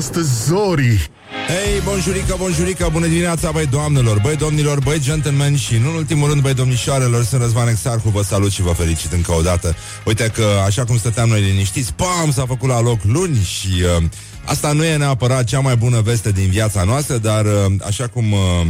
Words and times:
astăzi, 0.00 0.44
Zori! 0.46 1.10
Hei, 1.48 1.80
bonjurică, 1.84 2.34
bonjurică, 2.38 2.88
bună 2.92 3.06
dimineața, 3.06 3.50
băi 3.50 3.66
doamnelor, 3.66 4.20
băi 4.22 4.36
domnilor, 4.36 4.80
băi 4.80 5.00
gentlemen 5.00 5.56
și, 5.56 5.76
nu 5.76 5.88
în 5.88 5.94
ultimul 5.94 6.28
rând, 6.28 6.42
băi 6.42 6.54
domnișoarelor, 6.54 7.24
sunt 7.24 7.40
Răzvan 7.40 7.68
Exarhu, 7.68 8.08
vă 8.08 8.22
salut 8.22 8.50
și 8.50 8.62
vă 8.62 8.72
felicit 8.72 9.12
încă 9.12 9.32
o 9.32 9.40
dată. 9.40 9.76
Uite 10.04 10.30
că, 10.34 10.44
așa 10.66 10.84
cum 10.84 10.98
stăteam 10.98 11.28
noi 11.28 11.40
liniștiți, 11.40 11.92
pam, 11.92 12.32
s-a 12.32 12.44
făcut 12.46 12.68
la 12.68 12.80
loc 12.80 12.98
luni 13.02 13.42
și 13.44 13.68
uh, 13.98 14.02
asta 14.44 14.72
nu 14.72 14.84
e 14.84 14.96
neapărat 14.96 15.44
cea 15.44 15.60
mai 15.60 15.76
bună 15.76 16.00
veste 16.00 16.30
din 16.30 16.48
viața 16.48 16.84
noastră, 16.84 17.16
dar 17.16 17.44
uh, 17.44 17.72
așa 17.86 18.06
cum... 18.06 18.32
Uh, 18.32 18.66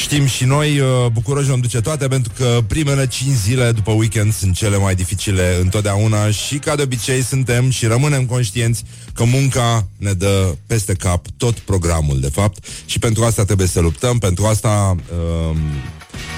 Știm 0.00 0.26
și 0.26 0.44
noi, 0.44 0.78
uh, 0.78 1.06
Bucuroși 1.12 1.48
vom 1.48 1.60
duce 1.60 1.80
toate 1.80 2.08
pentru 2.08 2.32
că 2.36 2.58
primele 2.66 3.06
5 3.06 3.34
zile 3.34 3.72
după 3.72 3.92
weekend 3.92 4.32
sunt 4.32 4.54
cele 4.54 4.76
mai 4.76 4.94
dificile 4.94 5.58
întotdeauna 5.60 6.30
și 6.30 6.58
ca 6.58 6.76
de 6.76 6.82
obicei 6.82 7.22
suntem 7.22 7.70
și 7.70 7.86
rămânem 7.86 8.26
conștienți 8.26 8.84
că 9.14 9.24
munca 9.24 9.88
ne 9.96 10.12
dă 10.12 10.54
peste 10.66 10.94
cap 10.94 11.26
tot 11.36 11.58
programul, 11.58 12.20
de 12.20 12.28
fapt, 12.28 12.64
și 12.86 12.98
pentru 12.98 13.24
asta 13.24 13.44
trebuie 13.44 13.66
să 13.66 13.80
luptăm, 13.80 14.18
pentru 14.18 14.44
asta 14.46 14.96
uh, 15.50 15.56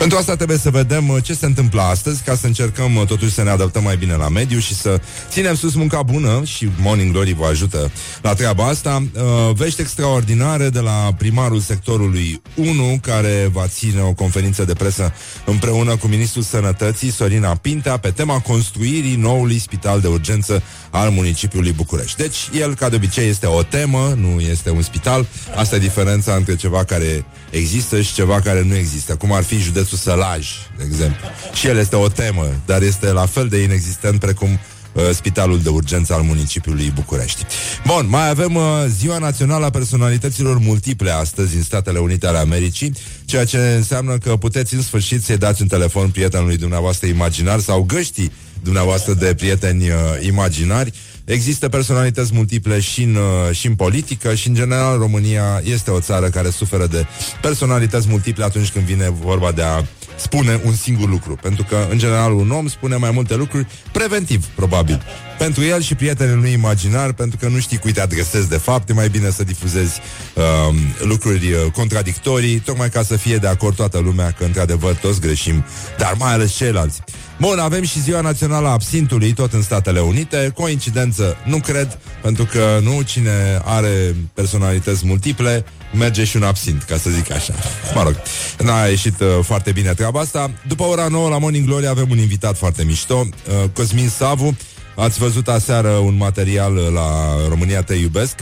pentru 0.01 0.19
asta 0.19 0.37
trebuie 0.37 0.59
să 0.59 0.71
vedem 0.71 1.09
uh, 1.09 1.23
ce 1.23 1.35
se 1.35 1.47
întâmplă 1.47 1.81
astăzi, 1.81 2.23
ca 2.23 2.35
să 2.35 2.47
încercăm 2.47 2.97
uh, 2.97 3.07
totuși 3.07 3.33
să 3.33 3.43
ne 3.43 3.51
adaptăm 3.51 3.83
mai 3.83 3.97
bine 3.97 4.15
la 4.15 4.29
mediu 4.29 4.59
și 4.59 4.75
să 4.75 5.01
ținem 5.31 5.55
sus 5.55 5.75
munca 5.75 6.03
bună 6.03 6.43
și 6.45 6.69
Morning 6.79 7.13
Glory 7.13 7.33
vă 7.33 7.47
ajută 7.47 7.91
la 8.23 8.35
treaba 8.35 8.67
asta. 8.67 9.03
Uh, 9.15 9.55
vești 9.55 9.81
extraordinare 9.81 10.69
de 10.69 10.81
la 10.81 11.15
primarul 11.19 11.61
sectorului 11.61 12.43
1, 12.55 12.99
care 13.03 13.51
va 13.53 13.67
ține 13.67 14.01
o 14.01 14.13
conferință 14.13 14.65
de 14.65 14.73
presă 14.73 15.13
împreună 15.45 15.97
cu 15.97 16.07
Ministrul 16.07 16.43
Sănătății, 16.43 17.13
Sorina 17.13 17.55
Pintea, 17.55 17.97
pe 17.97 18.11
tema 18.11 18.39
construirii 18.39 19.17
noului 19.17 19.59
spital 19.59 20.01
de 20.01 20.07
urgență 20.07 20.63
al 20.91 21.11
municipiului 21.11 21.73
București. 21.73 22.17
Deci, 22.17 22.37
el, 22.59 22.75
ca 22.75 22.89
de 22.89 22.97
obicei, 22.97 23.29
este 23.29 23.47
o 23.47 23.63
temă, 23.63 24.15
nu 24.17 24.41
este 24.41 24.71
un 24.71 24.83
spital. 24.83 25.27
Asta 25.57 25.77
e 25.77 25.79
diferența 25.79 26.35
între 26.35 26.57
ceva 26.57 26.85
care 26.85 27.25
există 27.51 28.01
și 28.01 28.15
ceva 28.15 28.41
care 28.41 28.63
nu 28.63 28.77
există. 28.77 29.17
Cum 29.17 29.33
ar 29.33 29.43
fi 29.43 29.59
județul 29.59 29.90
Sălaj, 29.97 30.49
de 30.77 30.85
exemplu. 30.87 31.27
Și 31.53 31.67
el 31.67 31.77
este 31.77 31.97
o 31.97 32.09
temă, 32.09 32.47
dar 32.67 32.83
este 32.83 33.13
la 33.13 33.27
fel 33.27 33.49
de 33.49 33.63
inexistent 33.63 34.21
precum 34.21 34.49
uh, 34.93 35.03
Spitalul 35.13 35.61
de 35.61 35.69
Urgență 35.69 36.15
al 36.15 36.23
municipiului 36.23 36.93
București. 36.95 37.45
Bun, 37.87 38.07
mai 38.09 38.29
avem 38.29 38.55
uh, 38.55 38.63
Ziua 38.89 39.19
Națională 39.19 39.65
a 39.65 39.71
Personalităților 39.71 40.59
Multiple 40.59 41.11
astăzi 41.11 41.57
în 41.57 41.63
Statele 41.63 41.99
Unite 41.99 42.27
ale 42.27 42.39
Americii, 42.39 42.93
ceea 43.25 43.45
ce 43.45 43.59
înseamnă 43.59 44.19
că 44.19 44.37
puteți 44.37 44.75
în 44.75 44.83
sfârșit 44.83 45.25
să-i 45.25 45.39
dați 45.39 45.63
un 45.63 45.69
telefon 45.69 46.11
prietenului 46.11 46.57
dumneavoastră 46.57 47.07
imaginar 47.07 47.61
sau 47.61 47.83
găștii 47.83 48.33
dumneavoastră 48.63 49.15
de 49.15 49.35
prieteni 49.35 49.89
uh, 49.89 49.95
imaginari. 50.21 50.93
Există 51.25 51.69
personalități 51.69 52.31
multiple 52.35 52.81
și 52.81 53.03
în, 53.03 53.15
uh, 53.15 53.57
și 53.57 53.67
în 53.67 53.75
politică 53.75 54.35
și, 54.35 54.49
în 54.49 54.55
general, 54.55 54.99
România 54.99 55.61
este 55.65 55.91
o 55.91 56.01
țară 56.01 56.29
care 56.29 56.51
suferă 56.51 56.87
de 56.87 57.07
personalități 57.43 58.09
multiple 58.09 58.45
atunci 58.45 58.71
când 58.71 58.85
vine 58.85 59.11
vorba 59.11 59.53
de 59.53 59.63
a 59.63 59.83
spune 60.17 60.61
un 60.65 60.75
singur 60.75 61.09
lucru. 61.09 61.39
Pentru 61.43 61.65
că, 61.69 61.87
în 61.91 61.99
general, 61.99 62.33
un 62.33 62.51
om 62.51 62.69
spune 62.69 62.97
mai 62.97 63.11
multe 63.11 63.35
lucruri 63.35 63.67
preventiv, 63.93 64.45
probabil. 64.45 65.03
Pentru 65.39 65.65
el 65.65 65.81
și 65.81 65.95
prietenul 65.95 66.41
lui 66.41 66.53
imaginar, 66.53 67.13
pentru 67.13 67.39
că 67.39 67.49
nu 67.49 67.59
știi 67.59 67.79
cui 67.79 67.93
te 67.93 68.01
adresezi 68.01 68.49
de 68.49 68.57
fapt, 68.57 68.89
e 68.89 68.93
mai 68.93 69.09
bine 69.09 69.31
să 69.31 69.45
difuzezi 69.45 70.01
um, 70.35 70.77
lucruri 71.07 71.53
uh, 71.53 71.73
contradictorii, 71.73 72.59
tocmai 72.59 72.91
ca 72.91 73.03
să 73.03 73.17
fie 73.17 73.37
de 73.37 73.47
acord 73.47 73.77
toată 73.77 73.99
lumea 73.99 74.31
că, 74.31 74.45
într-adevăr, 74.45 74.95
toți 74.95 75.21
greșim, 75.21 75.65
dar 75.99 76.15
mai 76.19 76.33
ales 76.33 76.53
ceilalți. 76.53 77.01
Bun, 77.41 77.59
avem 77.59 77.83
și 77.83 78.01
Ziua 78.01 78.21
Națională 78.21 78.69
a 78.69 78.71
Absintului, 78.71 79.33
tot 79.33 79.53
în 79.53 79.63
Statele 79.63 80.01
Unite. 80.01 80.53
Coincidență, 80.55 81.37
nu 81.45 81.59
cred, 81.59 81.99
pentru 82.23 82.45
că 82.45 82.79
nu 82.83 83.03
cine 83.03 83.61
are 83.65 84.17
personalități 84.35 85.07
multiple 85.07 85.65
merge 85.95 86.25
și 86.25 86.37
un 86.37 86.43
absint, 86.43 86.83
ca 86.83 86.97
să 86.97 87.11
zic 87.11 87.33
așa. 87.33 87.55
Mă 87.95 88.03
rog, 88.03 88.17
n-a 88.59 88.85
ieșit 88.85 89.21
uh, 89.21 89.27
foarte 89.43 89.73
bine 89.73 89.95
treaba 89.95 90.21
asta. 90.21 90.51
După 90.69 90.83
ora 90.83 91.09
9 91.09 91.29
la 91.29 91.39
Morning 91.39 91.67
Glory 91.67 91.87
avem 91.87 92.11
un 92.11 92.19
invitat 92.19 92.57
foarte 92.57 92.85
mișto, 92.85 93.17
uh, 93.19 93.71
Cosmin 93.73 94.09
Savu. 94.09 94.57
Ați 94.97 95.19
văzut 95.19 95.49
aseară 95.49 95.89
un 95.89 96.17
material 96.17 96.75
la 96.75 97.37
România 97.49 97.83
Te 97.83 97.95
Iubesc 97.95 98.35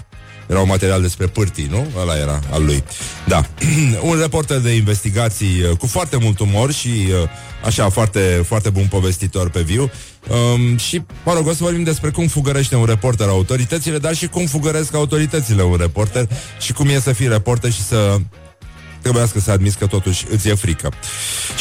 era 0.48 0.60
un 0.60 0.68
material 0.68 1.02
despre 1.02 1.26
pârtii, 1.26 1.66
nu? 1.70 1.86
Ăla 2.00 2.16
era 2.16 2.40
al 2.50 2.64
lui. 2.64 2.84
Da. 3.26 3.44
un 4.10 4.18
reporter 4.20 4.58
de 4.58 4.70
investigații 4.70 5.62
uh, 5.62 5.76
cu 5.76 5.86
foarte 5.86 6.16
mult 6.16 6.38
umor 6.38 6.72
și 6.72 6.88
uh, 6.88 7.28
așa 7.64 7.88
foarte, 7.88 8.42
foarte 8.46 8.70
bun 8.70 8.86
povestitor 8.86 9.50
pe 9.50 9.60
viu. 9.60 9.90
Um, 10.28 10.76
și, 10.76 11.02
mă 11.24 11.32
rog, 11.32 11.46
o 11.46 11.50
să 11.50 11.62
vorbim 11.62 11.82
despre 11.82 12.10
cum 12.10 12.26
fugărește 12.26 12.76
un 12.76 12.84
reporter 12.84 13.28
autoritățile, 13.28 13.98
dar 13.98 14.14
și 14.14 14.26
cum 14.26 14.46
fugăresc 14.46 14.94
autoritățile 14.94 15.62
un 15.62 15.76
reporter 15.76 16.28
și 16.60 16.72
cum 16.72 16.88
e 16.88 17.00
să 17.00 17.12
fii 17.12 17.28
reporter 17.28 17.72
și 17.72 17.82
să 17.82 18.16
trebuiască 19.02 19.40
să 19.40 19.50
admis 19.50 19.74
că 19.74 19.86
totuși 19.86 20.26
îți 20.30 20.48
e 20.48 20.54
frică. 20.54 20.92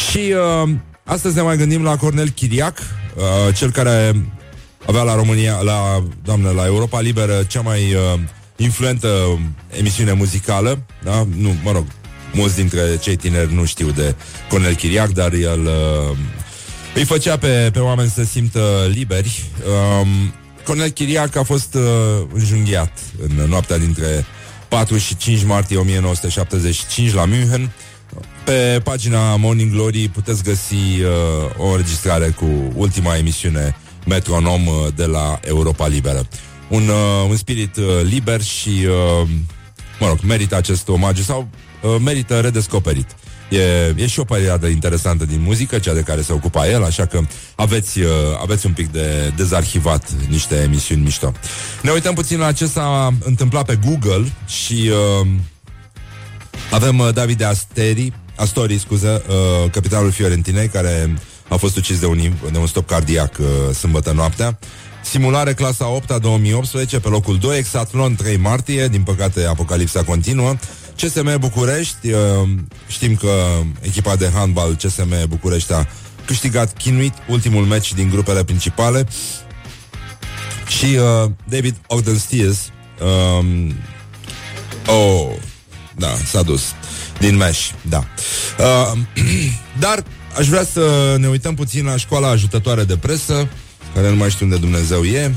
Și 0.09 0.33
uh, 0.63 0.69
astăzi 1.03 1.35
ne 1.35 1.41
mai 1.41 1.57
gândim 1.57 1.83
la 1.83 1.97
Cornel 1.97 2.29
Chiriac, 2.29 2.77
uh, 2.77 3.55
cel 3.55 3.71
care 3.71 4.15
avea 4.87 5.01
la 5.01 5.15
România, 5.15 5.59
la, 5.61 6.03
doamne, 6.23 6.51
la 6.51 6.65
Europa 6.65 6.99
Liberă 6.99 7.43
cea 7.43 7.61
mai 7.61 7.93
uh, 7.93 8.19
influentă 8.57 9.39
emisiune 9.77 10.11
muzicală, 10.11 10.85
da? 11.03 11.27
Nu, 11.37 11.55
mă 11.63 11.71
rog, 11.71 11.85
mulți 12.33 12.55
dintre 12.55 12.97
cei 13.01 13.15
tineri 13.15 13.53
nu 13.53 13.65
știu 13.65 13.91
de 13.91 14.15
Cornel 14.49 14.73
Chiriac, 14.73 15.09
dar 15.09 15.33
el 15.33 15.65
uh, 15.65 16.17
îi 16.95 17.03
făcea 17.03 17.37
pe, 17.37 17.69
pe 17.73 17.79
oameni 17.79 18.09
să 18.09 18.23
simtă 18.23 18.89
liberi. 18.89 19.43
Um, 20.01 20.33
Cornel 20.63 20.89
Chiriac 20.89 21.35
a 21.35 21.43
fost 21.43 21.73
uh, 21.73 21.81
înjunghiat 22.33 22.99
în 23.21 23.45
noaptea 23.49 23.77
dintre 23.77 24.25
4 24.67 24.97
și 24.97 25.17
5 25.17 25.43
martie 25.43 25.77
1975 25.77 27.13
la 27.13 27.25
München. 27.25 27.71
Pe 28.43 28.81
pagina 28.83 29.35
Morning 29.35 29.71
Glory 29.71 30.07
puteți 30.07 30.43
găsi 30.43 30.73
uh, 30.73 31.09
o 31.57 31.67
înregistrare 31.67 32.29
cu 32.29 32.45
ultima 32.75 33.17
emisiune 33.17 33.75
Metronom 34.05 34.67
uh, 34.67 34.73
de 34.95 35.05
la 35.05 35.39
Europa 35.43 35.87
Liberă 35.87 36.27
un, 36.67 36.87
uh, 36.87 37.29
un 37.29 37.35
spirit 37.35 37.75
uh, 37.75 37.85
liber 38.03 38.41
și, 38.41 38.69
uh, 38.69 39.27
mă 39.99 40.07
rog, 40.07 40.17
merită 40.23 40.55
acest 40.55 40.87
omagiu 40.87 41.21
sau 41.21 41.47
uh, 41.81 41.95
merită 42.03 42.39
redescoperit. 42.39 43.15
E, 43.49 43.93
e 43.95 44.07
și 44.07 44.19
o 44.19 44.23
perioadă 44.23 44.67
interesantă 44.67 45.25
din 45.25 45.41
muzică, 45.41 45.79
cea 45.79 45.93
de 45.93 46.01
care 46.01 46.21
se 46.21 46.33
ocupa 46.33 46.67
el, 46.67 46.83
așa 46.83 47.05
că 47.05 47.19
aveți, 47.55 47.99
uh, 47.99 48.09
aveți 48.41 48.65
un 48.65 48.73
pic 48.73 48.91
de 48.91 49.33
dezarhivat 49.35 50.11
niște 50.29 50.55
emisiuni 50.55 51.01
mișto. 51.01 51.31
Ne 51.81 51.91
uităm 51.91 52.13
puțin 52.13 52.39
la 52.39 52.51
ce 52.51 52.65
s-a 52.65 53.13
întâmplat 53.23 53.65
pe 53.65 53.79
Google 53.85 54.31
și 54.47 54.91
uh, 55.21 55.27
avem 56.71 56.99
uh, 56.99 57.13
David 57.13 57.43
Asteri, 57.43 58.13
Astori, 58.35 58.79
scuză, 58.79 59.23
uh, 59.27 59.71
capitalul 59.71 60.11
Fiorentinei, 60.11 60.67
care 60.67 61.13
a 61.47 61.55
fost 61.55 61.77
ucis 61.77 61.99
de 61.99 62.05
un, 62.05 62.33
de 62.51 62.57
un 62.57 62.67
stop 62.67 62.87
cardiac 62.87 63.37
uh, 63.39 63.75
sâmbătă 63.75 64.11
noaptea. 64.11 64.59
Simulare 65.09 65.53
clasa 65.53 65.87
8 65.87 66.11
a 66.11 66.17
2018 66.17 66.99
pe 66.99 67.07
locul 67.07 67.37
2, 67.37 67.57
Exatlon 67.57 68.15
3 68.15 68.37
martie, 68.37 68.87
din 68.87 69.03
păcate 69.03 69.45
apocalipsa 69.45 70.03
continuă. 70.03 70.55
CSM 70.95 71.39
București, 71.39 72.11
uh, 72.11 72.19
știm 72.87 73.15
că 73.15 73.33
echipa 73.81 74.15
de 74.15 74.31
handbal 74.33 74.75
CSM 74.75 75.27
București 75.27 75.73
a 75.73 75.87
câștigat 76.25 76.77
chinuit 76.77 77.13
ultimul 77.27 77.65
meci 77.65 77.93
din 77.93 78.09
grupele 78.09 78.43
principale 78.43 79.07
și 80.67 80.85
uh, 80.85 81.31
David 81.49 81.75
Ogden 81.87 82.17
Steers 82.17 82.69
um, 83.39 83.73
oh, 84.87 85.35
da, 85.95 86.13
s-a 86.25 86.41
dus 86.41 86.63
din 87.19 87.35
mesh, 87.35 87.69
da. 87.89 88.03
Uh, 88.59 88.97
dar 89.83 90.03
aș 90.37 90.47
vrea 90.47 90.63
să 90.63 91.15
ne 91.19 91.27
uităm 91.27 91.55
puțin 91.55 91.85
la 91.85 91.97
școala 91.97 92.29
ajutătoare 92.29 92.83
de 92.83 92.97
presă 92.97 93.47
care 93.97 94.09
nu 94.09 94.15
mai 94.15 94.29
știu 94.29 94.45
unde 94.45 94.57
Dumnezeu 94.57 95.03
e. 95.03 95.35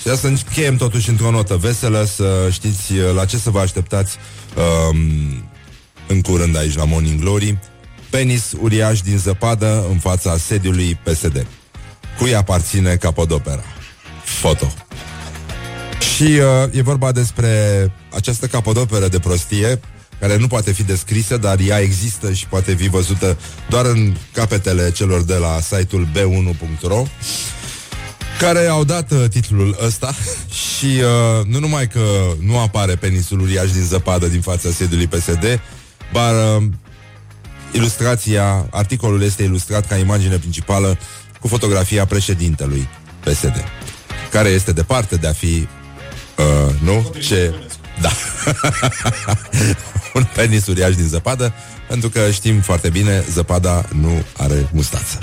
Și 0.00 0.16
să 0.16 0.26
încheiem 0.26 0.76
totuși 0.76 1.08
într-o 1.08 1.30
notă 1.30 1.56
veselă, 1.56 2.04
să 2.14 2.48
știți 2.50 2.92
uh, 2.92 3.14
la 3.14 3.24
ce 3.24 3.36
să 3.36 3.50
vă 3.50 3.58
așteptați 3.58 4.16
um, 4.56 4.98
în 6.06 6.20
curând 6.20 6.56
aici 6.56 6.76
la 6.76 6.84
Morning 6.84 7.20
Glory. 7.20 7.58
Penis 8.10 8.52
uriaș 8.60 9.00
din 9.00 9.18
zăpadă 9.18 9.86
în 9.90 9.98
fața 9.98 10.36
sediului 10.36 10.98
PSD. 11.02 11.46
Cui 12.18 12.34
aparține 12.34 12.96
capodopera? 12.96 13.64
Foto. 14.24 14.72
Și 16.14 16.22
uh, 16.22 16.76
e 16.76 16.82
vorba 16.82 17.12
despre 17.12 17.50
această 18.14 18.46
capodoperă 18.46 19.08
de 19.08 19.18
prostie 19.18 19.80
care 20.20 20.36
nu 20.36 20.46
poate 20.46 20.72
fi 20.72 20.82
descrisă, 20.82 21.36
dar 21.36 21.58
ea 21.66 21.78
există 21.80 22.32
și 22.32 22.46
poate 22.46 22.74
fi 22.74 22.88
văzută 22.88 23.38
doar 23.68 23.84
în 23.84 24.16
capetele 24.32 24.90
celor 24.90 25.22
de 25.22 25.34
la 25.34 25.60
site-ul 25.60 26.08
b1.ro 26.12 27.06
care 28.38 28.66
au 28.66 28.84
dat 28.84 29.10
uh, 29.10 29.24
titlul 29.30 29.76
ăsta 29.84 30.14
și 30.76 30.86
uh, 30.86 31.46
nu 31.46 31.58
numai 31.58 31.88
că 31.88 32.00
nu 32.40 32.58
apare 32.58 32.94
penisul 32.94 33.40
uriaș 33.40 33.70
din 33.70 33.82
zăpadă 33.82 34.26
din 34.26 34.40
fața 34.40 34.70
sediului 34.70 35.06
PSD, 35.06 35.60
dar 36.12 36.34
uh, 36.34 36.64
ilustrația, 37.72 38.66
articolul 38.70 39.22
este 39.22 39.42
ilustrat 39.42 39.86
ca 39.86 39.96
imagine 39.96 40.36
principală 40.36 40.98
cu 41.40 41.48
fotografia 41.48 42.06
președintelui 42.06 42.88
PSD, 43.20 43.64
care 44.30 44.48
este 44.48 44.72
departe 44.72 45.16
de 45.16 45.26
a 45.26 45.32
fi, 45.32 45.68
uh, 46.38 46.74
nu? 46.82 47.14
Ce? 47.20 47.54
Da. 48.00 48.10
un 50.14 50.26
penis 50.34 50.66
uriaș 50.66 50.94
din 50.94 51.06
zăpadă, 51.06 51.52
pentru 52.00 52.20
că 52.20 52.30
știm 52.30 52.60
foarte 52.60 52.88
bine, 52.88 53.24
zăpada 53.30 53.84
nu 54.00 54.24
are 54.36 54.68
mustață. 54.72 55.18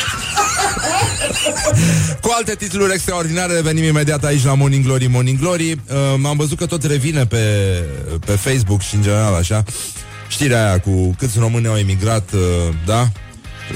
Cu 2.21 2.31
alte 2.37 2.55
titluri 2.55 2.93
extraordinare 2.93 3.53
revenim 3.53 3.83
imediat 3.83 4.23
aici 4.23 4.43
la 4.43 4.53
Morning 4.53 4.85
Glory, 4.85 5.07
Morning 5.07 5.39
Glory. 5.39 5.71
Uh, 5.71 6.25
am 6.25 6.37
văzut 6.37 6.57
că 6.57 6.65
tot 6.65 6.83
revine 6.83 7.25
pe, 7.25 7.45
pe 8.25 8.31
Facebook 8.31 8.81
și 8.81 8.95
în 8.95 9.01
general 9.01 9.33
așa 9.33 9.63
știrea 10.27 10.67
aia 10.67 10.79
cu 10.79 11.15
câți 11.17 11.39
români 11.39 11.67
au 11.67 11.77
emigrat, 11.77 12.31
uh, 12.33 12.39
da? 12.85 13.07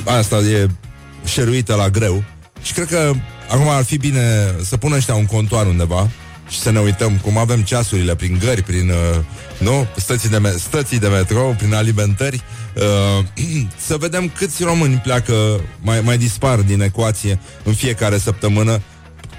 Asta 0.03 0.35
e 0.35 0.67
șeruită 1.25 1.75
la 1.75 1.89
greu. 1.89 2.23
Și 2.61 2.73
cred 2.73 2.87
că 2.87 3.11
acum 3.49 3.69
ar 3.69 3.83
fi 3.83 3.97
bine 3.97 4.55
să 4.63 4.77
pună 4.77 4.95
ăștia 4.95 5.15
un 5.15 5.25
contoar 5.25 5.65
undeva 5.65 6.09
și 6.49 6.59
să 6.59 6.71
ne 6.71 6.79
uităm 6.79 7.17
cum 7.17 7.37
avem 7.37 7.61
ceasurile 7.61 8.15
prin 8.15 8.37
gări, 8.45 8.61
prin 8.61 8.89
uh, 8.89 9.19
nu, 9.57 9.87
stății 9.95 10.29
de, 10.29 10.37
me- 10.37 10.55
stății 10.57 10.99
de 10.99 11.07
metrou, 11.07 11.55
prin 11.57 11.73
alimentări, 11.73 12.43
uh, 12.75 13.25
să 13.87 13.97
vedem 13.97 14.31
câți 14.37 14.63
români 14.63 15.01
pleacă, 15.03 15.33
mai, 15.81 16.01
mai 16.01 16.17
dispar 16.17 16.59
din 16.59 16.81
ecuație 16.81 17.39
în 17.63 17.73
fiecare 17.73 18.17
săptămână 18.17 18.81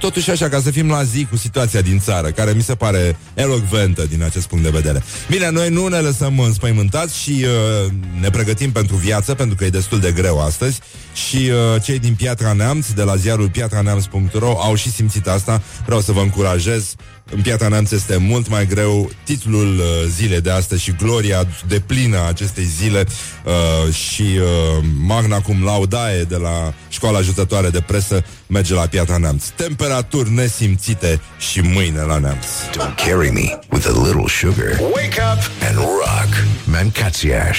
totuși 0.00 0.30
așa, 0.30 0.48
ca 0.48 0.60
să 0.60 0.70
fim 0.70 0.88
la 0.88 1.02
zi 1.02 1.26
cu 1.30 1.36
situația 1.36 1.80
din 1.80 1.98
țară, 1.98 2.30
care 2.30 2.52
mi 2.52 2.62
se 2.62 2.74
pare 2.74 3.18
elocventă 3.34 4.06
din 4.06 4.22
acest 4.22 4.46
punct 4.46 4.64
de 4.64 4.70
vedere. 4.70 5.02
Bine, 5.30 5.50
noi 5.50 5.68
nu 5.68 5.86
ne 5.86 5.98
lăsăm 5.98 6.38
înspăimântați 6.38 7.18
și 7.18 7.44
uh, 7.44 7.92
ne 8.20 8.30
pregătim 8.30 8.72
pentru 8.72 8.96
viață, 8.96 9.34
pentru 9.34 9.56
că 9.56 9.64
e 9.64 9.70
destul 9.70 10.00
de 10.00 10.12
greu 10.12 10.40
astăzi 10.40 10.80
și 11.28 11.36
uh, 11.36 11.82
cei 11.82 11.98
din 11.98 12.14
Piatra 12.14 12.52
Neamț, 12.52 12.90
de 12.90 13.02
la 13.02 13.16
ziarul 13.16 13.48
piatraneamț.ro 13.48 14.60
au 14.60 14.74
și 14.74 14.90
simțit 14.90 15.26
asta. 15.26 15.62
Vreau 15.84 16.00
să 16.00 16.12
vă 16.12 16.20
încurajez 16.20 16.94
în 17.30 17.40
Piatra 17.42 17.68
Neamț 17.68 17.90
este 17.90 18.16
mult 18.16 18.48
mai 18.48 18.66
greu 18.66 19.10
titlul 19.24 19.78
uh, 19.78 19.84
zilei 20.08 20.40
de 20.40 20.50
astăzi 20.50 20.82
și 20.82 20.92
gloria 20.92 21.46
de 21.68 21.80
plină 21.80 22.16
a 22.18 22.28
acestei 22.28 22.64
zile 22.64 23.06
uh, 23.44 23.94
și 23.94 24.22
uh, 24.22 24.84
magna 25.06 25.40
cum 25.40 25.64
laudae 25.64 26.22
de 26.22 26.36
la 26.36 26.74
școala 26.88 27.18
ajutătoare 27.18 27.68
de 27.68 27.80
presă 27.80 28.24
merge 28.46 28.74
la 28.74 28.86
Piatra 28.86 29.16
Neamț. 29.16 29.44
Temperaturi 29.46 30.30
nesimțite 30.30 31.20
și 31.38 31.60
mâine 31.60 32.00
la 32.00 32.18
Neamț. 32.18 32.46
Don't 32.70 33.06
carry 33.06 33.30
me 33.30 33.58
with 33.70 33.86
a 33.86 34.02
little 34.04 34.28
sugar. 34.28 34.80
Wake 34.80 35.20
up 35.32 35.50
and 35.68 35.76
rock. 35.76 36.44
Mancațiaș. 36.64 37.58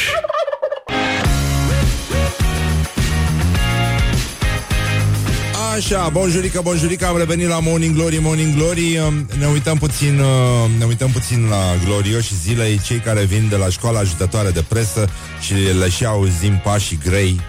Așa, 5.77 6.09
bonjurică, 6.09 6.61
bonjurică, 6.63 7.05
am 7.05 7.17
revenit 7.17 7.47
la 7.47 7.59
Morning 7.59 7.95
Glory, 7.95 8.17
Morning 8.21 8.55
Glory. 8.55 8.97
Um, 8.97 9.27
Ne 9.39 9.47
uităm 9.47 9.77
puțin, 9.77 10.19
uh, 10.19 10.69
ne 10.77 10.85
uităm 10.85 11.11
puțin 11.11 11.47
la 11.49 11.75
glorioși 11.85 12.35
zilei 12.35 12.81
Cei 12.85 12.97
care 12.97 13.23
vin 13.23 13.47
de 13.49 13.55
la 13.55 13.69
școala 13.69 13.99
ajutătoare 13.99 14.49
de 14.49 14.65
presă 14.67 15.09
Și 15.41 15.53
le 15.53 15.89
și 15.89 16.05
auzim 16.05 16.59
pașii 16.63 16.99
grei. 17.03 17.39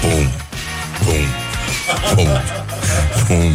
Pum, 0.00 0.30
pum, 1.04 1.24
pum, 2.14 2.28
pum. 3.26 3.52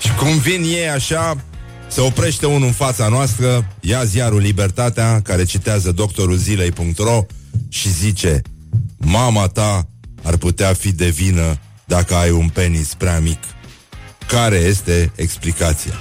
Și 0.00 0.14
cum 0.14 0.38
vin 0.38 0.62
ei 0.62 0.88
așa 0.88 1.36
se 1.88 2.00
oprește 2.00 2.46
unul 2.46 2.66
în 2.66 2.72
fața 2.72 3.08
noastră, 3.08 3.66
ia 3.80 4.04
ziarul 4.04 4.40
Libertatea, 4.40 5.20
care 5.22 5.44
citează 5.44 5.92
doctorul 5.92 6.36
zilei.ro 6.36 7.26
și 7.68 7.92
zice 7.92 8.42
Mama 8.96 9.46
ta 9.46 9.88
ar 10.22 10.36
putea 10.36 10.72
fi 10.72 10.92
de 10.92 11.08
vină 11.08 11.58
dacă 11.90 12.14
ai 12.14 12.30
un 12.30 12.48
penis 12.48 12.94
prea 12.94 13.20
mic. 13.20 13.38
Care 14.26 14.56
este 14.56 15.12
explicația? 15.16 15.92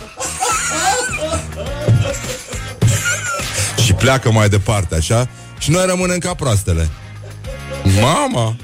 și 3.89 3.95
pleacă 3.95 4.31
mai 4.31 4.49
departe, 4.49 4.95
așa, 4.95 5.29
și 5.59 5.71
noi 5.71 5.85
rămânem 5.85 6.17
ca 6.17 6.33
proastele. 6.33 6.89
Mama! 8.01 8.55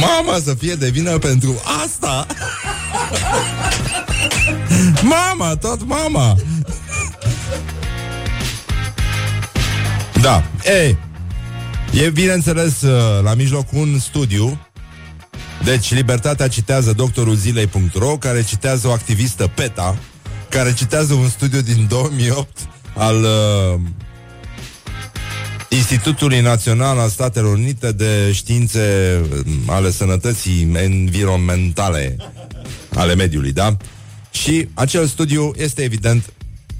Mama 0.00 0.38
să 0.44 0.54
fie 0.54 0.74
de 0.74 0.88
vină 0.88 1.18
pentru 1.18 1.62
asta! 1.84 2.26
mama, 5.02 5.56
tot 5.56 5.84
mama! 5.84 6.36
Da, 10.20 10.44
ei, 10.64 10.96
e 11.92 12.10
bineînțeles 12.10 12.82
uh, 12.82 13.22
la 13.22 13.34
mijloc 13.34 13.72
un 13.72 13.98
studiu 13.98 14.67
deci, 15.64 15.94
Libertatea 15.94 16.48
citează 16.48 16.92
doctorul 16.92 17.34
zilei.ro, 17.34 18.16
care 18.16 18.44
citează 18.44 18.88
o 18.88 18.92
activistă 18.92 19.50
PETA, 19.54 19.98
care 20.48 20.74
citează 20.74 21.14
un 21.14 21.28
studiu 21.28 21.60
din 21.60 21.86
2008 21.88 22.58
al 22.94 23.16
uh, 23.16 23.80
Institutului 25.68 26.40
Național 26.40 26.98
al 26.98 27.08
Statelor 27.08 27.52
Unite 27.54 27.92
de 27.92 28.32
Științe 28.32 29.18
uh, 29.32 29.52
ale 29.66 29.90
Sănătății 29.90 30.72
Environmentale 30.74 32.16
ale 32.94 33.14
mediului, 33.14 33.52
da? 33.52 33.76
Și 34.30 34.68
acel 34.74 35.06
studiu 35.06 35.52
este 35.56 35.82
evident 35.82 36.32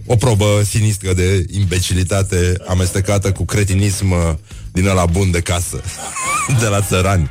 o 0.06 0.16
probă 0.16 0.62
sinistră 0.64 1.12
de 1.12 1.46
imbecilitate 1.50 2.56
amestecată 2.68 3.32
cu 3.32 3.44
cretinism 3.44 4.10
uh, 4.10 4.34
din 4.72 4.84
la 4.84 5.06
bun 5.06 5.30
de 5.30 5.40
casă, 5.40 5.80
de 6.60 6.66
la 6.66 6.80
țărani. 6.80 7.30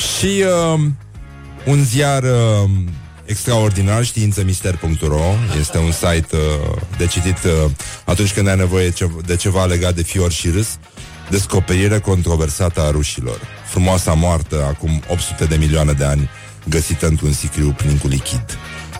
Și 0.00 0.44
uh, 0.74 0.80
un 1.66 1.84
ziar 1.84 2.22
uh, 2.22 2.70
extraordinar, 3.24 4.04
științemister.ro 4.04 5.34
Este 5.60 5.78
un 5.78 5.92
site 5.92 6.36
uh, 6.36 6.76
de 6.98 7.06
citit 7.06 7.44
uh, 7.44 7.70
atunci 8.04 8.32
când 8.32 8.48
ai 8.48 8.56
nevoie 8.56 8.92
de 9.26 9.36
ceva 9.36 9.64
legat 9.64 9.94
de 9.94 10.02
fior 10.02 10.32
și 10.32 10.50
râs. 10.50 10.78
Descoperire 11.30 11.98
controversată 11.98 12.80
a 12.80 12.90
rușilor. 12.90 13.40
Frumoasa 13.70 14.12
moartă 14.12 14.64
acum 14.64 15.02
800 15.08 15.44
de 15.44 15.56
milioane 15.56 15.92
de 15.92 16.04
ani, 16.04 16.28
găsită 16.68 17.06
într-un 17.06 17.32
sicriu 17.32 17.72
plin 17.76 17.98
cu 17.98 18.08
lichid. 18.08 18.44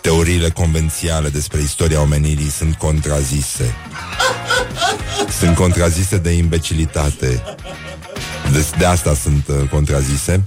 Teoriile 0.03 0.49
convențiale 0.49 1.29
despre 1.29 1.61
istoria 1.61 2.01
omenirii 2.01 2.51
sunt 2.51 2.75
contrazise. 2.75 3.75
Sunt 5.39 5.55
contrazise 5.55 6.19
de 6.19 6.31
imbecilitate. 6.31 7.43
De, 8.53 8.65
de 8.79 8.85
asta 8.85 9.15
sunt 9.15 9.49
uh, 9.49 9.69
contrazise. 9.69 10.43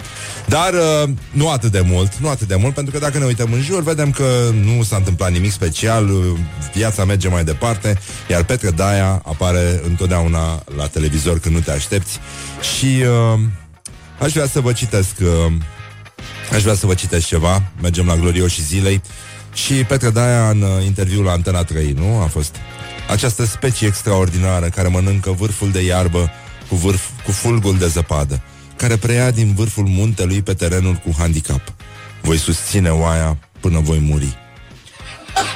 Dar 0.53 0.73
uh, 0.73 1.09
nu 1.31 1.49
atât 1.49 1.71
de 1.71 1.81
mult, 1.81 2.15
nu 2.15 2.29
atât 2.29 2.47
de 2.47 2.55
mult, 2.55 2.73
pentru 2.73 2.93
că 2.93 2.99
dacă 2.99 3.17
ne 3.17 3.25
uităm 3.25 3.53
în 3.53 3.61
jur, 3.61 3.83
vedem 3.83 4.11
că 4.11 4.25
nu 4.63 4.83
s-a 4.83 4.95
întâmplat 4.95 5.31
nimic 5.31 5.51
special, 5.51 6.09
uh, 6.09 6.25
viața 6.73 7.05
merge 7.05 7.27
mai 7.27 7.43
departe, 7.43 7.99
iar 8.29 8.43
Petre 8.43 8.71
Daia 8.71 9.21
apare 9.25 9.81
întotdeauna 9.83 10.63
la 10.75 10.87
televizor 10.87 11.39
când 11.39 11.55
nu 11.55 11.61
te 11.61 11.71
aștepți. 11.71 12.19
Și 12.75 12.85
uh, 12.85 13.39
aș 14.19 14.31
vrea 14.31 14.47
să 14.47 14.59
vă 14.59 14.71
citesc 14.71 15.15
uh, 15.21 15.53
aș 16.51 16.61
vrea 16.61 16.75
să 16.75 16.85
vă 16.85 16.93
citesc 16.93 17.25
ceva, 17.25 17.63
mergem 17.81 18.05
la 18.05 18.15
glorioșii 18.15 18.63
zilei. 18.63 19.01
Și 19.53 19.73
Petre 19.73 20.09
Daia 20.09 20.49
în 20.49 20.61
uh, 20.61 20.85
interviul 20.85 21.23
la 21.23 21.31
Antena 21.31 21.63
3, 21.63 21.91
nu? 21.91 22.21
A 22.21 22.25
fost 22.25 22.55
această 23.09 23.45
specie 23.45 23.87
extraordinară 23.87 24.65
care 24.65 24.87
mănâncă 24.87 25.31
vârful 25.31 25.71
de 25.71 25.81
iarbă 25.81 26.31
cu, 26.69 26.75
vârf, 26.75 27.01
cu 27.25 27.31
fulgul 27.31 27.77
de 27.77 27.87
zăpadă 27.87 28.41
care 28.75 28.97
preia 28.97 29.31
din 29.31 29.53
vârful 29.53 29.85
muntelui 29.85 30.41
pe 30.41 30.53
terenul 30.53 30.93
cu 30.93 31.15
handicap. 31.17 31.73
Voi 32.21 32.37
susține 32.37 32.89
oaia 32.89 33.37
până 33.59 33.79
voi 33.79 33.99
muri. 33.99 34.37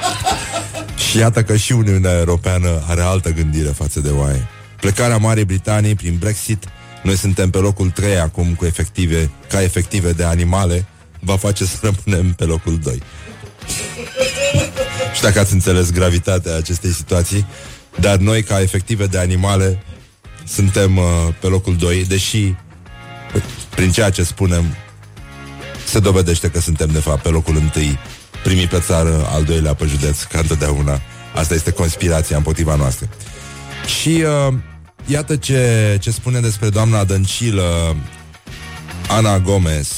și 1.08 1.18
iată 1.18 1.42
că 1.42 1.56
și 1.56 1.72
Uniunea 1.72 2.18
Europeană 2.18 2.82
are 2.86 3.00
altă 3.00 3.30
gândire 3.30 3.68
față 3.68 4.00
de 4.00 4.10
oaie. 4.10 4.46
Plecarea 4.80 5.16
Marii 5.16 5.44
Britanii 5.44 5.94
prin 5.94 6.16
Brexit, 6.18 6.64
noi 7.02 7.16
suntem 7.16 7.50
pe 7.50 7.58
locul 7.58 7.90
3 7.90 8.18
acum 8.18 8.54
cu 8.54 8.64
efective, 8.64 9.30
ca 9.48 9.62
efective 9.62 10.12
de 10.12 10.24
animale, 10.24 10.86
va 11.20 11.36
face 11.36 11.64
să 11.64 11.76
rămânem 11.80 12.32
pe 12.32 12.44
locul 12.44 12.78
2. 12.78 13.02
Și 15.14 15.22
dacă 15.22 15.38
ați 15.38 15.52
înțeles 15.52 15.90
gravitatea 15.90 16.56
acestei 16.56 16.90
situații, 16.90 17.46
dar 18.00 18.16
noi, 18.16 18.42
ca 18.42 18.60
efective 18.60 19.06
de 19.06 19.18
animale, 19.18 19.82
suntem 20.44 20.96
uh, 20.96 21.04
pe 21.40 21.46
locul 21.46 21.76
2, 21.76 22.04
deși 22.04 22.54
prin 23.74 23.90
ceea 23.90 24.10
ce 24.10 24.22
spunem, 24.22 24.64
se 25.86 25.98
dovedește 25.98 26.50
că 26.50 26.60
suntem, 26.60 26.88
de 26.88 26.98
fapt, 26.98 27.22
pe 27.22 27.28
locul 27.28 27.56
întâi, 27.56 27.98
primii 28.42 28.66
pe 28.66 28.80
țară, 28.80 29.26
al 29.30 29.44
doilea 29.44 29.74
pe 29.74 29.86
județ, 29.86 30.22
ca 30.22 30.38
întotdeauna. 30.38 31.00
Asta 31.34 31.54
este 31.54 31.70
conspirația 31.70 32.36
împotriva 32.36 32.74
noastră. 32.74 33.08
Și 34.00 34.24
uh, 34.48 34.54
iată 35.06 35.36
ce, 35.36 35.96
ce 36.00 36.10
spune 36.10 36.40
despre 36.40 36.68
doamna 36.68 37.04
Dăncilă 37.04 37.96
Ana 39.08 39.38
Gomez, 39.38 39.88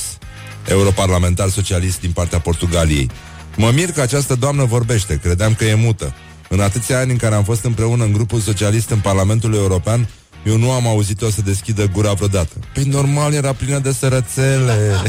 europarlamentar 0.69 1.49
socialist 1.49 2.01
din 2.01 2.11
partea 2.11 2.39
Portugaliei. 2.39 3.11
Mă 3.57 3.71
mir 3.75 3.93
că 3.93 4.01
această 4.01 4.35
doamnă 4.35 4.65
vorbește, 4.65 5.19
credeam 5.23 5.55
că 5.55 5.65
e 5.65 5.75
mută. 5.75 6.15
În 6.49 6.61
atâția 6.61 6.99
ani 6.99 7.11
în 7.11 7.17
care 7.17 7.35
am 7.35 7.45
fost 7.45 7.65
împreună 7.65 8.05
în 8.05 8.13
grupul 8.13 8.41
socialist 8.41 8.91
în 8.91 8.99
Parlamentul 8.99 9.55
European, 9.55 10.09
eu 10.45 10.57
nu 10.57 10.71
am 10.71 10.87
auzit-o 10.87 11.31
să 11.31 11.43
deschidă 11.43 11.87
gura 11.87 12.13
vreodată. 12.13 12.53
Păi 12.75 12.85
normal 12.85 13.33
era 13.33 13.53
plină 13.53 13.79
de 13.79 13.93
sărățele. 13.93 15.03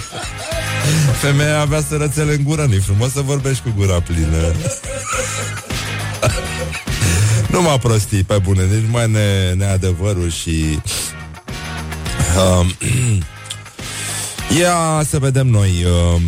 Femeia 1.22 1.60
avea 1.60 1.82
sărățele 1.88 2.34
în 2.34 2.42
gură, 2.44 2.64
nu 2.64 2.80
frumos 2.80 3.12
să 3.12 3.20
vorbești 3.20 3.62
cu 3.62 3.72
gura 3.76 4.00
plină. 4.00 4.54
Numai 7.50 7.78
prostii, 7.78 8.22
pe 8.22 8.38
bune, 8.42 8.64
nici 8.64 8.90
mai 8.90 9.10
ne, 9.10 9.52
neadevăruri 9.52 10.32
și... 10.32 10.80
Um, 12.58 12.72
ia 14.60 15.02
să 15.08 15.18
vedem 15.18 15.46
noi... 15.46 15.84
Um, 15.84 16.22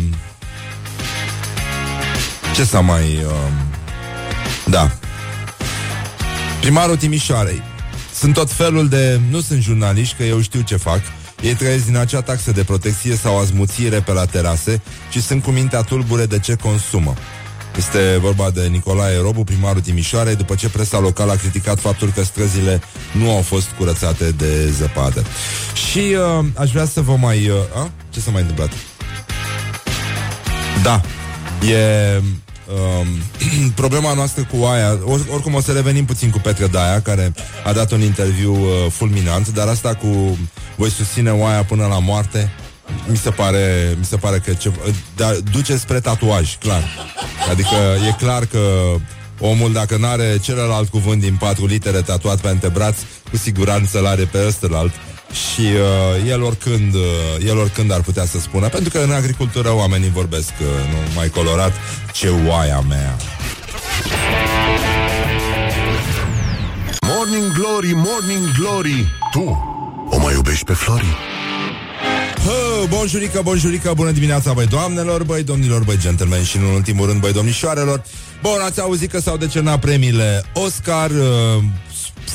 ce 2.55 2.63
să 2.63 2.81
mai... 2.81 3.23
Um, 3.25 3.53
da. 4.65 4.91
Primarul 6.59 6.95
Timișoarei. 6.95 7.61
Sunt 8.17 8.33
tot 8.33 8.51
felul 8.51 8.87
de... 8.87 9.19
Nu 9.29 9.41
sunt 9.41 9.61
jurnaliști, 9.61 10.15
că 10.15 10.23
eu 10.23 10.41
știu 10.41 10.61
ce 10.61 10.75
fac. 10.75 11.01
Ei 11.41 11.53
trăiesc 11.53 11.85
din 11.85 11.97
acea 11.97 12.21
taxă 12.21 12.51
de 12.51 12.63
protecție 12.63 13.15
sau 13.15 13.39
azmuțire 13.39 13.99
pe 13.99 14.11
la 14.11 14.25
terase 14.25 14.81
și 15.11 15.21
sunt 15.21 15.43
cu 15.43 15.51
mintea 15.51 15.81
tulbure 15.81 16.25
de 16.25 16.39
ce 16.39 16.55
consumă. 16.55 17.13
Este 17.77 18.17
vorba 18.19 18.49
de 18.49 18.67
Nicolae 18.67 19.17
Robu, 19.21 19.43
primarul 19.43 19.81
Timișoarei, 19.81 20.35
după 20.35 20.55
ce 20.55 20.69
presa 20.69 20.99
locală 20.99 21.31
a 21.31 21.35
criticat 21.35 21.79
faptul 21.79 22.11
că 22.15 22.23
străzile 22.23 22.81
nu 23.11 23.31
au 23.31 23.41
fost 23.41 23.67
curățate 23.77 24.31
de 24.31 24.69
zăpadă. 24.71 25.23
Și 25.89 25.99
uh, 25.99 26.45
aș 26.55 26.71
vrea 26.71 26.85
să 26.85 27.01
vă 27.01 27.15
mai... 27.15 27.49
Uh, 27.49 27.55
a? 27.75 27.91
Ce 28.09 28.19
s-a 28.19 28.31
mai 28.31 28.41
întâmplat? 28.41 28.71
Da, 30.83 31.01
e 31.67 32.21
Um, 32.67 33.07
problema 33.81 34.13
noastră 34.13 34.47
cu 34.51 34.65
aia, 34.65 34.99
or, 35.03 35.25
oricum 35.31 35.53
o 35.53 35.61
să 35.61 35.71
revenim 35.71 36.05
puțin 36.05 36.29
cu 36.29 36.39
Petre 36.39 36.67
Daia, 36.67 37.01
care 37.01 37.33
a 37.65 37.73
dat 37.73 37.91
un 37.91 38.01
interviu 38.01 38.53
uh, 38.53 38.69
fulminant, 38.89 39.53
dar 39.53 39.67
asta 39.67 39.95
cu 39.95 40.37
voi 40.75 40.89
susține 40.89 41.31
oaia 41.31 41.63
până 41.63 41.85
la 41.85 41.99
moarte, 41.99 42.51
mi 43.07 43.17
se 43.17 43.29
pare, 43.29 43.95
mi 43.97 44.05
se 44.05 44.15
pare 44.15 44.37
că 44.37 44.53
ce, 44.53 44.71
da, 45.15 45.31
duce 45.51 45.77
spre 45.77 45.99
tatuaj, 45.99 46.57
clar. 46.57 46.83
Adică 47.51 47.75
e 48.07 48.15
clar 48.17 48.45
că 48.45 48.59
omul, 49.39 49.73
dacă 49.73 49.97
nu 49.97 50.07
are 50.07 50.37
celălalt 50.41 50.89
cuvânt 50.89 51.21
din 51.21 51.35
patru 51.35 51.65
litere 51.65 52.01
tatuat 52.01 52.39
pe 52.39 52.47
antebraț, 52.47 52.97
cu 53.29 53.37
siguranță 53.37 53.99
l-are 53.99 54.23
pe 54.23 54.45
ăstălalt 54.47 54.93
și 55.35 55.61
uh, 55.61 56.29
el, 56.29 56.43
oricând, 56.43 56.93
uh, 56.93 57.01
el 57.47 57.57
oricând 57.57 57.91
ar 57.91 58.01
putea 58.01 58.25
să 58.25 58.39
spună, 58.39 58.67
pentru 58.67 58.89
că 58.89 58.97
în 58.97 59.11
agricultură 59.11 59.73
oamenii 59.73 60.09
vorbesc 60.09 60.51
uh, 60.61 60.67
nu 60.89 60.97
mai 61.15 61.29
colorat, 61.29 61.73
ce 62.13 62.29
oaia 62.47 62.79
mea. 62.79 63.15
Morning 67.07 67.51
Glory, 67.53 67.93
Morning 67.93 68.51
Glory, 68.59 69.07
tu 69.31 69.57
o 70.09 70.17
mai 70.17 70.33
iubești 70.33 70.65
pe 70.65 70.73
Flori? 70.73 71.17
bonjurică, 72.89 73.41
bonjurică, 73.43 73.93
bună 73.95 74.11
dimineața, 74.11 74.53
băi 74.53 74.65
doamnelor, 74.65 75.23
băi 75.23 75.43
domnilor, 75.43 75.83
băi 75.83 75.97
gentlemen 75.97 76.43
și 76.43 76.57
în 76.57 76.63
ultimul 76.63 77.07
rând, 77.07 77.19
băi 77.19 77.33
domnișoarelor. 77.33 78.03
Bun, 78.41 78.59
ați 78.65 78.81
auzit 78.81 79.11
că 79.11 79.19
s-au 79.19 79.37
decernat 79.37 79.79
premiile 79.79 80.43
Oscar, 80.53 81.09
uh, 81.09 81.63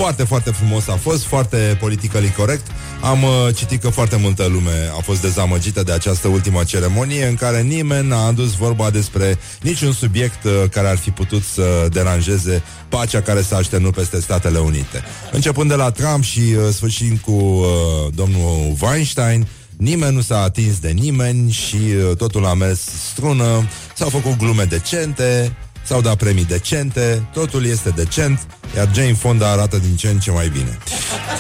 foarte, 0.00 0.24
foarte 0.24 0.50
frumos 0.50 0.88
a 0.88 0.96
fost, 0.96 1.24
foarte 1.24 1.76
politically 1.80 2.30
corect. 2.30 2.66
Am 3.00 3.22
uh, 3.22 3.54
citit 3.54 3.80
că 3.80 3.88
foarte 3.88 4.16
multă 4.16 4.46
lume 4.46 4.90
a 4.98 5.00
fost 5.00 5.20
dezamăgită 5.20 5.82
de 5.82 5.92
această 5.92 6.28
ultimă 6.28 6.64
ceremonie 6.64 7.26
în 7.26 7.34
care 7.34 7.60
nimeni 7.60 8.08
n-a 8.08 8.26
adus 8.26 8.54
vorba 8.54 8.90
despre 8.90 9.38
niciun 9.62 9.92
subiect 9.92 10.44
uh, 10.44 10.52
care 10.70 10.88
ar 10.88 10.96
fi 10.96 11.10
putut 11.10 11.42
să 11.42 11.88
deranjeze 11.92 12.62
pacea 12.88 13.20
care 13.20 13.42
s-a 13.42 13.56
așternut 13.56 13.94
peste 13.94 14.20
Statele 14.20 14.58
Unite. 14.58 15.02
Începând 15.32 15.68
de 15.68 15.76
la 15.76 15.90
Trump 15.90 16.22
și 16.22 16.40
uh, 16.40 16.72
sfârșind 16.72 17.18
cu 17.18 17.32
uh, 17.32 17.66
domnul 18.14 18.76
Weinstein, 18.80 19.46
Nimeni 19.80 20.14
nu 20.14 20.20
s-a 20.20 20.42
atins 20.42 20.78
de 20.78 20.88
nimeni 20.88 21.50
și 21.50 21.76
uh, 21.76 22.16
totul 22.16 22.46
a 22.46 22.54
mers 22.54 22.80
strună, 23.10 23.68
s-au 23.94 24.08
făcut 24.08 24.36
glume 24.36 24.64
decente, 24.64 25.56
S-au 25.82 26.00
dat 26.00 26.16
premii 26.16 26.44
decente, 26.44 27.28
totul 27.32 27.66
este 27.66 27.90
decent, 27.90 28.46
iar 28.76 28.90
Jane 28.94 29.14
Fonda 29.14 29.50
arată 29.50 29.78
din 29.78 29.96
ce 29.96 30.08
în 30.08 30.18
ce 30.18 30.30
mai 30.30 30.48
bine. 30.48 30.78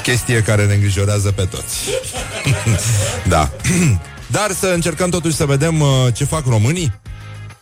Chestie 0.02 0.42
care 0.42 0.66
ne 0.66 0.74
îngrijorează 0.74 1.30
pe 1.30 1.44
toți. 1.44 1.76
da. 3.34 3.50
Dar 4.26 4.50
să 4.60 4.66
încercăm 4.66 5.10
totuși 5.10 5.36
să 5.36 5.44
vedem 5.44 5.80
uh, 5.80 5.88
ce 6.12 6.24
fac 6.24 6.46
românii, 6.46 6.92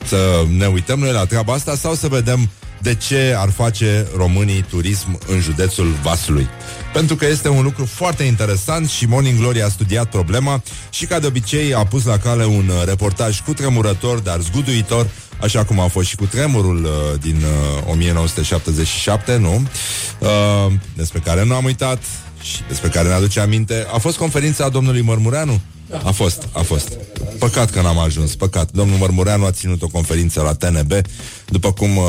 să 0.06 0.44
ne 0.56 0.66
uităm 0.66 0.99
noi 0.99 1.12
la 1.12 1.25
treaba 1.25 1.52
asta 1.52 1.76
sau 1.76 1.94
să 1.94 2.08
vedem 2.08 2.50
de 2.80 2.94
ce 2.94 3.35
ar 3.37 3.50
face 3.50 4.06
românii 4.16 4.64
turism 4.68 5.18
în 5.26 5.40
județul 5.40 5.94
Vaslui. 6.02 6.49
Pentru 6.92 7.16
că 7.16 7.26
este 7.26 7.49
un 7.49 7.62
lucru 7.62 7.85
foarte 7.85 8.23
interesant 8.23 8.88
și 8.88 9.06
Morning 9.06 9.38
Glory 9.38 9.62
a 9.62 9.68
studiat 9.68 10.11
problema 10.11 10.62
și 10.90 11.06
ca 11.06 11.18
de 11.18 11.26
obicei 11.26 11.75
a 11.75 11.87
pus 11.87 12.04
la 12.04 12.18
cale 12.18 12.44
un 12.44 12.68
uh, 12.68 12.85
reportaj 12.85 13.40
cu 13.40 13.52
tremurător, 13.52 14.18
dar 14.18 14.40
zguduitor 14.40 15.06
așa 15.40 15.64
cum 15.64 15.80
a 15.80 15.87
fost 15.87 16.09
și 16.09 16.16
cu 16.16 16.25
tremurul 16.25 16.85
uh, 16.85 17.21
din 17.21 17.37
uh, 17.37 17.90
1977, 17.90 19.37
nu? 19.37 19.62
Uh, 20.18 20.73
despre 20.95 21.18
care 21.18 21.45
nu 21.45 21.54
am 21.54 21.64
uitat 21.64 22.02
și 22.42 22.61
despre 22.68 22.88
care 22.88 23.09
ne 23.09 23.14
aduce 23.14 23.40
aminte. 23.40 23.87
A 23.92 23.99
fost 23.99 24.16
conferința 24.16 24.68
domnului 24.68 25.00
Mărmureanu? 25.00 25.61
A 26.04 26.11
fost, 26.11 26.49
a 26.52 26.61
fost. 26.61 26.92
Păcat 27.38 27.71
că 27.71 27.80
n-am 27.80 27.99
ajuns, 27.99 28.35
păcat. 28.35 28.71
Domnul 28.73 28.99
Mărmureanu 28.99 29.45
a 29.45 29.50
ținut 29.50 29.83
o 29.83 29.88
conferință 29.88 30.42
la 30.42 30.54
TNB, 30.54 30.92
după 31.47 31.73
cum 31.73 31.97
uh, 31.97 32.04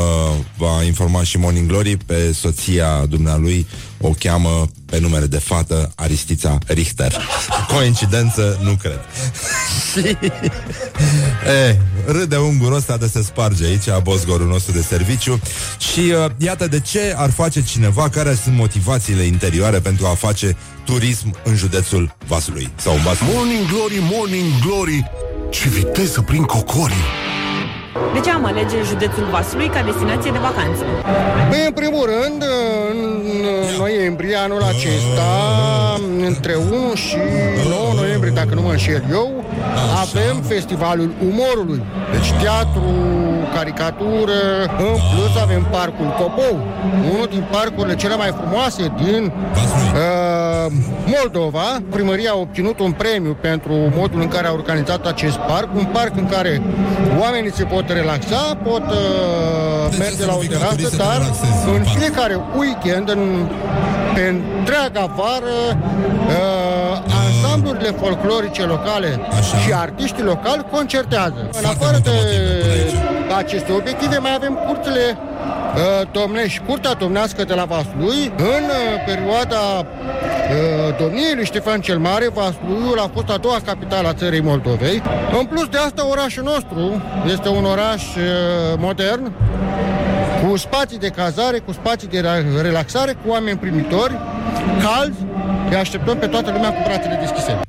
va 0.56 0.82
informa 0.82 1.22
și 1.22 1.38
Morning 1.38 1.68
Glory, 1.68 1.96
pe 1.96 2.32
soția 2.32 3.06
dumnealui 3.08 3.66
o 4.00 4.10
cheamă 4.18 4.66
pe 4.86 4.98
numele 4.98 5.26
de 5.26 5.38
fată 5.38 5.92
Aristița 5.94 6.58
Richter. 6.66 7.16
Coincidență? 7.74 8.58
Nu 8.62 8.72
cred. 8.72 9.00
e, 11.68 11.76
râde 12.06 12.36
ungurul 12.36 12.76
ăsta 12.76 12.96
de 12.96 13.06
se 13.06 13.22
sparge 13.22 13.64
aici, 13.64 13.88
a 13.88 13.98
bosgorul 13.98 14.46
nostru 14.46 14.72
de 14.72 14.82
serviciu 14.82 15.40
și 15.92 16.00
uh, 16.00 16.30
iată 16.36 16.66
de 16.66 16.80
ce 16.80 17.14
ar 17.16 17.30
face 17.30 17.62
cineva, 17.62 18.08
care 18.08 18.38
sunt 18.42 18.56
motivațiile 18.56 19.22
interioare 19.22 19.78
pentru 19.80 20.06
a 20.06 20.14
face 20.14 20.56
turism 20.90 21.34
în 21.44 21.54
județul 21.54 22.14
Vasului 22.26 22.70
sau 22.76 22.92
în 22.94 23.02
Vasul. 23.02 23.26
Morning 23.34 23.66
Glory, 23.72 23.98
Morning 24.12 24.50
Glory, 24.64 25.10
ce 25.50 25.68
viteză 25.68 26.20
prin 26.22 26.42
cocorii! 26.42 27.06
De 28.12 28.20
ce 28.20 28.30
am 28.30 28.44
alege 28.44 28.76
județul 28.88 29.26
Vaslui 29.30 29.68
ca 29.68 29.82
destinație 29.82 30.30
de 30.30 30.38
vacanță? 30.38 30.84
Păi, 31.50 31.62
în 31.66 31.72
primul 31.72 32.04
rând, 32.14 32.44
în 32.90 32.98
noiembrie 33.78 34.36
anul 34.36 34.62
acesta, 34.62 35.30
între 36.26 36.54
1 36.54 36.94
și 36.94 37.16
9 37.68 37.92
noiembrie, 37.94 38.32
dacă 38.34 38.54
nu 38.54 38.62
mă 38.62 38.70
înșel 38.70 39.04
eu, 39.10 39.44
avem 40.04 40.42
Festivalul 40.42 41.10
Umorului. 41.28 41.82
Deci 42.12 42.30
teatru, 42.42 42.90
caricatură, 43.54 44.40
în 44.78 44.96
plus 45.10 45.42
avem 45.42 45.66
Parcul 45.70 46.14
Copou, 46.18 46.56
unul 47.12 47.26
din 47.30 47.44
parcurile 47.50 47.96
cele 47.96 48.16
mai 48.16 48.34
frumoase 48.38 48.92
din 49.02 49.22
uh, 49.24 50.29
Moldova. 51.04 51.82
Primăria 51.90 52.30
a 52.30 52.36
obținut 52.36 52.78
un 52.78 52.92
premiu 52.92 53.36
pentru 53.40 53.72
modul 53.96 54.20
în 54.20 54.28
care 54.28 54.46
a 54.46 54.52
organizat 54.52 55.06
acest 55.06 55.36
parc, 55.36 55.74
un 55.74 55.84
parc 55.84 56.16
în 56.16 56.28
care 56.28 56.62
oamenii 57.20 57.52
se 57.52 57.64
pot 57.64 57.88
relaxa, 57.88 58.58
pot 58.62 58.82
uh, 58.82 59.98
merge 59.98 60.24
la 60.26 60.34
o 60.34 60.42
terasă, 60.48 60.96
dar 60.96 61.20
în 61.74 61.82
fiecare 61.82 62.36
weekend, 62.56 63.08
în, 63.10 63.48
pe 64.14 64.20
întreaga 64.58 65.14
vară, 65.16 65.78
uh, 66.26 66.80
ansamblurile 67.24 67.90
folclorice 67.90 68.62
locale 68.62 69.20
Așa. 69.38 69.56
și 69.58 69.72
artiștii 69.72 70.22
locali 70.22 70.66
concertează. 70.70 71.48
Foarte 71.50 71.58
în 71.58 71.64
afară 71.64 71.98
de 72.02 72.10
aceste 73.36 73.72
obiective 73.72 74.18
mai 74.18 74.34
avem 74.34 74.54
curțile 74.66 75.18
uh, 75.18 76.08
domnești, 76.12 76.60
curtea 76.66 76.92
domnească 76.92 77.44
de 77.44 77.54
la 77.54 77.64
Vaslui. 77.64 78.32
În 78.36 78.64
uh, 78.64 79.04
perioada 79.06 79.56
uh, 79.78 80.39
domniei 80.98 81.34
lui 81.34 81.44
Ștefan 81.44 81.80
cel 81.80 81.98
Mare, 81.98 82.28
Vasluiul 82.34 82.98
a 82.98 83.10
fost 83.14 83.28
a 83.28 83.36
doua 83.36 83.60
capitală 83.64 84.08
a 84.08 84.14
țării 84.14 84.40
Moldovei. 84.40 85.02
În 85.38 85.46
plus 85.46 85.66
de 85.66 85.76
asta, 85.76 86.08
orașul 86.08 86.42
nostru 86.42 87.02
este 87.32 87.48
un 87.48 87.64
oraș 87.64 88.02
uh, 88.02 88.22
modern, 88.78 89.32
cu 90.42 90.56
spații 90.56 90.98
de 90.98 91.08
cazare, 91.08 91.58
cu 91.58 91.72
spații 91.72 92.08
de 92.08 92.20
relaxare, 92.60 93.12
cu 93.12 93.30
oameni 93.30 93.58
primitori, 93.58 94.18
calzi, 94.82 95.20
îi 95.70 95.76
așteptăm 95.76 96.18
pe 96.18 96.26
toată 96.26 96.50
lumea 96.50 96.72
cu 96.72 96.82
brațele 96.84 97.18
deschise. 97.20 97.60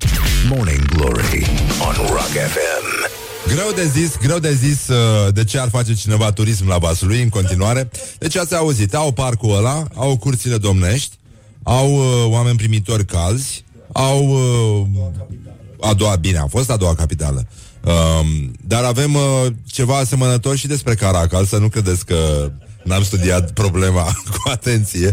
Morning 0.49 0.85
Glory 0.95 1.47
on 1.87 1.95
Rock 2.07 2.33
FM. 2.53 3.09
Greu 3.47 3.71
de 3.75 3.85
zis, 3.85 4.17
greu 4.21 4.39
de 4.39 4.53
zis 4.53 4.87
uh, 4.87 5.33
de 5.33 5.43
ce 5.43 5.59
ar 5.59 5.69
face 5.69 5.93
cineva 5.93 6.31
turism 6.31 6.67
la 6.67 6.77
Vaslui 6.77 7.21
în 7.21 7.29
continuare. 7.29 7.89
Deci 8.17 8.37
ați 8.37 8.55
auzit, 8.55 8.95
au 8.95 9.11
parcul 9.11 9.55
ăla, 9.57 9.83
au 9.95 10.17
curțile 10.17 10.57
domnești, 10.57 11.15
au 11.63 11.93
uh, 11.93 12.25
oameni 12.27 12.57
primitori 12.57 13.05
calzi, 13.05 13.63
au 13.91 14.27
uh, 14.29 15.89
a 15.89 15.93
doua, 15.93 16.15
bine, 16.15 16.37
a 16.37 16.47
fost 16.47 16.69
a 16.69 16.77
doua 16.77 16.95
capitală. 16.95 17.47
Uh, 17.85 18.27
dar 18.67 18.83
avem 18.83 19.15
uh, 19.15 19.21
ceva 19.65 19.97
asemănător 19.97 20.55
și 20.57 20.67
despre 20.67 20.95
Caracal, 20.95 21.45
să 21.45 21.57
nu 21.57 21.67
credeți 21.67 22.05
că 22.05 22.51
n-am 22.83 23.03
studiat 23.03 23.51
problema 23.51 24.03
cu 24.33 24.49
atenție. 24.49 25.11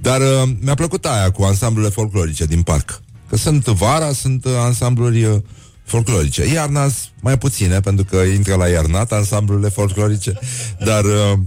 Dar 0.00 0.20
uh, 0.20 0.50
mi-a 0.60 0.74
plăcut 0.74 1.04
aia 1.04 1.30
cu 1.30 1.42
ansamblurile 1.42 1.92
folclorice 1.92 2.44
din 2.44 2.62
parc. 2.62 3.02
Că 3.28 3.36
sunt 3.36 3.64
vara, 3.64 4.12
sunt 4.12 4.44
uh, 4.44 4.52
ansambluri 4.58 5.24
uh, 5.24 5.36
folclorice. 5.84 6.46
Iarna 6.52 6.86
mai 7.20 7.38
puține, 7.38 7.80
pentru 7.80 8.04
că 8.04 8.16
intră 8.16 8.54
la 8.54 8.68
iarnat 8.68 9.12
ansamblurile 9.12 9.68
folclorice, 9.68 10.38
dar 10.84 11.04
uh, 11.04 11.38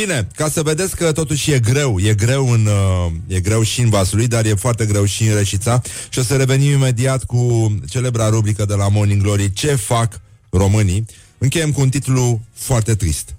Bine, 0.00 0.28
ca 0.34 0.48
să 0.48 0.62
vedeți 0.62 0.96
că 0.96 1.12
totuși 1.12 1.52
e 1.52 1.58
greu, 1.58 1.98
e 2.00 2.14
greu, 2.14 2.50
în, 2.50 2.66
uh, 2.66 3.12
e 3.26 3.40
greu 3.40 3.62
și 3.62 3.80
în 3.80 3.88
Vaslui, 3.88 4.26
dar 4.26 4.44
e 4.44 4.54
foarte 4.54 4.86
greu 4.86 5.04
și 5.04 5.26
în 5.26 5.34
Reșița 5.34 5.82
și 6.08 6.18
o 6.18 6.22
să 6.22 6.36
revenim 6.36 6.70
imediat 6.70 7.24
cu 7.24 7.74
celebra 7.88 8.28
rubrică 8.28 8.64
de 8.64 8.74
la 8.74 8.88
Morning 8.88 9.22
Glory, 9.22 9.52
Ce 9.52 9.74
fac 9.74 10.20
românii? 10.50 11.04
Încheiem 11.38 11.72
cu 11.72 11.80
un 11.80 11.88
titlu 11.88 12.40
foarte 12.54 12.94
trist, 12.94 13.34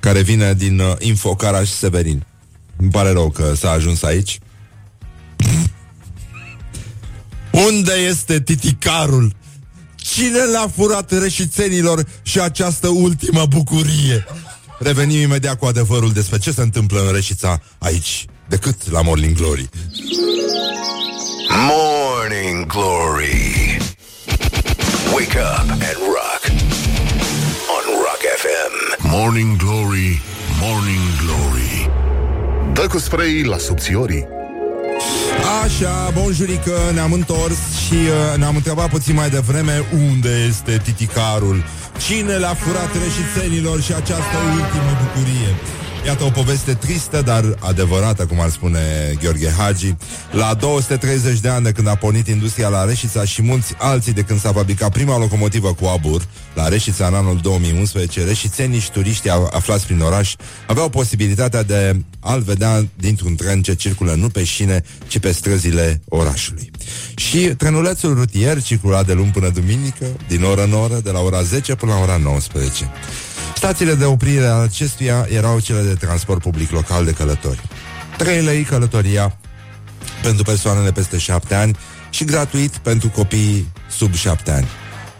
care 0.00 0.22
vine 0.22 0.54
din 0.54 0.78
uh, 0.78 0.92
Info 0.98 1.34
Caraș 1.34 1.68
Severin. 1.68 2.24
Îmi 2.76 2.90
pare 2.90 3.10
rău 3.10 3.30
că 3.30 3.54
s-a 3.54 3.70
ajuns 3.70 4.02
aici. 4.02 4.38
Unde 7.50 7.92
este 7.92 8.40
titicarul? 8.40 9.34
Cine 9.96 10.44
l-a 10.52 10.70
furat 10.76 11.18
reșițenilor 11.18 12.06
și 12.22 12.40
această 12.40 12.88
ultimă 12.88 13.46
bucurie? 13.48 14.26
Revenim 14.82 15.20
imediat 15.20 15.58
cu 15.58 15.64
adevărul 15.64 16.12
despre 16.12 16.38
ce 16.38 16.52
se 16.52 16.62
întâmplă 16.62 17.00
în 17.06 17.12
Reșița 17.12 17.60
aici, 17.78 18.24
decât 18.48 18.90
la 18.90 19.02
Morning 19.02 19.36
Glory. 19.36 19.68
Morning 21.68 22.66
Glory. 22.66 23.78
Wake 25.14 25.38
up 25.38 25.70
and 25.70 25.98
rock. 26.16 26.42
On 27.74 27.84
Rock 28.04 28.22
FM 28.42 29.08
Morning 29.08 29.56
Glory, 29.56 30.22
Morning 30.60 31.08
Glory. 31.24 31.90
Dă 32.72 32.86
cu 32.86 32.98
spray 32.98 33.42
la 33.42 33.58
subțiorii. 33.58 34.26
Așa, 35.64 36.10
bonjurică, 36.14 36.72
ne-am 36.92 37.12
întors 37.12 37.58
și 37.86 37.94
uh, 37.94 38.38
ne-am 38.38 38.56
întrebat 38.56 38.88
puțin 38.88 39.14
mai 39.14 39.30
devreme 39.30 39.84
unde 40.10 40.44
este 40.48 40.80
titicarul. 40.84 41.64
Cine 42.06 42.36
le-a 42.36 42.54
furat 42.54 42.90
reșițenilor 43.04 43.82
și 43.82 43.92
această 43.92 44.36
ultimă 44.50 44.92
bucurie? 45.02 45.54
Iată 46.06 46.24
o 46.24 46.30
poveste 46.30 46.74
tristă, 46.74 47.22
dar 47.24 47.56
adevărată, 47.58 48.26
cum 48.26 48.40
ar 48.40 48.50
spune 48.50 48.80
Gheorghe 49.22 49.50
Hagi. 49.58 49.94
La 50.30 50.54
230 50.54 51.38
de 51.38 51.48
ani 51.48 51.64
de 51.64 51.72
când 51.72 51.88
a 51.88 51.94
pornit 51.94 52.28
industria 52.28 52.68
la 52.68 52.84
Reșița 52.84 53.24
și 53.24 53.42
mulți 53.42 53.74
alții 53.78 54.12
de 54.12 54.22
când 54.22 54.40
s-a 54.40 54.52
fabricat 54.52 54.92
prima 54.92 55.18
locomotivă 55.18 55.74
cu 55.74 55.84
abur, 55.84 56.26
la 56.54 56.68
Reșița 56.68 57.06
în 57.06 57.14
anul 57.14 57.38
2011, 57.42 58.24
reșițenii 58.24 58.80
și 58.80 58.90
turiștii 58.90 59.30
aflați 59.50 59.84
prin 59.86 60.00
oraș 60.00 60.34
aveau 60.66 60.88
posibilitatea 60.88 61.62
de 61.62 61.96
a-l 62.20 62.40
vedea 62.40 62.86
dintr-un 62.94 63.34
tren 63.34 63.62
ce 63.62 63.74
circulă 63.74 64.14
nu 64.14 64.28
pe 64.28 64.44
șine, 64.44 64.82
ci 65.06 65.18
pe 65.18 65.32
străzile 65.32 66.02
orașului. 66.08 66.70
Și 67.14 67.38
trenulețul 67.38 68.14
rutier 68.14 68.62
circula 68.62 69.02
de 69.02 69.12
luni 69.12 69.30
până 69.30 69.48
duminică, 69.48 70.06
din 70.28 70.42
oră 70.42 70.62
în 70.62 70.72
oră, 70.72 71.00
de 71.02 71.10
la 71.10 71.20
ora 71.20 71.42
10 71.42 71.74
până 71.74 71.92
la 71.92 71.98
ora 71.98 72.16
19. 72.16 72.90
Stațiile 73.56 73.94
de 73.94 74.04
oprire 74.04 74.46
a 74.46 74.52
acestuia 74.52 75.26
erau 75.30 75.60
cele 75.60 75.82
de 75.82 75.94
transport 75.94 76.40
public 76.40 76.70
local 76.70 77.04
de 77.04 77.12
călători. 77.12 77.60
3 78.16 78.42
lei 78.42 78.62
călătoria 78.62 79.36
pentru 80.22 80.42
persoanele 80.42 80.92
peste 80.92 81.18
7 81.18 81.54
ani 81.54 81.76
și 82.10 82.24
gratuit 82.24 82.76
pentru 82.76 83.08
copiii 83.08 83.72
sub 83.90 84.14
7 84.14 84.50
ani. 84.50 84.66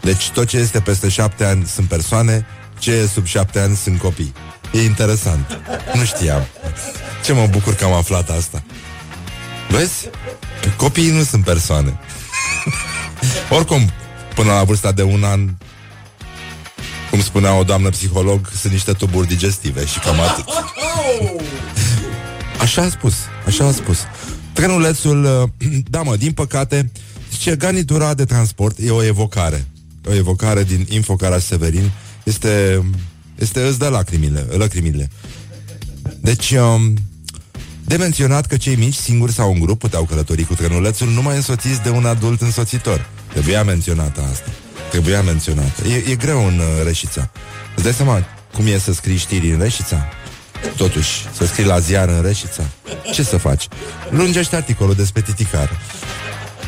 Deci 0.01 0.29
tot 0.29 0.47
ce 0.47 0.57
este 0.57 0.79
peste 0.79 1.09
7 1.09 1.43
ani 1.43 1.65
sunt 1.65 1.87
persoane, 1.87 2.45
ce 2.79 2.91
e 2.91 3.07
sub 3.07 3.25
7 3.25 3.59
ani 3.59 3.75
sunt 3.75 3.99
copii. 3.99 4.33
E 4.73 4.83
interesant. 4.83 5.59
Nu 5.93 6.03
știam. 6.03 6.47
Ce 7.23 7.33
mă 7.33 7.47
bucur 7.51 7.73
că 7.75 7.85
am 7.85 7.93
aflat 7.93 8.29
asta. 8.29 8.63
Vezi? 9.77 10.09
Copiii 10.77 11.11
nu 11.11 11.23
sunt 11.23 11.43
persoane. 11.43 11.99
Oricum, 13.57 13.91
până 14.35 14.51
la 14.51 14.63
vârsta 14.63 14.91
de 14.91 15.03
un 15.03 15.23
an 15.23 15.49
cum 17.09 17.21
spunea 17.21 17.57
o 17.57 17.63
doamnă 17.63 17.89
psiholog, 17.89 18.49
sunt 18.59 18.73
niște 18.73 18.91
tuburi 18.91 19.27
digestive 19.27 19.85
și 19.85 19.99
cam 19.99 20.19
atât. 20.19 20.45
Așa 22.61 22.81
a 22.81 22.89
spus, 22.89 23.13
așa 23.45 23.67
a 23.67 23.71
spus. 23.71 23.97
Trenulețul, 24.53 25.51
da 25.89 26.01
mă, 26.01 26.15
din 26.15 26.31
păcate, 26.31 26.91
zice, 27.31 27.55
garnitura 27.55 28.13
de 28.13 28.25
transport 28.25 28.77
e 28.79 28.89
o 28.89 29.03
evocare. 29.03 29.67
O 30.09 30.13
evocare 30.13 30.63
din 30.63 30.85
Infocara 30.89 31.39
Severin. 31.39 31.91
Este, 32.23 32.83
este 33.35 33.61
îți 33.61 33.79
dă 33.79 33.87
lacrimile, 33.87 34.47
lacrimile. 34.57 35.09
Deci, 36.19 36.51
um, 36.51 36.97
de 37.85 37.95
menționat 37.95 38.45
că 38.45 38.57
cei 38.57 38.75
mici, 38.75 38.93
singuri 38.93 39.31
sau 39.31 39.51
în 39.51 39.59
grup, 39.59 39.79
puteau 39.79 40.03
călători 40.03 40.43
cu 40.43 40.53
trenulețul 40.53 41.07
numai 41.07 41.35
însoțiți 41.35 41.81
de 41.81 41.89
un 41.89 42.05
adult 42.05 42.41
însoțitor. 42.41 43.09
Trebuia 43.31 43.63
menționată 43.63 44.21
asta. 44.31 44.49
Trebuia 44.89 45.21
menționată. 45.21 45.87
E, 45.87 46.11
e 46.11 46.15
greu 46.15 46.47
în 46.47 46.59
uh, 46.59 46.83
Reșița. 46.83 47.29
Îți 47.75 47.83
dai 47.83 47.93
seama 47.93 48.25
cum 48.53 48.65
e 48.67 48.77
să 48.77 48.93
scrii 48.93 49.17
știri 49.17 49.51
în 49.51 49.59
Reșița? 49.59 50.07
Totuși, 50.77 51.09
să 51.37 51.45
scrii 51.45 51.65
la 51.65 51.79
ziar 51.79 52.09
în 52.09 52.21
Reșița? 52.21 52.63
Ce 53.13 53.23
să 53.23 53.37
faci? 53.37 53.67
Lungește 54.09 54.55
articolul 54.55 54.93
despre 54.93 55.21
titicar. 55.21 55.79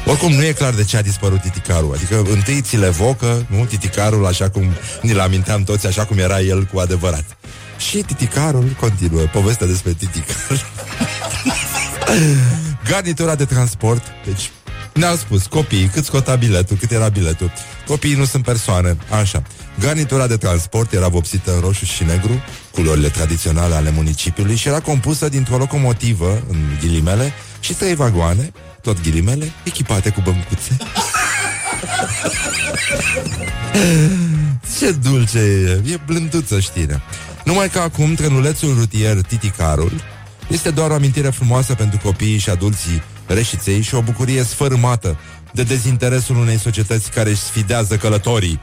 Oricum, 0.06 0.32
nu 0.32 0.46
e 0.46 0.52
clar 0.52 0.74
de 0.74 0.84
ce 0.84 0.98
a 0.98 1.02
dispărut 1.02 1.42
titicarul. 1.42 1.94
Adică, 1.94 2.22
întâi 2.32 2.62
ți 2.62 2.78
le 2.78 2.90
vocă, 2.90 3.46
nu? 3.50 3.66
Titicarul, 3.66 4.26
așa 4.26 4.50
cum 4.50 4.74
ni-l 5.02 5.20
aminteam 5.20 5.64
toți, 5.64 5.88
așa 5.88 6.06
cum 6.06 6.18
era 6.18 6.42
el 6.42 6.64
cu 6.64 6.80
adevărat. 6.80 7.35
Și 7.78 7.98
titicarul 7.98 8.76
continuă. 8.80 9.22
Povestea 9.22 9.68
despre 9.68 9.94
titicar. 9.94 10.36
Garnitura 12.90 13.36
de 13.36 13.46
transport. 13.46 14.04
Deci, 14.26 14.52
ne-au 14.94 15.16
spus, 15.16 15.46
copiii, 15.46 15.88
cât 15.88 16.06
scota 16.06 16.36
biletul, 16.36 16.78
cât 16.78 16.92
era 16.92 17.10
biletul. 17.10 17.52
Copiii 17.88 18.16
nu 18.16 18.26
sunt 18.26 18.44
persoane, 18.44 18.98
așa. 19.22 19.42
Garnitura 19.80 20.28
de 20.28 20.38
transport 20.38 20.94
era 20.94 21.08
vopsită 21.08 21.54
în 21.54 21.60
roșu 21.60 21.86
și 21.86 22.04
negru, 22.04 22.44
culorile 22.72 23.10
tradiționale 23.10 23.76
ale 23.76 23.90
municipiului 23.90 24.56
și 24.56 24.68
era 24.68 24.80
compusă 24.80 25.30
dintr-o 25.30 25.58
locomotivă, 25.58 26.44
în 26.50 26.58
ghilimele, 26.80 27.34
și 27.60 27.74
trei 27.74 27.96
vagoane, 27.96 28.52
tot 28.82 29.02
ghilimele, 29.02 29.52
echipate 29.64 30.10
cu 30.10 30.22
băncuțe. 30.22 30.78
Ce 34.80 34.92
dulce 34.92 35.38
e, 35.38 35.82
e 35.92 36.00
blânduță 36.06 36.60
știrea. 36.60 37.02
Numai 37.46 37.70
că 37.70 37.80
acum 37.80 38.14
trenulețul 38.14 38.74
rutier 38.74 39.22
Titicarul 39.22 39.92
este 40.48 40.72
doar 40.72 40.92
o 40.92 40.94
amintire 40.94 41.30
frumoasă 41.30 41.74
pentru 41.74 42.00
copiii 42.04 42.38
și 42.38 42.50
adulții 42.50 43.04
reșiței 43.28 43.82
și 43.82 43.96
o 43.96 44.02
bucurie 44.02 44.44
sfărâmată 44.44 45.18
de 45.54 45.64
dezinteresul 45.64 46.38
unei 46.38 46.60
societăți 46.60 47.12
care 47.12 47.30
își 47.30 47.40
sfidează 47.40 47.96
călătorii. 47.98 48.60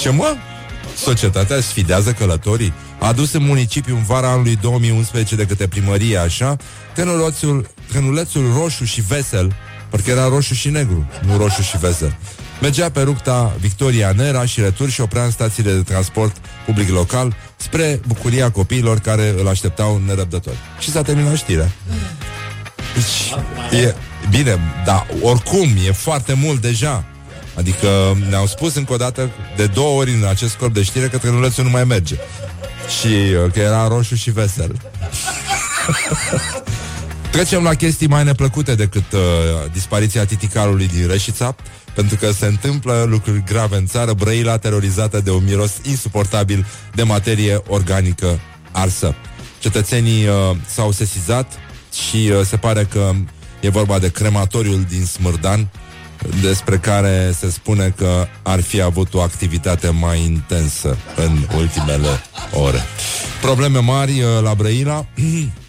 Ce 0.00 0.10
mă? 0.10 0.36
Societatea 0.96 1.60
sfidează 1.60 2.12
călătorii? 2.12 2.72
A 3.00 3.06
adus 3.06 3.32
în 3.32 3.44
municipiu 3.44 3.96
în 3.96 4.02
vara 4.02 4.28
anului 4.28 4.56
2011 4.56 5.36
de 5.36 5.46
către 5.46 5.66
primărie, 5.66 6.16
așa, 6.16 6.56
trenulețul, 6.94 7.68
trenulețul 7.88 8.52
roșu 8.58 8.84
și 8.84 9.00
vesel, 9.00 9.54
pentru 9.90 10.08
că 10.12 10.18
era 10.18 10.28
roșu 10.28 10.54
și 10.54 10.68
negru, 10.68 11.08
nu 11.26 11.36
roșu 11.36 11.62
și 11.62 11.78
vesel. 11.78 12.16
Mergea 12.60 12.90
pe 12.90 13.00
ructa 13.00 13.56
Victoria 13.60 14.12
Nera 14.16 14.44
și 14.44 14.60
retur 14.60 14.90
și 14.90 15.00
oprea 15.00 15.24
în 15.24 15.30
stațiile 15.30 15.72
de 15.72 15.82
transport 15.82 16.36
public 16.66 16.88
local 16.88 17.36
spre 17.64 18.00
bucuria 18.06 18.50
copiilor 18.50 18.98
care 18.98 19.34
îl 19.38 19.48
așteptau 19.48 20.00
nerăbdători. 20.06 20.56
Și 20.78 20.90
s-a 20.90 21.02
terminat 21.02 21.36
știrea. 21.36 21.70
Deci, 22.94 23.80
e, 23.80 23.94
bine, 24.30 24.58
dar 24.84 25.06
oricum, 25.22 25.68
e 25.86 25.92
foarte 25.92 26.34
mult 26.34 26.60
deja. 26.60 27.04
Adică 27.54 27.88
ne-au 28.28 28.46
spus 28.46 28.74
încă 28.74 28.92
o 28.92 28.96
dată 28.96 29.30
de 29.56 29.66
două 29.66 29.98
ori 30.00 30.10
în 30.10 30.24
acest 30.28 30.54
corp 30.54 30.74
de 30.74 30.82
știre 30.82 31.08
că 31.08 31.18
trenulețul 31.18 31.64
nu 31.64 31.70
mai 31.70 31.84
merge. 31.84 32.16
Și 33.00 33.06
uh, 33.06 33.52
că 33.52 33.58
era 33.58 33.88
roșu 33.88 34.14
și 34.14 34.30
vesel. 34.30 34.76
Trecem 37.34 37.62
la 37.62 37.74
chestii 37.74 38.06
mai 38.06 38.24
neplăcute 38.24 38.74
decât 38.74 39.12
uh, 39.12 39.20
dispariția 39.72 40.24
titicarului 40.24 40.88
din 40.88 41.06
Reșița, 41.06 41.56
pentru 41.94 42.16
că 42.16 42.30
se 42.30 42.46
întâmplă 42.46 43.06
lucruri 43.08 43.42
grave 43.46 43.76
în 43.76 43.86
țară, 43.86 44.12
Brăila 44.12 44.56
terorizată 44.56 45.20
de 45.20 45.30
un 45.30 45.44
miros 45.44 45.72
insuportabil 45.82 46.66
de 46.94 47.02
materie 47.02 47.62
organică 47.68 48.40
arsă. 48.72 49.14
Cetățenii 49.58 50.26
uh, 50.26 50.56
s-au 50.66 50.90
sesizat 50.90 51.52
și 52.08 52.30
uh, 52.30 52.40
se 52.46 52.56
pare 52.56 52.84
că 52.84 53.12
e 53.60 53.68
vorba 53.68 53.98
de 53.98 54.10
crematoriul 54.10 54.84
din 54.88 55.04
Smârdan, 55.04 55.68
despre 56.40 56.76
care 56.76 57.34
se 57.38 57.50
spune 57.50 57.94
că 57.96 58.26
ar 58.42 58.60
fi 58.60 58.80
avut 58.80 59.14
o 59.14 59.20
activitate 59.20 59.88
mai 59.88 60.20
intensă 60.20 60.96
în 61.16 61.38
ultimele 61.56 62.22
ore. 62.52 62.82
Probleme 63.40 63.78
mari 63.78 64.20
uh, 64.20 64.42
la 64.42 64.54
Brăila 64.54 65.06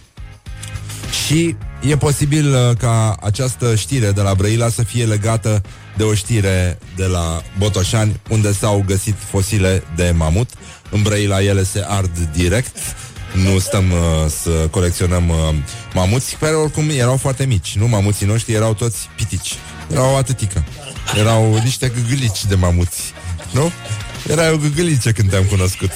și 1.26 1.56
e 1.80 1.96
posibil 1.96 2.54
uh, 2.54 2.76
ca 2.76 3.16
această 3.20 3.74
știre 3.74 4.10
de 4.10 4.20
la 4.20 4.34
Brăila 4.34 4.68
să 4.68 4.82
fie 4.82 5.04
legată 5.04 5.62
de 5.96 6.02
o 6.02 6.14
știre 6.14 6.78
de 6.96 7.04
la 7.04 7.42
Botoșani, 7.58 8.20
unde 8.28 8.52
s-au 8.52 8.84
găsit 8.86 9.14
fosile 9.30 9.82
de 9.96 10.10
mamut. 10.16 10.50
În 10.90 11.02
Brăila 11.02 11.42
ele 11.42 11.64
se 11.64 11.84
ard 11.86 12.18
direct 12.32 12.76
nu 13.44 13.58
stăm 13.58 13.90
uh, 13.90 13.98
să 14.42 14.50
colecționăm 14.50 15.28
uh, 15.28 15.36
mamuți, 15.94 16.36
care 16.40 16.54
oricum 16.54 16.88
erau 16.90 17.16
foarte 17.16 17.44
mici, 17.44 17.76
nu? 17.76 17.86
Mamuții 17.86 18.26
noștri 18.26 18.52
erau 18.52 18.74
toți 18.74 19.08
pitici. 19.16 19.54
Erau 19.90 20.16
atâtică. 20.16 20.64
Erau 21.18 21.60
niște 21.62 21.88
gâgâlici 21.88 22.44
de 22.44 22.54
mamuți, 22.54 23.12
nu? 23.50 23.70
Era 24.28 24.52
o 24.52 24.56
gâgâlice 24.56 25.12
când 25.12 25.30
te-am 25.30 25.44
cunoscut. 25.44 25.90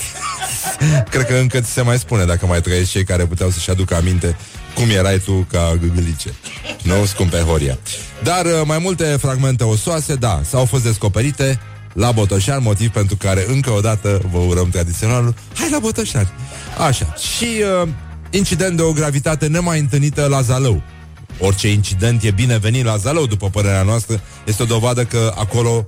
Cred 1.10 1.26
că 1.26 1.34
încă 1.34 1.60
ți 1.60 1.70
se 1.70 1.82
mai 1.82 1.98
spune 1.98 2.24
dacă 2.24 2.46
mai 2.46 2.60
trăiesc 2.60 2.90
cei 2.90 3.04
care 3.04 3.26
puteau 3.26 3.50
să-și 3.50 3.70
aducă 3.70 3.94
aminte 3.94 4.36
cum 4.74 4.90
erai 4.90 5.18
tu 5.18 5.46
ca 5.50 5.76
gâgâlice. 5.80 6.35
Nu, 6.83 7.04
scumpe 7.04 7.38
Horia. 7.38 7.78
Dar 8.22 8.44
uh, 8.44 8.52
mai 8.64 8.78
multe 8.78 9.04
fragmente 9.04 9.64
osoase, 9.64 10.14
da, 10.14 10.40
s-au 10.44 10.64
fost 10.64 10.83
descoperite 10.83 11.61
la 11.92 12.12
Botoșani, 12.12 12.62
motiv 12.62 12.88
pentru 12.90 13.16
care 13.16 13.44
încă 13.48 13.70
o 13.70 13.80
dată 13.80 14.20
vă 14.33 14.38
urăm 14.38 14.68
tradiționalul. 14.68 15.35
Hai 15.54 15.68
la 15.70 15.78
Botoșani! 15.78 16.28
Așa. 16.87 17.14
Și 17.14 17.46
uh, 17.83 17.88
incident 18.30 18.76
de 18.76 18.83
o 18.83 18.92
gravitate 18.92 19.46
nemai 19.46 19.78
întâlnită 19.78 20.26
la 20.26 20.40
Zalău. 20.40 20.83
Orice 21.38 21.68
incident 21.68 22.22
e 22.22 22.30
binevenit 22.30 22.85
la 22.85 22.96
Zalău, 22.96 23.26
după 23.26 23.50
părerea 23.50 23.83
noastră. 23.83 24.20
Este 24.44 24.62
o 24.62 24.66
dovadă 24.66 25.04
că 25.04 25.35
acolo 25.37 25.87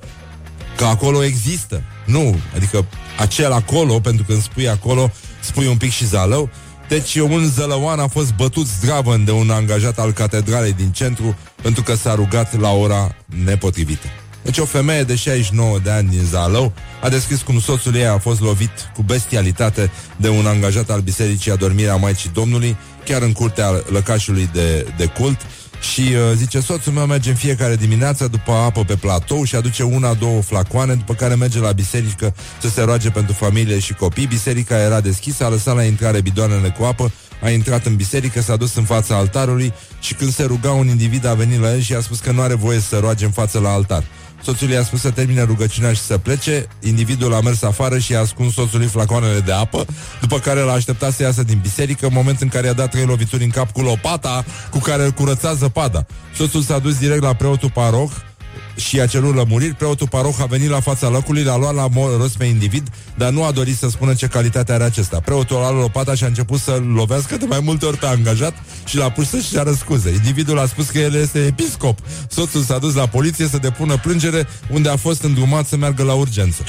că 0.77 0.85
acolo 0.85 1.25
există. 1.25 1.83
Nu, 2.07 2.37
adică 2.55 2.87
acel 3.19 3.53
acolo, 3.53 4.01
pentru 4.01 4.25
că 4.25 4.33
îmi 4.33 4.43
spui 4.43 4.69
acolo, 4.69 5.11
spui 5.41 5.67
un 5.67 5.77
pic 5.77 5.91
și 5.91 6.07
Zalău. 6.07 6.51
Deci 6.89 7.15
un 7.15 7.45
zălăuan 7.45 7.99
a 7.99 8.07
fost 8.07 8.35
bătut 8.35 8.67
zdravăn 8.67 9.25
de 9.25 9.31
un 9.31 9.51
angajat 9.51 9.99
al 9.99 10.13
catedralei 10.13 10.73
din 10.73 10.91
centru 10.91 11.37
pentru 11.63 11.83
că 11.83 11.95
s-a 11.95 12.15
rugat 12.15 12.61
la 12.61 12.71
ora 12.71 13.15
nepotrivită. 13.45 14.07
Deci 14.43 14.59
o 14.59 14.65
femeie 14.65 15.03
de 15.03 15.15
69 15.15 15.79
de 15.79 15.91
ani 15.91 16.09
din 16.09 16.25
Zalău 16.25 16.73
a 17.03 17.09
descris 17.09 17.43
cum 17.43 17.61
soțul 17.61 17.95
ei 17.95 18.07
a 18.07 18.19
fost 18.19 18.41
lovit 18.41 18.91
cu 18.95 19.03
bestialitate 19.03 19.91
de 20.17 20.29
un 20.29 20.47
angajat 20.47 20.91
al 20.91 21.01
Bisericii 21.01 21.51
Adormirea 21.51 21.97
Maicii 21.97 22.31
Domnului, 22.35 22.77
chiar 23.05 23.23
în 23.23 23.33
curtea 23.33 23.83
lăcașului 23.87 24.51
de, 24.53 24.87
de 24.97 25.07
cult, 25.07 25.47
și 25.83 26.01
uh, 26.01 26.37
zice, 26.37 26.61
soțul 26.61 26.93
meu 26.93 27.07
merge 27.07 27.31
în 27.31 27.37
fiecare 27.37 27.77
dimineață 27.77 28.29
după 28.29 28.53
apă 28.53 28.85
pe 28.85 28.97
platou 28.97 29.45
și 29.45 29.57
aduce 29.57 29.83
una, 29.83 30.15
două 30.15 30.43
flacoane, 30.43 30.95
după 30.95 31.15
care 31.15 31.35
merge 31.35 31.59
la 31.59 31.73
biserică 31.73 32.35
să 32.61 32.69
se 32.69 32.83
roage 32.83 33.11
pentru 33.11 33.33
familie 33.33 33.79
și 33.79 33.95
copii. 33.95 34.27
Biserica 34.27 34.79
era 34.79 35.01
deschisă, 35.01 35.45
a 35.45 35.49
lăsat 35.49 35.75
la 35.75 35.83
intrare 35.83 36.21
bidoanele 36.21 36.75
cu 36.79 36.85
apă, 36.85 37.13
a 37.43 37.51
intrat 37.51 37.87
în 37.87 37.97
biserică, 37.97 38.41
s-a 38.41 38.57
dus 38.57 38.75
în 38.75 38.85
fața 38.85 39.17
altarului 39.17 39.73
și 40.01 40.15
când 40.15 40.33
se 40.33 40.45
ruga 40.45 40.71
un 40.71 40.89
individ 40.89 41.27
a 41.27 41.35
venit 41.35 41.61
la 41.61 41.73
el 41.73 41.81
și 41.81 41.95
a 41.95 42.01
spus 42.01 42.19
că 42.19 42.33
nu 42.33 42.41
are 42.41 42.55
voie 42.55 42.79
să 42.79 42.99
roage 42.99 43.25
în 43.25 43.31
față 43.31 43.59
la 43.59 43.73
altar. 43.73 44.05
Soțul 44.45 44.69
i-a 44.69 44.83
spus 44.83 45.01
să 45.01 45.11
termine 45.11 45.43
rugăciunea 45.43 45.93
și 45.93 46.01
să 46.01 46.19
plece. 46.19 46.67
Individul 46.81 47.35
a 47.35 47.41
mers 47.41 47.63
afară 47.63 47.99
și 47.99 48.15
a 48.15 48.19
ascuns 48.19 48.53
soțului 48.53 48.87
flacoanele 48.87 49.41
de 49.41 49.53
apă, 49.53 49.87
după 50.21 50.39
care 50.39 50.61
l-a 50.61 50.73
așteptat 50.73 51.13
să 51.13 51.23
iasă 51.23 51.43
din 51.43 51.59
biserică, 51.63 52.07
în 52.07 52.13
moment 52.15 52.41
în 52.41 52.49
care 52.49 52.67
i-a 52.67 52.73
dat 52.73 52.91
trei 52.91 53.05
lovituri 53.05 53.45
în 53.45 53.51
cap 53.51 53.73
cu 53.73 53.81
lopata 53.81 54.45
cu 54.71 54.79
care 54.79 55.05
îl 55.05 55.11
curăța 55.11 55.55
zăpada. 55.55 56.07
Soțul 56.37 56.63
s-a 56.63 56.79
dus 56.79 56.99
direct 56.99 57.23
la 57.23 57.35
preotul 57.35 57.71
paroh, 57.71 58.11
și 58.83 59.01
a 59.01 59.07
cerut 59.07 59.35
lămuriri, 59.35 59.75
preotul 59.75 60.09
paroh 60.09 60.35
a 60.41 60.45
venit 60.45 60.69
la 60.69 60.81
fața 60.81 61.09
locului, 61.09 61.43
l-a 61.43 61.57
luat 61.57 61.75
la 61.75 61.89
rost 62.17 62.37
pe 62.37 62.45
individ, 62.45 62.89
dar 63.15 63.31
nu 63.31 63.45
a 63.45 63.51
dorit 63.51 63.77
să 63.77 63.89
spună 63.89 64.15
ce 64.15 64.27
calitate 64.27 64.73
are 64.73 64.85
acesta. 64.85 65.21
Preotul 65.21 65.57
a 65.57 65.71
luat 65.71 65.81
lopata 65.81 66.15
și 66.15 66.25
a 66.25 66.27
început 66.27 66.61
să 66.61 66.83
lovească 66.95 67.37
de 67.37 67.45
mai 67.45 67.61
multe 67.63 67.87
ori 67.87 67.97
pe 67.97 68.07
angajat 68.07 68.55
și 68.85 68.97
l-a 68.97 69.11
pus 69.11 69.29
să-și 69.29 69.51
ceară 69.53 69.73
scuze. 69.73 70.11
Individul 70.11 70.59
a 70.59 70.67
spus 70.67 70.89
că 70.89 70.99
el 70.99 71.15
este 71.15 71.39
episcop. 71.39 71.99
Soțul 72.29 72.63
s-a 72.63 72.79
dus 72.79 72.95
la 72.95 73.07
poliție 73.07 73.47
să 73.47 73.59
depună 73.59 73.97
plângere, 73.97 74.49
unde 74.71 74.89
a 74.89 74.97
fost 74.97 75.23
îndrumat 75.23 75.67
să 75.67 75.77
meargă 75.77 76.03
la 76.03 76.13
urgență. 76.13 76.65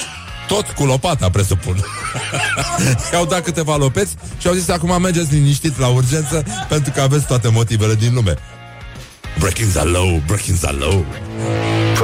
Tot 0.48 0.66
cu 0.66 0.84
lopata, 0.84 1.30
presupun. 1.30 1.76
I-au 3.12 3.26
dat 3.26 3.40
câteva 3.40 3.76
lopeți 3.76 4.14
și 4.38 4.46
au 4.46 4.54
zis 4.54 4.68
acum 4.68 5.00
mergeți 5.00 5.34
liniștit 5.34 5.78
la 5.78 5.86
urgență 5.86 6.44
pentru 6.68 6.92
că 6.92 7.00
aveți 7.00 7.26
toate 7.26 7.48
motivele 7.48 7.94
din 7.94 8.14
lume. 8.14 8.34
Breakings 9.38 9.76
are 9.76 9.88
low, 9.88 10.22
breakings 10.26 10.64
are 10.64 10.76
low. 10.76 11.04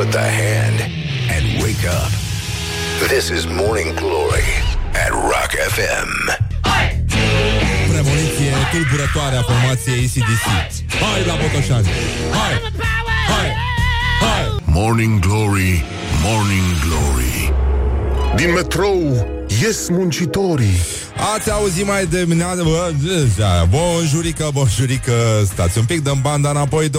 Put 0.00 0.12
the 0.12 0.30
hand 0.44 0.80
and 1.28 1.62
wake 1.62 1.84
up. 1.84 2.10
This 3.10 3.28
is 3.28 3.46
Morning 3.46 3.94
Glory 3.94 4.48
at 4.94 5.10
Rock 5.12 5.52
FM. 5.74 6.10
Premoniție 7.88 8.52
tulburătoare 8.72 9.36
a 9.36 9.42
formației 9.42 10.04
ACDC. 10.04 10.46
Hai 11.00 11.24
la 11.26 11.34
Botoșani! 11.34 11.86
Hai! 12.32 12.72
Hai! 13.28 13.48
Hai! 14.20 14.62
Morning 14.64 15.18
Glory, 15.18 15.84
Morning 16.22 16.66
Glory. 16.86 17.52
Din 18.36 18.52
metrou 18.52 19.26
ies 19.62 19.88
muncitorii. 19.88 20.80
Ați 21.20 21.50
auzit 21.50 21.86
mai 21.86 22.06
de 22.06 22.24
mine 22.28 22.44
Bonjurică, 23.68 24.50
bonjurică 24.52 25.12
Stați 25.52 25.78
un 25.78 25.84
pic, 25.84 26.02
dăm 26.02 26.18
banda 26.22 26.50
înapoi 26.50 26.88
21-22 26.88 26.92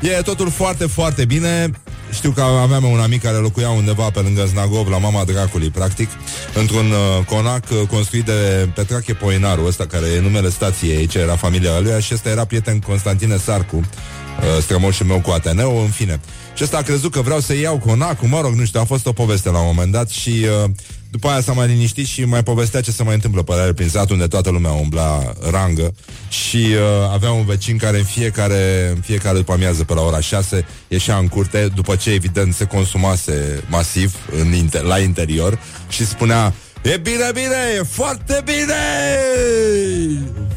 E 0.00 0.08
totul 0.08 0.50
foarte, 0.50 0.86
foarte 0.86 1.24
bine. 1.24 1.70
Știu 2.12 2.30
că 2.30 2.40
aveam 2.40 2.84
un 2.84 3.00
amic 3.00 3.22
care 3.22 3.36
locuia 3.36 3.70
undeva 3.70 4.10
Pe 4.10 4.20
lângă 4.20 4.44
Znagov, 4.44 4.88
la 4.88 4.98
mama 4.98 5.24
dracului 5.24 5.70
Practic, 5.70 6.08
într-un 6.54 6.90
uh, 6.90 7.24
conac 7.26 7.64
uh, 7.70 7.88
Construit 7.88 8.24
de 8.24 8.68
Petrache 8.74 9.14
Poinaru 9.14 9.64
Ăsta 9.66 9.86
care 9.86 10.06
e 10.06 10.20
numele 10.20 10.50
stației, 10.50 11.06
ce 11.06 11.18
era 11.18 11.36
familia 11.36 11.80
lui 11.80 12.00
Și 12.00 12.14
ăsta 12.14 12.28
era 12.28 12.44
prieten 12.44 12.78
Constantine 12.78 13.36
Sarcu 13.36 13.76
uh, 13.76 14.62
Strămoșul 14.62 15.06
meu 15.06 15.20
cu 15.20 15.30
Ateneu, 15.30 15.80
în 15.80 15.88
fine. 15.88 16.20
Și 16.54 16.64
ăsta 16.64 16.76
a 16.76 16.82
crezut 16.82 17.12
că 17.12 17.20
vreau 17.20 17.40
să 17.40 17.56
iau 17.56 17.78
conacul 17.78 18.28
Mă 18.28 18.40
rog, 18.40 18.54
nu 18.54 18.64
știu, 18.64 18.80
a 18.80 18.84
fost 18.84 19.06
o 19.06 19.12
poveste 19.12 19.50
la 19.50 19.58
un 19.58 19.66
moment 19.66 19.92
dat 19.92 20.08
Și 20.08 20.46
uh, 20.64 20.70
după 21.14 21.28
aia 21.28 21.40
s-a 21.40 21.52
mai 21.52 21.66
liniștit 21.66 22.06
și 22.06 22.24
mai 22.24 22.42
povestea 22.42 22.80
ce 22.80 22.90
se 22.90 23.02
mai 23.02 23.14
întâmplă 23.14 23.42
pe 23.42 23.52
aia 23.52 23.72
prin 23.72 23.88
sat 23.88 24.10
unde 24.10 24.26
toată 24.26 24.50
lumea 24.50 24.70
umbla 24.70 25.32
rangă 25.50 25.94
și 26.28 26.56
uh, 26.56 27.10
avea 27.12 27.30
un 27.30 27.44
vecin 27.44 27.76
care 27.76 27.98
în 27.98 28.04
fiecare, 28.04 28.92
în 28.94 29.00
fiecare 29.00 29.36
după 29.36 29.52
amiază 29.52 29.84
pe 29.84 29.94
la 29.94 30.00
ora 30.00 30.20
6 30.20 30.66
ieșea 30.88 31.16
în 31.16 31.28
curte 31.28 31.68
după 31.74 31.96
ce 31.96 32.10
evident 32.10 32.54
se 32.54 32.64
consumase 32.64 33.64
masiv 33.68 34.14
în 34.40 34.52
inter- 34.52 34.82
la 34.82 34.98
interior 34.98 35.58
și 35.88 36.06
spunea 36.06 36.52
E 36.82 36.96
bine, 36.96 37.30
bine, 37.32 37.56
e 37.78 37.82
foarte 37.82 38.42
bine! 38.44 38.82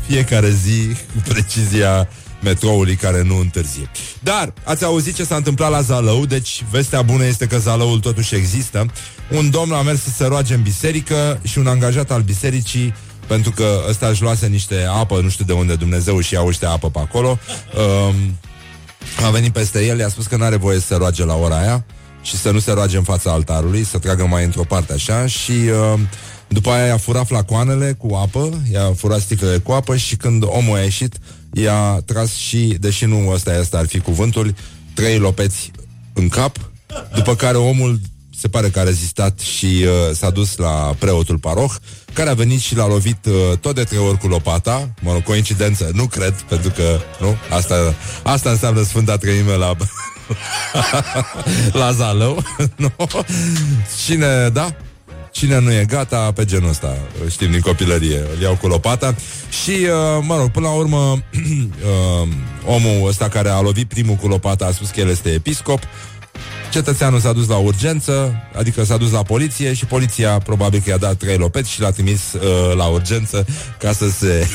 Fiecare 0.08 0.50
zi, 0.50 0.96
cu 1.13 1.22
precizia 1.28 2.10
metroului 2.41 2.95
care 2.95 3.23
nu 3.23 3.39
întârzie. 3.39 3.89
Dar 4.19 4.54
ați 4.63 4.84
auzit 4.84 5.15
ce 5.15 5.23
s-a 5.23 5.36
întâmplat 5.36 5.71
la 5.71 5.82
Zalău, 5.82 6.26
deci 6.26 6.63
vestea 6.71 7.02
bună 7.02 7.26
este 7.26 7.47
că 7.47 7.58
Zalăul 7.58 8.00
totuși 8.00 8.36
există. 8.36 8.86
Un 9.32 9.50
domn 9.50 9.71
a 9.71 9.82
mers 9.82 10.02
să 10.02 10.10
se 10.10 10.26
roage 10.26 10.54
în 10.54 10.62
biserică 10.62 11.39
și 11.43 11.58
un 11.58 11.67
angajat 11.67 12.12
al 12.12 12.21
bisericii 12.21 12.93
pentru 13.28 13.52
că 13.52 13.84
ăsta 13.89 14.08
își 14.08 14.21
luase 14.21 14.47
niște 14.47 14.86
apă, 14.89 15.19
nu 15.21 15.30
știu 15.30 15.45
de 15.45 15.54
unde 15.54 15.76
Dumnezeu 15.76 16.19
și 16.19 16.34
iau 16.34 16.47
ăștia 16.47 16.69
apă 16.69 16.89
pe 16.89 17.00
acolo. 17.00 17.39
Um, 17.78 18.38
a 19.26 19.30
venit 19.30 19.54
peste 19.54 19.86
el, 19.86 20.00
i-a 20.00 20.10
spus 20.10 20.26
că 20.26 20.38
nu 20.38 20.43
are 20.43 20.56
voie 20.56 20.80
să 20.80 20.86
se 20.86 20.95
roage 20.95 21.26
la 21.26 21.36
ora 21.36 21.58
aia 21.60 21.86
și 22.21 22.38
să 22.38 22.52
nu 22.52 22.60
se 22.60 22.71
roage 22.71 22.97
în 22.97 23.04
fața 23.04 23.32
altarului, 23.32 23.84
să 23.84 23.97
tragă 23.97 24.26
mai 24.26 24.43
într-o 24.43 24.63
parte 24.63 24.93
așa 24.93 25.28
și 25.28 25.52
uh, 25.52 26.00
după 26.47 26.69
aia 26.69 26.86
i-a 26.86 26.97
furat 26.97 27.28
flacoanele 27.28 27.95
cu 27.97 28.15
apă, 28.15 28.62
i-a 28.71 28.93
furat 28.95 29.19
sticlele 29.19 29.58
cu 29.58 29.71
apă 29.71 29.95
și 29.95 30.15
când 30.15 30.43
omul 30.45 30.78
a 30.78 30.82
ieșit, 30.82 31.15
i-a 31.62 32.02
tras 32.06 32.34
și, 32.34 32.78
deși 32.80 33.06
nu 33.06 33.30
ăsta 33.30 33.58
este 33.60 33.78
ar 33.78 33.88
fi 33.88 34.00
cuvântul, 34.00 34.56
trei 34.93 35.17
lopeți 35.17 35.72
în 36.13 36.28
cap, 36.28 36.72
după 37.15 37.36
care 37.36 37.58
omul 37.58 38.00
se 38.39 38.48
pare 38.48 38.70
că 38.70 38.80
a 38.80 38.84
rezistat 38.84 39.39
și 39.39 39.65
uh, 39.65 40.15
s-a 40.15 40.30
dus 40.30 40.56
la 40.56 40.96
preotul 41.00 41.38
paroh, 41.38 41.72
care 42.13 42.30
a 42.30 42.34
venit 42.34 42.60
și 42.60 42.76
l-a 42.76 42.88
lovit 42.88 43.26
uh, 43.26 43.58
tot 43.58 43.76
de 43.76 43.84
trei 43.84 44.00
ori 44.00 44.17
cu 44.17 44.28
lopata. 44.28 44.93
Mă 45.02 45.12
rog, 45.12 45.24
coincidență, 45.24 45.89
nu 45.93 46.06
cred, 46.06 46.34
pentru 46.34 46.70
că, 46.70 47.00
nu? 47.20 47.36
Asta, 47.50 47.96
asta 48.24 48.50
înseamnă 48.50 48.84
Sfânta 48.84 49.17
Treime 49.17 49.56
la... 49.56 49.76
la 51.80 51.91
Zalău, 51.91 52.43
nu? 52.76 52.91
Cine, 54.06 54.50
da? 54.50 54.76
Cine 55.38 55.60
nu 55.60 55.71
e 55.71 55.86
gata 55.86 56.32
pe 56.32 56.45
genul 56.45 56.69
ăsta, 56.69 56.97
știm 57.30 57.52
din 57.52 57.60
copilărie, 57.60 58.17
îl 58.36 58.41
iau 58.41 58.56
cu 58.56 58.67
lopata. 58.67 59.15
Și, 59.63 59.71
uh, 59.71 60.23
mă 60.26 60.38
rog, 60.38 60.52
până 60.52 60.67
la 60.67 60.73
urmă 60.73 60.97
uh, 62.21 62.28
omul 62.65 63.08
ăsta 63.08 63.30
care 63.30 63.50
a 63.50 63.60
lovit 63.60 63.88
primul 63.88 64.15
cu 64.15 64.28
lopata 64.28 64.65
a 64.65 64.71
spus 64.71 64.89
că 64.89 65.00
el 65.00 65.10
este 65.10 65.30
episcop, 65.30 65.80
Cetățeanul 66.71 67.19
s-a 67.19 67.34
dus 67.34 67.47
la 67.47 67.56
urgență, 67.56 68.34
adică 68.56 68.84
s-a 68.84 68.97
dus 68.97 69.12
la 69.12 69.23
poliție 69.23 69.73
și 69.73 69.86
poliția 69.86 70.38
probabil 70.38 70.82
că 70.84 70.89
i-a 70.89 70.97
dat 70.97 71.15
trei 71.15 71.38
lopeți 71.38 71.71
și 71.71 71.82
l-a 71.82 71.91
trimis 71.91 72.34
uh, 72.34 72.76
la 72.76 72.86
urgență 72.86 73.45
ca 73.80 73.91
să 73.91 74.10
se 74.10 74.47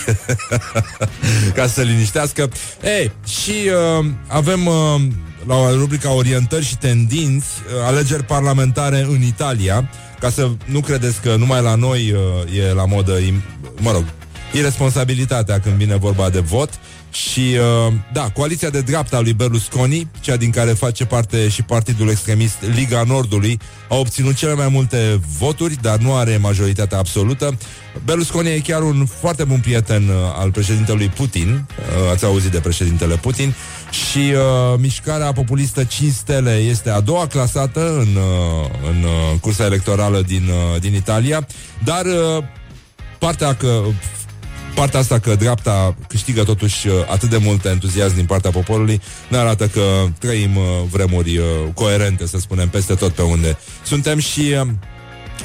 ca 1.57 1.67
să 1.67 1.73
se 1.73 1.83
liniștească. 1.83 2.51
Ei, 2.99 3.13
și 3.27 3.71
uh, 4.01 4.07
avem 4.27 4.67
uh, 4.67 5.01
la 5.47 5.71
rubrica 5.71 6.13
orientări 6.13 6.65
și 6.65 6.77
tendinți 6.77 7.47
uh, 7.47 7.87
alegeri 7.87 8.25
parlamentare 8.25 9.07
în 9.09 9.23
Italia, 9.23 9.89
ca 10.23 10.31
să 10.31 10.51
nu 10.65 10.81
credeți 10.81 11.21
că 11.21 11.37
numai 11.37 11.63
la 11.63 11.75
noi 11.75 12.13
uh, 12.13 12.59
e 12.59 12.73
la 12.73 12.85
modă, 12.85 13.19
im- 13.21 13.43
mă 13.81 13.93
rog, 13.93 14.05
irresponsabilitatea 14.53 15.61
când 15.61 15.75
vine 15.75 15.97
vorba 15.97 16.31
de 16.31 16.41
vot. 16.41 16.71
Și, 17.13 17.57
uh, 17.87 17.93
da, 18.13 18.31
coaliția 18.31 18.71
de 18.71 18.81
dreapta 18.81 19.21
lui 19.21 19.33
Berlusconi, 19.33 20.11
cea 20.21 20.37
din 20.37 20.51
care 20.51 20.73
face 20.73 21.05
parte 21.05 21.49
și 21.49 21.63
partidul 21.63 22.09
extremist 22.09 22.57
Liga 22.75 23.03
Nordului, 23.07 23.61
a 23.89 23.95
obținut 23.97 24.35
cele 24.35 24.55
mai 24.55 24.69
multe 24.69 25.21
voturi, 25.39 25.79
dar 25.81 25.99
nu 25.99 26.15
are 26.15 26.37
majoritatea 26.37 26.99
absolută. 26.99 27.59
Berlusconi 28.05 28.49
e 28.49 28.61
chiar 28.61 28.83
un 28.83 29.07
foarte 29.21 29.45
bun 29.45 29.61
prieten 29.61 30.09
uh, 30.09 30.15
al 30.37 30.51
președintelui 30.51 31.09
Putin, 31.09 31.67
uh, 31.79 32.11
ați 32.11 32.25
auzit 32.25 32.51
de 32.51 32.61
președintele 32.61 33.17
Putin, 33.17 33.55
și 33.91 34.19
uh, 34.19 34.79
mișcarea 34.79 35.33
populistă 35.33 35.85
5 35.85 36.13
stele 36.13 36.55
este 36.55 36.91
a 36.91 37.01
doua 37.01 37.27
clasată 37.27 37.99
în, 37.99 38.09
uh, 38.17 38.71
în 38.91 39.03
uh, 39.03 39.41
cursa 39.41 39.65
electorală 39.65 40.23
din, 40.27 40.49
uh, 40.49 40.81
din 40.81 40.95
Italia, 40.95 41.47
dar 41.85 42.05
uh, 42.05 42.45
partea 43.19 43.55
că 43.55 43.83
partea 44.75 45.01
asta 45.01 45.19
că 45.19 45.35
dreapta 45.35 45.95
câștigă 46.09 46.43
totuși 46.43 46.89
uh, 46.89 46.95
atât 47.11 47.31
de 47.31 47.37
mult 47.37 47.65
entuziasm 47.65 48.15
din 48.15 48.27
partea 48.27 48.51
poporului 48.51 49.01
ne 49.29 49.37
arată 49.37 49.67
că 49.67 49.83
trăim 50.19 50.57
uh, 50.57 50.63
vremuri 50.91 51.39
uh, 51.39 51.45
coerente, 51.75 52.27
să 52.27 52.39
spunem, 52.39 52.69
peste 52.69 52.95
tot 52.95 53.13
pe 53.13 53.23
unde 53.23 53.59
suntem 53.83 54.19
și 54.19 54.55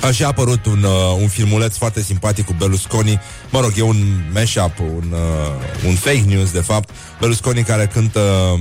a 0.02 0.12
și 0.12 0.24
apărut 0.24 0.66
un, 0.66 0.84
uh, 0.84 1.18
un 1.22 1.28
filmuleț 1.28 1.76
foarte 1.78 2.02
simpatic 2.02 2.46
cu 2.46 2.56
Berlusconi. 2.58 3.20
Mă 3.50 3.60
rog, 3.60 3.72
e 3.78 3.82
un 3.82 3.98
mashup, 4.34 4.80
un, 4.80 5.12
uh, 5.12 5.88
un 5.88 5.96
fake 5.96 6.24
news, 6.28 6.52
de 6.52 6.60
fapt. 6.60 6.90
Berlusconi 7.20 7.64
care 7.64 7.90
cântă 7.94 8.20
uh, 8.20 8.60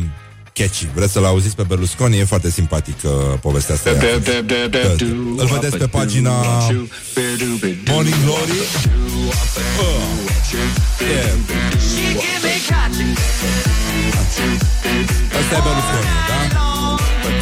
catchy. 0.57 0.89
Vreți 0.95 1.13
să-l 1.13 1.25
auziți 1.25 1.57
pe 1.57 1.63
Berlusconi? 1.63 2.19
E 2.19 2.25
foarte 2.25 2.51
simpatic 2.51 2.97
uh, 3.03 3.11
povestea 3.41 3.75
asta. 3.75 3.91
Îl 5.37 5.47
vedeți 5.53 5.77
pe 5.77 5.87
pagina 5.87 6.33
Morning 7.87 8.17
Glory. 8.25 8.51
Uh. 8.51 9.97
Yeah. 11.01 11.35
Asta 15.39 15.55
e 15.57 15.61
Berlusconi, 15.65 16.09
da? 16.29 16.39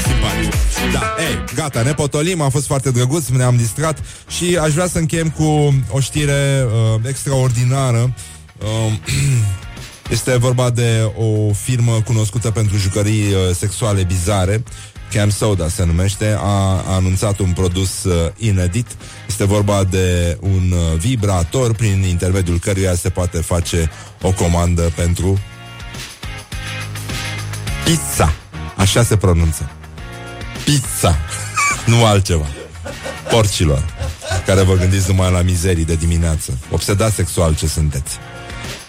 Simpatic. 0.06 0.52
Da, 0.92 1.14
ei, 1.18 1.44
gata, 1.54 1.82
ne 1.82 1.92
potolim, 1.92 2.40
a 2.40 2.48
fost 2.48 2.66
foarte 2.66 2.90
drăguț, 2.90 3.26
ne-am 3.28 3.56
distrat 3.56 3.98
și 4.28 4.56
aș 4.60 4.72
vrea 4.72 4.86
să 4.86 4.98
încheiem 4.98 5.30
cu 5.30 5.74
o 5.90 6.00
știre 6.00 6.64
uh, 6.66 7.00
extraordinară. 7.08 8.14
Uh, 8.58 8.92
Este 10.10 10.36
vorba 10.36 10.70
de 10.70 11.12
o 11.16 11.52
firmă 11.52 12.02
cunoscută 12.04 12.50
pentru 12.50 12.76
jucării 12.76 13.32
uh, 13.32 13.54
sexuale 13.54 14.02
bizare 14.02 14.62
Cam 15.14 15.30
Soda 15.30 15.68
se 15.68 15.84
numește, 15.84 16.36
a, 16.38 16.82
a 16.86 16.94
anunțat 16.94 17.38
un 17.38 17.52
produs 17.52 18.04
uh, 18.04 18.30
inedit. 18.36 18.86
Este 19.28 19.44
vorba 19.44 19.84
de 19.84 20.38
un 20.40 20.72
uh, 20.72 20.98
vibrator 20.98 21.74
prin 21.74 22.02
intermediul 22.02 22.58
căruia 22.58 22.94
se 22.94 23.08
poate 23.08 23.38
face 23.38 23.90
o 24.22 24.32
comandă 24.32 24.92
pentru 24.96 25.40
pizza. 27.84 28.32
Așa 28.76 29.02
se 29.02 29.16
pronunță. 29.16 29.70
Pizza. 30.64 31.18
nu 31.90 32.04
altceva. 32.04 32.46
Porcilor, 33.30 33.84
care 34.46 34.62
vă 34.62 34.74
gândiți 34.74 35.08
numai 35.08 35.32
la 35.32 35.42
mizerii 35.42 35.84
de 35.84 35.94
dimineață. 35.94 36.58
Obsedați 36.70 37.14
sexual 37.14 37.56
ce 37.56 37.66
sunteți. 37.66 38.18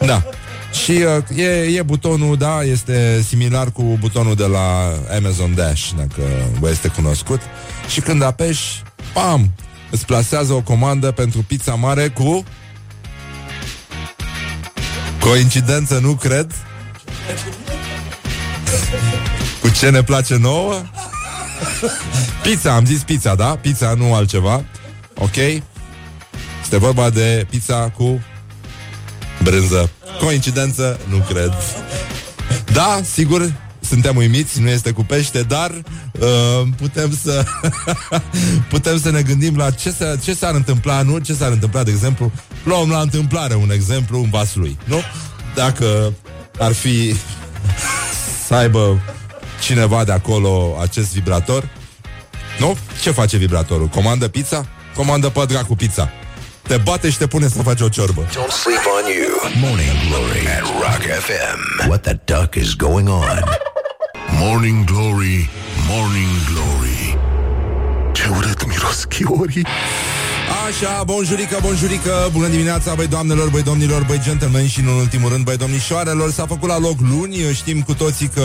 Da. 0.05 0.23
Și 0.71 0.91
uh, 0.91 1.37
e, 1.37 1.77
e 1.77 1.81
butonul, 1.81 2.37
da, 2.37 2.63
este 2.63 3.23
similar 3.27 3.71
cu 3.71 3.97
butonul 3.99 4.35
de 4.35 4.45
la 4.45 4.93
Amazon 5.15 5.55
Dash, 5.55 5.89
dacă 5.97 6.21
vă 6.59 6.69
este 6.69 6.87
cunoscut. 6.87 7.41
Și 7.89 8.01
când 8.01 8.21
apeși, 8.21 8.83
pam, 9.13 9.51
îți 9.91 10.05
plasează 10.05 10.53
o 10.53 10.61
comandă 10.61 11.11
pentru 11.11 11.43
pizza 11.47 11.73
mare 11.73 12.07
cu... 12.07 12.43
Coincidență, 15.19 15.99
nu 15.99 16.13
cred? 16.13 16.51
Cu 19.61 19.69
ce 19.69 19.89
ne 19.89 20.03
place 20.03 20.37
nouă? 20.37 20.81
pizza, 22.43 22.75
am 22.75 22.85
zis 22.85 23.03
pizza, 23.03 23.35
da? 23.35 23.57
Pizza, 23.61 23.93
nu 23.93 24.13
altceva. 24.13 24.63
Ok? 25.15 25.35
Este 26.61 26.77
vorba 26.77 27.09
de 27.09 27.47
pizza 27.49 27.89
cu 27.89 28.21
brânză. 29.49 29.89
Coincidență? 30.19 30.99
Nu 31.09 31.17
cred. 31.17 31.53
Da, 32.73 32.99
sigur, 33.13 33.53
suntem 33.79 34.15
uimiți, 34.15 34.59
nu 34.61 34.69
este 34.69 34.91
cu 34.91 35.03
pește, 35.03 35.41
dar 35.41 35.71
uh, 35.71 36.67
putem 36.77 37.17
să 37.23 37.45
putem 38.73 38.99
să 38.99 39.09
ne 39.11 39.21
gândim 39.21 39.55
la 39.57 39.71
ce, 39.71 39.89
s- 39.91 40.23
ce 40.23 40.33
s-ar 40.33 40.53
întâmpla, 40.53 41.01
nu? 41.01 41.17
Ce 41.17 41.33
s-ar 41.33 41.51
întâmpla, 41.51 41.83
de 41.83 41.91
exemplu, 41.91 42.31
luăm 42.63 42.89
la 42.89 42.99
întâmplare 42.99 43.55
un 43.55 43.71
exemplu 43.71 44.19
în 44.23 44.29
vas 44.29 44.55
lui, 44.55 44.77
nu? 44.83 45.01
Dacă 45.55 46.13
ar 46.59 46.73
fi 46.73 47.15
să 48.47 48.53
aibă 48.53 48.99
cineva 49.61 50.03
de 50.03 50.11
acolo 50.11 50.77
acest 50.81 51.13
vibrator, 51.13 51.69
nu? 52.59 52.77
Ce 53.01 53.11
face 53.11 53.37
vibratorul? 53.37 53.87
Comandă 53.87 54.27
pizza? 54.27 54.65
Comandă 54.95 55.29
pădra 55.29 55.63
cu 55.63 55.75
pizza. 55.75 56.09
Te 56.67 56.77
bate 56.77 57.09
și 57.09 57.17
te 57.17 57.27
pune 57.27 57.47
să 57.47 57.61
faci 57.61 57.81
o 57.81 57.87
ciorbă. 57.87 58.21
Don't 58.25 58.51
sleep 58.63 58.85
on 58.97 59.11
you. 59.17 59.31
Morning 59.61 59.91
Glory 60.07 60.47
at 60.57 60.63
Rock 60.81 61.01
FM. 61.25 61.87
What 61.87 62.01
the 62.01 62.17
duck 62.25 62.55
is 62.55 62.73
going 62.73 63.07
on? 63.09 63.43
Morning 64.39 64.85
Glory, 64.85 65.49
Morning 65.89 66.29
Glory 66.51 67.17
Ce 68.11 68.27
urât 68.37 68.65
miros 68.67 69.05
chiorii 69.09 69.65
Așa, 70.49 71.03
bonjurică, 71.05 71.57
bonjurică, 71.61 72.29
bună 72.31 72.47
dimineața, 72.47 72.93
băi 72.93 73.07
doamnelor, 73.07 73.49
băi 73.49 73.63
domnilor, 73.63 74.03
băi 74.07 74.19
gentlemen 74.23 74.67
și 74.67 74.79
în 74.79 74.87
ultimul 74.87 75.29
rând, 75.29 75.43
băi 75.43 75.57
domnișoarelor, 75.57 76.31
s-a 76.31 76.45
făcut 76.45 76.69
la 76.69 76.79
loc 76.79 76.99
luni, 76.99 77.35
știm 77.53 77.81
cu 77.81 77.93
toții 77.93 78.27
că 78.27 78.41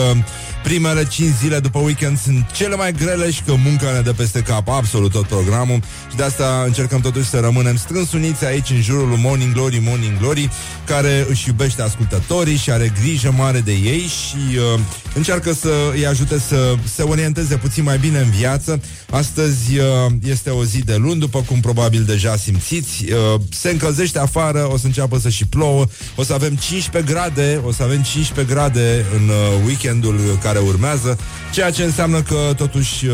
primele 0.63 1.05
5 1.05 1.33
zile 1.41 1.59
după 1.59 1.79
weekend 1.79 2.19
sunt 2.19 2.51
cele 2.51 2.75
mai 2.75 2.93
grele 2.93 3.31
și 3.31 3.41
că 3.41 3.53
munca 3.63 3.91
ne 3.91 3.99
dă 4.01 4.13
peste 4.13 4.41
cap 4.41 4.69
absolut 4.69 5.11
tot 5.11 5.25
programul 5.25 5.79
și 6.09 6.15
de 6.15 6.23
asta 6.23 6.63
încercăm 6.65 6.99
totuși 6.99 7.29
să 7.29 7.39
rămânem 7.39 7.75
strâns 7.75 8.11
uniți 8.11 8.45
aici 8.45 8.69
în 8.69 8.81
jurul 8.81 9.07
lui 9.07 9.19
Morning 9.21 9.53
Glory, 9.53 9.81
Morning 9.85 10.17
Glory, 10.19 10.49
care 10.85 11.25
își 11.29 11.47
iubește 11.47 11.81
ascultătorii 11.81 12.57
și 12.57 12.71
are 12.71 12.93
grijă 13.01 13.33
mare 13.37 13.59
de 13.59 13.71
ei 13.71 13.99
și 13.99 14.57
uh, 14.57 14.79
încearcă 15.15 15.53
să 15.53 15.71
îi 15.93 16.07
ajute 16.07 16.39
să 16.39 16.75
se 16.95 17.01
orienteze 17.01 17.55
puțin 17.55 17.83
mai 17.83 17.97
bine 17.97 18.19
în 18.19 18.29
viață. 18.29 18.81
Astăzi 19.09 19.77
uh, 19.77 19.85
este 20.23 20.49
o 20.49 20.63
zi 20.63 20.79
de 20.79 20.95
luni, 20.95 21.19
după 21.19 21.41
cum 21.47 21.59
probabil 21.59 21.90
deja 21.99 22.35
simțiți. 22.35 23.05
Uh, 23.11 23.41
se 23.51 23.69
încălzește 23.69 24.19
afară, 24.19 24.67
o 24.71 24.77
să 24.77 24.85
înceapă 24.85 25.19
să 25.19 25.29
și 25.29 25.45
plouă, 25.45 25.85
o 26.15 26.23
să 26.23 26.33
avem 26.33 26.55
15 26.55 27.13
grade, 27.13 27.61
o 27.65 27.71
să 27.71 27.83
avem 27.83 28.01
15 28.01 28.53
grade 28.53 29.05
în 29.15 29.27
uh, 29.27 29.65
weekendul 29.65 30.19
care 30.41 30.59
urmează, 30.59 31.17
ceea 31.53 31.71
ce 31.71 31.83
înseamnă 31.83 32.21
că 32.21 32.53
totuși 32.55 33.05
uh, 33.05 33.13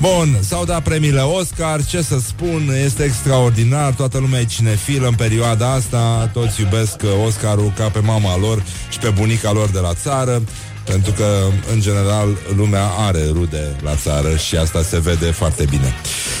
Bun, 0.00 0.38
s-au 0.40 0.64
dat 0.64 0.82
premiile 0.82 1.20
Oscar, 1.20 1.84
ce 1.84 2.02
să 2.02 2.18
spun, 2.18 2.72
este 2.84 3.02
extraordinar, 3.02 3.92
toată 3.92 4.18
lumea 4.18 4.40
e 4.40 4.44
cinefilă 4.44 5.08
în 5.08 5.14
perioada 5.14 5.72
asta, 5.72 6.30
toți 6.32 6.60
iubesc 6.60 7.02
uh, 7.02 7.10
Oscarul 7.26 7.72
ca 7.76 7.88
pe 7.88 7.98
mama 7.98 8.38
lor 8.38 8.64
și 8.90 8.98
pe 8.98 9.08
bunica 9.08 9.52
lor 9.52 9.68
de 9.68 9.78
la 9.78 9.94
țară, 9.94 10.42
pentru 10.84 11.12
că, 11.12 11.26
în 11.72 11.80
general, 11.80 12.36
lumea 12.56 12.84
are 12.84 13.28
rude 13.32 13.76
la 13.82 13.94
țară 13.94 14.36
și 14.36 14.56
asta 14.56 14.82
se 14.82 15.00
vede 15.00 15.30
foarte 15.30 15.64
bine. 15.70 15.94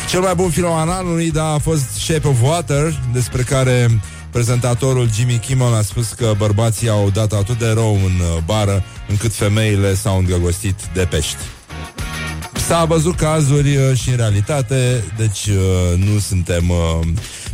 Cel 0.08 0.20
mai 0.20 0.34
bun 0.34 0.50
film 0.50 0.70
al 0.70 0.88
anului, 0.88 1.30
da, 1.30 1.52
a 1.52 1.58
fost 1.58 1.84
Shape 1.98 2.28
of 2.28 2.36
Water, 2.42 3.00
despre 3.12 3.42
care 3.42 4.00
prezentatorul 4.30 5.08
Jimmy 5.14 5.38
Kimmel 5.38 5.74
a 5.74 5.82
spus 5.82 6.12
că 6.12 6.34
bărbații 6.36 6.88
au 6.88 7.10
dat 7.12 7.32
atât 7.32 7.58
de 7.58 7.68
rău 7.68 7.94
în 7.94 8.02
uh, 8.20 8.42
bară, 8.44 8.84
încât 9.08 9.34
femeile 9.34 9.94
s-au 9.94 10.18
îndrăgostit 10.18 10.80
de 10.94 11.06
pești. 11.10 11.36
S-a 12.66 12.84
văzut 12.84 13.16
cazuri 13.16 13.76
uh, 13.76 13.96
și 13.96 14.10
în 14.10 14.16
realitate, 14.16 15.04
deci 15.16 15.46
uh, 15.46 15.98
nu 15.98 16.18
suntem... 16.18 16.72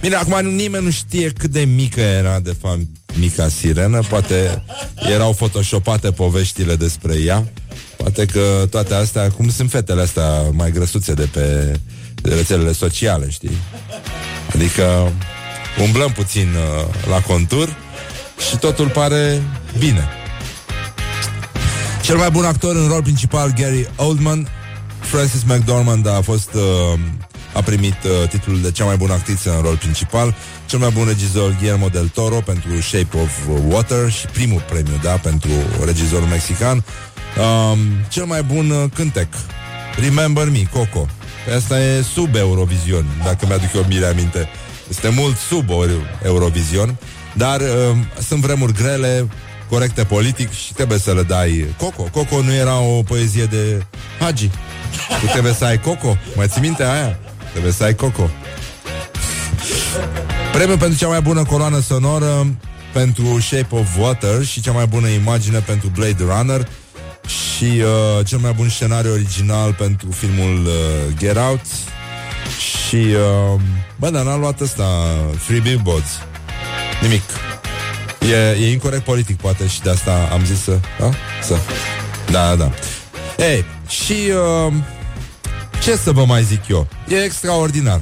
Uh... 0.00 0.06
Bine, 0.06 0.14
acum 0.14 0.46
nimeni 0.46 0.84
nu 0.84 0.90
știe 0.90 1.28
cât 1.28 1.50
de 1.50 1.60
mică 1.60 2.00
era, 2.00 2.40
de 2.40 2.56
fapt, 2.60 2.78
mica 3.18 3.48
sirenă. 3.48 4.00
Poate 4.08 4.62
erau 4.96 5.32
photoshopate 5.32 6.10
poveștile 6.10 6.76
despre 6.76 7.14
ea. 7.14 7.52
Poate 7.96 8.26
că 8.26 8.66
toate 8.70 8.94
astea, 8.94 9.30
cum 9.30 9.50
sunt 9.50 9.70
fetele 9.70 10.02
astea 10.02 10.42
mai 10.52 10.72
grăsuțe 10.72 11.12
de 11.12 11.28
pe 11.32 11.78
rețelele 12.22 12.72
sociale, 12.72 13.30
știi? 13.30 13.56
Adică 14.54 15.12
umblăm 15.82 16.12
puțin 16.12 16.48
uh, 16.48 17.08
la 17.08 17.20
contur 17.20 17.76
și 18.48 18.56
totul 18.56 18.88
pare 18.88 19.42
bine. 19.78 20.08
Cel 22.02 22.16
mai 22.16 22.30
bun 22.30 22.44
actor 22.44 22.76
în 22.76 22.88
rol 22.88 23.02
principal, 23.02 23.52
Gary 23.58 23.88
Oldman, 23.96 24.48
Francis 25.00 25.42
McDormand 25.42 26.06
a 26.06 26.20
fost 26.20 26.54
uh, 26.54 26.98
a 27.52 27.62
primit 27.62 27.96
uh, 28.04 28.28
titlul 28.28 28.60
de 28.60 28.70
cea 28.70 28.84
mai 28.84 28.96
bună 28.96 29.12
actriță 29.12 29.54
în 29.56 29.62
rol 29.62 29.76
principal, 29.76 30.34
cel 30.66 30.78
mai 30.78 30.90
bun 30.90 31.06
regizor 31.06 31.56
Guillermo 31.58 31.88
del 31.88 32.08
Toro 32.08 32.36
pentru 32.36 32.80
Shape 32.80 33.16
of 33.16 33.30
Water 33.68 34.10
și 34.10 34.26
primul 34.26 34.64
premiu, 34.70 35.00
da, 35.02 35.10
pentru 35.10 35.50
regizorul 35.84 36.26
mexican. 36.26 36.84
Um, 37.38 37.78
cel 38.08 38.24
mai 38.24 38.42
bun 38.42 38.70
uh, 38.70 38.84
cântec 38.94 39.28
Remember 39.96 40.50
Me, 40.50 40.62
Coco. 40.72 41.06
Pe 41.46 41.52
asta 41.52 41.80
e 41.80 42.02
sub 42.02 42.34
Eurovision, 42.34 43.06
dacă 43.24 43.46
mi-aduc 43.46 43.74
eu 43.74 43.82
bine 43.82 44.04
aminte. 44.04 44.48
Este 44.88 45.08
mult 45.08 45.36
sub 45.36 45.70
Eurovision, 46.24 46.96
dar 47.32 47.60
uh, 47.60 47.96
sunt 48.26 48.40
vremuri 48.40 48.72
grele, 48.72 49.28
corecte 49.68 50.04
politic 50.04 50.52
și 50.52 50.72
trebuie 50.72 50.98
să 50.98 51.12
le 51.12 51.22
dai 51.22 51.74
Coco. 51.76 52.02
Coco 52.02 52.42
nu 52.42 52.52
era 52.52 52.78
o 52.78 53.02
poezie 53.02 53.44
de 53.44 53.84
Hagi. 54.20 54.50
Tu 55.20 55.26
trebuie 55.26 55.52
să 55.52 55.64
ai 55.64 55.80
Coco. 55.80 56.16
Mai 56.36 56.48
ții 56.48 56.60
minte 56.60 56.84
aia? 56.84 57.18
Trebuie 57.50 57.72
să 57.72 57.84
ai 57.84 57.94
Coco. 57.94 58.30
Premiul 60.52 60.78
pentru 60.78 60.98
cea 60.98 61.08
mai 61.08 61.20
bună 61.20 61.44
coloană 61.44 61.80
sonoră 61.80 62.46
pentru 62.92 63.40
Shape 63.40 63.74
of 63.74 63.96
Water 63.98 64.44
și 64.44 64.60
cea 64.60 64.72
mai 64.72 64.86
bună 64.86 65.08
imagine 65.08 65.58
pentru 65.58 65.88
Blade 65.88 66.24
Runner 66.24 66.68
și 67.26 67.64
uh, 67.64 68.26
cel 68.26 68.38
mai 68.38 68.52
bun 68.52 68.68
scenariu 68.68 69.12
original 69.12 69.72
pentru 69.72 70.10
filmul 70.10 70.66
uh, 70.66 71.16
Get 71.18 71.36
Out. 71.36 71.60
Și 72.88 72.96
uh, 72.96 73.60
bă, 73.96 74.10
dar 74.10 74.24
n-a 74.24 74.36
luat 74.36 74.60
ăsta 74.60 74.84
Three 75.46 75.60
Billboards. 75.60 76.10
Nimic. 77.02 77.22
E, 78.30 78.64
e 78.64 78.70
incorrect 78.70 79.04
politic 79.04 79.36
poate 79.36 79.66
și 79.66 79.80
de 79.80 79.90
asta 79.90 80.28
am 80.32 80.44
zis 80.44 80.62
să 80.62 80.78
da? 80.98 81.10
să. 81.42 81.56
Da, 82.30 82.56
da. 82.56 82.70
Ei, 83.38 83.64
și 83.88 84.14
uh, 84.66 84.72
ce 85.82 85.96
să 85.96 86.12
vă 86.12 86.24
mai 86.24 86.42
zic 86.42 86.68
eu 86.68 86.86
e 87.08 87.14
extraordinar 87.14 88.00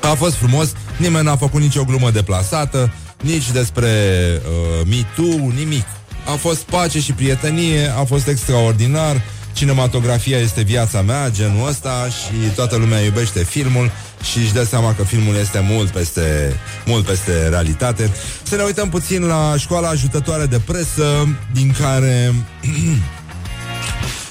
a 0.00 0.14
fost 0.14 0.34
frumos, 0.34 0.72
nimeni 0.96 1.24
n-a 1.24 1.36
făcut 1.36 1.60
nicio 1.60 1.84
glumă 1.84 2.10
deplasată 2.10 2.92
nici 3.22 3.50
despre 3.50 3.88
uh, 4.34 4.86
Me 4.86 5.04
Too, 5.14 5.50
nimic 5.54 5.84
a 6.26 6.30
fost 6.30 6.60
pace 6.60 7.00
și 7.00 7.12
prietenie, 7.12 7.92
a 7.98 8.04
fost 8.04 8.26
extraordinar. 8.26 9.22
Cinematografia 9.52 10.38
este 10.38 10.62
viața 10.62 11.02
mea, 11.02 11.30
genul 11.30 11.68
ăsta 11.68 12.08
și 12.08 12.54
toată 12.54 12.76
lumea 12.76 13.00
iubește 13.00 13.44
filmul 13.44 13.90
și 14.30 14.38
își 14.38 14.52
dă 14.52 14.64
seama 14.64 14.94
că 14.94 15.02
filmul 15.02 15.34
este 15.34 15.64
mult 15.68 15.90
peste, 15.90 16.56
mult 16.86 17.04
peste 17.04 17.48
realitate. 17.48 18.12
Să 18.42 18.56
ne 18.56 18.62
uităm 18.62 18.88
puțin 18.88 19.22
la 19.22 19.54
școala 19.58 19.88
ajutătoare 19.88 20.46
de 20.46 20.60
presă, 20.66 21.36
din 21.52 21.74
care 21.78 22.34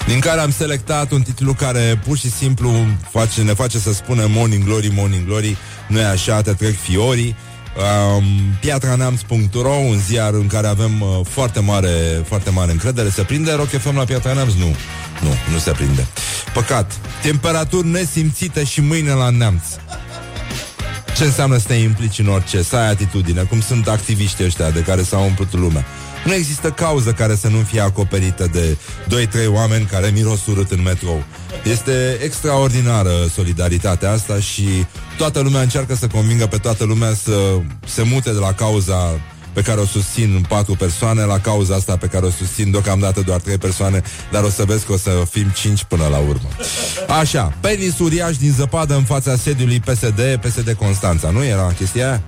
din 0.09 0.19
care 0.19 0.39
am 0.39 0.51
selectat 0.51 1.11
un 1.11 1.21
titlu 1.21 1.53
care 1.53 2.01
pur 2.05 2.17
și 2.17 2.31
simplu 2.31 2.85
face, 3.09 3.41
ne 3.41 3.53
face 3.53 3.79
să 3.79 3.93
spunem 3.93 4.31
Morning 4.31 4.63
Glory, 4.63 4.91
Morning 4.95 5.25
Glory, 5.25 5.57
nu 5.87 5.99
e 5.99 6.05
așa, 6.05 6.41
te 6.41 6.53
trec 6.53 6.79
fiorii. 6.79 7.35
Um, 8.15 8.23
piatraneamț.ro 8.59 9.73
Un 9.73 9.99
ziar 9.99 10.33
în 10.33 10.47
care 10.47 10.67
avem 10.67 11.01
uh, 11.01 11.25
foarte 11.29 11.59
mare 11.59 12.23
Foarte 12.25 12.49
mare 12.49 12.71
încredere. 12.71 13.09
Se 13.09 13.21
prinde 13.21 13.53
Rock 13.53 13.67
FM 13.67 13.95
la 13.95 14.03
Piatra 14.03 14.33
Neamț? 14.33 14.53
Nu, 14.53 14.75
nu, 15.21 15.35
nu 15.51 15.57
se 15.57 15.71
prinde. 15.71 16.07
Păcat, 16.53 16.91
temperaturi 17.21 17.87
nesimțite 17.87 18.63
și 18.63 18.81
mâine 18.81 19.11
la 19.11 19.29
Neamț. 19.29 19.63
Ce 21.15 21.23
înseamnă 21.23 21.57
să 21.57 21.67
te 21.67 21.73
implici 21.73 22.19
în 22.19 22.27
orice? 22.27 22.61
Să 22.61 22.75
ai 22.75 22.89
atitudine, 22.89 23.41
cum 23.41 23.61
sunt 23.61 23.87
activiștii 23.87 24.45
ăștia 24.45 24.69
De 24.69 24.79
care 24.81 25.03
s-au 25.03 25.23
umplut 25.23 25.53
lumea 25.53 25.85
nu 26.25 26.33
există 26.33 26.69
cauză 26.69 27.11
care 27.11 27.35
să 27.35 27.47
nu 27.47 27.57
fie 27.57 27.81
acoperită 27.81 28.49
de 28.51 28.77
2-3 29.07 29.47
oameni 29.47 29.85
care 29.85 30.11
miros 30.13 30.45
urât 30.45 30.71
în 30.71 30.81
metrou. 30.81 31.23
Este 31.63 32.17
extraordinară 32.23 33.11
solidaritatea 33.33 34.11
asta 34.11 34.39
și 34.39 34.85
toată 35.17 35.39
lumea 35.39 35.61
încearcă 35.61 35.95
să 35.95 36.07
convingă 36.07 36.45
pe 36.45 36.57
toată 36.57 36.83
lumea 36.83 37.13
să 37.13 37.59
se 37.85 38.01
mute 38.03 38.31
de 38.31 38.39
la 38.39 38.53
cauza 38.53 39.19
pe 39.53 39.61
care 39.61 39.79
o 39.79 39.85
susțin 39.85 40.45
patru 40.47 40.75
persoane, 40.75 41.21
la 41.21 41.39
cauza 41.39 41.75
asta 41.75 41.97
pe 41.97 42.07
care 42.07 42.25
o 42.25 42.29
susțin 42.29 42.71
deocamdată 42.71 43.21
doar 43.21 43.39
trei 43.39 43.57
persoane, 43.57 44.01
dar 44.31 44.43
o 44.43 44.49
să 44.49 44.63
vezi 44.63 44.85
că 44.85 44.91
o 44.91 44.97
să 44.97 45.23
fim 45.29 45.47
cinci 45.55 45.83
până 45.83 46.07
la 46.07 46.17
urmă. 46.17 46.49
Așa, 47.19 47.53
penis 47.59 47.99
uriaș 47.99 48.37
din 48.37 48.53
zăpadă 48.57 48.95
în 48.95 49.03
fața 49.03 49.35
sediului 49.35 49.79
PSD, 49.79 50.39
PSD 50.41 50.71
Constanța, 50.71 51.29
nu 51.29 51.43
era 51.43 51.73
chestia 51.77 52.07
aia? 52.07 52.21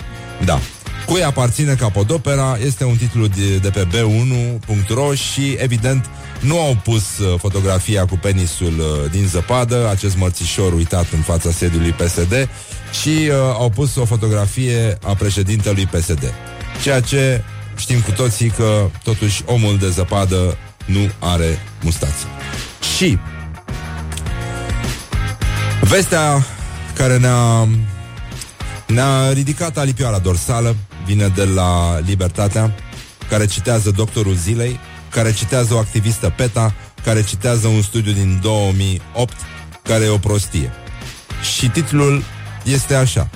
Da. 0.46 0.60
Cui 1.06 1.24
aparține 1.24 1.74
Capodopera 1.74 2.58
este 2.66 2.84
un 2.84 2.96
titlu 2.96 3.28
de, 3.28 3.58
de 3.58 3.70
pe 3.70 3.88
b1.ro 3.88 5.14
și, 5.14 5.56
evident, 5.58 6.10
nu 6.40 6.60
au 6.60 6.78
pus 6.84 7.18
uh, 7.18 7.40
fotografia 7.40 8.06
cu 8.06 8.18
penisul 8.18 8.80
uh, 8.80 9.12
din 9.12 9.28
zăpadă, 9.28 9.90
acest 9.90 10.18
mărțișor 10.18 10.74
uitat 10.74 11.06
în 11.12 11.22
fața 11.22 11.52
sediului 11.52 11.92
PSD, 11.92 12.50
și 13.02 13.10
uh, 13.10 13.34
au 13.54 13.70
pus 13.70 13.96
o 13.96 14.06
fotografie 14.06 14.98
a 15.04 15.14
președintelui 15.14 15.86
PSD. 15.86 16.34
Ceea 16.82 17.00
ce 17.00 17.44
știm 17.78 18.00
cu 18.00 18.12
toții 18.12 18.50
că, 18.50 18.90
totuși, 19.04 19.42
omul 19.46 19.78
de 19.78 19.90
zăpadă 19.90 20.58
nu 20.86 21.12
are 21.20 21.60
mustață. 21.82 22.26
Și 22.98 23.18
vestea 25.82 26.46
care 26.94 27.18
ne-a 27.18 27.68
ne-a 28.92 29.32
ridicat 29.32 29.78
alipioara 29.78 30.20
dorsală 30.20 30.76
vine 31.12 31.28
de 31.28 31.44
la 31.44 32.00
Libertatea, 32.00 32.76
care 33.30 33.46
citează 33.46 33.92
doctorul 33.92 34.34
zilei, 34.34 34.80
care 35.10 35.34
citează 35.34 35.74
o 35.74 35.78
activistă 35.78 36.34
PETA, 36.36 36.74
care 37.04 37.24
citează 37.24 37.68
un 37.68 37.82
studiu 37.82 38.12
din 38.12 38.40
2008, 38.42 39.34
care 39.84 40.04
e 40.04 40.10
o 40.10 40.18
prostie. 40.18 40.72
Și 41.56 41.68
titlul 41.68 42.24
este 42.64 42.96
așa. 42.96 43.30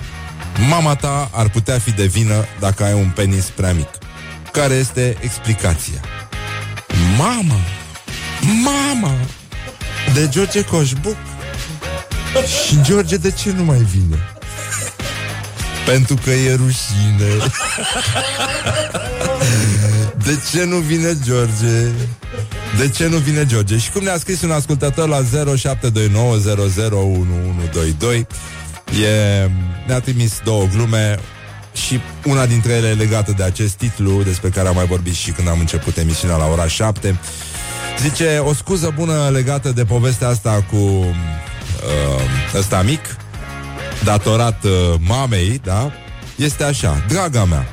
Mama 0.68 0.94
ta 0.94 1.30
ar 1.32 1.48
putea 1.48 1.78
fi 1.78 1.90
de 1.90 2.06
vină 2.06 2.44
dacă 2.60 2.84
ai 2.84 2.92
un 2.92 3.10
penis 3.14 3.44
prea 3.44 3.72
mic. 3.72 3.88
Care 4.52 4.74
este 4.74 5.16
explicația? 5.20 6.00
Mama! 7.18 7.60
Mama! 8.64 9.14
De 10.14 10.28
George 10.28 10.64
Coșbuc. 10.64 11.16
Și 12.66 12.82
George 12.82 13.16
de 13.16 13.30
ce 13.30 13.52
nu 13.52 13.64
mai 13.64 13.78
vine? 13.78 14.35
Pentru 15.86 16.14
că 16.24 16.30
e 16.30 16.54
rușine 16.54 17.30
De 20.24 20.38
ce 20.50 20.64
nu 20.64 20.76
vine 20.76 21.16
George? 21.24 21.90
De 22.78 22.88
ce 22.88 23.06
nu 23.06 23.16
vine 23.16 23.46
George? 23.46 23.78
Și 23.78 23.90
cum 23.90 24.02
ne-a 24.02 24.18
scris 24.18 24.42
un 24.42 24.50
ascultător 24.50 25.08
la 25.08 25.22
0729001122 25.22 25.24
e, 29.02 29.50
Ne-a 29.86 30.00
trimis 30.00 30.40
două 30.44 30.66
glume 30.74 31.18
și 31.72 32.00
una 32.24 32.46
dintre 32.46 32.72
ele 32.72 32.92
legată 32.92 33.34
de 33.36 33.42
acest 33.42 33.74
titlu 33.74 34.22
despre 34.22 34.48
care 34.48 34.68
am 34.68 34.74
mai 34.74 34.86
vorbit 34.86 35.14
și 35.14 35.30
când 35.30 35.48
am 35.48 35.58
început 35.58 35.96
emisiunea 35.96 36.36
la 36.36 36.46
ora 36.46 36.66
7. 36.66 37.18
Zice, 38.00 38.38
o 38.38 38.54
scuză 38.54 38.92
bună 38.96 39.28
legată 39.32 39.72
de 39.72 39.84
povestea 39.84 40.28
asta 40.28 40.64
cu 40.70 40.76
uh, 40.76 41.10
ăsta 42.54 42.82
mic, 42.82 43.16
datorat 44.04 44.64
uh, 44.64 44.70
mamei, 44.98 45.60
da? 45.64 45.92
Este 46.36 46.64
așa, 46.64 47.04
draga 47.08 47.44
mea, 47.44 47.66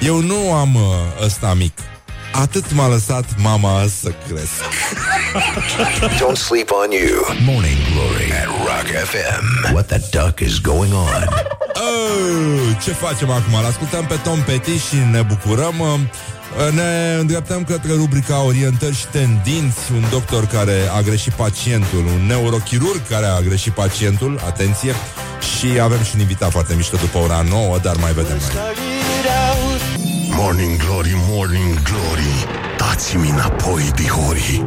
eu 0.00 0.20
nu 0.20 0.52
am 0.52 0.74
uh, 0.74 0.82
ăsta 1.24 1.54
mic. 1.54 1.78
Atât 2.32 2.72
m-a 2.72 2.88
lăsat 2.88 3.24
mama 3.36 3.84
să 4.00 4.12
cresc. 4.28 4.60
Don't 6.20 6.36
sleep 6.36 6.70
on 6.70 6.90
you. 6.90 7.36
Morning 7.44 7.78
Glory 7.92 8.32
at 8.32 8.46
Rock 8.46 8.88
FM. 9.04 9.72
What 9.72 9.86
the 9.86 10.00
duck 10.10 10.40
is 10.40 10.60
going 10.60 10.92
on? 10.92 11.28
Oh, 11.74 12.76
ce 12.84 12.90
facem 12.90 13.30
acum? 13.30 13.60
L-ascultăm 13.62 14.06
pe 14.06 14.14
Tom 14.24 14.42
Petty 14.42 14.78
și 14.78 14.96
ne 15.10 15.22
bucurăm. 15.22 15.80
Uh, 15.80 16.72
ne 16.72 17.16
îndreptăm 17.20 17.64
către 17.64 17.92
rubrica 17.92 18.42
Orientări 18.42 18.94
și 18.94 19.06
tendinți 19.06 19.92
Un 19.92 20.04
doctor 20.10 20.46
care 20.46 20.88
a 20.96 21.00
greșit 21.00 21.32
pacientul 21.32 21.98
Un 21.98 22.26
neurochirurg 22.26 23.00
care 23.08 23.26
a 23.26 23.40
greșit 23.40 23.72
pacientul 23.72 24.40
Atenție 24.46 24.94
Și 25.40 25.80
avem 25.80 26.02
și 26.02 26.10
un 26.14 26.20
invitat 26.20 26.50
foarte 26.50 26.74
mișto 26.74 26.96
după 26.96 27.18
ora 27.18 27.44
9 27.50 27.78
Dar 27.78 27.96
mai 27.96 28.12
vedem 28.12 28.36
mai 28.36 28.74
Morning 30.30 30.76
Glory, 30.76 31.12
Morning 31.28 31.82
Glory 31.82 32.65
Dați-mi 32.88 33.28
înapoi, 33.28 33.90
dihorii 33.94 34.66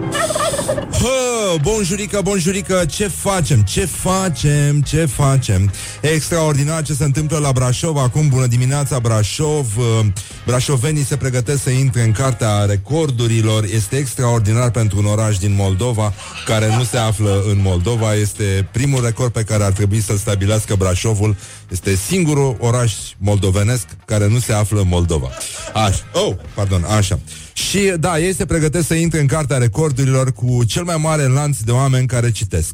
Hă, 0.92 1.56
bonjurică, 1.62 2.22
bonjurică, 2.24 2.86
ce 2.90 3.08
facem? 3.08 3.62
Ce 3.62 3.86
facem? 3.86 4.82
Ce 4.82 5.06
facem? 5.06 5.72
E 6.02 6.08
extraordinar 6.08 6.84
ce 6.84 6.94
se 6.94 7.04
întâmplă 7.04 7.38
la 7.38 7.52
Brașov 7.52 7.98
acum. 7.98 8.28
Bună 8.28 8.46
dimineața, 8.46 9.00
Brașov. 9.00 9.78
Uh, 9.78 10.06
brașovenii 10.46 11.04
se 11.04 11.18
pregătesc 11.18 11.64
să 11.64 11.70
intre 11.70 12.02
în 12.02 12.12
cartea 12.12 12.66
recordurilor. 12.66 13.64
Este 13.64 13.96
extraordinar 13.96 14.72
pentru 14.72 14.98
un 14.98 15.06
oraș 15.06 15.38
din 15.38 15.56
Moldova 15.56 16.14
care 16.46 16.76
nu 16.76 16.84
se 16.84 16.98
află 16.98 17.44
în 17.48 17.62
Moldova. 17.62 18.14
Este 18.14 18.68
primul 18.72 19.04
record 19.04 19.32
pe 19.32 19.44
care 19.44 19.64
ar 19.64 19.72
trebui 19.72 20.02
să-l 20.02 20.18
stabilească 20.18 20.76
Brașovul. 20.76 21.36
Este 21.72 21.96
singurul 21.96 22.58
oraș 22.60 22.94
moldovenesc 23.18 23.86
care 24.06 24.28
nu 24.28 24.40
se 24.40 24.54
află 24.54 24.80
în 24.80 24.88
Moldova. 24.88 25.30
Așa. 25.74 26.04
Oh, 26.14 26.36
pardon, 26.56 26.84
așa. 26.84 27.20
Și 27.68 27.94
da, 28.00 28.20
ei 28.20 28.34
se 28.34 28.46
pregătesc 28.46 28.88
să 28.88 28.94
intre 28.94 29.20
în 29.20 29.28
cartea 29.28 29.58
recordurilor 29.58 30.34
cu 30.34 30.64
cel 30.64 30.84
mai 30.84 30.98
mare 30.98 31.28
lanț 31.28 31.58
de 31.58 31.72
oameni 31.72 32.08
care 32.08 32.32
citesc. 32.32 32.74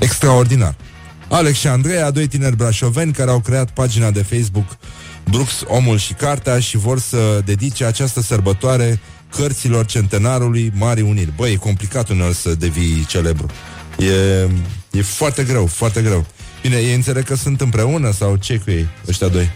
Extraordinar. 0.00 0.76
Alex 1.28 1.58
și 1.58 1.66
Andreea, 1.66 2.10
doi 2.10 2.26
tineri 2.26 2.56
brașoveni 2.56 3.12
care 3.12 3.30
au 3.30 3.40
creat 3.40 3.70
pagina 3.70 4.10
de 4.10 4.22
Facebook 4.22 4.76
Brux, 5.30 5.62
Omul 5.66 5.98
și 5.98 6.12
Cartea 6.12 6.60
și 6.60 6.76
vor 6.76 6.98
să 6.98 7.42
dedice 7.44 7.84
această 7.84 8.20
sărbătoare 8.20 9.00
cărților 9.36 9.86
centenarului 9.86 10.72
Marii 10.74 11.02
Uniri. 11.02 11.32
Băi, 11.36 11.52
e 11.52 11.56
complicat 11.56 12.08
uneori 12.08 12.34
să 12.34 12.54
devii 12.54 13.04
celebru. 13.08 13.46
E, 13.98 14.48
e 14.90 15.02
foarte 15.02 15.44
greu, 15.44 15.66
foarte 15.66 16.02
greu. 16.02 16.26
Bine, 16.62 16.76
ei 16.76 16.94
înțeleg 16.94 17.24
că 17.24 17.34
sunt 17.34 17.60
împreună 17.60 18.12
sau 18.12 18.36
ce 18.36 18.58
cu 18.58 18.70
ei, 18.70 18.86
ăștia 19.08 19.28
doi? 19.28 19.50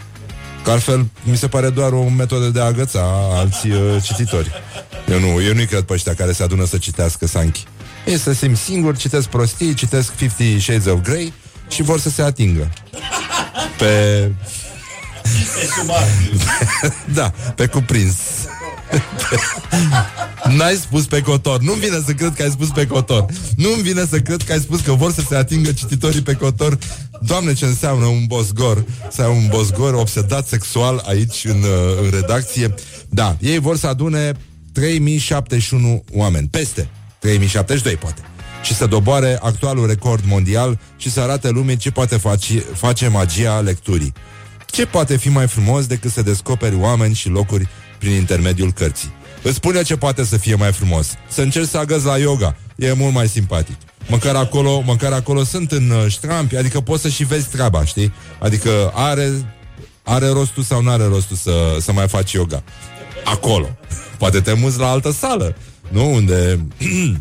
Că 0.67 0.73
altfel 0.73 1.07
mi 1.23 1.37
se 1.37 1.49
pare 1.49 1.71
doar 1.71 1.93
o 1.93 2.09
metodă 2.09 2.49
de 2.49 2.61
a 2.61 2.65
agăța 2.65 3.01
alți 3.33 3.69
uh, 3.71 4.03
cititori. 4.03 4.51
Eu 5.11 5.19
nu, 5.19 5.43
eu 5.43 5.55
nu 5.55 5.65
cred 5.65 5.83
pe 5.83 5.93
ăștia 5.93 6.15
care 6.15 6.33
se 6.33 6.43
adună 6.43 6.65
să 6.65 6.79
citească 6.79 7.27
Sanchi. 7.27 7.65
Ei 8.07 8.19
să 8.19 8.33
simt 8.33 8.57
singur, 8.57 8.97
citesc 8.97 9.29
prostii, 9.29 9.75
citesc 9.75 10.17
50 10.17 10.63
Shades 10.63 10.87
of 10.87 11.01
Grey 11.03 11.33
și 11.69 11.83
vor 11.83 12.01
să 12.01 12.11
se 12.11 12.23
atingă. 12.23 12.73
Pe... 13.79 14.31
da, 17.19 17.33
pe 17.55 17.67
cuprins. 17.67 18.15
N-ai 20.57 20.75
spus 20.75 21.07
pe 21.07 21.21
cotor. 21.21 21.61
Nu-mi 21.61 21.81
vine 21.81 22.03
să 22.07 22.13
cred 22.13 22.35
că 22.35 22.43
ai 22.43 22.51
spus 22.51 22.69
pe 22.69 22.87
cotor. 22.87 23.27
Nu-mi 23.57 23.83
vine 23.83 24.07
să 24.11 24.19
cred 24.19 24.43
că 24.43 24.53
ai 24.53 24.61
spus 24.61 24.81
că 24.81 24.93
vor 24.93 25.13
să 25.13 25.23
se 25.29 25.37
atingă 25.37 25.73
cititorii 25.73 26.23
pe 26.23 26.35
cotor. 26.35 26.79
Doamne, 27.21 27.53
ce 27.53 27.65
înseamnă 27.65 28.05
un 28.05 28.25
bosgor. 28.27 28.85
Să 29.11 29.23
ai 29.23 29.31
un 29.31 29.47
bosgor 29.49 29.95
obsedat 29.95 30.47
sexual 30.47 31.03
aici 31.07 31.45
în, 31.45 31.63
uh, 31.63 32.03
în 32.03 32.11
redacție. 32.11 32.75
Da, 33.09 33.37
ei 33.41 33.59
vor 33.59 33.77
să 33.77 33.87
adune 33.87 34.33
3071 34.73 36.05
oameni. 36.13 36.49
Peste 36.49 36.89
3072, 37.19 37.97
poate. 37.97 38.21
Și 38.63 38.75
să 38.75 38.87
doboare 38.87 39.39
actualul 39.43 39.87
record 39.87 40.25
mondial 40.27 40.79
și 40.97 41.11
să 41.11 41.21
arate 41.21 41.51
lumii 41.51 41.77
ce 41.77 41.91
poate 41.91 42.17
face, 42.17 42.59
face 42.59 43.09
magia 43.09 43.61
lecturii. 43.61 44.13
Ce 44.67 44.87
poate 44.87 45.17
fi 45.17 45.29
mai 45.29 45.49
frumos 45.49 45.87
decât 45.87 46.11
să 46.11 46.23
descoperi 46.23 46.77
oameni 46.77 47.15
și 47.15 47.29
locuri 47.29 47.69
prin 47.99 48.13
intermediul 48.13 48.73
cărții? 48.73 49.13
Îți 49.43 49.55
spune 49.55 49.83
ce 49.83 49.97
poate 49.97 50.25
să 50.25 50.37
fie 50.37 50.55
mai 50.55 50.73
frumos. 50.73 51.15
Să 51.29 51.43
încerci 51.43 51.69
să 51.69 51.79
agăzi 51.79 52.07
la 52.07 52.19
yoga. 52.19 52.57
E 52.77 52.93
mult 52.93 53.15
mai 53.15 53.29
simpatic. 53.29 53.77
Măcar 54.09 54.35
acolo, 54.35 54.81
măcar 54.81 55.13
acolo 55.13 55.45
sunt 55.45 55.73
în 55.73 55.91
uh, 55.91 56.05
ștrampi, 56.09 56.57
adică 56.57 56.81
poți 56.81 57.03
să 57.03 57.09
și 57.09 57.25
vezi 57.25 57.49
treaba, 57.49 57.85
știi? 57.85 58.13
Adică 58.39 58.93
are, 58.95 59.31
are 60.03 60.29
rostul 60.29 60.63
sau 60.63 60.83
nu 60.83 60.91
are 60.91 61.05
rostul 61.05 61.37
să, 61.37 61.77
să 61.81 61.93
mai 61.93 62.09
faci 62.09 62.33
yoga. 62.33 62.63
Acolo. 63.25 63.69
Poate 64.19 64.41
te 64.41 64.53
muți 64.53 64.79
la 64.79 64.91
altă 64.91 65.11
sală, 65.11 65.57
nu? 65.89 66.13
Unde... 66.13 66.67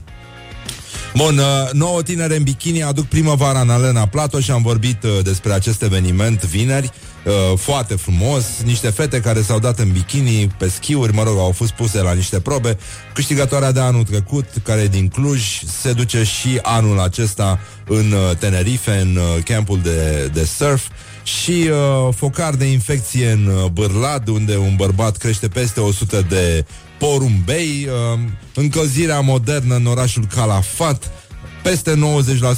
Bun, 1.16 1.38
uh, 1.38 1.70
nouă 1.72 2.02
tinere 2.04 2.36
în 2.36 2.44
bikini 2.44 2.84
aduc 2.84 3.06
primăvara 3.06 3.60
în 3.60 3.70
Alena 3.70 4.08
Platoș 4.08 4.44
și 4.44 4.52
am 4.52 4.62
vorbit 4.62 5.04
uh, 5.04 5.24
despre 5.24 5.54
acest 5.54 5.82
eveniment 5.82 6.44
vineri. 6.44 6.92
Uh, 7.26 7.58
foarte 7.58 7.96
frumos, 7.96 8.46
niște 8.66 8.90
fete 8.90 9.20
care 9.20 9.42
s-au 9.42 9.60
dat 9.60 9.80
în 9.80 9.92
bikini 9.92 10.48
pe 10.58 10.70
schiuri, 10.70 11.14
mă 11.14 11.24
rog, 11.24 11.38
au 11.38 11.52
fost 11.52 11.72
puse 11.72 12.02
la 12.02 12.14
niște 12.14 12.40
probe. 12.40 12.78
Câștigătoarea 13.14 13.72
de 13.72 13.80
anul 13.80 14.04
trecut, 14.04 14.46
care 14.64 14.82
e 14.82 14.88
din 14.88 15.08
Cluj, 15.08 15.62
se 15.82 15.94
duce 15.94 16.24
și 16.24 16.60
anul 16.62 17.00
acesta 17.00 17.60
în 17.88 18.12
uh, 18.12 18.36
Tenerife, 18.38 18.92
în 18.92 19.16
uh, 19.16 19.44
campul 19.44 19.80
de, 19.84 20.30
de 20.34 20.44
surf. 20.44 20.88
Și 21.24 21.70
uh, 21.70 22.14
focar 22.16 22.54
de 22.54 22.66
infecție 22.66 23.32
în 23.32 23.46
uh, 23.46 23.70
Bârlad, 23.72 24.28
unde 24.28 24.58
un 24.58 24.76
bărbat 24.76 25.18
crește 25.18 25.48
peste 25.48 25.80
100 25.80 26.26
de 26.30 26.66
porumbei, 26.98 27.88
uh, 28.14 28.20
încălzirea 28.54 29.20
modernă 29.20 29.76
în 29.76 29.86
orașul 29.86 30.28
Calafat, 30.36 31.12
peste 31.64 32.00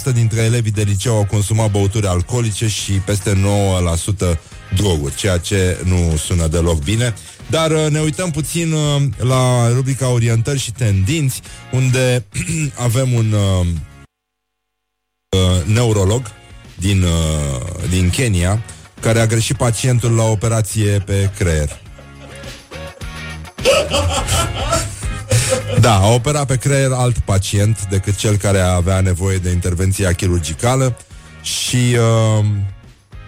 90% 0.09 0.13
dintre 0.13 0.41
elevii 0.41 0.72
de 0.72 0.82
liceu 0.82 1.15
au 1.15 1.26
consumat 1.26 1.72
băuturi 1.72 2.07
alcoolice 2.07 2.68
și 2.68 2.91
peste 2.91 3.41
9% 4.34 4.39
droguri, 4.76 5.15
ceea 5.15 5.38
ce 5.38 5.78
nu 5.84 6.18
sună 6.18 6.47
deloc 6.47 6.84
bine. 6.84 7.13
Dar 7.49 7.72
uh, 7.72 7.88
ne 7.89 7.99
uităm 7.99 8.32
puțin 8.32 8.72
uh, 8.72 9.01
la 9.18 9.70
rubrica 9.74 10.09
Orientări 10.09 10.59
și 10.59 10.72
Tendinți, 10.72 11.41
unde 11.72 12.26
avem 12.88 13.13
un 13.13 13.32
uh, 13.32 13.68
uh, 15.30 15.65
neurolog 15.65 16.32
din, 16.76 17.03
uh, 17.03 17.89
din 17.89 18.09
Kenya 18.09 18.61
care 19.01 19.20
a 19.20 19.26
greșit 19.26 19.57
pacientul 19.57 20.11
la 20.11 20.24
operație 20.24 20.99
pe 21.05 21.30
creier. 21.38 21.80
Da, 25.80 25.95
a 25.95 26.13
operat 26.13 26.45
pe 26.45 26.55
creier 26.55 26.91
alt 26.91 27.20
pacient 27.20 27.88
decât 27.89 28.15
cel 28.15 28.36
care 28.36 28.59
avea 28.59 29.01
nevoie 29.01 29.38
de 29.38 29.49
intervenția 29.49 30.13
chirurgicală 30.13 30.97
și 31.41 31.95
uh, 31.97 32.45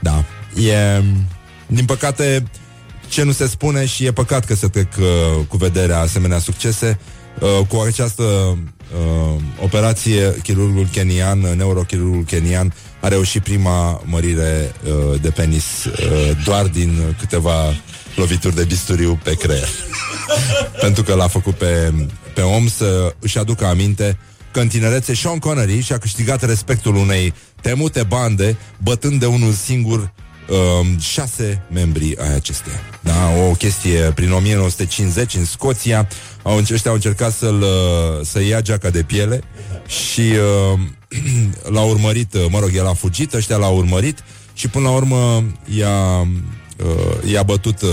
da, 0.01 0.23
e 0.59 1.03
din 1.67 1.85
păcate 1.85 2.43
ce 3.07 3.23
nu 3.23 3.31
se 3.31 3.47
spune 3.47 3.85
și 3.85 4.05
e 4.05 4.11
păcat 4.11 4.45
că 4.45 4.55
se 4.55 4.67
trec 4.67 4.87
uh, 4.99 5.05
cu 5.47 5.57
vederea 5.57 5.99
asemenea 5.99 6.39
succese 6.39 6.99
uh, 7.39 7.65
cu 7.67 7.77
această 7.77 8.23
uh, 8.23 9.41
operație 9.63 10.35
chirurgul 10.43 10.87
kenian, 10.91 11.39
neurochirurgul 11.39 12.23
kenian 12.23 12.73
a 12.99 13.07
reușit 13.07 13.43
prima 13.43 14.01
mărire 14.05 14.71
uh, 14.83 15.21
de 15.21 15.29
penis 15.29 15.85
uh, 15.85 16.37
doar 16.43 16.65
din 16.65 17.15
câteva 17.19 17.73
lovituri 18.15 18.55
de 18.55 18.63
bisturiu 18.63 19.19
pe 19.23 19.35
creier. 19.35 19.69
Pentru 20.81 21.03
că 21.03 21.13
l-a 21.13 21.27
făcut 21.27 21.55
pe, 21.55 21.93
pe 22.33 22.41
om 22.41 22.67
să 22.67 23.15
își 23.19 23.37
aducă 23.37 23.65
aminte 23.65 24.17
că 24.51 24.59
în 24.59 24.67
tinerețe 24.67 25.15
Sean 25.15 25.37
Connery 25.37 25.81
și-a 25.81 25.97
câștigat 25.97 26.45
respectul 26.45 26.95
unei 26.95 27.33
temute 27.61 28.03
bande 28.03 28.57
bătând 28.83 29.19
de 29.19 29.25
unul 29.25 29.51
singur 29.51 30.11
um, 30.49 30.99
șase 30.99 31.61
membri 31.71 32.15
ai 32.17 32.35
acesteia. 32.35 32.79
Da, 32.99 33.29
o 33.49 33.51
chestie 33.51 34.11
prin 34.15 34.31
1950 34.31 35.35
în 35.35 35.45
Scoția. 35.45 36.07
Au, 36.43 36.57
ăștia 36.57 36.89
au 36.89 36.93
încercat 36.95 37.33
să-l, 37.33 37.61
uh, 37.61 38.25
să 38.25 38.43
ia 38.43 38.61
geaca 38.61 38.89
de 38.89 39.03
piele 39.03 39.43
și 39.87 40.21
uh, 40.21 40.79
l-a 41.73 41.81
urmărit, 41.81 42.33
uh, 42.33 42.45
mă 42.49 42.59
rog, 42.59 42.69
el 42.75 42.87
a 42.87 42.93
fugit, 42.93 43.33
ăștia 43.33 43.57
l-au 43.57 43.77
urmărit 43.77 44.23
și 44.53 44.67
până 44.67 44.87
la 44.87 44.95
urmă 44.95 45.43
i-a, 45.77 46.19
uh, 46.19 47.31
i-a 47.31 47.43
bătut 47.43 47.81
uh, 47.81 47.89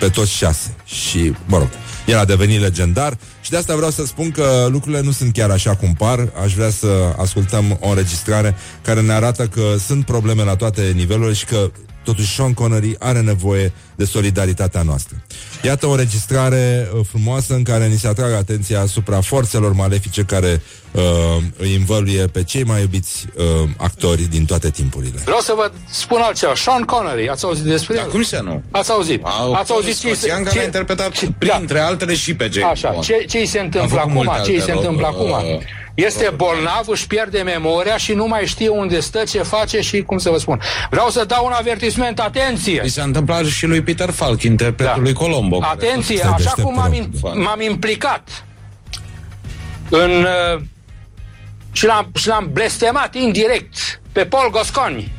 pe 0.00 0.08
toți 0.08 0.32
șase. 0.32 0.74
Și, 0.84 1.34
mă 1.46 1.58
rog, 1.58 1.68
el 2.06 2.18
a 2.18 2.24
devenit 2.24 2.60
legendar 2.60 3.18
și 3.50 3.56
de 3.56 3.62
asta 3.62 3.76
vreau 3.76 3.90
să 3.90 4.06
spun 4.06 4.30
că 4.30 4.66
lucrurile 4.70 5.00
nu 5.02 5.10
sunt 5.10 5.32
chiar 5.32 5.50
așa 5.50 5.76
cum 5.76 5.94
par. 5.94 6.32
Aș 6.42 6.54
vrea 6.54 6.70
să 6.70 7.14
ascultăm 7.16 7.78
o 7.80 7.88
înregistrare 7.88 8.56
care 8.82 9.00
ne 9.00 9.12
arată 9.12 9.46
că 9.46 9.74
sunt 9.86 10.04
probleme 10.04 10.44
la 10.44 10.56
toate 10.56 10.92
nivelurile 10.94 11.32
și 11.32 11.44
că 11.44 11.70
totuși 12.04 12.34
Sean 12.34 12.54
Connery 12.54 12.96
are 12.98 13.20
nevoie 13.20 13.72
de 13.94 14.04
solidaritatea 14.04 14.82
noastră. 14.82 15.16
Iată 15.62 15.86
o 15.86 15.96
registrare 15.96 16.88
uh, 16.94 17.00
frumoasă 17.08 17.54
în 17.54 17.62
care 17.62 17.86
ni 17.86 17.96
se 17.98 18.08
atrag 18.08 18.32
atenția 18.32 18.80
asupra 18.80 19.20
forțelor 19.20 19.72
malefice 19.72 20.22
care 20.22 20.62
uh, 20.92 21.02
îi 21.56 21.74
învăluie 21.74 22.26
pe 22.26 22.42
cei 22.44 22.64
mai 22.64 22.80
iubiți 22.80 23.26
uh, 23.36 23.44
actori 23.76 24.22
din 24.22 24.44
toate 24.44 24.70
timpurile. 24.70 25.20
Vreau 25.24 25.40
să 25.40 25.52
vă 25.56 25.70
spun 25.90 26.20
altceva. 26.20 26.52
Sean 26.54 26.82
Connery, 26.82 27.28
ați 27.28 27.44
auzit 27.44 27.64
despre 27.64 27.94
Da, 27.94 28.00
el? 28.02 28.08
cum 28.10 28.22
să 28.22 28.40
nu? 28.44 28.62
Ați 28.70 28.90
auzit. 28.90 29.22
Au 29.24 29.52
ați 29.52 29.72
auzit 29.72 29.98
ce, 29.98 30.14
Scoțian 30.14 30.42
care 30.44 30.60
a 30.60 30.64
interpretat 30.64 31.10
ce- 31.12 31.28
printre 31.38 31.78
altele 31.78 32.14
și 32.14 32.34
pe 32.34 32.48
James 32.52 32.70
Așa, 32.70 32.90
Bond. 32.90 33.04
ce, 33.04 33.24
ce 33.28 33.38
îi 33.38 33.46
se 33.46 33.58
Am 33.58 33.64
întâmplă 33.64 33.88
făcut 33.98 34.10
acum? 34.10 34.24
multe 34.24 34.40
Ce 34.44 34.50
îi 34.50 34.60
se 34.60 34.70
alte 34.70 34.86
întâmplă 34.86 35.08
roluri, 35.16 35.32
acum? 35.32 35.62
Uh, 35.96 36.04
Este 36.04 36.32
bolnav, 36.36 36.88
își 36.88 37.06
pierde 37.06 37.42
memoria 37.42 37.96
și 37.96 38.12
nu 38.12 38.26
mai 38.26 38.46
știe 38.46 38.68
unde 38.68 39.00
stă, 39.00 39.22
ce 39.24 39.42
face 39.42 39.80
și 39.80 40.02
cum 40.02 40.18
să 40.18 40.30
vă 40.30 40.38
spun. 40.38 40.60
Vreau 40.90 41.08
să 41.08 41.24
dau 41.24 41.44
un 41.46 41.52
avertisment, 41.52 42.18
atenție! 42.20 42.80
Mi 42.82 42.88
s-a 42.88 43.02
întâmplat 43.02 43.44
și 43.44 43.66
lui 43.66 43.82
Peter 43.82 44.10
Falk, 44.10 44.42
interpretul 44.42 44.94
Da. 44.96 45.02
lui 45.02 45.12
Colombo. 45.12 45.58
care- 45.58 45.72
Atenție, 45.72 46.16
Stai 46.16 46.28
așa 46.28 46.36
deștept, 46.36 46.62
cum 46.62 46.74
m-am, 46.74 46.90
te 46.90 46.96
in, 46.96 47.10
rog. 47.22 47.34
m-am 47.34 47.60
implicat 47.60 48.44
în 49.88 50.10
uh, 50.10 50.60
și 51.72 51.86
l-am, 51.86 52.10
și 52.16 52.26
l-am 52.28 52.48
blestemat 52.52 53.14
indirect 53.14 54.00
pe 54.12 54.24
Paul 54.24 54.50
Gosconi. 54.50 55.12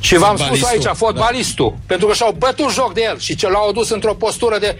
Și 0.00 0.16
v-am 0.16 0.36
spus 0.36 0.48
Fotbalistul, 0.58 0.88
aici, 0.88 0.96
fotbalistul, 0.96 1.70
da. 1.76 1.82
pentru 1.86 2.06
că 2.06 2.14
și-au 2.14 2.34
bătut 2.38 2.70
joc 2.72 2.94
de 2.94 3.02
el 3.02 3.18
și 3.18 3.34
ce 3.36 3.48
l-au 3.48 3.68
adus 3.68 3.90
într-o 3.90 4.14
postură 4.14 4.58
de... 4.58 4.78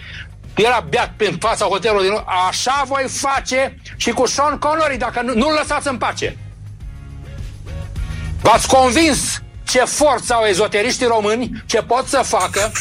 Era 0.63 0.85
beat 0.89 1.13
prin 1.17 1.37
fața 1.37 1.65
hotelului 1.65 2.09
din... 2.09 2.23
Așa 2.47 2.83
voi 2.87 3.05
face 3.09 3.75
și 3.95 4.11
cu 4.11 4.25
Sean 4.25 4.57
Connery 4.57 4.97
dacă 4.97 5.21
nu, 5.21 5.33
nu-l 5.33 5.53
lăsați 5.59 5.87
în 5.87 5.97
pace. 5.97 6.37
V-ați 8.41 8.67
convins 8.67 9.41
ce 9.63 9.79
forță 9.79 10.33
au 10.33 10.45
ezoteriștii 10.45 11.05
români, 11.05 11.63
ce 11.65 11.81
pot 11.81 12.07
să 12.07 12.21
facă 12.25 12.71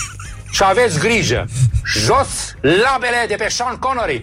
și 0.54 0.62
aveți 0.64 0.98
grijă. 0.98 1.46
Jos 1.84 2.54
labele 2.60 3.24
de 3.28 3.34
pe 3.34 3.48
Sean 3.48 3.76
Connery. 3.76 4.20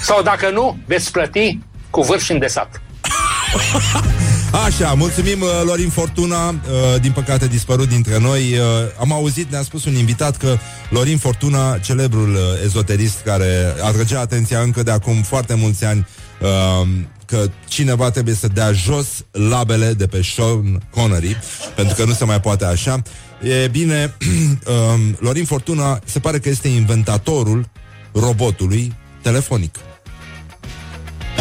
Sau 0.00 0.22
dacă 0.22 0.50
nu, 0.50 0.78
veți 0.86 1.12
plăti 1.12 1.58
cu 1.90 2.02
vârf 2.02 2.22
și 2.22 2.32
îndesat. 2.32 2.80
Așa, 4.52 4.92
mulțumim 4.94 5.40
uh, 5.40 5.48
Lorin 5.64 5.88
Fortuna, 5.88 6.48
uh, 6.48 6.54
din 7.00 7.12
păcate 7.12 7.46
dispărut 7.46 7.88
dintre 7.88 8.18
noi. 8.18 8.40
Uh, 8.40 8.66
am 9.00 9.12
auzit, 9.12 9.50
ne-a 9.50 9.62
spus 9.62 9.84
un 9.84 9.94
invitat 9.94 10.36
că 10.36 10.56
Lorin 10.90 11.18
Fortuna, 11.18 11.78
celebrul 11.78 12.34
uh, 12.34 12.40
ezoterist 12.64 13.20
care 13.24 13.74
atrăgea 13.82 14.20
atenția 14.20 14.60
încă 14.60 14.82
de 14.82 14.90
acum 14.90 15.22
foarte 15.22 15.54
mulți 15.54 15.84
ani 15.84 16.06
uh, 16.40 16.88
că 17.26 17.50
cineva 17.68 18.10
trebuie 18.10 18.34
să 18.34 18.48
dea 18.48 18.72
jos 18.72 19.06
labele 19.30 19.92
de 19.92 20.06
pe 20.06 20.22
Sean 20.22 20.82
Connery, 20.90 21.36
pentru 21.76 21.94
că 21.94 22.04
nu 22.04 22.12
se 22.12 22.24
mai 22.24 22.40
poate 22.40 22.64
așa. 22.64 23.02
E 23.42 23.68
bine, 23.68 24.14
uh, 24.66 25.00
Lorin 25.18 25.44
Fortuna 25.44 26.00
se 26.04 26.18
pare 26.18 26.38
că 26.38 26.48
este 26.48 26.68
inventatorul 26.68 27.68
robotului 28.12 28.94
telefonic. 29.22 29.78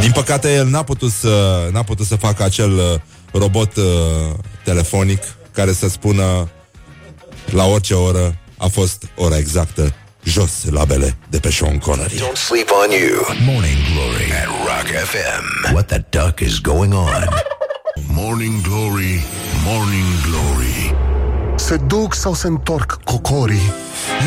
Din 0.01 0.11
păcate, 0.11 0.53
el 0.53 0.67
n-a 0.67 0.83
putut 0.83 1.11
să, 1.11 1.67
n-a 1.71 1.83
putut 1.83 2.05
să 2.05 2.15
facă 2.15 2.43
acel 2.43 2.71
uh, 2.71 2.99
robot 3.31 3.75
uh, 3.75 3.83
telefonic 4.63 5.23
care 5.51 5.73
să 5.73 5.89
spună 5.89 6.49
la 7.45 7.65
orice 7.65 7.93
oră 7.93 8.37
a 8.57 8.67
fost 8.67 9.03
ora 9.15 9.37
exactă 9.37 9.93
jos 10.23 10.51
labele 10.69 11.17
de 11.29 11.39
pe 11.39 11.51
Sean 11.51 11.77
Connery. 11.77 12.15
Don't 12.15 12.37
sleep 12.47 12.69
on 12.83 12.91
you. 12.91 13.25
Morning 13.45 13.77
Glory 13.93 14.31
at 14.41 14.47
Rock 14.47 14.87
FM. 15.09 15.73
What 15.73 15.87
the 15.87 16.05
duck 16.09 16.39
is 16.39 16.59
going 16.59 16.93
on? 16.93 17.27
Morning 18.21 18.61
Glory, 18.61 19.23
Morning 19.65 20.07
Glory 20.25 21.10
Se 21.71 21.77
duc 21.77 22.13
sau 22.13 22.33
se 22.33 22.47
întorc 22.47 22.99
cocorii? 23.03 23.71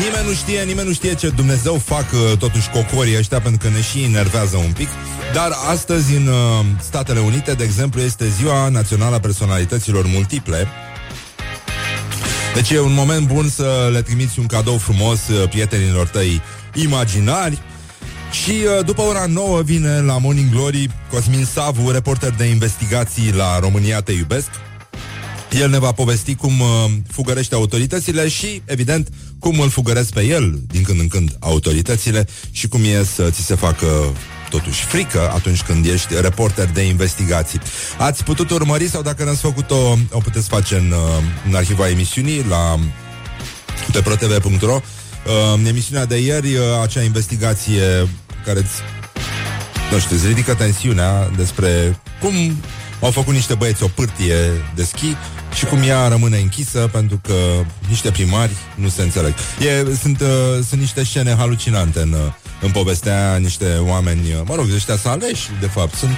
Nimeni 0.03 0.27
nu 0.27 0.33
știe, 0.33 0.61
nimeni 0.61 0.87
nu 0.87 0.93
știe 0.93 1.15
ce 1.15 1.29
Dumnezeu 1.29 1.75
fac 1.75 2.05
uh, 2.13 2.37
totuși 2.37 2.69
cocorii 2.69 3.17
ăștia 3.17 3.41
pentru 3.41 3.67
că 3.67 3.73
ne 3.75 3.81
și 3.81 4.03
enervează 4.03 4.57
un 4.57 4.71
pic. 4.71 4.87
Dar 5.33 5.51
astăzi 5.69 6.15
în 6.15 6.27
uh, 6.27 6.65
Statele 6.79 7.19
Unite, 7.19 7.53
de 7.53 7.63
exemplu, 7.63 8.01
este 8.01 8.27
ziua 8.29 8.69
națională 8.69 9.15
a 9.15 9.19
personalităților 9.19 10.05
multiple. 10.05 10.67
Deci 12.53 12.69
e 12.69 12.79
un 12.79 12.93
moment 12.93 13.27
bun 13.27 13.49
să 13.49 13.89
le 13.91 14.01
trimiți 14.01 14.39
un 14.39 14.45
cadou 14.45 14.77
frumos 14.77 15.27
uh, 15.27 15.49
prietenilor 15.49 16.07
tăi 16.07 16.41
imaginari. 16.73 17.61
Și 18.31 18.51
uh, 18.51 18.85
după 18.85 19.01
ora 19.01 19.25
9 19.25 19.61
vine 19.61 20.01
la 20.01 20.17
Morning 20.17 20.49
Glory 20.49 20.89
Cosmin 21.11 21.45
Savu, 21.45 21.91
reporter 21.91 22.31
de 22.31 22.45
investigații 22.45 23.33
la 23.33 23.59
România 23.59 24.01
Te 24.01 24.11
Iubesc. 24.11 24.49
El 25.59 25.69
ne 25.69 25.79
va 25.79 25.91
povesti 25.91 26.35
cum 26.35 26.59
uh, 26.59 26.67
fugărește 27.11 27.55
autoritățile 27.55 28.27
și, 28.27 28.61
evident, 28.65 29.09
cum 29.39 29.59
îl 29.59 29.69
fugăresc 29.69 30.13
pe 30.13 30.21
el 30.25 30.59
din 30.67 30.83
când 30.83 30.99
în 30.99 31.07
când 31.07 31.37
autoritățile 31.39 32.27
și 32.51 32.67
cum 32.67 32.83
e 32.83 33.03
să 33.03 33.29
ți 33.29 33.41
se 33.41 33.55
facă 33.55 33.87
totuși 34.49 34.83
frică 34.83 35.31
atunci 35.33 35.61
când 35.61 35.85
ești 35.85 36.21
reporter 36.21 36.69
de 36.69 36.81
investigații. 36.81 37.59
Ați 37.97 38.23
putut 38.23 38.49
urmări 38.49 38.89
sau 38.89 39.01
dacă 39.01 39.23
n-ați 39.23 39.41
făcut-o, 39.41 39.97
o 40.11 40.19
puteți 40.19 40.47
face 40.47 40.75
în, 40.75 40.91
uh, 40.91 41.23
în 41.47 41.55
arhiva 41.55 41.89
emisiunii 41.89 42.45
la 42.49 42.79
pe 43.91 44.01
protv.ro 44.01 44.73
uh, 44.75 44.81
în 45.55 45.65
emisiunea 45.65 46.05
de 46.05 46.17
ieri, 46.17 46.55
uh, 46.55 46.63
acea 46.83 47.01
investigație 47.01 48.07
care 48.45 48.59
îți, 48.59 48.81
nu 49.91 49.99
știu, 49.99 50.15
îți 50.15 50.27
ridică 50.27 50.53
tensiunea 50.53 51.29
despre 51.35 51.99
cum 52.19 52.33
au 53.05 53.11
făcut 53.11 53.33
niște 53.33 53.53
băieți 53.53 53.83
o 53.83 53.87
pârtie 53.87 54.35
de 54.75 54.83
schi 54.83 55.15
și 55.53 55.65
cum 55.65 55.81
ea 55.81 56.07
rămâne 56.07 56.37
închisă 56.37 56.89
pentru 56.91 57.19
că 57.23 57.33
niște 57.87 58.11
primari 58.11 58.51
nu 58.75 58.87
se 58.87 59.01
înțeleg. 59.01 59.33
E, 59.59 59.95
sunt, 59.95 60.21
uh, 60.21 60.27
sunt 60.67 60.79
niște 60.79 61.03
scene 61.03 61.35
halucinante 61.35 61.99
în, 61.99 62.11
uh, 62.11 62.19
în 62.61 62.71
povestea 62.71 63.29
aia, 63.29 63.37
niște 63.37 63.77
oameni, 63.77 64.33
uh, 64.33 64.41
mă 64.45 64.55
rog, 64.55 64.65
ăștia 64.73 64.97
sunt 64.97 65.13
aleși, 65.13 65.49
de 65.59 65.67
fapt, 65.67 65.93
sunt, 65.93 66.17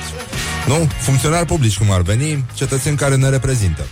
nu, 0.67 0.87
funcționari 0.99 1.45
publici, 1.45 1.77
cum 1.77 1.91
ar 1.91 2.01
veni, 2.01 2.45
cetățeni 2.53 2.97
care 2.97 3.15
ne 3.15 3.29
reprezintă. 3.29 3.85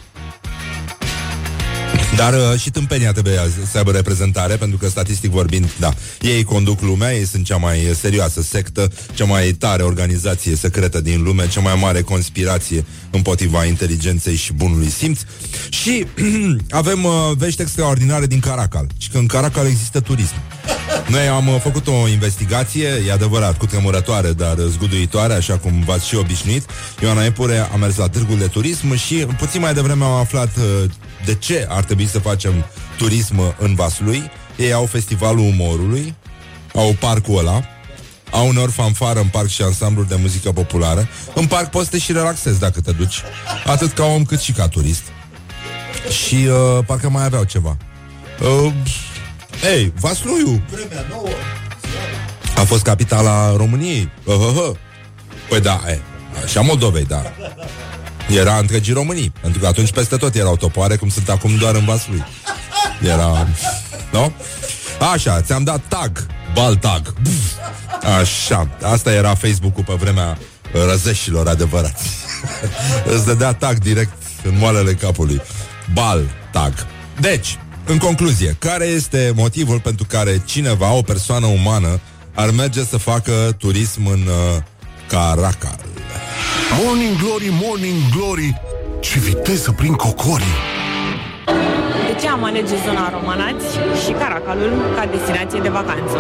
Dar 2.16 2.34
uh, 2.34 2.59
și 2.59 2.70
tâmpenia 2.70 3.11
trebuie 3.11 3.39
să 3.72 3.78
aibă 3.78 3.91
reprezentare, 3.91 4.55
pentru 4.55 4.78
că, 4.78 4.88
statistic 4.88 5.32
vorbind, 5.32 5.72
da, 5.80 5.93
ei 6.22 6.43
conduc 6.43 6.82
lumea, 6.82 7.13
ei 7.13 7.26
sunt 7.26 7.45
cea 7.45 7.57
mai 7.57 7.91
serioasă 7.99 8.41
sectă, 8.41 8.91
cea 9.13 9.26
mai 9.26 9.51
tare 9.51 9.84
organizație 9.84 10.55
secretă 10.55 11.01
din 11.01 11.24
lume, 11.24 11.47
cea 11.47 11.61
mai 11.61 11.78
mare 11.82 12.01
conspirație 12.01 12.86
împotriva 13.11 13.66
inteligenței 13.66 14.36
și 14.36 14.53
bunului 14.53 14.89
simț. 14.89 15.20
Și 15.70 16.05
avem 16.70 17.03
uh, 17.03 17.11
vești 17.38 17.61
extraordinare 17.61 18.26
din 18.26 18.39
Caracal. 18.39 18.88
Și 18.97 19.09
că 19.09 19.18
în 19.18 19.26
Caracal 19.26 19.66
există 19.66 19.99
turism. 19.99 20.36
Noi 21.07 21.28
am 21.28 21.47
uh, 21.47 21.55
făcut 21.61 21.88
o 21.88 22.07
investigație, 22.07 22.88
e 23.07 23.11
adevărat, 23.11 23.57
cu 23.57 23.66
tremurătoare, 23.66 24.32
dar 24.32 24.55
zguduitoare, 24.57 25.34
așa 25.34 25.57
cum 25.57 25.84
v-ați 25.86 26.07
și 26.07 26.16
obișnuit. 26.16 26.63
Ioana 27.01 27.26
Epure 27.26 27.70
a 27.74 27.76
mers 27.76 27.95
la 27.95 28.09
târgul 28.09 28.38
de 28.38 28.47
turism 28.47 28.95
și 28.95 29.16
puțin 29.16 29.61
mai 29.61 29.74
devreme 29.74 30.03
am 30.03 30.11
aflat 30.11 30.57
uh, 30.57 30.89
de 31.26 31.36
ce 31.36 31.65
ar 31.69 31.84
trebui 31.84 32.07
să 32.07 32.19
facem 32.19 32.53
turism 32.97 33.55
în 33.59 33.76
Vaslui. 33.76 34.32
Ei 34.55 34.73
au 34.73 34.86
festivalul 34.86 35.47
umorului, 35.47 36.15
au 36.73 36.95
parcul 36.99 37.38
ăla, 37.38 37.63
au 38.32 38.47
uneori 38.47 38.71
fanfară 38.71 39.19
în 39.19 39.28
parc 39.28 39.47
și 39.47 39.61
ansambluri 39.61 40.07
de 40.07 40.15
muzică 40.15 40.51
populară. 40.51 41.07
În 41.34 41.47
parc 41.47 41.69
poți 41.69 41.86
să 41.86 41.91
te 41.91 41.99
și 41.99 42.11
relaxezi 42.11 42.59
dacă 42.59 42.82
te 42.82 42.91
duci, 42.91 43.21
atât 43.65 43.91
ca 43.91 44.03
om 44.03 44.23
cât 44.23 44.39
și 44.39 44.51
ca 44.51 44.67
turist. 44.67 45.03
Și 46.26 46.36
uh, 46.36 46.84
parcă 46.86 47.09
mai 47.09 47.23
aveau 47.23 47.43
ceva. 47.43 47.78
Uh, 48.41 48.73
Ei, 49.63 49.93
Vasluiu 49.99 50.63
a 52.55 52.63
fost 52.63 52.84
capitala 52.84 53.55
României. 53.55 54.11
Uh, 54.23 54.36
uh, 54.36 54.55
uh. 54.69 54.76
Păi 55.49 55.61
da, 55.61 55.82
e, 55.88 55.99
și 56.47 56.57
a 56.57 56.61
Moldovei, 56.61 57.05
da. 57.05 57.23
Era 58.30 58.57
întregii 58.57 58.93
Românii, 58.93 59.34
pentru 59.41 59.59
că 59.59 59.67
atunci 59.67 59.91
peste 59.91 60.15
tot 60.17 60.36
erau 60.36 60.55
topoare, 60.55 60.95
cum 60.95 61.09
sunt 61.09 61.30
acum 61.30 61.55
doar 61.57 61.76
în 61.76 61.86
Vaslui. 61.86 62.26
Era... 63.01 63.47
Nu? 64.11 64.34
Așa, 65.13 65.41
ți-am 65.41 65.63
dat 65.63 65.82
tag, 65.88 66.26
bal 66.53 66.76
tag. 66.76 67.13
Buf. 67.21 67.53
Așa, 68.19 68.69
asta 68.82 69.11
era 69.11 69.36
Facebook-ul 69.36 69.84
pe 69.84 69.93
vremea 69.93 70.38
răzeșilor 70.88 71.47
adevărați. 71.47 72.09
Îți 73.15 73.26
dădea 73.26 73.53
tag 73.53 73.78
direct 73.78 74.13
în 74.43 74.57
moalele 74.57 74.93
capului. 74.93 75.41
Bal 75.93 76.23
tag. 76.51 76.73
Deci, 77.19 77.59
în 77.86 77.97
concluzie, 77.97 78.55
care 78.59 78.86
este 78.86 79.32
motivul 79.36 79.80
pentru 79.80 80.05
care 80.09 80.41
cineva, 80.45 80.91
o 80.91 81.01
persoană 81.01 81.45
umană, 81.45 81.99
ar 82.34 82.49
merge 82.49 82.84
să 82.84 82.97
facă 82.97 83.55
turism 83.57 84.05
în 84.05 84.19
uh, 84.19 84.61
Caracal? 85.07 85.80
Morning 86.84 87.15
Glory, 87.17 87.49
Morning 87.63 87.99
Glory 88.15 88.61
Ce 88.99 89.19
viteză 89.19 89.71
prin 89.71 89.93
cocorii 89.93 90.55
De 92.07 92.13
ce 92.21 92.28
am 92.28 92.43
ales 92.43 92.69
zona 92.86 93.09
Romanați 93.09 93.65
și 94.05 94.11
Caracalul 94.11 94.71
ca 94.95 95.05
destinație 95.05 95.59
de 95.59 95.69
vacanță? 95.69 96.17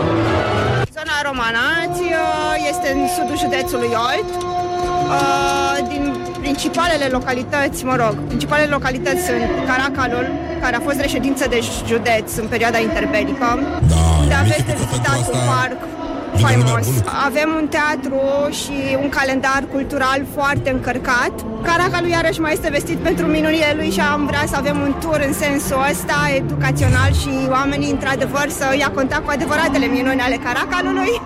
Zona 0.97 1.17
Romanați 1.29 2.01
uh, 2.01 2.69
este 2.71 2.87
în 2.95 3.01
sudul 3.15 3.37
județului 3.45 3.91
Olt. 4.07 4.29
Uh, 4.43 5.77
Din 5.91 6.03
principalele 6.41 7.05
localități, 7.17 7.85
mă 7.85 7.95
rog, 7.95 8.13
principalele 8.27 8.69
localități 8.77 9.21
sunt 9.29 9.43
Caracalul, 9.67 10.27
care 10.61 10.75
a 10.75 10.79
fost 10.79 10.99
reședință 10.99 11.43
de 11.53 11.59
județ 11.87 12.35
în 12.35 12.47
perioada 12.47 12.79
interbelică, 12.87 13.47
Da, 13.91 13.95
unde 14.21 14.21
uite 14.21 14.33
aveți 14.43 14.63
că 14.65 14.71
de 14.71 14.71
pentru 14.71 14.85
vizitat 14.85 15.17
asta 15.19 15.31
un 15.37 15.43
parc 15.53 15.77
vine 15.79 15.91
lumea 15.91 16.04
faimos. 16.41 16.69
bună. 16.69 17.11
Avem 17.25 17.49
un 17.61 17.67
teatru 17.67 18.19
și 18.59 18.77
un 19.03 19.09
calendar 19.09 19.63
cultural 19.71 20.19
foarte 20.35 20.69
încărcat. 20.69 21.33
Caracalul 21.63 22.09
iarăși 22.09 22.39
mai 22.39 22.53
este 22.53 22.69
vestit 22.77 22.97
pentru 22.97 23.25
minunile 23.25 23.73
lui 23.75 23.89
și 23.91 23.99
am 23.99 24.25
vrea 24.25 24.43
să 24.47 24.55
avem 24.57 24.77
un 24.87 24.93
tur 24.99 25.19
în 25.27 25.33
sensul 25.33 25.79
ăsta 25.91 26.17
educațional 26.35 27.11
și 27.21 27.29
oamenii 27.49 27.91
într-adevăr 27.91 28.47
să 28.49 28.65
ia 28.77 28.89
contact 28.99 29.23
cu 29.25 29.31
adevăratele 29.33 29.85
minuni 29.85 30.19
ale 30.21 30.37
Caracalului. 30.43 31.21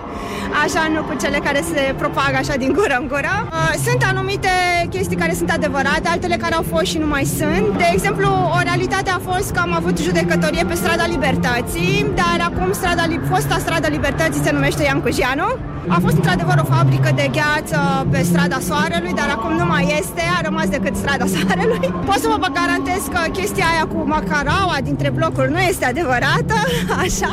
Așa, 0.64 0.84
nu 0.94 1.02
cu 1.04 1.14
cele 1.22 1.38
care 1.44 1.62
se 1.74 1.94
propagă 1.98 2.38
așa 2.38 2.56
din 2.64 2.72
gură 2.74 2.96
în 3.02 3.08
gură. 3.08 3.34
Uh, 3.52 3.74
Sunt 3.86 4.02
anumite 4.12 4.50
chestii 4.90 5.18
care 5.18 5.34
sunt 5.34 5.52
adevărate, 5.52 6.08
altele 6.10 6.36
care 6.36 6.54
au 6.56 6.66
fost 6.74 6.86
și 6.86 6.98
nu 6.98 7.08
mai 7.08 7.24
sunt. 7.38 7.66
De 7.78 7.88
exemplu, 7.92 8.28
o 8.58 8.60
realitate 8.64 9.10
a 9.10 9.20
fost 9.32 9.52
că 9.52 9.60
am 9.60 9.74
avut 9.74 9.98
judecătorie 9.98 10.64
pe 10.64 10.74
strada 10.76 11.06
Libertății, 11.06 12.06
dar 12.16 12.38
acum 12.50 12.72
strada, 12.74 13.06
Li- 13.06 13.20
fosta 13.32 13.58
strada 13.60 13.88
Libertății 13.88 14.42
se 14.44 14.52
numește 14.52 14.84
Iancujianu. 15.00 15.48
A 15.88 16.00
fost 16.02 16.16
într-adevăr 16.16 16.58
o 16.64 16.74
fabrică 16.74 17.12
de 17.16 17.30
gheață 17.32 18.08
pe 18.12 18.22
strada 18.24 18.60
Soarelui, 18.68 19.14
dar 19.14 19.30
acum 19.30 19.54
nu 19.56 19.66
mai 19.66 19.96
este, 20.00 20.22
a 20.38 20.42
rămas 20.42 20.68
decât 20.68 20.96
strada 20.96 21.26
Soarelui. 21.34 21.94
Pot 22.06 22.20
să 22.20 22.28
vă 22.44 22.48
garantez 22.60 23.02
că 23.14 23.32
chestia 23.32 23.66
aia 23.74 23.86
cu 23.94 24.08
macaraua 24.08 24.78
dintre 24.84 25.10
blocuri 25.10 25.52
nu 25.52 25.60
este 25.60 25.86
adevărată, 25.86 26.56
așa. 27.04 27.32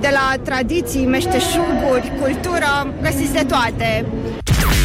De 0.00 0.08
la 0.12 0.42
tradiții, 0.42 1.06
meșteșuguri, 1.06 2.12
cultură, 2.20 2.70
găsiți 3.02 3.32
de 3.32 3.44
toate. 3.48 4.06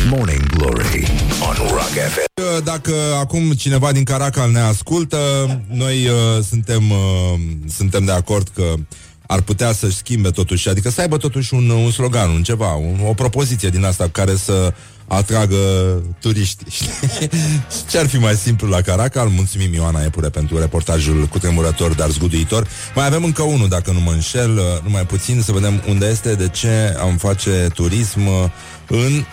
Morning 0.09 0.45
Glory 0.57 1.07
on 1.49 1.55
Rock 1.69 1.95
FM. 2.13 2.63
Dacă 2.63 2.93
acum 3.19 3.51
cineva 3.51 3.91
din 3.91 4.03
Caracal 4.03 4.51
ne 4.51 4.59
ascultă, 4.59 5.17
noi 5.71 6.07
uh, 6.07 6.43
suntem, 6.49 6.83
uh, 6.89 7.39
suntem 7.75 8.05
de 8.05 8.11
acord 8.11 8.47
că 8.55 8.73
ar 9.27 9.41
putea 9.41 9.73
să-și 9.73 9.95
schimbe 9.95 10.29
totuși, 10.29 10.69
adică 10.69 10.89
să 10.89 11.01
aibă 11.01 11.17
totuși 11.17 11.53
un, 11.53 11.69
un 11.69 11.91
slogan, 11.91 12.29
un 12.29 12.43
ceva, 12.43 12.73
un, 12.73 12.99
o 13.07 13.13
propoziție 13.13 13.69
din 13.69 13.83
asta 13.83 14.09
care 14.11 14.35
să 14.35 14.73
atragă 15.07 15.57
turiști. 16.19 16.63
Ce 17.89 17.97
ar 17.97 18.07
fi 18.07 18.17
mai 18.17 18.35
simplu 18.35 18.67
la 18.67 18.81
Caracal? 18.81 19.27
Mulțumim 19.27 19.73
Ioana 19.73 20.03
Epure 20.03 20.29
pentru 20.29 20.59
reportajul 20.59 21.25
cu 21.25 21.39
tremurător, 21.39 21.93
dar 21.93 22.09
zguduitor. 22.09 22.67
Mai 22.95 23.05
avem 23.05 23.23
încă 23.23 23.41
unul, 23.41 23.67
dacă 23.67 23.91
nu 23.91 23.99
mă 23.99 24.11
înșel, 24.11 24.57
uh, 24.57 24.63
numai 24.83 25.05
puțin, 25.05 25.41
să 25.41 25.51
vedem 25.51 25.83
unde 25.89 26.05
este, 26.05 26.35
de 26.35 26.47
ce 26.47 26.95
am 26.99 27.17
face 27.17 27.67
turism 27.73 28.27
uh, 28.27 28.49
în, 28.87 29.25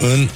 în 0.00 0.28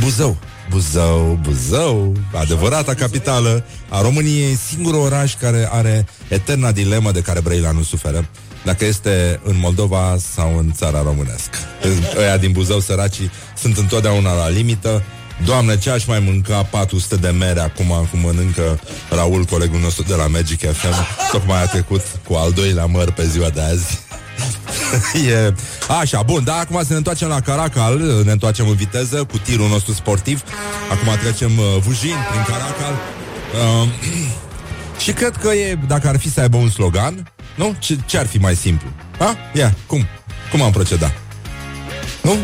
Buzău. 0.00 0.36
Buzău, 0.70 1.38
Buzău, 1.42 2.12
adevărata 2.32 2.94
capitală 2.94 3.64
a 3.88 4.00
României, 4.00 4.54
singurul 4.54 5.00
oraș 5.00 5.34
care 5.34 5.68
are 5.70 6.06
eterna 6.28 6.72
dilemă 6.72 7.12
de 7.12 7.20
care 7.20 7.40
Brăila 7.40 7.70
nu 7.70 7.82
suferă, 7.82 8.28
dacă 8.64 8.84
este 8.84 9.40
în 9.44 9.58
Moldova 9.58 10.16
sau 10.34 10.58
în 10.58 10.72
țara 10.72 11.02
românească. 11.02 11.58
Ăia 12.18 12.36
din 12.36 12.52
Buzău, 12.52 12.80
săracii, 12.80 13.30
sunt 13.56 13.76
întotdeauna 13.76 14.32
la 14.32 14.48
limită 14.48 15.02
Doamne, 15.44 15.78
ce 15.78 15.90
aș 15.90 16.04
mai 16.04 16.20
mânca 16.20 16.62
400 16.62 17.16
de 17.16 17.28
mere 17.28 17.60
acum 17.60 18.06
cum 18.10 18.18
mănâncă 18.20 18.80
Raul, 19.10 19.44
colegul 19.44 19.80
nostru 19.80 20.02
de 20.02 20.14
la 20.14 20.26
Magic 20.26 20.72
FM. 20.72 20.94
Tocmai 21.32 21.62
a 21.62 21.66
trecut 21.66 22.02
cu 22.28 22.34
al 22.34 22.52
doilea 22.52 22.86
măr 22.86 23.12
pe 23.12 23.26
ziua 23.26 23.50
de 23.50 23.60
azi. 23.60 24.05
e... 25.28 25.54
Așa, 26.00 26.22
bun, 26.22 26.44
dar 26.44 26.58
acum 26.58 26.78
să 26.78 26.86
ne 26.88 26.96
întoarcem 26.96 27.28
la 27.28 27.40
Caracal, 27.40 27.98
ne 28.24 28.32
întoarcem 28.32 28.68
în 28.68 28.74
viteză 28.74 29.24
cu 29.24 29.38
tirul 29.38 29.68
nostru 29.68 29.92
sportiv. 29.92 30.42
Acum 30.90 31.18
trecem 31.22 31.58
uh, 31.58 31.64
Vujin 31.80 32.14
prin 32.30 32.42
Caracal. 32.46 32.94
Uh, 33.82 33.88
și 35.04 35.12
cred 35.12 35.36
că 35.36 35.48
e, 35.48 35.78
dacă 35.86 36.08
ar 36.08 36.18
fi 36.18 36.30
să 36.30 36.40
aibă 36.40 36.56
un 36.56 36.70
slogan, 36.70 37.32
nu? 37.54 37.74
Ce, 37.78 37.96
ce 38.06 38.18
ar 38.18 38.26
fi 38.26 38.38
mai 38.38 38.54
simplu? 38.54 38.88
Ha? 39.18 39.36
Ia, 39.52 39.74
cum? 39.86 40.06
Cum 40.50 40.62
am 40.62 40.72
procedat? 40.72 41.12
Nu? 42.22 42.30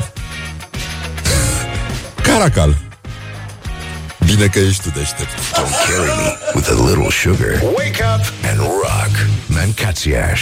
Caracal. 2.28 2.76
Bine 4.24 4.46
că 4.46 4.58
ești 4.58 4.82
tu 4.82 4.90
deștept. 4.90 5.30
Don't 5.30 5.88
carry 5.88 6.16
me 6.16 6.36
with 6.54 6.68
a 6.68 6.72
little 6.88 7.10
sugar. 7.10 7.62
Wake 7.76 8.02
up 8.14 8.32
and 8.50 8.58
rock. 8.58 9.26
Mancațiaș. 9.46 10.40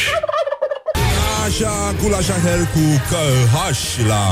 Așa, 1.46 1.94
cu 2.00 2.06
la 2.08 2.20
Shahel 2.20 2.62
cu 2.74 2.84
H 3.52 4.06
la 4.12 4.24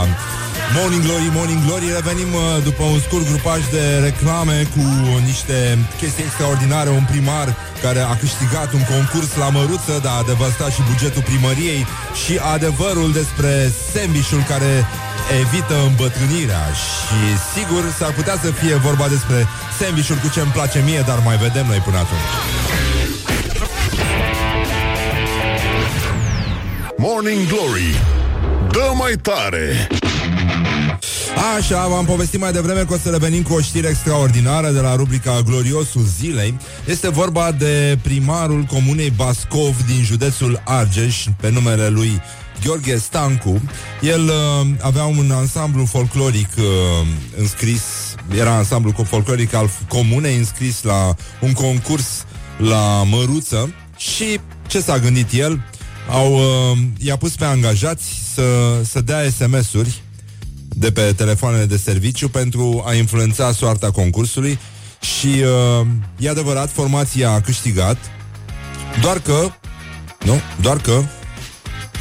Morning 0.77 1.03
Glory, 1.07 1.29
Morning 1.39 1.63
Glory. 1.67 1.89
Revenim 1.99 2.31
uh, 2.35 2.43
după 2.69 2.83
un 2.95 3.01
scurt 3.07 3.27
grupaj 3.33 3.61
de 3.77 3.85
reclame 4.07 4.57
Cu 4.75 4.85
niște 5.31 5.57
chestii 6.01 6.25
extraordinare. 6.25 6.91
Un 7.01 7.07
primar 7.13 7.49
care 7.85 8.01
a 8.13 8.15
câștigat 8.23 8.69
un 8.79 8.85
concurs 8.95 9.31
la 9.43 9.49
măruță 9.57 9.95
Dar 10.05 10.15
a 10.21 10.29
devastat 10.33 10.71
și 10.77 10.89
bugetul 10.91 11.23
primăriei 11.31 11.87
Și 12.23 12.35
adevărul 12.55 13.11
despre 13.21 13.53
sandvișul 13.93 14.43
care 14.53 14.73
evită 15.43 15.77
îmbătrânirea. 15.91 16.65
Și 16.83 17.21
sigur 17.55 17.83
s-ar 17.99 18.13
putea 18.19 18.37
să 18.45 18.49
fie 18.61 18.75
vorba 18.89 19.07
despre 19.15 19.39
sandvișuri 19.79 20.23
cu 20.25 20.29
ce 20.35 20.41
îmi 20.41 20.57
place 20.57 20.79
mie 20.89 21.03
Dar 21.11 21.19
mai 21.29 21.37
vedem 21.47 21.67
noi 21.73 21.81
până 21.87 21.99
atunci 22.05 22.27
Morning 27.01 27.47
Glory 27.47 27.95
Dă 28.71 28.93
mai 28.95 29.13
tare 29.23 29.89
Așa, 31.57 31.87
v-am 31.87 32.05
povestit 32.05 32.41
mai 32.41 32.53
devreme 32.53 32.85
că 32.85 32.95
o 32.95 32.97
să 32.97 33.11
revenim 33.11 33.43
cu 33.43 33.53
o 33.53 33.61
știre 33.61 33.89
extraordinară 33.89 34.71
de 34.71 34.81
la 34.81 34.95
rubrica 34.95 35.41
Gloriosul 35.41 36.03
Zilei. 36.03 36.59
Este 36.87 37.09
vorba 37.09 37.53
de 37.53 37.99
primarul 38.03 38.63
comunei 38.63 39.11
Bascov 39.11 39.77
din 39.87 40.03
județul 40.05 40.63
Argeș, 40.65 41.25
pe 41.41 41.51
numele 41.51 41.89
lui 41.89 42.23
Gheorghe 42.65 42.97
Stancu. 42.97 43.61
El 44.01 44.25
uh, 44.25 44.67
avea 44.81 45.05
un 45.05 45.31
ansamblu 45.31 45.85
folcloric 45.85 46.49
uh, 46.57 46.65
înscris, 47.37 47.83
era 48.39 48.55
ansamblu 48.55 49.05
folcloric 49.09 49.55
al 49.55 49.71
comunei 49.89 50.37
înscris 50.37 50.83
la 50.83 51.15
un 51.41 51.53
concurs 51.53 52.27
la 52.57 53.03
Măruță 53.03 53.75
și 53.97 54.41
ce 54.67 54.81
s-a 54.81 54.99
gândit 54.99 55.33
el? 55.33 55.61
Au, 56.09 56.35
uh, 56.35 56.79
i-a 56.99 57.17
pus 57.17 57.37
pe 57.37 57.45
angajați 57.45 58.05
să, 58.35 58.81
să 58.85 59.01
dea 59.01 59.31
SMS-uri 59.31 60.03
de 60.69 60.93
pe 60.93 61.13
telefoanele 61.17 61.65
de 61.65 61.77
serviciu 61.77 62.29
pentru 62.29 62.83
a 62.87 62.95
influența 62.95 63.53
soarta 63.53 63.91
concursului 63.91 64.59
și 65.01 65.27
uh, 65.27 65.87
e 66.19 66.29
adevărat, 66.29 66.71
formația 66.71 67.31
a 67.31 67.41
câștigat, 67.41 67.97
doar 69.01 69.19
că, 69.19 69.51
nu, 70.25 70.41
doar 70.61 70.77
că 70.77 71.03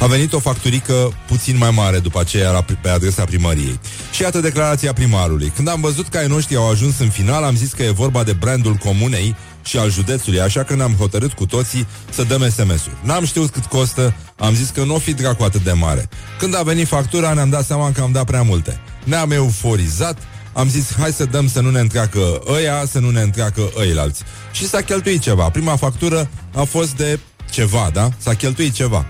a 0.00 0.06
venit 0.06 0.32
o 0.32 0.38
facturică 0.38 1.12
puțin 1.26 1.56
mai 1.56 1.70
mare 1.70 1.98
după 1.98 2.20
aceea 2.20 2.50
la, 2.50 2.64
pe 2.82 2.88
adresa 2.88 3.24
primăriei. 3.24 3.80
Și 4.12 4.22
iată 4.22 4.40
declarația 4.40 4.92
primarului. 4.92 5.52
Când 5.54 5.68
am 5.68 5.80
văzut 5.80 6.08
că 6.08 6.18
ai 6.18 6.26
noștri 6.26 6.56
au 6.56 6.70
ajuns 6.70 6.98
în 6.98 7.08
final, 7.08 7.42
am 7.42 7.56
zis 7.56 7.72
că 7.72 7.82
e 7.82 7.90
vorba 7.90 8.22
de 8.22 8.32
brandul 8.32 8.74
comunei 8.74 9.36
și 9.68 9.78
al 9.78 9.90
județului, 9.90 10.40
așa 10.40 10.62
că 10.64 10.74
ne-am 10.74 10.94
hotărât 10.98 11.32
cu 11.32 11.46
toții 11.46 11.86
să 12.10 12.22
dăm 12.22 12.50
SMS-uri. 12.50 12.96
N-am 13.02 13.24
știut 13.24 13.50
cât 13.50 13.64
costă, 13.64 14.14
am 14.36 14.54
zis 14.54 14.68
că 14.68 14.84
nu 14.84 14.94
o 14.94 14.98
fi 14.98 15.12
dracu 15.12 15.42
atât 15.42 15.64
de 15.64 15.72
mare. 15.72 16.08
Când 16.38 16.56
a 16.56 16.62
venit 16.62 16.86
factura, 16.86 17.32
ne-am 17.32 17.50
dat 17.50 17.66
seama 17.66 17.92
că 17.92 18.00
am 18.00 18.12
dat 18.12 18.24
prea 18.24 18.42
multe. 18.42 18.80
Ne-am 19.04 19.30
euforizat, 19.30 20.18
am 20.52 20.68
zis, 20.68 20.94
hai 20.94 21.12
să 21.12 21.24
dăm 21.24 21.48
să 21.48 21.60
nu 21.60 21.70
ne 21.70 21.80
întreacă 21.80 22.40
ăia, 22.46 22.84
să 22.90 22.98
nu 22.98 23.10
ne 23.10 23.20
întreacă 23.20 23.60
ăilalți. 23.76 24.22
Și 24.52 24.68
s-a 24.68 24.80
cheltuit 24.80 25.20
ceva. 25.20 25.50
Prima 25.50 25.76
factură 25.76 26.30
a 26.54 26.62
fost 26.62 26.96
de 26.96 27.18
ceva, 27.50 27.90
da? 27.92 28.08
S-a 28.18 28.34
cheltuit 28.34 28.72
ceva. 28.72 29.06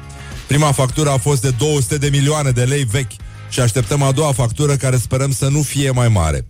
Prima 0.47 0.73
factură 0.73 1.11
a 1.11 1.17
fost 1.17 1.43
de 1.43 1.51
200 1.51 1.99
de 1.99 2.09
milioane 2.09 2.51
de 2.51 2.65
lei 2.65 2.85
vechi 2.85 3.13
și 3.49 3.61
așteptăm 3.61 4.03
a 4.03 4.13
doua 4.13 4.33
factură 4.33 4.77
care 4.77 4.97
sperăm 4.97 5.33
să 5.33 5.49
nu 5.49 5.63
fie 5.63 5.91
mai 5.91 6.09
mare. 6.09 6.47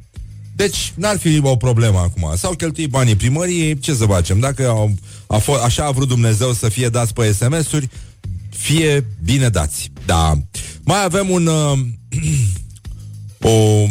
Deci, 0.58 0.92
n-ar 0.94 1.18
fi 1.18 1.40
o 1.42 1.56
problemă 1.56 1.98
acum. 1.98 2.32
S-au 2.36 2.52
cheltuit 2.52 2.90
banii 2.90 3.16
primării, 3.16 3.78
ce 3.78 3.94
să 3.94 4.04
facem? 4.04 4.38
Dacă 4.38 4.68
au, 4.68 4.94
a 5.26 5.36
fost, 5.36 5.62
așa 5.62 5.84
a 5.84 5.90
vrut 5.90 6.08
Dumnezeu 6.08 6.52
să 6.52 6.68
fie 6.68 6.88
dați 6.88 7.12
pe 7.12 7.32
SMS-uri, 7.32 7.88
fie 8.50 9.06
bine 9.24 9.48
dați. 9.48 9.90
Da. 10.06 10.32
Mai 10.82 11.04
avem 11.04 11.30
un... 11.30 11.46
Uh, 11.46 11.78
o 13.52 13.86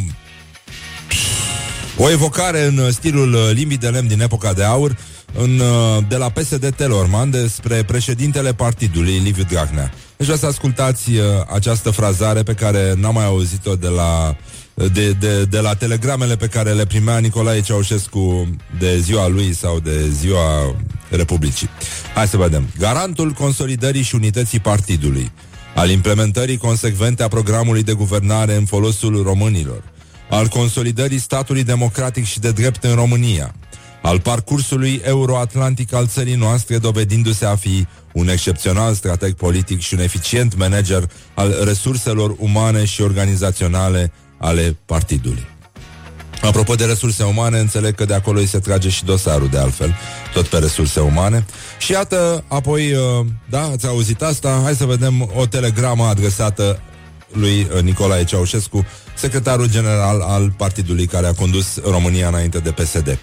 o 1.97 2.09
evocare 2.09 2.63
în 2.65 2.91
stilul 2.91 3.51
limbii 3.53 3.78
de 3.78 3.88
lemn 3.88 4.07
din 4.07 4.22
epoca 4.22 4.53
de 4.53 4.63
aur 4.63 4.97
în, 5.34 5.59
uh, 5.59 6.03
de 6.07 6.15
la 6.15 6.30
PSD 6.30 6.76
Telorman 6.76 7.30
despre 7.30 7.84
președintele 7.84 8.53
partidului, 8.53 9.18
Liviu 9.18 9.43
Dragnea. 9.43 9.91
Deci 10.18 10.28
vreau 10.28 10.38
să 10.38 10.45
ascultați 10.45 11.11
uh, 11.11 11.24
această 11.53 11.89
frazare 11.89 12.43
pe 12.43 12.53
care 12.53 12.93
n-am 12.97 13.13
mai 13.13 13.26
auzit-o 13.26 13.76
de 13.76 13.88
la, 13.88 14.36
de, 14.78 15.11
de, 15.11 15.45
de 15.45 15.59
la 15.59 15.73
telegramele 15.73 16.36
pe 16.36 16.47
care 16.47 16.71
le 16.71 16.86
primea 16.86 17.17
Nicolae 17.17 17.61
Ceaușescu 17.61 18.47
de 18.80 18.99
ziua 18.99 19.28
lui 19.28 19.53
sau 19.53 19.80
de 19.80 20.09
ziua 20.09 20.75
Republicii. 21.09 21.69
Hai 22.15 22.28
să 22.28 22.38
vedem. 22.38 22.67
Garantul 22.80 23.32
consolidării 23.32 24.01
și 24.01 24.15
unității 24.15 24.59
partidului, 24.59 25.32
al 25.75 25.89
implementării 25.89 26.57
consecvente 26.57 27.23
a 27.23 27.28
programului 27.28 27.84
de 27.84 27.93
guvernare 27.93 28.55
în 28.55 28.65
folosul 28.65 29.23
românilor, 29.23 29.84
al 30.30 30.47
consolidării 30.47 31.19
statului 31.19 31.63
democratic 31.63 32.25
și 32.25 32.39
de 32.39 32.51
drept 32.51 32.84
în 32.84 32.95
România, 32.95 33.55
al 34.01 34.19
parcursului 34.19 35.01
euroatlantic 35.03 35.93
al 35.93 36.07
țării 36.07 36.36
noastre, 36.36 36.78
dovedindu-se 36.78 37.45
a 37.45 37.55
fi 37.55 37.86
un 38.13 38.30
excepțional 38.30 38.93
strateg 38.93 39.34
politic 39.34 39.80
și 39.80 39.93
un 39.93 39.99
eficient 39.99 40.57
manager 40.57 41.09
al 41.34 41.55
resurselor 41.63 42.36
umane 42.38 42.86
și 42.86 43.01
organizaționale 43.01 44.11
ale 44.38 44.77
partidului. 44.85 45.47
Apropo 46.41 46.75
de 46.75 46.85
resurse 46.85 47.23
umane, 47.23 47.59
înțeleg 47.59 47.95
că 47.95 48.05
de 48.05 48.13
acolo 48.13 48.39
îi 48.39 48.45
se 48.45 48.59
trage 48.59 48.89
și 48.89 49.05
dosarul, 49.05 49.47
de 49.47 49.57
altfel, 49.57 49.95
tot 50.33 50.47
pe 50.47 50.57
resurse 50.57 50.99
umane. 50.99 51.45
Și 51.77 51.91
iată, 51.91 52.43
apoi, 52.47 52.93
uh, 52.93 53.25
da, 53.49 53.61
ați 53.61 53.88
auzit 53.88 54.21
asta? 54.21 54.59
Hai 54.63 54.75
să 54.75 54.85
vedem 54.85 55.31
o 55.35 55.45
telegramă 55.45 56.03
adresată 56.03 56.79
lui 57.31 57.67
uh, 57.75 57.81
Nicolae 57.81 58.23
Ceaușescu, 58.23 58.85
secretarul 59.15 59.69
general 59.69 60.21
al 60.21 60.53
partidului 60.57 61.05
care 61.05 61.27
a 61.27 61.33
condus 61.33 61.79
România 61.83 62.27
înainte 62.27 62.57
de 62.57 62.71
PSD. 62.71 63.19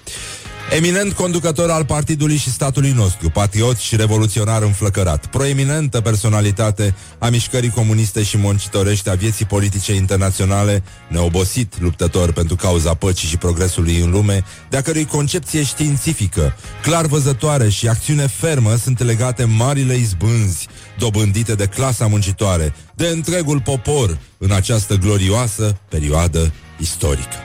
Eminent 0.70 1.12
conducător 1.12 1.70
al 1.70 1.84
partidului 1.84 2.36
și 2.36 2.50
statului 2.50 2.90
nostru, 2.90 3.30
patriot 3.30 3.76
și 3.76 3.96
revoluționar 3.96 4.62
înflăcărat, 4.62 5.26
proeminentă 5.26 6.00
personalitate 6.00 6.94
a 7.18 7.28
mișcării 7.28 7.70
comuniste 7.70 8.22
și 8.22 8.38
muncitorești 8.38 9.10
a 9.10 9.14
vieții 9.14 9.44
politice 9.44 9.94
internaționale, 9.94 10.82
neobosit 11.08 11.80
luptător 11.80 12.32
pentru 12.32 12.56
cauza 12.56 12.94
păcii 12.94 13.28
și 13.28 13.36
progresului 13.36 13.98
în 13.98 14.10
lume, 14.10 14.44
de-a 14.68 14.80
cărui 14.80 15.04
concepție 15.04 15.64
științifică, 15.64 16.56
clar 16.82 17.06
văzătoare 17.06 17.68
și 17.68 17.88
acțiune 17.88 18.26
fermă 18.26 18.74
sunt 18.74 19.02
legate 19.02 19.44
marile 19.44 19.94
izbânzi 19.94 20.68
dobândite 20.98 21.54
de 21.54 21.66
clasa 21.66 22.06
muncitoare, 22.06 22.74
de 22.94 23.06
întregul 23.06 23.60
popor 23.60 24.18
în 24.38 24.50
această 24.50 24.94
glorioasă 24.94 25.76
perioadă 25.88 26.52
istorică. 26.78 27.36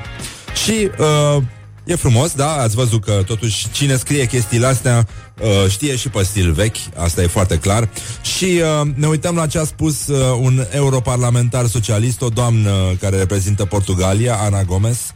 Și 0.63 0.89
uh, 0.99 1.43
E 1.89 1.95
frumos, 1.95 2.33
da? 2.33 2.53
Ați 2.53 2.75
văzut 2.75 3.03
că 3.03 3.23
totuși 3.25 3.67
cine 3.71 3.95
scrie 3.95 4.25
chestiile 4.25 4.65
astea 4.65 5.07
uh, 5.41 5.69
știe 5.69 5.95
și 5.95 6.09
pe 6.09 6.23
stil 6.23 6.51
vechi, 6.51 6.75
asta 6.95 7.21
e 7.21 7.27
foarte 7.27 7.57
clar. 7.57 7.89
Și 8.21 8.45
uh, 8.45 8.87
ne 8.95 9.07
uităm 9.07 9.35
la 9.35 9.47
ce 9.47 9.59
a 9.59 9.63
spus 9.63 10.07
uh, 10.07 10.37
un 10.41 10.65
europarlamentar 10.69 11.67
socialist, 11.67 12.21
o 12.21 12.27
doamnă 12.27 12.71
care 12.99 13.17
reprezintă 13.17 13.65
Portugalia, 13.65 14.35
Ana 14.35 14.63
Gomes, 14.63 15.13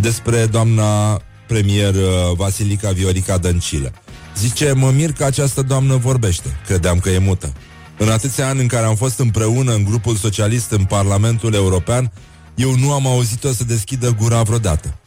despre 0.00 0.46
doamna 0.46 1.20
premier 1.46 1.94
uh, 1.94 2.02
Vasilica 2.36 2.90
Viorica 2.90 3.38
Dăncilă. 3.38 3.92
Zice, 4.38 4.72
mă 4.72 4.90
mir 4.90 5.12
că 5.12 5.24
această 5.24 5.62
doamnă 5.62 5.96
vorbește. 5.96 6.60
Credeam 6.66 6.98
că 6.98 7.10
e 7.10 7.18
mută. 7.18 7.52
În 7.98 8.08
atâția 8.08 8.48
ani 8.48 8.60
în 8.60 8.66
care 8.66 8.86
am 8.86 8.96
fost 8.96 9.18
împreună 9.18 9.74
în 9.74 9.84
grupul 9.84 10.16
socialist 10.16 10.70
în 10.70 10.84
Parlamentul 10.84 11.54
European, 11.54 12.12
eu 12.54 12.76
nu 12.76 12.92
am 12.92 13.06
auzit-o 13.06 13.52
să 13.52 13.64
deschidă 13.64 14.14
gura 14.18 14.42
vreodată. 14.42 14.98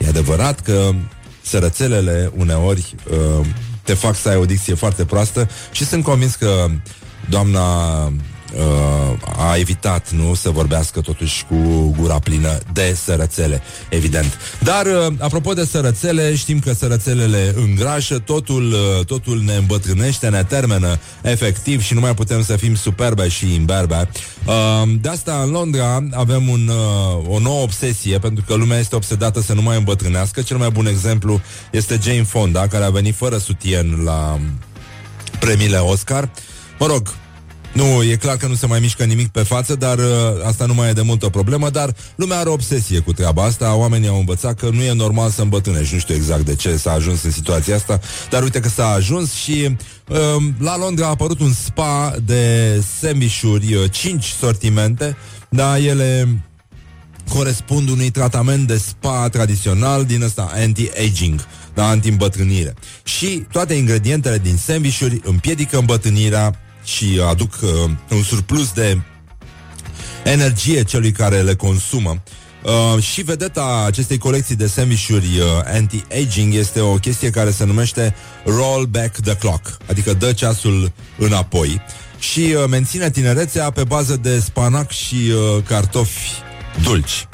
E 0.00 0.08
adevărat 0.08 0.60
că 0.60 0.90
sărățelele 1.42 2.32
uneori 2.36 2.94
uh, 3.10 3.46
te 3.82 3.94
fac 3.94 4.16
să 4.16 4.28
ai 4.28 4.36
o 4.36 4.44
dicție 4.44 4.74
foarte 4.74 5.04
proastă 5.04 5.48
și 5.72 5.84
sunt 5.84 6.04
convins 6.04 6.34
că 6.34 6.66
doamna 7.28 7.94
uh, 8.04 8.12
a 9.36 9.56
evitat 9.56 10.10
nu 10.10 10.34
să 10.34 10.50
vorbească 10.50 11.00
totuși 11.00 11.44
cu 11.44 11.94
gura 11.98 12.18
plină 12.18 12.58
de 12.72 12.96
sărățele, 13.04 13.62
evident. 13.88 14.38
Dar, 14.62 14.86
uh, 14.86 15.14
apropo 15.18 15.52
de 15.52 15.64
sărățele, 15.64 16.34
știm 16.36 16.58
că 16.58 16.72
sărățelele 16.72 17.54
îngrașă, 17.56 18.18
totul, 18.18 18.72
uh, 18.72 19.04
totul 19.04 19.42
ne 19.44 19.54
îmbătrânește, 19.54 20.28
ne 20.28 20.44
termenă 20.44 20.98
efectiv 21.22 21.82
și 21.82 21.94
nu 21.94 22.00
mai 22.00 22.14
putem 22.14 22.42
să 22.42 22.56
fim 22.56 22.74
superbe 22.74 23.28
și 23.28 23.54
imberbe. 23.54 24.08
Uh, 24.46 24.88
de 25.00 25.08
asta, 25.08 25.40
în 25.44 25.50
Londra, 25.50 26.06
avem 26.12 26.48
un, 26.48 26.68
uh, 26.68 27.34
o 27.34 27.38
nouă 27.38 27.62
obsesie, 27.62 28.18
pentru 28.18 28.44
că 28.46 28.54
lumea 28.54 28.78
este 28.78 28.96
obsedată 28.96 29.40
să 29.40 29.52
nu 29.52 29.62
mai 29.62 29.76
îmbătrânească. 29.76 30.42
Cel 30.42 30.56
mai 30.56 30.70
bun 30.70 30.86
exemplu 30.86 31.40
este 31.70 31.98
Jane 32.02 32.22
Fonda, 32.22 32.66
care 32.66 32.84
a 32.84 32.90
venit 32.90 33.14
fără 33.14 33.38
sutien 33.38 34.00
la 34.04 34.40
premiile 35.40 35.76
Oscar. 35.76 36.30
Mă 36.78 36.86
rog, 36.86 37.14
nu, 37.72 38.02
e 38.02 38.16
clar 38.16 38.36
că 38.36 38.46
nu 38.46 38.54
se 38.54 38.66
mai 38.66 38.80
mișcă 38.80 39.04
nimic 39.04 39.28
pe 39.28 39.42
față, 39.42 39.74
dar 39.74 39.98
uh, 39.98 40.04
asta 40.44 40.66
nu 40.66 40.74
mai 40.74 40.88
e 40.88 40.92
de 40.92 41.02
multă 41.02 41.28
problemă, 41.28 41.70
dar 41.70 41.94
lumea 42.14 42.38
are 42.38 42.48
obsesie 42.48 42.98
cu 42.98 43.12
treaba 43.12 43.44
asta, 43.44 43.74
oamenii 43.74 44.08
au 44.08 44.18
învățat 44.18 44.54
că 44.54 44.68
nu 44.72 44.82
e 44.82 44.92
normal 44.92 45.30
să 45.30 45.42
îmbătrânești, 45.42 45.94
nu 45.94 46.00
știu 46.00 46.14
exact 46.14 46.44
de 46.44 46.54
ce 46.54 46.76
s-a 46.76 46.92
ajuns 46.92 47.22
în 47.22 47.30
situația 47.30 47.74
asta, 47.74 48.00
dar 48.30 48.42
uite 48.42 48.60
că 48.60 48.68
s-a 48.68 48.88
ajuns 48.88 49.32
și 49.32 49.76
uh, 50.08 50.18
la 50.58 50.76
Londra 50.76 51.06
a 51.06 51.08
apărut 51.08 51.40
un 51.40 51.52
spa 51.52 52.14
de 52.24 52.84
sandvișuri, 53.00 53.74
uh, 53.74 53.90
5 53.90 54.24
sortimente, 54.24 55.16
da, 55.48 55.78
ele 55.78 56.28
corespund 57.28 57.88
unui 57.88 58.10
tratament 58.10 58.66
de 58.66 58.76
spa 58.76 59.28
tradițional 59.28 60.04
din 60.04 60.22
ăsta 60.22 60.50
anti-aging, 60.54 61.46
da, 61.74 61.88
anti-îmbătrânire. 61.88 62.74
Și 63.04 63.46
toate 63.52 63.74
ingredientele 63.74 64.38
din 64.38 64.56
sandvișuri 64.56 65.20
împiedică 65.24 65.78
îmbătrânirea 65.78 66.58
și 66.94 67.20
aduc 67.28 67.58
uh, 67.62 67.70
un 68.10 68.22
surplus 68.22 68.72
de 68.72 69.00
energie 70.24 70.82
celui 70.82 71.12
care 71.12 71.40
le 71.40 71.54
consumă. 71.54 72.22
Uh, 72.62 73.02
și 73.02 73.22
vedeta 73.22 73.84
acestei 73.86 74.18
colecții 74.18 74.56
de 74.56 74.66
sandvișuri 74.66 75.38
uh, 75.38 75.44
anti-aging 75.64 76.54
este 76.54 76.80
o 76.80 76.94
chestie 76.94 77.30
care 77.30 77.50
se 77.50 77.64
numește 77.64 78.14
Roll 78.44 78.84
Back 78.84 79.20
the 79.20 79.36
Clock, 79.36 79.76
adică 79.86 80.12
dă 80.12 80.32
ceasul 80.32 80.92
înapoi 81.18 81.80
și 82.18 82.40
uh, 82.40 82.64
menține 82.68 83.10
tinerețea 83.10 83.70
pe 83.70 83.84
bază 83.84 84.16
de 84.16 84.40
spanac 84.40 84.90
și 84.90 85.14
uh, 85.14 85.62
cartofi 85.64 86.30
dulci. 86.82 87.28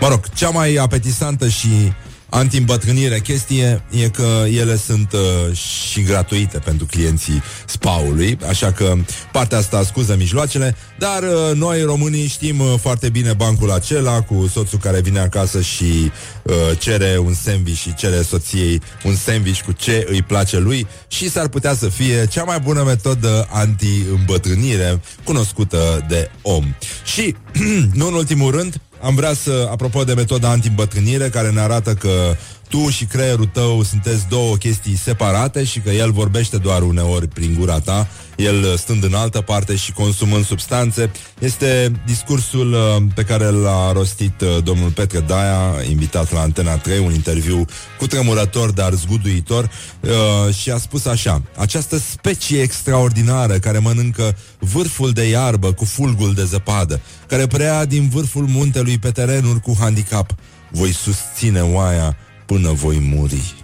Mă 0.00 0.08
rog, 0.08 0.20
cea 0.34 0.48
mai 0.48 0.74
apetisantă 0.74 1.48
și 1.48 1.92
anti-îmbătrânire 2.32 3.20
chestie 3.20 3.82
e 3.90 4.08
că 4.08 4.44
ele 4.58 4.76
sunt 4.76 5.12
uh, 5.12 5.56
și 5.56 6.02
gratuite 6.02 6.58
pentru 6.58 6.86
clienții 6.86 7.42
spaului, 7.66 8.38
așa 8.48 8.72
că 8.72 8.94
partea 9.32 9.58
asta 9.58 9.82
scuză 9.82 10.16
mijloacele, 10.16 10.76
dar 10.98 11.22
uh, 11.22 11.54
noi 11.54 11.82
românii 11.82 12.26
știm 12.26 12.60
uh, 12.60 12.74
foarte 12.80 13.08
bine 13.08 13.32
bancul 13.32 13.70
acela 13.70 14.22
cu 14.22 14.50
soțul 14.52 14.78
care 14.78 15.00
vine 15.00 15.18
acasă 15.18 15.60
și 15.60 16.10
uh, 16.42 16.54
cere 16.78 17.18
un 17.18 17.34
sandwich 17.34 17.78
și 17.78 17.94
cere 17.94 18.22
soției 18.22 18.80
un 19.04 19.14
sandwich 19.14 19.60
cu 19.60 19.72
ce 19.72 20.06
îi 20.08 20.22
place 20.22 20.58
lui 20.58 20.86
și 21.08 21.30
s-ar 21.30 21.48
putea 21.48 21.74
să 21.74 21.88
fie 21.88 22.26
cea 22.26 22.44
mai 22.44 22.60
bună 22.60 22.82
metodă 22.82 23.48
anti-îmbătrânire 23.50 25.00
cunoscută 25.24 26.06
de 26.08 26.30
om. 26.42 26.74
Și, 27.04 27.34
nu 27.98 28.06
în 28.06 28.14
ultimul 28.14 28.50
rând, 28.50 28.80
am 29.02 29.14
vrea 29.14 29.32
să, 29.32 29.68
apropo 29.70 30.04
de 30.04 30.14
metoda 30.14 30.48
anti-îmbătrânire, 30.48 31.28
care 31.28 31.50
ne 31.50 31.60
arată 31.60 31.94
că 31.94 32.36
tu 32.72 32.88
și 32.88 33.04
creierul 33.04 33.46
tău 33.46 33.82
sunteți 33.82 34.26
două 34.28 34.56
chestii 34.56 34.96
separate 34.96 35.64
și 35.64 35.80
că 35.80 35.90
el 35.90 36.12
vorbește 36.12 36.56
doar 36.56 36.82
uneori 36.82 37.28
prin 37.28 37.56
gura 37.58 37.80
ta, 37.80 38.08
el 38.36 38.76
stând 38.76 39.04
în 39.04 39.14
altă 39.14 39.40
parte 39.40 39.76
și 39.76 39.92
consumând 39.92 40.44
substanțe. 40.44 41.10
Este 41.38 41.92
discursul 42.06 42.72
uh, 42.72 43.02
pe 43.14 43.22
care 43.22 43.44
l-a 43.44 43.92
rostit 43.92 44.40
uh, 44.40 44.62
domnul 44.64 44.90
Petre 44.90 45.20
Daia, 45.20 45.82
invitat 45.88 46.32
la 46.32 46.40
Antena 46.40 46.76
3, 46.76 46.98
un 46.98 47.12
interviu 47.12 47.64
cu 47.98 48.06
tremurător, 48.06 48.70
dar 48.70 48.92
zguduitor, 48.92 49.70
uh, 50.00 50.54
și 50.54 50.70
a 50.70 50.78
spus 50.78 51.06
așa, 51.06 51.42
această 51.56 51.98
specie 51.98 52.60
extraordinară 52.60 53.58
care 53.58 53.78
mănâncă 53.78 54.36
vârful 54.58 55.10
de 55.10 55.28
iarbă 55.28 55.72
cu 55.72 55.84
fulgul 55.84 56.34
de 56.34 56.44
zăpadă, 56.44 57.00
care 57.28 57.46
preia 57.46 57.84
din 57.84 58.08
vârful 58.08 58.46
muntelui 58.46 58.98
pe 58.98 59.10
terenuri 59.10 59.60
cu 59.60 59.76
handicap, 59.80 60.34
voi 60.70 60.92
susține 60.92 61.60
oaia 61.60 62.16
până 62.52 62.72
voi 62.72 62.98
muri. 62.98 63.54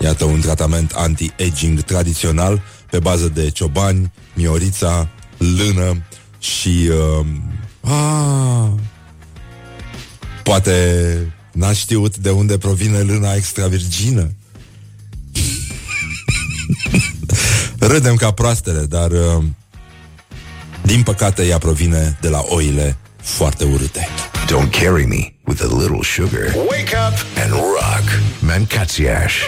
Iată 0.00 0.24
un 0.24 0.40
tratament 0.40 0.92
anti-aging 0.92 1.80
tradițional 1.80 2.62
pe 2.90 2.98
bază 2.98 3.28
de 3.28 3.50
ciobani, 3.50 4.12
miorița, 4.34 5.08
lână 5.38 6.02
și... 6.38 6.90
Uh, 7.20 7.26
a, 7.80 8.78
poate 10.42 10.74
n-a 11.52 11.72
știut 11.72 12.16
de 12.16 12.30
unde 12.30 12.58
provine 12.58 12.98
lâna 12.98 13.34
extravirgină. 13.34 14.30
Râdem 17.90 18.14
ca 18.14 18.30
proastele, 18.30 18.86
dar 18.86 19.10
uh, 19.10 19.44
din 20.82 21.02
păcate 21.02 21.46
ea 21.46 21.58
provine 21.58 22.18
de 22.20 22.28
la 22.28 22.44
oile 22.48 22.96
foarte 23.16 23.64
urâte. 23.64 24.08
Don't 24.46 24.80
carry 24.80 25.04
me 25.06 25.33
with 25.46 25.60
a 25.62 25.66
little 25.66 26.02
sugar. 26.02 26.46
Wake 26.70 26.94
up 26.94 27.14
and 27.42 27.52
rock. 27.52 28.04
Mancațiaș. 28.40 29.42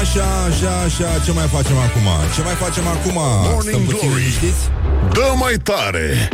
Așa, 0.00 0.24
așa, 0.48 0.80
așa, 0.84 1.20
ce 1.24 1.32
mai 1.32 1.46
facem 1.46 1.76
acum? 1.76 2.02
Ce 2.34 2.42
mai 2.42 2.54
facem 2.54 2.86
acum? 2.86 3.12
Morning 3.14 3.60
Stăm 3.62 3.82
puțin 3.84 4.08
Glory. 4.08 4.20
liniștiți? 4.20 4.70
Dă 5.12 5.32
mai 5.38 5.54
tare! 5.62 6.28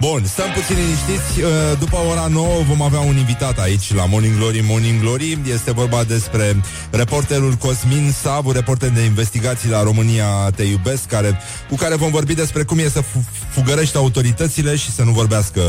Bun, 0.00 0.24
stăm 0.26 0.50
puțin 0.54 0.76
liniștiți. 0.76 1.40
Uh, 1.40 1.78
După 1.78 1.96
ora 2.10 2.26
9 2.26 2.62
vom 2.68 2.82
avea 2.82 2.98
un 3.00 3.16
invitat 3.16 3.58
aici 3.58 3.94
la 3.94 4.04
Morning 4.04 4.36
Glory, 4.36 4.60
Morning 4.68 5.00
Glory. 5.00 5.38
Este 5.52 5.72
vorba 5.72 6.04
despre 6.04 6.60
reporterul 6.90 7.52
Cosmin 7.52 8.12
Savu, 8.22 8.52
reporter 8.52 8.88
de 8.90 9.00
investigații 9.00 9.68
la 9.70 9.82
România 9.82 10.50
Te 10.56 10.62
Iubesc, 10.62 11.06
care, 11.06 11.38
cu 11.68 11.74
care 11.76 11.94
vom 11.94 12.10
vorbi 12.10 12.34
despre 12.34 12.62
cum 12.62 12.78
e 12.78 12.88
să 12.88 13.00
fu- 13.00 13.24
fugărești 13.50 13.96
autoritățile 13.96 14.76
și 14.76 14.90
să 14.92 15.02
nu 15.02 15.10
vorbească 15.10 15.60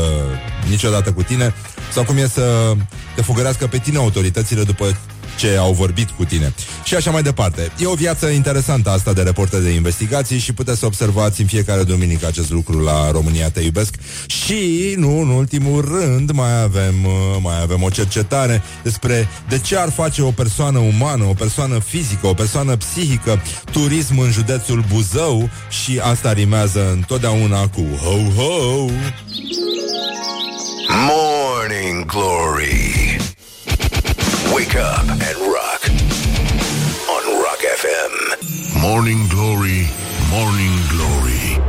niciodată 0.68 1.12
cu 1.12 1.22
tine, 1.22 1.54
sau 1.92 2.04
cum 2.04 2.16
e 2.16 2.26
să 2.26 2.72
te 3.14 3.22
fugărească 3.22 3.66
pe 3.66 3.78
tine 3.78 3.98
autoritățile 3.98 4.62
după 4.62 4.96
ce 5.36 5.56
au 5.56 5.72
vorbit 5.72 6.10
cu 6.10 6.24
tine. 6.24 6.54
Și 6.84 6.94
așa 6.94 7.10
mai 7.10 7.22
departe. 7.22 7.70
E 7.78 7.86
o 7.86 7.94
viață 7.94 8.26
interesantă 8.26 8.90
asta 8.90 9.12
de 9.12 9.22
reporter 9.22 9.60
de 9.60 9.70
investigații 9.70 10.38
și 10.38 10.52
puteți 10.52 10.78
să 10.78 10.86
observați 10.86 11.40
în 11.40 11.46
fiecare 11.46 11.82
duminică 11.82 12.26
acest 12.26 12.50
lucru 12.50 12.80
la 12.80 13.10
România 13.10 13.50
Te 13.50 13.60
Iubesc. 13.60 13.94
Și, 14.26 14.94
nu 14.96 15.20
în 15.20 15.28
ultimul 15.28 15.80
rând, 15.80 16.30
mai 16.30 16.62
avem, 16.62 17.04
uh, 17.04 17.36
mai 17.40 17.60
avem 17.62 17.82
o 17.82 17.88
cercetare 17.88 18.62
despre 18.82 19.28
de 19.48 19.58
ce 19.58 19.76
ar 19.76 19.90
face 19.90 20.22
o 20.22 20.30
persoană 20.30 20.78
umană, 20.78 21.24
o 21.24 21.32
persoană 21.32 21.78
fizică, 21.78 22.26
o 22.26 22.34
persoană 22.34 22.76
psihică, 22.76 23.42
turism 23.72 24.18
în 24.18 24.30
județul 24.30 24.84
Buzău 24.92 25.50
și 25.68 26.00
asta 26.02 26.32
rimează 26.32 26.90
întotdeauna 26.92 27.68
cu 27.68 27.86
ho-ho. 28.02 28.88
Morning 30.88 32.06
Glory. 32.06 33.23
Wake 34.52 34.76
up 34.76 35.08
and 35.08 35.38
rock. 35.56 35.80
On 37.14 37.24
Rock 37.44 37.60
FM. 37.82 38.12
Morning 38.80 39.28
Glory, 39.28 39.88
Morning 40.30 40.72
Glory 40.92 41.60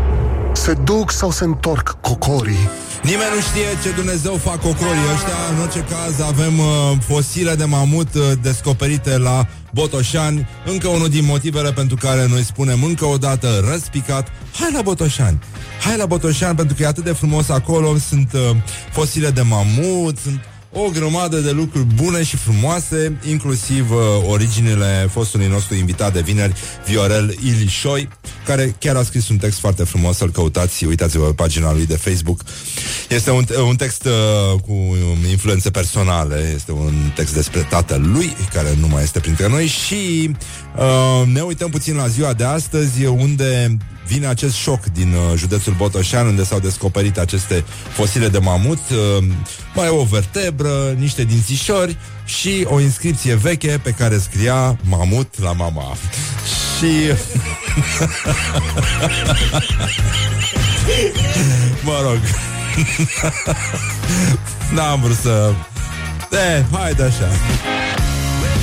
Se 0.54 0.74
duc 0.74 1.12
sau 1.12 1.32
se 1.32 1.44
întorc 1.44 1.98
cocorii? 2.02 2.70
Nimeni 3.04 3.30
nu 3.36 3.42
știe 3.42 3.66
ce 3.84 3.96
Dumnezeu 3.96 4.36
fac 4.36 4.62
cocorii 4.62 5.08
ăștia. 5.14 5.38
În 5.56 5.62
orice 5.62 5.80
caz 5.80 6.20
avem 6.28 6.60
uh, 6.60 6.66
fosile 7.08 7.56
de 7.56 7.66
mamut 7.66 8.14
uh, 8.14 8.22
descoperite 8.42 9.18
la 9.18 9.48
Botoșani. 9.74 10.48
Încă 10.66 10.88
unul 10.88 11.10
din 11.10 11.26
motivele 11.26 11.72
pentru 11.72 11.96
care 11.96 12.28
noi 12.28 12.44
spunem 12.44 12.84
încă 12.84 13.06
o 13.06 13.18
dată 13.18 13.66
răspicat, 13.70 14.32
hai 14.60 14.72
la 14.74 14.82
Botoșani. 14.82 15.40
Hai 15.82 15.98
la 15.98 16.06
Botoșani 16.06 16.56
pentru 16.56 16.76
că 16.76 16.84
e 16.84 16.88
atât 16.88 17.04
de 17.04 17.12
frumos 17.12 17.50
acolo. 17.50 17.98
Sunt 17.98 18.34
uh, 18.34 18.42
fosile 18.92 19.30
de 19.30 19.42
mamut, 19.42 20.18
sunt 20.18 20.40
o 20.78 20.90
grămadă 20.90 21.38
de 21.38 21.52
lucruri 21.52 21.86
bune 21.86 22.24
și 22.24 22.38
frumoase, 22.38 23.18
inclusiv 23.30 23.92
uh, 23.92 23.98
originile 24.28 25.08
fostului 25.12 25.48
nostru 25.48 25.76
invitat 25.76 26.14
de 26.14 26.22
vineri, 26.22 26.54
Viorel 26.86 27.36
Ilișoi, 27.44 28.10
care 28.46 28.76
chiar 28.80 28.96
a 28.96 29.04
scris 29.04 29.30
un 29.30 29.38
text 29.38 29.60
foarte 29.60 29.84
frumos, 29.84 30.18
să-l 30.18 30.32
căutați, 30.32 30.86
uitați-vă 30.86 31.26
pe 31.26 31.34
pagina 31.34 31.74
lui 31.74 31.86
de 31.86 31.96
Facebook. 31.96 32.42
Este 33.10 33.32
un, 33.32 33.46
un 33.68 33.76
text 33.76 34.06
uh, 34.06 34.60
cu 34.62 34.72
um, 34.72 35.30
influențe 35.30 35.72
personale, 35.72 36.52
este 36.56 36.72
un 36.72 36.94
text 37.16 37.34
despre 37.34 37.68
tatăl 37.70 38.12
lui, 38.12 38.36
care 38.54 38.76
nu 38.80 38.88
mai 38.88 39.04
este 39.04 39.20
printre 39.20 39.50
noi 39.50 39.68
și 39.68 40.32
uh, 40.78 41.28
ne 41.28 41.42
uităm 41.42 41.70
puțin 41.70 41.96
la 41.96 42.08
ziua 42.08 42.34
de 42.34 42.44
astăzi, 42.44 43.06
unde 43.06 43.78
vine 44.08 44.28
acest 44.28 44.56
șoc 44.56 44.84
din 44.84 45.14
uh, 45.14 45.38
județul 45.38 45.74
Botoșan, 45.74 46.28
unde 46.28 46.43
s-au 46.43 46.60
descoperit 46.60 47.18
aceste 47.18 47.64
fosile 47.89 48.28
de 48.28 48.38
mamut, 48.38 48.80
uh, 48.89 49.24
mai 49.74 49.88
o 49.88 50.03
vertebră, 50.03 50.95
niște 50.97 51.24
dințișori 51.24 51.97
și 52.26 52.66
o 52.70 52.80
inscripție 52.80 53.36
veche 53.36 53.80
pe 53.84 53.91
care 53.91 54.18
scria 54.18 54.78
mamut 54.84 55.39
la 55.41 55.51
mama. 55.51 55.97
Și... 56.78 56.88
mă 61.84 61.99
rog. 62.03 62.20
N-am 64.76 65.01
vrut 65.01 65.18
să... 65.18 65.53
Eh, 66.32 66.64
haide 66.72 67.03
așa. 67.03 67.30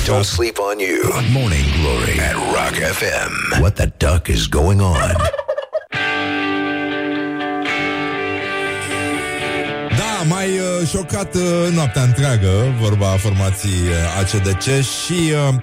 Don't 0.05 0.25
sleep 0.25 0.59
on 0.59 0.79
you. 0.81 1.01
Morning 1.31 1.63
Glory 1.79 2.19
at 2.19 2.35
Rock 2.53 2.73
FM. 2.73 3.61
What 3.61 3.77
the 3.77 3.87
duck 3.99 4.29
is 4.29 4.47
going 4.47 4.81
on? 4.81 5.15
Da, 9.97 10.23
mai 10.27 10.47
uh, 10.59 10.87
șocat 10.87 11.35
uh, 11.35 11.41
noaptea 11.73 12.01
întreagă, 12.01 12.75
vorba 12.79 13.05
formației 13.05 13.87
uh, 13.87 14.19
ACDC 14.19 14.61
și 14.63 15.31
uh, 15.31 15.53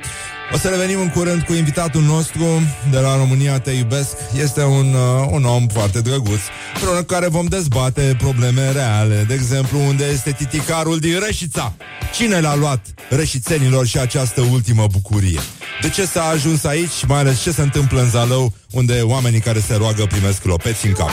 o 0.52 0.58
să 0.58 0.68
revenim 0.68 1.00
în 1.00 1.08
curând 1.08 1.42
cu 1.42 1.52
invitatul 1.52 2.02
nostru 2.02 2.44
de 2.90 2.98
la 2.98 3.16
România 3.16 3.58
Te 3.58 3.70
Iubesc. 3.70 4.16
Este 4.42 4.62
un, 4.62 4.94
uh, 4.94 5.28
un 5.30 5.44
om 5.44 5.66
foarte 5.66 6.00
drăguț, 6.00 6.40
împreună 6.74 6.98
cu 6.98 7.06
care 7.06 7.28
vom 7.28 7.46
dezbate 7.46 8.16
probleme 8.18 8.72
reale. 8.72 9.24
De 9.28 9.34
exemplu, 9.34 9.78
unde 9.78 10.04
este 10.04 10.32
titicarul 10.32 10.98
din 10.98 11.20
Reșița? 11.26 11.72
Cine 12.14 12.40
l-a 12.40 12.54
luat 12.54 12.86
reșițenilor 13.08 13.86
și 13.86 13.98
această 13.98 14.40
ultimă 14.40 14.86
bucurie? 14.90 15.40
De 15.80 15.88
ce 15.88 16.06
s-a 16.06 16.22
ajuns 16.22 16.64
aici, 16.64 17.04
mai 17.06 17.18
ales 17.18 17.42
ce 17.42 17.50
se 17.50 17.62
întâmplă 17.62 18.00
în 18.00 18.10
Zalău, 18.10 18.52
unde 18.70 19.00
oamenii 19.00 19.40
care 19.40 19.60
se 19.60 19.74
roagă 19.74 20.06
primesc 20.06 20.40
clopeți 20.42 20.86
în 20.86 20.92
cap? 20.92 21.10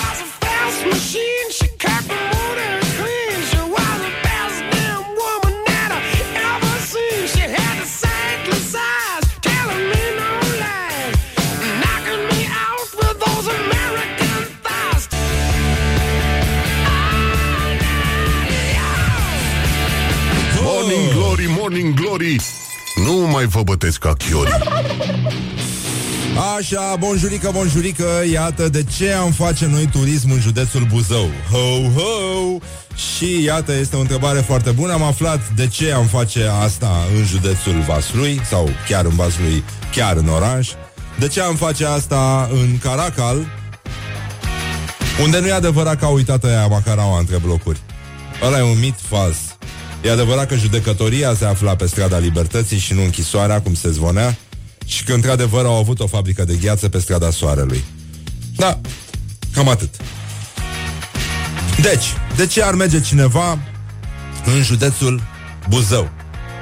Morning 22.18 22.42
Glory 22.96 23.20
Nu 23.22 23.28
mai 23.28 23.46
vă 23.46 23.64
bătesc 23.64 24.00
ca 24.00 24.14
chiori 24.14 24.50
Așa, 26.58 26.96
bonjurică, 27.00 27.50
bonjurică, 27.54 28.06
iată 28.32 28.70
de 28.70 28.84
ce 28.98 29.12
am 29.12 29.32
face 29.32 29.66
noi 29.66 29.90
turism 29.92 30.32
în 30.32 30.40
județul 30.40 30.86
Buzău. 30.90 31.30
Ho, 31.52 32.00
ho! 32.00 32.58
Și 32.96 33.44
iată, 33.44 33.74
este 33.74 33.96
o 33.96 34.00
întrebare 34.00 34.40
foarte 34.40 34.72
bună. 34.72 34.94
Am 34.94 35.04
aflat 35.04 35.50
de 35.56 35.68
ce 35.68 35.92
am 35.92 36.06
face 36.06 36.48
asta 36.64 36.92
în 37.18 37.26
județul 37.26 37.84
Vaslui, 37.88 38.42
sau 38.50 38.70
chiar 38.88 39.06
în 39.06 39.16
Vaslui, 39.16 39.64
chiar 39.96 40.16
în 40.16 40.28
oraș. 40.28 40.70
De 41.20 41.28
ce 41.28 41.42
am 41.42 41.56
face 41.56 41.86
asta 41.86 42.50
în 42.52 42.78
Caracal, 42.78 43.46
unde 45.24 45.40
nu 45.40 45.48
e 45.48 45.52
adevărat 45.52 46.00
că 46.00 46.06
a 46.06 46.10
uitat 46.10 46.44
aia 46.44 46.68
macaraua 46.68 47.20
între 47.20 47.38
blocuri. 47.38 47.80
Ăla 48.44 48.58
e 48.58 48.62
un 48.62 48.80
mit 48.80 48.96
fals. 49.10 49.38
E 50.02 50.12
adevărat 50.12 50.48
că 50.48 50.56
judecătoria 50.56 51.36
se 51.36 51.46
afla 51.46 51.76
pe 51.76 51.88
strada 51.88 52.18
Libertății 52.18 52.78
și 52.78 52.94
nu 52.94 53.04
închisoarea, 53.04 53.62
cum 53.62 53.74
se 53.74 53.92
zvonea, 53.92 54.38
și 54.86 55.04
că 55.04 55.14
într-adevăr 55.14 55.66
au 55.66 55.78
avut 55.78 56.00
o 56.00 56.08
fabrică 56.08 56.44
de 56.44 56.56
gheață 56.62 56.90
pe 56.90 57.00
strada 57.00 57.30
Soarelui. 57.30 57.84
Da, 58.56 58.80
cam 59.54 59.70
atât. 59.70 59.96
Deci, 61.82 62.06
de 62.36 62.46
ce 62.46 62.64
ar 62.64 62.74
merge 62.74 63.02
cineva 63.02 63.60
în 64.46 64.64
județul 64.64 65.22
Buzău? 65.70 66.10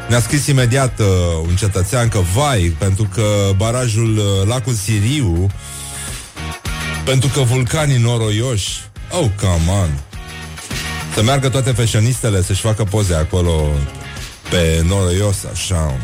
Ne-a 0.09 0.19
scris 0.19 0.47
imediat 0.47 0.99
uh, 0.99 1.05
un 1.47 1.55
cetățean 1.55 2.07
că 2.07 2.19
vai, 2.33 2.75
pentru 2.77 3.09
că 3.13 3.51
barajul 3.57 4.17
uh, 4.17 4.47
Lacul 4.47 4.73
Siriu, 4.73 5.47
pentru 7.05 7.29
că 7.29 7.41
vulcanii 7.41 7.97
noroioși, 7.97 8.69
oh, 9.11 9.29
come 9.39 9.71
on, 9.81 9.89
să 11.15 11.23
meargă 11.23 11.49
toate 11.49 11.71
fashionistele 11.71 12.41
să-și 12.41 12.61
facă 12.61 12.83
poze 12.83 13.13
acolo 13.13 13.69
pe 14.49 14.83
noroios, 14.87 15.37
așa. 15.51 15.97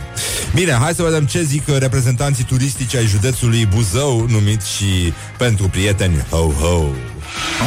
Bine, 0.54 0.72
hai 0.72 0.94
să 0.94 1.04
vedem 1.04 1.26
ce 1.26 1.44
zic 1.44 1.68
reprezentanții 1.68 2.44
turistici 2.44 2.96
ai 2.96 3.06
județului 3.06 3.66
Buzău, 3.66 4.26
numit 4.30 4.62
și 4.62 5.14
pentru 5.38 5.68
prieteni 5.68 6.26
Ho 6.30 6.38
Ho. 6.38 6.86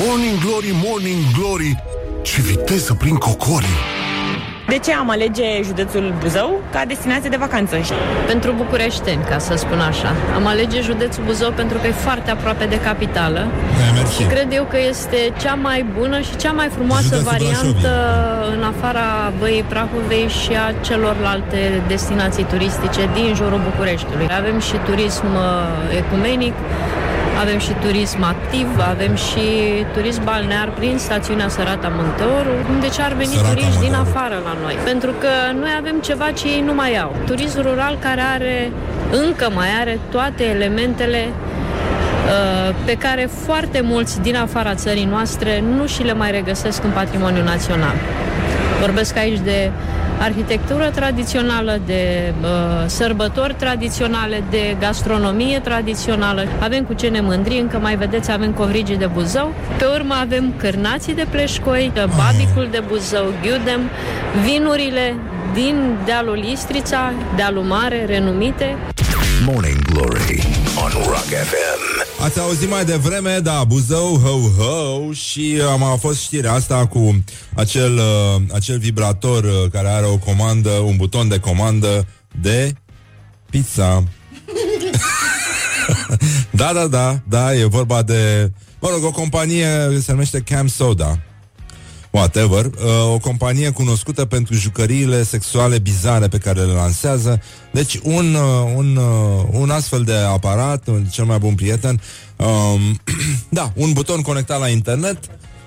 Morning 0.07 0.39
Glory, 0.41 0.71
Morning 0.73 1.23
Glory 1.39 1.83
Ce 2.23 2.41
viteză 2.41 2.95
prin 2.95 3.15
cocorii 3.15 3.94
De 4.75 4.81
ce 4.81 4.93
am 4.93 5.11
alege 5.11 5.63
județul 5.63 6.15
Buzău 6.21 6.61
ca 6.73 6.85
destinație 6.85 7.29
de 7.29 7.37
vacanță? 7.37 7.77
Pentru 8.27 8.53
bucureșteni, 8.53 9.23
ca 9.31 9.39
să 9.39 9.55
spun 9.57 9.81
așa. 9.81 10.11
Am 10.35 10.47
alege 10.47 10.81
județul 10.81 11.23
Buzău 11.25 11.51
pentru 11.51 11.79
că 11.79 11.87
e 11.87 11.91
foarte 11.91 12.31
aproape 12.31 12.65
de 12.65 12.81
capitală 12.81 13.47
mersi. 13.95 14.17
și 14.17 14.23
cred 14.23 14.49
eu 14.53 14.65
că 14.65 14.79
este 14.89 15.33
cea 15.43 15.55
mai 15.55 15.87
bună 15.99 16.21
și 16.21 16.37
cea 16.37 16.53
mai 16.53 16.69
frumoasă 16.69 17.15
Județul 17.17 17.31
variantă 17.31 17.93
în 18.57 18.63
afara 18.63 19.33
Băii 19.39 19.65
Prahovei 19.73 20.29
și 20.41 20.53
a 20.65 20.67
celorlalte 20.89 21.83
destinații 21.87 22.45
turistice 22.45 23.03
din 23.15 23.35
jurul 23.35 23.61
Bucureștiului. 23.71 24.27
Avem 24.41 24.61
și 24.61 24.77
turism 24.89 25.27
uh, 25.35 25.97
ecumenic, 26.03 26.55
avem 27.41 27.59
și 27.59 27.73
turism 27.81 28.23
activ, 28.23 28.69
avem 28.89 29.15
și 29.15 29.47
turism 29.93 30.25
balnear 30.25 30.69
prin 30.79 30.99
stațiunea 30.99 31.49
Sărata 31.49 31.93
Monteoru, 31.97 32.55
unde 32.71 32.89
ce 32.89 33.03
ar 33.03 33.13
veni 33.13 33.31
Sărata 33.31 33.49
turiști 33.49 33.81
din 33.81 33.93
Monteoru. 33.95 34.09
afară 34.09 34.37
la 34.45 34.55
noi. 34.63 34.77
Pentru 34.85 35.11
că 35.11 35.29
noi 35.61 35.73
avem 35.79 35.97
ceva 36.01 36.31
ce 36.31 36.47
ei 36.49 36.61
nu 36.61 36.75
mai 36.75 36.97
au. 36.97 37.17
Turism 37.27 37.61
rural 37.61 37.99
care 38.01 38.21
are, 38.35 38.71
încă 39.27 39.51
mai 39.55 39.69
are 39.81 39.99
toate 40.11 40.45
elementele 40.45 41.29
uh, 41.29 42.75
pe 42.85 42.95
care 42.95 43.29
foarte 43.45 43.81
mulți 43.81 44.21
din 44.21 44.37
afara 44.37 44.75
țării 44.75 45.05
noastre 45.05 45.65
nu 45.77 45.87
și 45.87 46.03
le 46.03 46.13
mai 46.13 46.31
regăsesc 46.31 46.85
în 46.85 46.91
patrimoniul 46.91 47.45
național. 47.45 47.95
Vorbesc 48.81 49.17
aici 49.17 49.39
de 49.39 49.71
arhitectură 50.21 50.91
tradițională, 50.95 51.81
de 51.87 52.33
uh, 52.43 52.49
sărbători 52.87 53.55
tradiționale, 53.55 54.45
de 54.51 54.77
gastronomie 54.81 55.59
tradițională. 55.59 56.47
Avem 56.61 56.85
cu 56.85 56.93
ce 56.93 57.09
ne 57.09 57.21
mândri, 57.21 57.59
încă 57.59 57.79
mai 57.79 57.97
vedeți, 57.97 58.31
avem 58.31 58.53
covrigii 58.53 58.97
de 58.97 59.07
Buzău. 59.07 59.53
Pe 59.79 59.85
urmă 59.95 60.15
avem 60.21 60.53
cârnații 60.57 61.15
de 61.15 61.27
pleșcoi, 61.31 61.93
babicul 61.95 62.69
de 62.71 62.83
Buzău, 62.89 63.25
ghiudem, 63.43 63.81
vinurile 64.45 65.15
din 65.55 65.97
dealul 66.05 66.39
Istrița, 66.39 67.13
dealul 67.37 67.63
mare, 67.63 68.05
renumite, 68.05 68.77
Morning 69.47 69.83
Glory 69.83 70.43
on 70.77 70.91
Rock 71.07 71.25
FM. 71.25 72.23
Ați 72.25 72.41
auzit 72.41 72.71
mai 72.71 72.85
devreme, 72.85 73.39
da, 73.39 73.65
Buzău, 73.65 74.17
ho, 74.17 74.63
ho 74.63 75.13
Și 75.13 75.61
am 75.71 75.83
a 75.83 75.97
fost 75.97 76.21
știrea 76.21 76.53
asta 76.53 76.87
cu 76.87 77.25
acel, 77.55 77.95
uh, 77.95 78.43
acel 78.53 78.79
vibrator 78.79 79.45
uh, 79.45 79.71
Care 79.73 79.89
are 79.89 80.07
o 80.07 80.17
comandă, 80.17 80.71
un 80.71 80.97
buton 80.97 81.29
de 81.29 81.39
comandă 81.39 82.07
De 82.41 82.73
pizza 83.51 84.05
Da, 86.51 86.73
da, 86.73 86.87
da, 86.87 87.21
da, 87.29 87.55
e 87.55 87.65
vorba 87.65 88.03
de 88.03 88.51
Mă 88.81 88.89
rog, 88.93 89.05
o 89.05 89.11
companie 89.11 89.67
se 90.03 90.13
numește 90.13 90.41
Cam 90.41 90.67
Soda 90.67 91.19
whatever, 92.15 92.65
uh, 92.65 93.13
o 93.13 93.19
companie 93.19 93.71
cunoscută 93.71 94.25
pentru 94.25 94.55
jucăriile 94.55 95.23
sexuale 95.23 95.79
bizare 95.79 96.29
pe 96.29 96.39
care 96.39 96.61
le 96.61 96.73
lansează. 96.73 97.43
Deci 97.71 97.99
un, 98.03 98.35
uh, 98.35 98.73
un, 98.75 98.97
uh, 98.97 99.45
un 99.51 99.71
astfel 99.71 100.03
de 100.03 100.15
aparat, 100.15 100.87
un 100.87 101.05
cel 101.05 101.25
mai 101.25 101.39
bun 101.39 101.55
prieten, 101.55 102.01
um, 102.37 103.01
da, 103.49 103.73
un 103.75 103.93
buton 103.93 104.21
conectat 104.21 104.61
la 104.61 104.69
internet 104.69 105.19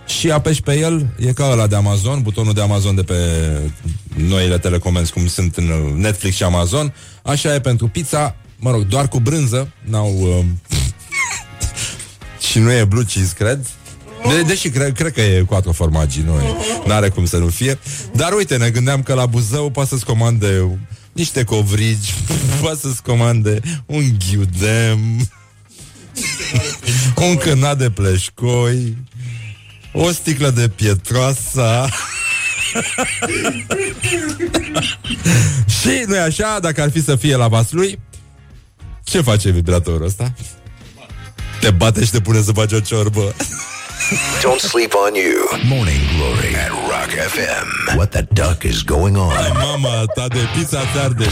și 0.06 0.32
apeși 0.32 0.62
pe 0.62 0.78
el, 0.78 1.08
e 1.20 1.34
ca 1.34 1.50
ăla 1.52 1.68
de 1.68 1.76
Amazon, 1.76 2.22
butonul 2.22 2.54
de 2.54 2.62
Amazon 2.62 2.96
de 2.96 3.04
pe 3.04 3.16
noile 4.16 4.58
telecomenzi, 4.58 5.12
cum 5.12 5.28
sunt 5.28 5.56
în 5.58 5.66
Netflix 5.96 6.36
și 6.36 6.44
Amazon, 6.44 6.94
așa 7.24 7.54
e 7.54 7.60
pentru 7.60 7.88
pizza, 7.88 8.36
mă 8.60 8.72
rog, 8.72 8.82
doar 8.82 9.08
cu 9.08 9.20
brânză, 9.20 9.72
n-au... 9.84 10.14
Uh, 10.20 10.46
și 12.50 12.60
nu 12.60 12.72
e 12.72 12.86
blue 12.86 13.04
cheese, 13.04 13.34
cred. 13.38 13.68
De, 14.30 14.42
deși 14.42 14.70
cred, 14.70 14.94
cred 14.94 15.14
că 15.14 15.22
e 15.22 15.42
quattro 15.42 15.72
formaggi, 15.72 16.22
nu 16.22 16.34
e, 16.34 16.56
n-are 16.88 17.10
cum 17.10 17.26
să 17.26 17.38
nu 17.38 17.48
fie. 17.48 17.80
Dar 18.14 18.34
uite, 18.34 18.58
ne 18.58 18.70
gândeam 18.70 19.04
că 19.04 19.14
la 19.14 19.26
Buzău 19.26 19.70
poate 19.70 19.90
să-ți 19.90 20.06
comande 20.06 20.80
niște 21.12 21.44
covrigi, 21.44 22.14
poate 22.62 22.80
să-ți 22.82 23.04
comande 23.04 23.60
un 23.86 24.04
ghiudem, 24.18 25.30
un 27.30 27.36
cânat 27.36 27.78
de 27.78 27.90
pleșcoi, 27.90 28.98
o 29.94 30.12
sticlă 30.12 30.50
de 30.50 30.70
pietroasa. 30.70 31.90
Și 35.82 36.04
nu 36.08 36.16
e 36.16 36.20
așa, 36.20 36.60
dacă 36.62 36.82
ar 36.82 36.92
fi 36.92 37.04
să 37.04 37.16
fie 37.16 37.36
la 37.36 37.48
Vaslui, 37.48 38.00
ce 39.04 39.22
face 39.22 39.50
vibratorul 39.50 40.06
ăsta? 40.06 40.34
Te 41.60 41.70
bate 41.70 42.04
și 42.04 42.12
te 42.12 42.20
pune 42.20 42.42
să 42.42 42.52
faci 42.52 42.72
o 42.72 42.80
ciorbă. 42.80 43.34
Don't 44.42 44.60
sleep 44.60 44.94
on 45.08 45.14
you. 45.14 45.60
Morning 45.76 46.02
Glory 46.16 46.56
at 46.66 46.70
Rock 46.70 47.12
FM. 47.34 47.96
What 47.96 48.10
the 48.10 48.22
duck 48.22 48.64
is 48.64 48.82
going 48.84 49.18
on? 49.18 49.34
Mama 49.54 50.06
ta 50.16 50.28
de 50.28 50.40
pizza 50.56 50.80
ți 50.94 51.00
arde. 51.04 51.28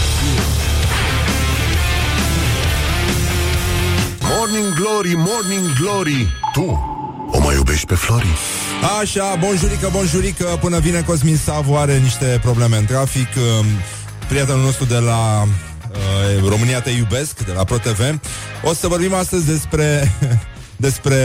Morning 4.22 4.74
Glory, 4.74 5.14
Morning 5.16 5.74
Glory 5.80 6.28
Tu 6.54 6.94
o 7.32 7.40
mai 7.40 7.56
iubești 7.56 7.86
pe 7.86 7.96
Flori? 7.96 8.28
Așa, 9.02 9.36
bonjurică, 9.40 9.90
bonjurică 9.92 10.58
Până 10.62 10.80
vine 10.80 11.02
Cosmin 11.02 11.38
Savu 11.38 11.76
are 11.76 11.98
niște 11.98 12.40
probleme 12.42 12.78
în 12.78 12.86
trafic 12.86 13.28
Um, 13.60 13.66
Prietenul 14.28 14.62
nostru 14.62 14.86
de 14.86 14.98
la 14.98 15.48
uh, 15.96 16.50
România 16.50 16.82
Te 16.82 16.90
Iubesc, 16.90 17.46
de 17.46 17.52
la 17.52 17.64
ProTV 17.64 18.20
O 18.64 18.74
să 18.74 18.88
vorbim 18.88 19.14
astăzi 19.14 19.46
despre 19.46 20.12
despre 20.78 21.20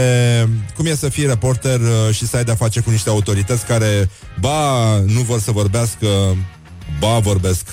cum 0.75 0.85
e 0.85 0.95
să 0.95 1.09
fii 1.09 1.25
reporter 1.25 1.79
uh, 1.79 2.15
și 2.15 2.27
să 2.27 2.37
ai 2.37 2.43
de-a 2.43 2.55
face 2.55 2.79
cu 2.79 2.89
niște 2.89 3.09
autorități 3.09 3.65
care 3.65 4.09
ba 4.39 4.97
nu 4.99 5.21
vor 5.21 5.39
să 5.39 5.51
vorbească, 5.51 6.07
ba 6.99 7.19
vorbesc 7.19 7.65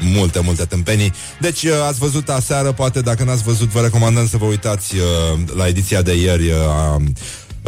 multe, 0.00 0.40
multe 0.40 0.64
tâmpenii. 0.64 1.12
Deci 1.40 1.62
uh, 1.62 1.72
ați 1.88 1.98
văzut 1.98 2.28
aseară, 2.28 2.72
poate 2.72 3.00
dacă 3.00 3.24
n-ați 3.24 3.42
văzut, 3.42 3.68
vă 3.68 3.80
recomandăm 3.80 4.28
să 4.28 4.36
vă 4.36 4.44
uitați 4.44 4.94
uh, 4.96 5.38
la 5.56 5.66
ediția 5.66 6.02
de 6.02 6.14
ieri 6.14 6.50
uh, 6.50 6.58
a 6.68 7.02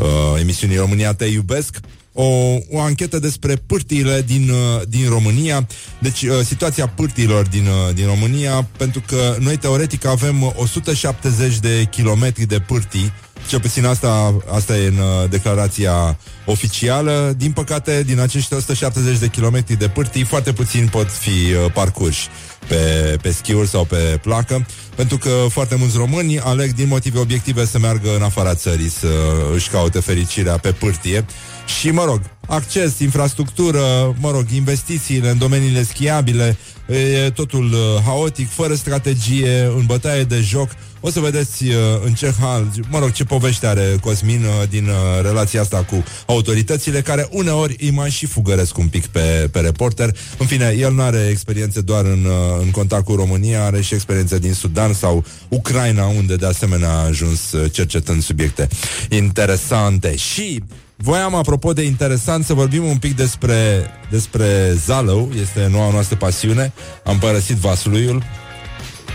uh, 0.03 0.41
emisiunii 0.41 0.77
România 0.77 1.13
Te 1.13 1.25
Iubesc 1.25 1.81
o, 2.21 2.59
o 2.71 2.81
anchetă 2.81 3.19
despre 3.19 3.57
pârtiile 3.57 4.23
din, 4.27 4.51
uh, 4.51 4.83
din 4.89 5.09
România. 5.09 5.67
Deci, 5.99 6.23
uh, 6.23 6.41
situația 6.45 6.87
pârtiilor 6.87 7.47
din, 7.47 7.67
uh, 7.67 7.95
din 7.95 8.07
România, 8.07 8.69
pentru 8.77 9.03
că 9.07 9.37
noi 9.41 9.57
teoretic 9.57 10.07
avem 10.07 10.53
170 10.57 11.59
de 11.59 11.87
kilometri 11.91 12.47
de 12.47 12.59
pârtii, 12.59 13.13
cel 13.49 13.61
puțin 13.61 13.85
asta, 13.85 14.35
asta 14.55 14.77
e 14.77 14.87
în 14.87 14.99
uh, 14.99 15.31
declarația 15.31 16.19
oficială. 16.45 17.35
Din 17.37 17.53
păcate, 17.53 18.03
din 18.03 18.21
acești 18.21 18.55
170 18.55 19.19
de 19.19 19.29
kilometri 19.29 19.77
de 19.77 19.89
pârtii, 19.89 20.25
foarte 20.25 20.53
puțini 20.53 20.89
pot 20.89 21.11
fi 21.11 21.29
uh, 21.29 21.73
parcurși 21.73 22.29
pe, 22.67 23.17
pe 23.23 23.31
schiuri 23.31 23.69
sau 23.69 23.85
pe 23.85 24.19
placă, 24.23 24.67
pentru 24.95 25.19
că 25.19 25.31
foarte 25.49 25.75
mulți 25.75 25.97
români 25.97 26.41
aleg 26.41 26.73
din 26.73 26.89
motive 26.89 27.19
obiective 27.19 27.67
să 27.67 27.79
meargă 27.79 28.15
în 28.17 28.23
afara 28.23 28.55
țării, 28.55 28.91
să 28.91 29.09
își 29.55 29.69
caute 29.69 30.01
fericirea 30.01 30.57
pe 30.57 30.73
pârtie. 30.73 31.25
Și, 31.69 31.91
mă 31.91 32.05
rog, 32.05 32.21
acces, 32.47 32.99
infrastructură, 32.99 34.17
mă 34.21 34.31
rog, 34.31 34.45
investițiile 34.55 35.31
în 35.31 35.39
domeniile 35.39 35.83
schiabile, 35.83 36.57
e 36.87 37.31
totul 37.31 37.73
uh, 37.73 38.03
haotic, 38.05 38.51
fără 38.51 38.75
strategie, 38.75 39.71
în 39.77 39.87
bătaie 39.87 40.23
de 40.23 40.41
joc. 40.41 40.69
O 41.01 41.11
să 41.11 41.21
vedeți 41.21 41.65
uh, 41.65 41.75
în 42.05 42.15
ce 42.15 42.35
hal, 42.41 42.67
mă 42.91 42.99
rog, 42.99 43.13
ce 43.13 43.25
povește 43.25 43.67
are 43.67 43.97
Cosmin 44.01 44.45
uh, 44.45 44.69
din 44.69 44.85
uh, 44.89 45.23
relația 45.23 45.61
asta 45.61 45.83
cu 45.83 46.05
autoritățile, 46.27 47.01
care 47.01 47.29
uneori 47.31 47.77
îi 47.81 47.91
mai 47.91 48.11
și 48.11 48.27
fugăresc 48.27 48.79
un 48.79 48.89
pic 48.89 49.07
pe, 49.07 49.49
pe 49.53 49.61
reporter. 49.61 50.17
În 50.39 50.47
fine, 50.47 50.75
el 50.79 50.93
nu 50.93 51.03
are 51.03 51.27
experiențe 51.31 51.81
doar 51.81 52.05
în, 52.05 52.25
uh, 52.25 52.61
în 52.61 52.71
contact 52.71 53.05
cu 53.05 53.15
România, 53.15 53.65
are 53.65 53.81
și 53.81 53.95
experiențe 53.95 54.39
din 54.39 54.53
Sudan 54.53 54.93
sau 54.93 55.25
Ucraina, 55.49 56.07
unde 56.07 56.37
de 56.37 56.47
asemenea 56.47 56.91
a 56.91 57.05
ajuns 57.05 57.53
uh, 57.53 57.73
cercetând 57.73 58.23
subiecte 58.23 58.69
interesante. 59.09 60.17
Și 60.17 60.63
Voiam, 61.01 61.35
apropo 61.35 61.73
de 61.73 61.83
interesant, 61.83 62.45
să 62.45 62.55
vorbim 62.55 62.85
un 62.85 62.97
pic 62.97 63.17
despre, 63.17 63.87
despre 64.11 64.73
Zalău, 64.85 65.31
este 65.41 65.69
noua 65.71 65.91
noastră 65.93 66.17
pasiune. 66.17 66.73
Am 67.05 67.19
părăsit 67.19 67.57
Vasluiul, 67.57 68.23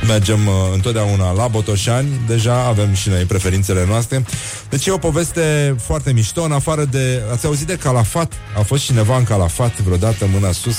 mergem 0.08 0.48
uh, 0.48 0.54
întotdeauna 0.74 1.32
la 1.32 1.48
Botoșani, 1.48 2.08
deja 2.28 2.66
avem 2.66 2.94
și 2.94 3.10
noi 3.10 3.24
preferințele 3.24 3.86
noastre. 3.88 4.26
Deci 4.70 4.86
e 4.86 4.92
o 4.92 4.98
poveste 4.98 5.76
foarte 5.80 6.12
mișto, 6.12 6.44
în 6.44 6.52
afară 6.52 6.86
de... 6.86 7.22
Ați 7.32 7.46
auzit 7.46 7.68
de 7.68 7.78
Calafat? 7.78 8.34
A 8.58 8.62
fost 8.62 8.84
cineva 8.84 9.18
în 9.18 9.24
Calafat 9.24 9.80
vreodată, 9.80 10.26
mâna 10.34 10.52
sus? 10.52 10.78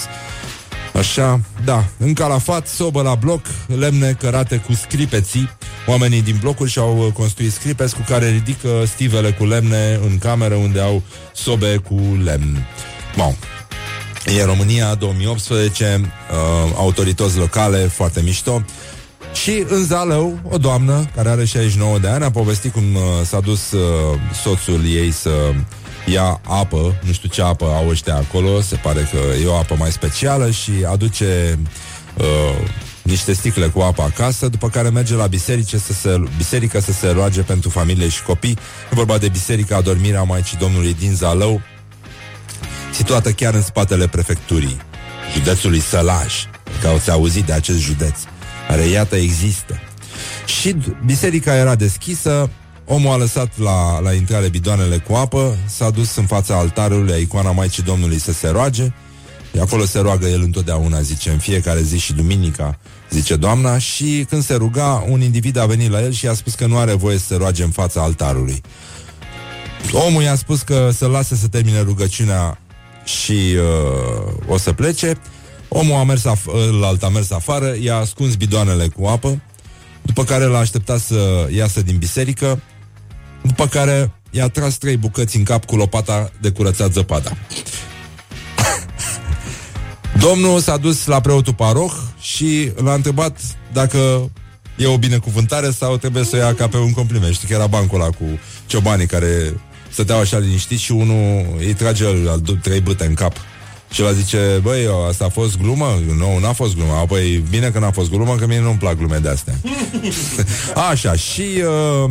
Așa, 0.94 1.40
da, 1.64 1.84
în 1.98 2.12
Calafat, 2.12 2.66
sobă 2.66 3.02
la 3.02 3.14
bloc, 3.14 3.46
lemne 3.66 4.12
cărate 4.12 4.56
cu 4.56 4.72
scripeții. 4.72 5.50
Oamenii 5.86 6.22
din 6.22 6.36
blocuri 6.40 6.70
și-au 6.70 6.98
uh, 6.98 7.12
construit 7.12 7.52
scripeți 7.52 7.94
cu 7.94 8.04
care 8.08 8.30
ridică 8.30 8.68
stivele 8.86 9.32
cu 9.32 9.44
lemne 9.44 10.00
în 10.02 10.18
cameră 10.18 10.54
unde 10.54 10.80
au 10.80 11.02
sobe 11.32 11.76
cu 11.76 12.18
lemn. 12.24 12.66
Bun. 13.16 13.36
E 14.36 14.44
România 14.44 14.94
2018, 14.94 16.00
uh, 16.00 16.72
autorități 16.76 17.38
locale, 17.38 17.78
foarte 17.78 18.20
mișto. 18.20 18.64
Și 19.32 19.64
în 19.68 19.84
Zalău, 19.84 20.38
o 20.50 20.56
doamnă 20.56 21.10
care 21.14 21.28
are 21.28 21.44
69 21.44 21.98
de 21.98 22.08
ani 22.08 22.24
a 22.24 22.30
povestit 22.30 22.72
cum 22.72 22.94
uh, 22.94 23.02
s-a 23.24 23.40
dus 23.40 23.70
uh, 23.70 23.80
soțul 24.42 24.80
ei 24.86 25.10
să 25.10 25.30
ia 26.04 26.40
apă, 26.42 26.94
nu 27.02 27.12
știu 27.12 27.28
ce 27.28 27.42
apă 27.42 27.64
au 27.64 27.88
ăștia 27.88 28.14
acolo, 28.14 28.60
se 28.60 28.76
pare 28.76 29.08
că 29.12 29.18
e 29.42 29.46
o 29.46 29.56
apă 29.56 29.74
mai 29.78 29.92
specială 29.92 30.50
și 30.50 30.72
aduce 30.90 31.58
uh, 32.16 32.68
niște 33.02 33.32
sticle 33.32 33.66
cu 33.66 33.80
apă 33.80 34.02
acasă, 34.02 34.48
după 34.48 34.68
care 34.68 34.88
merge 34.88 35.14
la 35.14 35.26
biserică 35.26 35.78
să 35.78 35.92
se, 35.92 36.22
biserică 36.36 36.80
să 36.80 36.92
se 36.92 37.10
roage 37.10 37.42
pentru 37.42 37.68
familie 37.68 38.08
și 38.08 38.22
copii. 38.22 38.58
E 38.92 38.94
vorba 38.94 39.18
de 39.18 39.28
biserica 39.28 39.76
Adormirea 39.76 40.22
Maicii 40.22 40.56
Domnului 40.56 40.96
din 40.98 41.14
Zalău, 41.14 41.60
situată 42.92 43.30
chiar 43.30 43.54
în 43.54 43.62
spatele 43.62 44.08
prefecturii 44.08 44.76
județului 45.32 45.80
Sălaj, 45.80 46.34
că 46.80 46.88
ați 46.88 47.10
auzit 47.10 47.44
de 47.44 47.52
acest 47.52 47.80
județ, 47.80 48.18
care 48.68 48.82
iată 48.82 49.16
există. 49.16 49.80
Și 50.60 50.76
biserica 51.04 51.56
era 51.56 51.74
deschisă, 51.74 52.50
omul 52.84 53.12
a 53.12 53.16
lăsat 53.16 53.58
la, 53.58 54.00
la 54.00 54.12
intrare 54.12 54.48
bidoanele 54.48 54.98
cu 54.98 55.14
apă, 55.14 55.56
s-a 55.66 55.90
dus 55.90 56.16
în 56.16 56.26
fața 56.26 56.56
altarului 56.56 57.12
a 57.12 57.16
icoana 57.16 57.50
Maicii 57.50 57.82
Domnului 57.82 58.18
să 58.18 58.32
se 58.32 58.48
roage, 58.48 58.92
de 59.52 59.60
acolo 59.60 59.84
se 59.84 59.98
roagă 59.98 60.26
el 60.26 60.42
întotdeauna, 60.42 61.00
zice, 61.00 61.30
în 61.30 61.38
fiecare 61.38 61.82
zi 61.82 61.98
și 61.98 62.12
duminica, 62.12 62.78
zice 63.10 63.36
doamna, 63.36 63.78
și 63.78 64.26
când 64.28 64.42
se 64.42 64.54
ruga, 64.54 65.04
un 65.08 65.20
individ 65.20 65.56
a 65.56 65.66
venit 65.66 65.90
la 65.90 66.02
el 66.02 66.12
și 66.12 66.24
i-a 66.24 66.34
spus 66.34 66.54
că 66.54 66.66
nu 66.66 66.78
are 66.78 66.92
voie 66.92 67.18
să 67.18 67.24
se 67.26 67.36
roage 67.36 67.62
în 67.62 67.70
fața 67.70 68.02
altarului. 68.02 68.60
Omul 69.92 70.22
i-a 70.22 70.34
spus 70.34 70.62
că 70.62 70.90
să 70.92 71.06
lase 71.06 71.36
să 71.36 71.48
termine 71.48 71.80
rugăciunea 71.80 72.58
și 73.04 73.56
uh, 73.56 74.32
o 74.48 74.56
să 74.58 74.72
plece. 74.72 75.14
Omul 75.68 75.94
a 75.94 76.04
mers 76.04 76.24
af- 76.26 76.68
ălalt 76.68 77.02
a 77.02 77.08
mers 77.08 77.30
afară, 77.30 77.74
i-a 77.80 77.96
ascuns 77.96 78.34
bidoanele 78.34 78.88
cu 78.88 79.06
apă, 79.06 79.42
după 80.02 80.24
care 80.24 80.44
l-a 80.44 80.58
așteptat 80.58 81.00
să 81.00 81.48
iasă 81.50 81.82
din 81.82 81.96
biserică, 81.96 82.60
după 83.46 83.66
care 83.66 84.10
i-a 84.30 84.48
tras 84.48 84.74
trei 84.74 84.96
bucăți 84.96 85.36
în 85.36 85.42
cap 85.42 85.64
cu 85.64 85.76
lopata 85.76 86.30
de 86.40 86.50
curățat 86.50 86.92
zăpada. 86.92 87.30
Domnul 90.26 90.60
s-a 90.60 90.76
dus 90.76 91.06
la 91.06 91.20
preotul 91.20 91.54
paroh 91.54 91.92
și 92.20 92.72
l-a 92.76 92.94
întrebat 92.94 93.38
dacă 93.72 94.30
e 94.76 94.86
o 94.86 94.98
binecuvântare 94.98 95.70
sau 95.70 95.96
trebuie 95.96 96.24
să 96.24 96.36
o 96.36 96.38
ia 96.38 96.54
ca 96.54 96.68
pe 96.68 96.76
un 96.76 96.92
compliment. 96.92 97.34
Știi 97.34 97.48
că 97.48 97.54
era 97.54 97.66
bancul 97.66 98.00
ăla 98.00 98.10
cu 98.10 98.24
ciobanii 98.66 99.06
care 99.06 99.60
stăteau 99.90 100.18
așa 100.18 100.38
liniștiți 100.38 100.82
și 100.82 100.92
unul 100.92 101.46
îi 101.58 101.74
trage 101.74 102.06
al 102.06 102.42
trei 102.62 102.80
bâte 102.80 103.06
în 103.06 103.14
cap. 103.14 103.36
Și 103.90 104.02
el 104.02 104.14
zice, 104.14 104.60
băi, 104.62 104.88
asta 105.08 105.24
a 105.24 105.28
fost 105.28 105.58
glumă? 105.58 106.00
Nu, 106.16 106.38
n-a 106.38 106.52
fost 106.52 106.74
glumă. 106.74 107.04
Păi 107.08 107.44
bine 107.50 107.70
că 107.70 107.78
n-a 107.78 107.90
fost 107.90 108.10
glumă, 108.10 108.34
că 108.34 108.46
mie 108.46 108.60
nu-mi 108.60 108.78
plac 108.78 108.96
glume 108.96 109.18
de 109.18 109.28
astea. 109.28 109.54
Așa, 110.90 111.14
și 111.14 111.44
uh, 112.04 112.10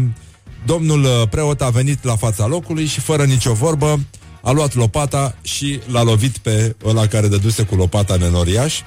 domnul 0.66 1.04
uh, 1.04 1.28
preot 1.30 1.62
a 1.62 1.70
venit 1.70 2.04
la 2.04 2.16
fața 2.16 2.46
locului 2.46 2.86
și 2.86 3.00
fără 3.00 3.24
nicio 3.24 3.54
vorbă 3.54 4.00
a 4.42 4.52
luat 4.52 4.76
lopata 4.76 5.36
și 5.42 5.80
l-a 5.92 6.04
lovit 6.04 6.38
pe 6.38 6.76
ăla 6.86 7.08
care 7.08 7.28
dăduse 7.28 7.64
cu 7.64 7.76
lopata 7.76 8.16
nenoriaș 8.16 8.80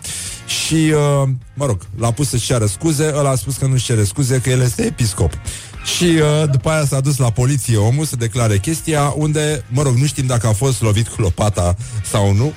și, 0.47 0.75
uh, 0.75 1.29
mă 1.55 1.67
rog, 1.67 1.87
l-a 1.99 2.11
pus 2.11 2.29
să-și 2.29 2.47
ceară 2.47 2.67
scuze, 2.67 3.13
ăla 3.17 3.31
a 3.31 3.35
spus 3.35 3.57
că 3.57 3.67
nu-și 3.67 3.85
cere 3.85 4.05
scuze, 4.05 4.41
că 4.41 4.51
el 4.51 4.61
este 4.61 4.83
episcop. 4.83 5.33
Și 5.97 6.05
uh, 6.05 6.51
după 6.51 6.71
aia 6.71 6.85
s-a 6.87 7.01
dus 7.01 7.17
la 7.17 7.31
poliție 7.31 7.77
omul 7.77 8.05
să 8.05 8.17
declare 8.17 8.59
chestia 8.59 9.13
unde, 9.17 9.65
mă 9.69 9.83
rog, 9.83 9.95
nu 9.95 10.07
știm 10.07 10.27
dacă 10.27 10.47
a 10.47 10.53
fost 10.53 10.83
lovit 10.83 11.09
cu 11.09 11.21
lopata 11.21 11.77
sau 12.11 12.33
nu, 12.33 12.53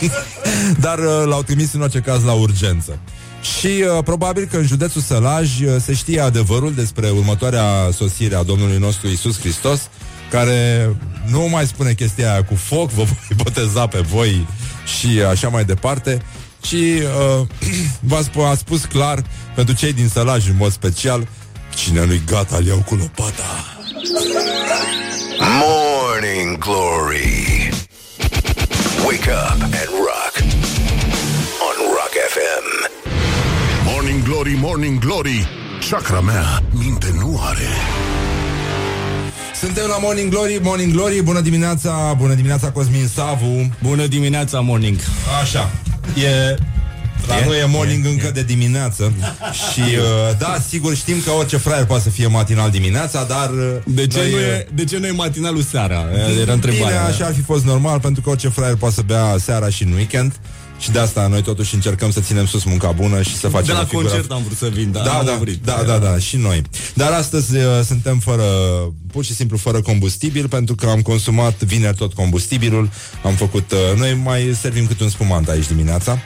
dar 0.84 0.98
uh, 0.98 1.22
l-au 1.26 1.42
trimis 1.42 1.72
în 1.72 1.80
orice 1.80 1.98
caz 1.98 2.24
la 2.24 2.32
urgență. 2.32 2.98
Și 3.42 3.66
uh, 3.66 4.04
probabil 4.04 4.48
că 4.50 4.56
în 4.56 4.66
județul 4.66 5.00
Sălaj 5.00 5.60
uh, 5.60 5.76
se 5.80 5.94
știe 5.94 6.20
adevărul 6.20 6.74
despre 6.74 7.10
următoarea 7.10 7.88
sosire 7.92 8.34
a 8.34 8.42
Domnului 8.42 8.78
nostru 8.78 9.08
Isus 9.08 9.38
Hristos, 9.38 9.88
care 10.30 10.90
nu 11.26 11.48
mai 11.48 11.66
spune 11.66 11.92
chestia 11.92 12.32
aia 12.32 12.44
cu 12.44 12.54
foc, 12.54 12.90
vă 12.90 13.02
voi 13.10 13.36
boteza 13.36 13.86
pe 13.86 13.98
voi 13.98 14.46
și 14.98 15.20
așa 15.20 15.48
mai 15.48 15.64
departe, 15.64 16.22
ci 16.60 16.72
uh, 16.72 17.46
v-a 18.10 18.22
spus, 18.22 18.44
a 18.44 18.54
spus 18.54 18.84
clar, 18.84 19.22
pentru 19.54 19.74
cei 19.74 19.92
din 19.92 20.08
Sălaj 20.08 20.48
în 20.48 20.56
mod 20.56 20.72
special, 20.72 21.28
cine 21.74 22.04
nu-i 22.04 22.22
gata, 22.26 22.56
îl 22.56 22.66
iau 22.66 22.82
cu 22.86 22.94
lopata. 22.94 23.76
Morning 25.60 26.58
Glory. 26.58 27.70
Wake 29.06 29.30
up 29.30 29.62
and 29.62 29.90
rock. 30.06 30.34
On 31.66 31.76
Rock 31.96 32.14
FM. 32.34 32.99
Morning 34.30 34.58
Glory, 34.58 34.72
Morning 34.72 34.98
Glory 34.98 35.48
Chakra 35.90 36.20
mea 36.20 36.62
minte 36.70 37.06
nu 37.18 37.40
are 37.42 37.68
Suntem 39.60 39.86
la 39.88 39.98
Morning 39.98 40.30
Glory, 40.30 40.58
Morning 40.62 40.92
Glory, 40.92 41.22
bună 41.22 41.40
dimineața, 41.40 42.14
bună 42.18 42.34
dimineața 42.34 42.70
Cosmin 42.70 43.08
Savu. 43.14 43.70
Bună 43.82 44.06
dimineața, 44.06 44.60
Morning. 44.60 44.98
Așa, 45.42 45.70
e 46.14 46.56
La 47.26 47.44
noi 47.44 47.58
e 47.58 47.64
morning 47.64 48.04
încă 48.04 48.30
de 48.34 48.42
dimineață 48.42 49.12
Și 49.72 49.80
uh, 49.80 50.38
da, 50.38 50.56
sigur 50.68 50.94
știm 50.94 51.20
că 51.24 51.30
orice 51.30 51.56
fraier 51.56 51.84
poate 51.84 52.02
să 52.02 52.10
fie 52.10 52.26
matinal 52.26 52.70
dimineața 52.70 53.24
Dar 53.24 53.50
uh, 53.50 53.76
De 53.84 54.06
ce, 54.06 54.18
noi, 54.18 54.30
nu 54.30 54.36
uh, 54.36 54.42
e, 54.42 54.66
de 54.74 54.84
ce 54.84 54.98
nu 54.98 55.06
e 55.06 55.10
matinalul 55.10 55.62
seara? 55.62 56.04
Era 56.40 56.52
întrebarea. 56.52 56.86
Bine, 56.86 57.12
așa 57.12 57.24
ar 57.24 57.34
fi 57.34 57.42
fost 57.42 57.64
normal 57.64 58.00
Pentru 58.00 58.22
că 58.22 58.30
orice 58.30 58.48
fraier 58.48 58.76
poate 58.76 58.94
să 58.94 59.02
bea 59.06 59.36
seara 59.38 59.68
și 59.68 59.82
în 59.82 59.92
weekend 59.92 60.32
și 60.80 60.90
de 60.90 60.98
asta 60.98 61.26
noi 61.26 61.42
totuși 61.42 61.74
încercăm 61.74 62.10
să 62.10 62.20
ținem 62.20 62.46
sus 62.46 62.64
munca 62.64 62.90
bună 62.92 63.22
și 63.22 63.36
să 63.36 63.48
facem 63.48 63.66
De 63.66 63.72
la 63.72 63.80
o 63.80 63.84
figură- 63.84 64.06
concert 64.08 64.30
am 64.30 64.42
vrut 64.44 64.56
să 64.56 64.68
vin, 64.68 64.92
dar 64.92 65.04
da, 65.04 65.18
am 65.18 65.24
da, 65.24 65.32
oprit. 65.32 65.64
da, 65.64 65.82
da, 65.86 65.98
da, 65.98 66.18
și 66.18 66.36
noi. 66.36 66.62
Dar 66.94 67.12
astăzi 67.12 67.56
uh, 67.56 67.62
suntem 67.86 68.18
fără, 68.18 68.44
pur 69.12 69.24
și 69.24 69.34
simplu 69.34 69.56
fără 69.56 69.80
combustibil, 69.80 70.48
pentru 70.48 70.74
că 70.74 70.86
am 70.86 71.00
consumat 71.02 71.62
vineri 71.62 71.96
tot 71.96 72.12
combustibilul. 72.14 72.90
Am 73.24 73.34
făcut, 73.34 73.72
uh, 73.72 73.98
noi 73.98 74.14
mai 74.24 74.56
servim 74.60 74.86
câte 74.86 75.02
un 75.02 75.08
spumant 75.10 75.48
aici 75.48 75.66
dimineața 75.66 76.18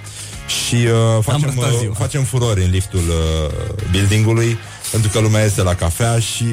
și 0.67 0.75
uh, 0.75 1.23
facem, 1.23 1.43
răstat 1.45 1.73
uh, 1.73 1.79
ziua. 1.81 1.95
facem 1.95 2.23
furori 2.25 2.65
în 2.65 2.71
liftul 2.71 3.03
uh, 3.09 3.75
buildingului, 3.91 4.59
pentru 4.91 5.11
că 5.11 5.19
lumea 5.19 5.45
este 5.45 5.63
la 5.63 5.75
cafea 5.75 6.19
și 6.19 6.45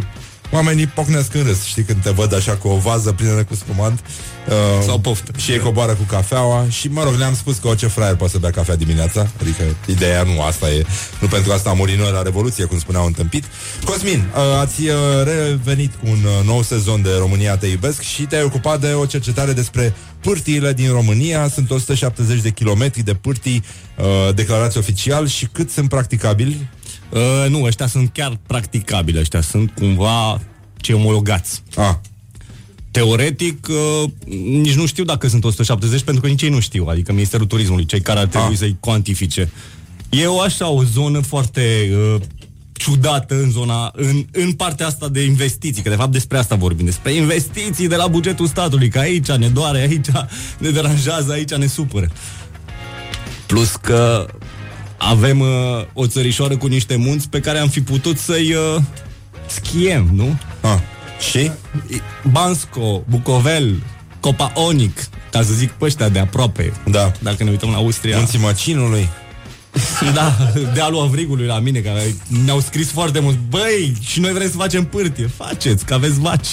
Oamenii 0.52 0.88
pocnesc 0.88 1.34
în 1.34 1.44
râs, 1.44 1.64
știi, 1.64 1.84
când 1.84 2.02
te 2.04 2.10
văd 2.10 2.34
așa 2.34 2.56
cu 2.56 2.68
o 2.68 2.78
vază 2.78 3.12
plină 3.12 3.44
cu 3.44 3.56
spumant 3.56 4.00
uh, 4.00 4.86
Sau 4.86 5.00
poftă. 5.00 5.32
Și 5.38 5.52
ei 5.52 5.60
coboară 5.60 5.94
cu 5.94 6.04
cafeaua 6.04 6.66
Și, 6.70 6.88
mă 6.88 7.04
rog, 7.04 7.14
le-am 7.14 7.36
spus 7.36 7.58
că 7.58 7.68
orice 7.68 7.88
fraier 7.88 8.16
poate 8.16 8.34
să 8.34 8.40
bea 8.40 8.50
cafea 8.50 8.76
dimineața 8.76 9.28
Adică 9.42 9.64
ideea 9.86 10.24
nu 10.24 10.42
asta 10.42 10.70
e 10.70 10.86
Nu 11.20 11.28
pentru 11.28 11.52
asta 11.52 11.70
a 11.70 11.74
murit 11.74 11.98
noi 11.98 12.12
la 12.12 12.22
Revoluție, 12.22 12.66
cum 12.66 12.80
spuneau 12.80 13.06
în 13.06 13.12
tâmpit 13.12 13.46
Cosmin, 13.86 14.24
uh, 14.36 14.60
ați 14.60 14.82
uh, 14.82 14.96
revenit 15.24 15.92
cu 15.94 16.08
un 16.08 16.24
uh, 16.24 16.46
nou 16.46 16.62
sezon 16.62 17.02
de 17.02 17.10
România 17.20 17.58
Te 17.58 17.68
Iubesc 17.68 18.02
Și 18.02 18.24
te-ai 18.24 18.44
ocupat 18.44 18.80
de 18.80 18.94
o 18.94 19.06
cercetare 19.06 19.54
despre 19.54 19.94
pârtiile 20.22 20.74
din 20.74 20.92
România 20.92 21.48
Sunt 21.48 21.72
170 21.72 22.42
de 22.42 22.50
kilometri 22.50 23.04
de 23.04 23.14
pârtii 23.14 23.64
uh, 23.98 24.36
declarați 24.36 24.78
oficial 24.78 25.28
Și 25.28 25.48
cât 25.52 25.70
sunt 25.70 25.90
practicabili? 25.90 26.70
Uh, 27.12 27.46
nu, 27.50 27.64
ăștia 27.64 27.88
sunt 27.88 28.10
chiar 28.14 28.40
practicabili, 28.48 29.20
ăștia 29.20 29.42
sunt 29.42 29.72
cumva 29.76 30.42
cei 30.78 30.96
omologați. 30.96 31.64
Ah, 31.76 31.94
Teoretic, 32.92 33.68
uh, 33.70 34.10
nici 34.44 34.76
nu 34.76 34.86
știu 34.86 35.04
dacă 35.04 35.28
sunt 35.28 35.44
170, 35.44 36.02
pentru 36.02 36.22
că 36.22 36.28
nici 36.30 36.42
ei 36.42 36.50
nu 36.50 36.60
știu, 36.60 36.86
adică 36.86 37.12
Ministerul 37.14 37.46
Turismului, 37.46 37.86
cei 37.86 38.02
care 38.02 38.20
ar 38.20 38.26
trebui 38.26 38.52
Ah. 38.52 38.58
să-i 38.58 38.78
cuantifice. 38.80 39.52
E 40.10 40.26
o 40.26 40.40
așa, 40.42 40.70
o 40.70 40.84
zonă 40.84 41.20
foarte 41.20 41.92
uh, 42.16 42.22
ciudată 42.74 43.36
în 43.42 43.52
zona, 43.52 43.92
în, 43.96 44.26
în 44.32 44.52
partea 44.54 44.88
asta 44.88 45.08
de 45.08 45.24
investiții, 45.24 45.82
că 45.84 45.90
de 45.90 45.96
fapt 45.96 46.12
despre 46.12 46.38
asta 46.38 46.56
vorbim, 46.56 46.86
despre 46.86 47.14
investiții 47.14 47.88
de 47.88 47.96
la 47.96 48.08
bugetul 48.08 48.48
statului, 48.48 48.90
că 48.90 49.00
aici 49.00 49.28
ne 49.32 49.48
doare, 49.48 49.80
aici 49.80 50.08
ne 50.58 50.70
deranjează, 50.70 51.32
aici 51.32 51.54
ne 51.54 51.68
supără. 51.68 52.10
Plus 53.46 53.72
că 53.72 54.26
avem 55.10 55.40
uh, 55.40 55.48
o 55.94 56.08
țărișoară 56.08 56.58
cu 56.58 56.68
niște 56.68 56.96
munți 56.96 57.30
pe 57.30 57.40
care 57.40 57.58
am 57.58 57.68
fi 57.68 57.82
putut 57.82 58.18
să-i 58.18 58.54
uh, 58.54 58.82
schiem, 59.46 60.10
nu? 60.14 60.38
ah. 60.62 60.80
Și? 61.32 61.52
Bansco, 62.32 63.04
Bucovel, 63.10 63.84
Copa 64.20 64.52
Onic, 64.56 65.08
ca 65.32 65.42
să 65.42 65.54
zic 65.54 65.72
pe 65.72 65.86
ăștia 65.86 66.10
de 66.10 66.20
aproape. 66.20 66.74
Da. 66.86 67.12
Dacă 67.20 67.44
ne 67.44 67.50
uităm 67.50 67.70
la 67.70 67.76
Austria. 67.76 68.18
Munții 68.18 68.40
Măcinului 68.40 69.10
Da, 70.14 70.36
dealul 70.74 71.02
Avrigului 71.02 71.46
la 71.46 71.60
mine, 71.60 71.80
care 71.80 72.16
ne-au 72.46 72.60
scris 72.60 72.92
foarte 72.92 73.20
mult. 73.20 73.38
Băi, 73.50 73.94
și 74.02 74.20
noi 74.20 74.32
vrem 74.32 74.50
să 74.50 74.56
facem 74.58 74.86
pârtie. 74.86 75.30
Faceți, 75.36 75.86
că 75.86 75.94
aveți 75.94 76.20
vaci. 76.20 76.48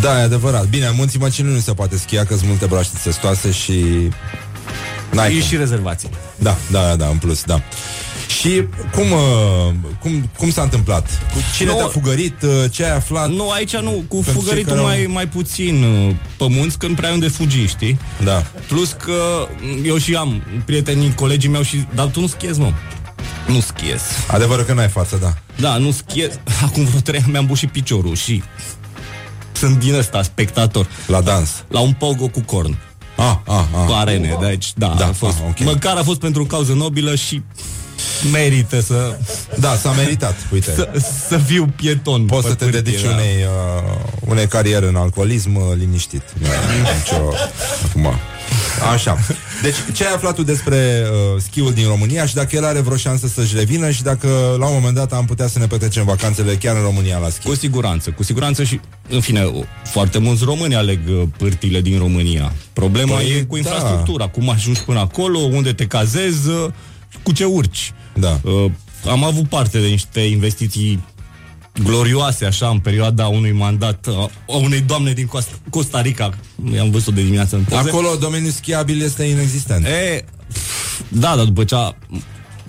Da, 0.00 0.18
e 0.18 0.22
adevărat. 0.22 0.68
Bine, 0.68 0.86
în 0.86 0.94
munții 0.96 1.18
Măcinului 1.18 1.56
nu 1.56 1.62
se 1.62 1.72
poate 1.72 1.96
schia, 1.96 2.24
că 2.24 2.34
sunt 2.34 2.48
multe 2.48 2.66
braște 2.66 2.98
testoase 3.02 3.50
și... 3.50 3.84
N-ai 5.12 5.28
E 5.36 5.38
cum. 5.38 5.48
și 5.48 5.56
rezervații. 5.56 6.08
Da, 6.36 6.56
da, 6.70 6.96
da, 6.96 7.06
în 7.06 7.16
plus, 7.18 7.42
da. 7.44 7.62
Și 8.40 8.62
cum, 8.92 9.10
uh, 9.10 9.74
cum, 10.00 10.30
cum 10.38 10.50
s-a 10.50 10.62
întâmplat? 10.62 11.06
Cu 11.32 11.38
cine 11.56 11.70
Nu- 11.70 11.76
te-a 11.76 11.86
fugărit? 11.86 12.42
Uh, 12.42 12.50
Ce 12.70 12.84
ai 12.84 12.96
aflat? 12.96 13.30
Nu, 13.30 13.50
aici 13.50 13.76
nu, 13.76 13.90
cu 14.08 14.14
Pentru 14.16 14.32
fugăritul 14.32 14.54
cei 14.54 14.64
care 14.64 14.80
mai, 14.80 15.04
au- 15.04 15.12
mai 15.12 15.28
puțin 15.28 15.82
uh, 15.82 16.14
pe 16.36 16.46
munți, 16.48 16.78
când 16.78 16.96
prea 16.96 17.08
ai 17.08 17.14
unde 17.14 17.28
fugi, 17.28 17.66
știi? 17.66 17.98
Da. 18.24 18.44
Plus 18.68 18.92
că 19.04 19.46
m, 19.60 19.84
eu 19.84 19.96
și 19.98 20.14
am 20.14 20.42
prietenii, 20.64 21.14
colegii 21.14 21.48
mei 21.50 21.62
și 21.64 21.86
dar 21.94 22.06
tu 22.06 22.20
nu 22.20 22.26
schiezi, 22.26 22.60
mă. 22.60 22.72
Nu 23.46 23.60
schiezi. 23.60 24.02
Adevărul 24.26 24.64
că 24.64 24.72
n-ai 24.72 24.88
față, 24.88 25.16
da. 25.20 25.34
Da, 25.60 25.76
nu 25.76 25.90
schiez. 25.90 26.38
Acum 26.66 26.84
vreo 26.84 27.00
trei 27.00 27.20
ani 27.20 27.30
mi-am 27.32 27.46
bușit 27.46 27.70
piciorul 27.70 28.14
și 28.16 28.42
sunt 29.52 29.78
din 29.78 29.94
ăsta, 29.94 30.22
spectator. 30.22 30.86
La 31.06 31.20
dans. 31.20 31.64
La 31.68 31.80
un 31.80 31.92
pogo 31.92 32.26
cu 32.28 32.40
corn. 32.40 32.76
Ah, 33.16 33.36
ah, 33.46 33.64
ah. 33.74 33.86
Cu 33.86 33.92
arene, 33.92 34.36
deci 34.40 34.72
da, 34.76 34.94
Da, 34.98 35.06
a 35.06 35.12
fost, 35.12 35.36
ah, 35.38 35.46
ok. 35.48 35.64
măcar 35.64 35.96
a 35.96 36.02
fost 36.02 36.20
pentru 36.20 36.42
o 36.42 36.44
cauză 36.44 36.72
nobilă 36.72 37.14
și 37.14 37.42
merită 38.32 38.80
să, 38.80 39.16
Da, 39.58 39.74
s-a 39.74 39.90
meritat, 39.92 40.36
uite. 40.52 40.72
să, 40.74 40.90
să 41.28 41.38
fiu 41.38 41.72
pieton. 41.76 42.26
Poți 42.26 42.42
pe 42.42 42.48
să 42.48 42.54
te 42.54 42.64
pârtie, 42.64 42.80
dedici 42.80 43.02
da. 43.02 43.10
unei, 43.10 43.36
uh, 43.44 43.94
unei 44.20 44.46
cariere 44.46 44.86
în 44.86 44.96
alcoolism 44.96 45.54
uh, 45.54 45.62
liniștit. 45.78 46.22
Nu 46.38 46.46
ai 46.48 46.56
nicio... 46.98 47.32
Acum. 47.88 48.12
Așa. 48.92 49.18
Deci, 49.62 49.74
ce 49.94 50.06
ai 50.06 50.12
aflat 50.12 50.34
tu 50.34 50.42
despre 50.42 51.02
uh, 51.10 51.40
schiul 51.42 51.72
din 51.72 51.86
România 51.86 52.26
și 52.26 52.34
dacă 52.34 52.56
el 52.56 52.64
are 52.64 52.80
vreo 52.80 52.96
șansă 52.96 53.26
să-și 53.26 53.56
revină 53.56 53.90
și 53.90 54.02
dacă 54.02 54.56
la 54.58 54.66
un 54.66 54.72
moment 54.74 54.94
dat 54.94 55.12
am 55.12 55.24
putea 55.24 55.46
să 55.46 55.58
ne 55.58 55.66
petrecem 55.66 56.04
vacanțele 56.04 56.54
chiar 56.54 56.76
în 56.76 56.82
România 56.82 57.18
la 57.18 57.28
schi? 57.28 57.46
Cu 57.46 57.54
siguranță, 57.54 58.10
cu 58.10 58.22
siguranță 58.22 58.64
și, 58.64 58.80
în 59.08 59.20
fine, 59.20 59.42
o- 59.42 59.62
foarte 59.84 60.18
mulți 60.18 60.44
români 60.44 60.74
aleg 60.74 60.98
uh, 61.08 61.22
pârtile 61.36 61.80
din 61.80 61.98
România. 61.98 62.52
Problema 62.72 63.14
Păi, 63.16 63.30
e 63.30 63.42
cu 63.42 63.52
da. 63.52 63.58
infrastructura, 63.58 64.28
cum 64.28 64.48
ajungi 64.48 64.80
până 64.82 64.98
acolo, 64.98 65.38
unde 65.38 65.72
te 65.72 65.86
cazezi, 65.86 66.48
uh, 66.48 66.68
cu 67.22 67.32
ce 67.32 67.44
urci. 67.44 67.92
Da. 68.14 68.40
Uh, 68.42 68.70
am 69.10 69.24
avut 69.24 69.48
parte 69.48 69.78
de 69.80 69.86
niște 69.86 70.20
investiții 70.20 71.04
glorioase, 71.82 72.44
așa, 72.44 72.68
în 72.68 72.78
perioada 72.78 73.26
unui 73.26 73.52
mandat 73.52 74.06
uh, 74.06 74.14
a 74.48 74.56
unei 74.56 74.80
doamne 74.80 75.12
din 75.12 75.26
Costa, 75.26 75.52
Costa 75.70 76.00
Rica. 76.00 76.30
I-am 76.74 76.90
văzut 76.90 77.14
de 77.14 77.22
dimineață 77.22 77.56
în 77.56 77.62
poze. 77.62 77.88
Acolo 77.88 78.16
domeniul 78.20 78.52
schiabil 78.52 79.02
este 79.02 79.22
inexistent. 79.24 79.86
E, 79.86 80.24
da, 81.08 81.36
dar 81.36 81.44
după 81.44 81.64
ce 81.64 81.74
a, 81.74 81.94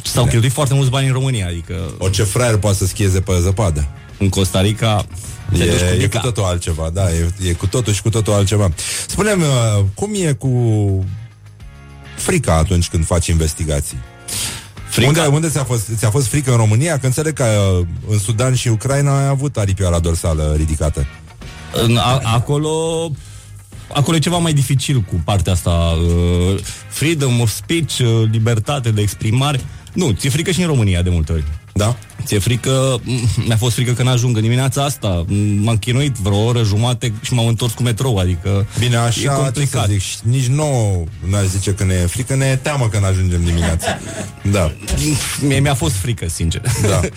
s-au 0.04 0.26
cheltuit 0.26 0.52
foarte 0.52 0.74
mulți 0.74 0.90
bani 0.90 1.08
în 1.08 1.14
România, 1.14 1.48
adică 1.48 1.76
Orice 1.98 2.24
fraier 2.24 2.58
poate 2.58 2.78
să 2.78 2.86
schieze 2.86 3.22
pe 3.22 3.32
zăpadă. 3.42 3.88
în 4.20 4.30
Costa 4.30 4.62
Rica 4.62 5.06
te 5.58 5.66
duci 5.66 5.78
cu 5.78 5.84
E, 5.84 5.88
e 5.88 5.96
cu 5.96 6.02
mica. 6.02 6.20
totul 6.20 6.44
altceva, 6.44 6.90
da, 6.94 7.12
e, 7.14 7.30
e 7.48 7.52
cu 7.54 7.68
totul 7.68 7.94
și 7.94 8.02
cu 8.02 8.10
totul 8.10 8.34
altceva. 8.34 8.70
Spune-mi, 9.08 9.42
uh, 9.44 9.84
cum 9.94 10.12
e 10.14 10.32
cu 10.34 10.50
frica 12.16 12.54
atunci 12.58 12.88
când 12.90 13.06
faci 13.06 13.28
investigații? 13.28 13.98
Frica? 14.94 15.08
Unde, 15.10 15.36
unde 15.36 15.50
ți-a, 15.50 15.64
fost, 15.64 15.90
ți-a 15.98 16.10
fost 16.10 16.28
frică 16.28 16.52
în 16.52 16.58
România? 16.58 17.00
Că 17.00 17.06
înțeleg 17.06 17.34
că 17.34 17.44
uh, 17.44 17.86
în 18.10 18.20
Sudan 18.20 18.54
și 18.54 18.68
Ucraina 18.68 19.18
ai 19.18 19.28
avut 19.28 19.58
aripioara 19.58 20.00
dorsală 20.00 20.54
ridicată. 20.58 21.06
În, 21.84 21.98
a, 21.98 22.22
acolo 22.24 23.12
Acolo 23.94 24.16
e 24.18 24.20
ceva 24.20 24.38
mai 24.38 24.54
dificil 24.54 25.00
cu 25.00 25.22
partea 25.26 25.54
asta 25.54 25.70
uh, 25.70 26.60
Freedom 26.88 27.40
of 27.40 27.50
speech, 27.50 27.98
uh, 27.98 28.30
libertate 28.32 28.92
de 28.92 29.02
exprimare 29.02 29.60
Nu, 29.94 30.12
ți-e 30.12 30.30
frică 30.30 30.52
și 30.52 30.62
în 30.62 30.68
România 30.68 31.02
de 31.02 31.10
multe 31.10 31.32
ori 31.32 31.44
Da? 31.74 31.96
Ți-e 32.26 32.40
frică, 32.40 33.00
m- 33.02 33.46
mi-a 33.48 33.58
fost 33.58 33.76
frică 33.76 33.92
că 33.92 34.04
n-ajung 34.04 34.36
în 34.36 34.42
dimineața 34.42 34.84
asta 34.84 35.26
M- 35.28 35.64
M-am 35.64 35.78
chinuit 35.78 36.16
vreo 36.16 36.44
oră 36.46 36.64
jumate 36.64 37.14
și 37.22 37.34
m-am 37.34 37.48
întors 37.48 37.74
cu 37.74 37.84
metrou 37.84 38.18
Adică 38.18 38.66
Bine, 38.80 38.96
e 38.96 38.98
așa, 38.98 39.12
ce 39.12 39.20
să 39.22 39.30
complicat 39.30 39.88
zic, 39.90 40.02
și 40.02 40.16
nici 40.24 40.46
nouă 40.48 41.04
n-aș 41.30 41.44
zice 41.46 41.72
că 41.74 41.84
ne 41.84 41.94
e 41.94 42.06
frică, 42.06 42.36
ne 42.36 42.46
e 42.46 42.56
teamă 42.56 42.88
că 42.88 43.00
n-ajungem 43.00 43.44
dimineața. 43.44 43.88
Da. 44.52 44.72
Mie 45.48 45.60
mi-a 45.60 45.74
fost 45.74 45.96
frică, 45.96 46.30
sincer. 46.30 46.62
Da. 46.82 47.00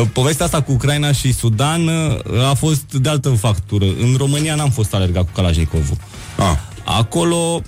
Uh, 0.00 0.06
Povestea 0.12 0.44
asta 0.44 0.62
cu 0.62 0.72
Ucraina 0.72 1.12
și 1.12 1.32
Sudan 1.34 1.86
uh, 1.88 2.48
a 2.50 2.54
fost 2.54 2.92
de 2.92 3.08
altă 3.08 3.28
factură. 3.28 3.84
În 3.84 4.14
România 4.16 4.54
n-am 4.54 4.70
fost 4.70 4.94
alergat 4.94 5.22
cu 5.24 5.30
Kalashnikovul. 5.34 5.96
Ah. 6.38 6.56
Acolo 6.84 7.62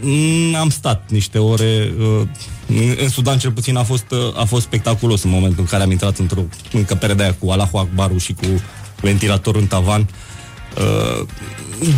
mm, 0.00 0.54
am 0.54 0.70
stat 0.70 1.10
niște 1.10 1.38
ore. 1.38 1.92
uh, 1.98 2.26
În 2.68 2.94
în 3.00 3.08
Sudan, 3.08 3.38
cel 3.38 3.52
puțin, 3.52 3.76
a 3.76 3.82
fost, 3.82 4.10
uh, 4.10 4.40
a 4.40 4.44
fost 4.44 4.64
spectaculos 4.64 5.22
în 5.22 5.30
momentul 5.30 5.60
în 5.60 5.66
care 5.66 5.82
am 5.82 5.90
intrat 5.90 6.18
într-o 6.18 6.42
încăpere 6.72 7.14
de 7.14 7.22
aia 7.22 7.34
cu 7.38 7.50
Allahu 7.50 7.76
Akbarul 7.76 8.18
și 8.18 8.32
cu 8.32 8.46
ventilator 9.00 9.56
în 9.56 9.66
tavan. 9.66 10.08
Uh, 10.76 11.26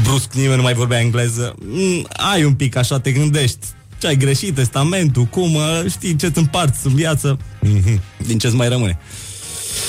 brusc 0.02 0.32
nimeni 0.32 0.56
nu 0.56 0.62
mai 0.62 0.74
vorbea 0.74 1.00
engleză. 1.00 1.54
Mm, 1.64 2.06
ai 2.32 2.44
un 2.44 2.54
pic 2.54 2.76
așa, 2.76 3.00
te 3.00 3.12
gândești. 3.12 3.66
Ce 3.98 4.06
ai 4.06 4.16
greșit, 4.16 4.54
testamentul, 4.54 5.24
cum, 5.24 5.54
uh, 5.54 5.82
știi 5.90 6.16
ce-ți 6.16 6.38
împarți 6.38 6.86
în 6.86 6.94
viață, 6.94 7.38
Mhm. 7.60 8.00
din 8.26 8.38
ce-ți 8.38 8.54
mai 8.54 8.68
rămâne. 8.68 8.98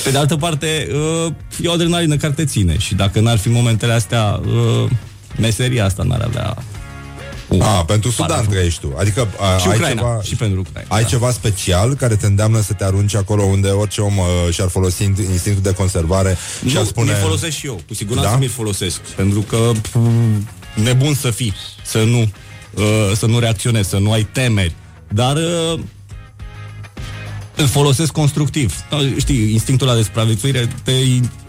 Pe 0.03 0.09
de 0.11 0.17
altă 0.17 0.35
parte, 0.35 0.87
uh, 1.25 1.31
e 1.63 1.67
o 1.67 1.71
adrenalină 1.71 2.15
care 2.15 2.33
te 2.33 2.45
ține 2.45 2.77
și 2.77 2.95
dacă 2.95 3.19
n-ar 3.19 3.37
fi 3.37 3.49
momentele 3.49 3.93
astea, 3.93 4.41
uh, 4.45 4.89
meseria 5.39 5.85
asta 5.85 6.03
n-ar 6.03 6.21
avea... 6.21 6.57
un 7.49 7.61
A, 7.61 7.85
pentru 7.85 8.09
Sudan 8.11 8.27
paraful. 8.27 8.51
trăiești 8.53 8.79
tu. 8.79 8.93
Adică 8.97 9.27
a, 9.39 9.57
Și 9.57 9.67
ai 9.67 9.75
Ucraina, 9.75 10.01
ceva, 10.01 10.21
și 10.21 10.35
pentru 10.35 10.59
Ucraina. 10.59 10.95
ai 10.95 11.01
da. 11.01 11.07
ceva 11.07 11.31
special 11.31 11.93
care 11.93 12.15
te 12.15 12.25
îndeamnă 12.25 12.61
să 12.61 12.73
te 12.73 12.83
arunci 12.83 13.15
acolo 13.15 13.43
unde 13.43 13.67
orice 13.69 14.01
om 14.01 14.17
uh, 14.17 14.25
și-ar 14.53 14.67
folosi 14.69 15.03
instinctul 15.03 15.61
de 15.63 15.73
conservare 15.73 16.37
și 16.67 16.75
ar 16.77 16.81
Nu, 16.83 16.87
spune... 16.87 17.11
mi 17.11 17.17
folosesc 17.17 17.57
și 17.57 17.65
eu, 17.65 17.81
cu 17.87 17.93
siguranță 17.93 18.29
Da? 18.29 18.37
mi-l 18.37 18.49
folosesc, 18.49 18.99
pentru 18.99 19.39
că 19.41 19.71
pf, 19.81 19.95
nebun 20.83 21.13
să 21.13 21.29
fii, 21.31 21.53
să 21.85 22.03
nu, 22.03 22.19
uh, 22.73 23.11
să 23.15 23.25
nu 23.25 23.39
reacționezi, 23.39 23.89
să 23.89 23.97
nu 23.97 24.11
ai 24.11 24.23
temeri, 24.23 24.75
dar 25.13 25.35
uh, 25.35 25.79
îl 27.55 27.67
folosesc 27.67 28.11
constructiv. 28.11 28.73
Da, 28.89 28.97
Știi, 29.17 29.51
instinctul 29.51 29.87
ăla 29.87 29.97
de 29.97 30.03
supraviețuire 30.03 30.67
te, 30.83 30.91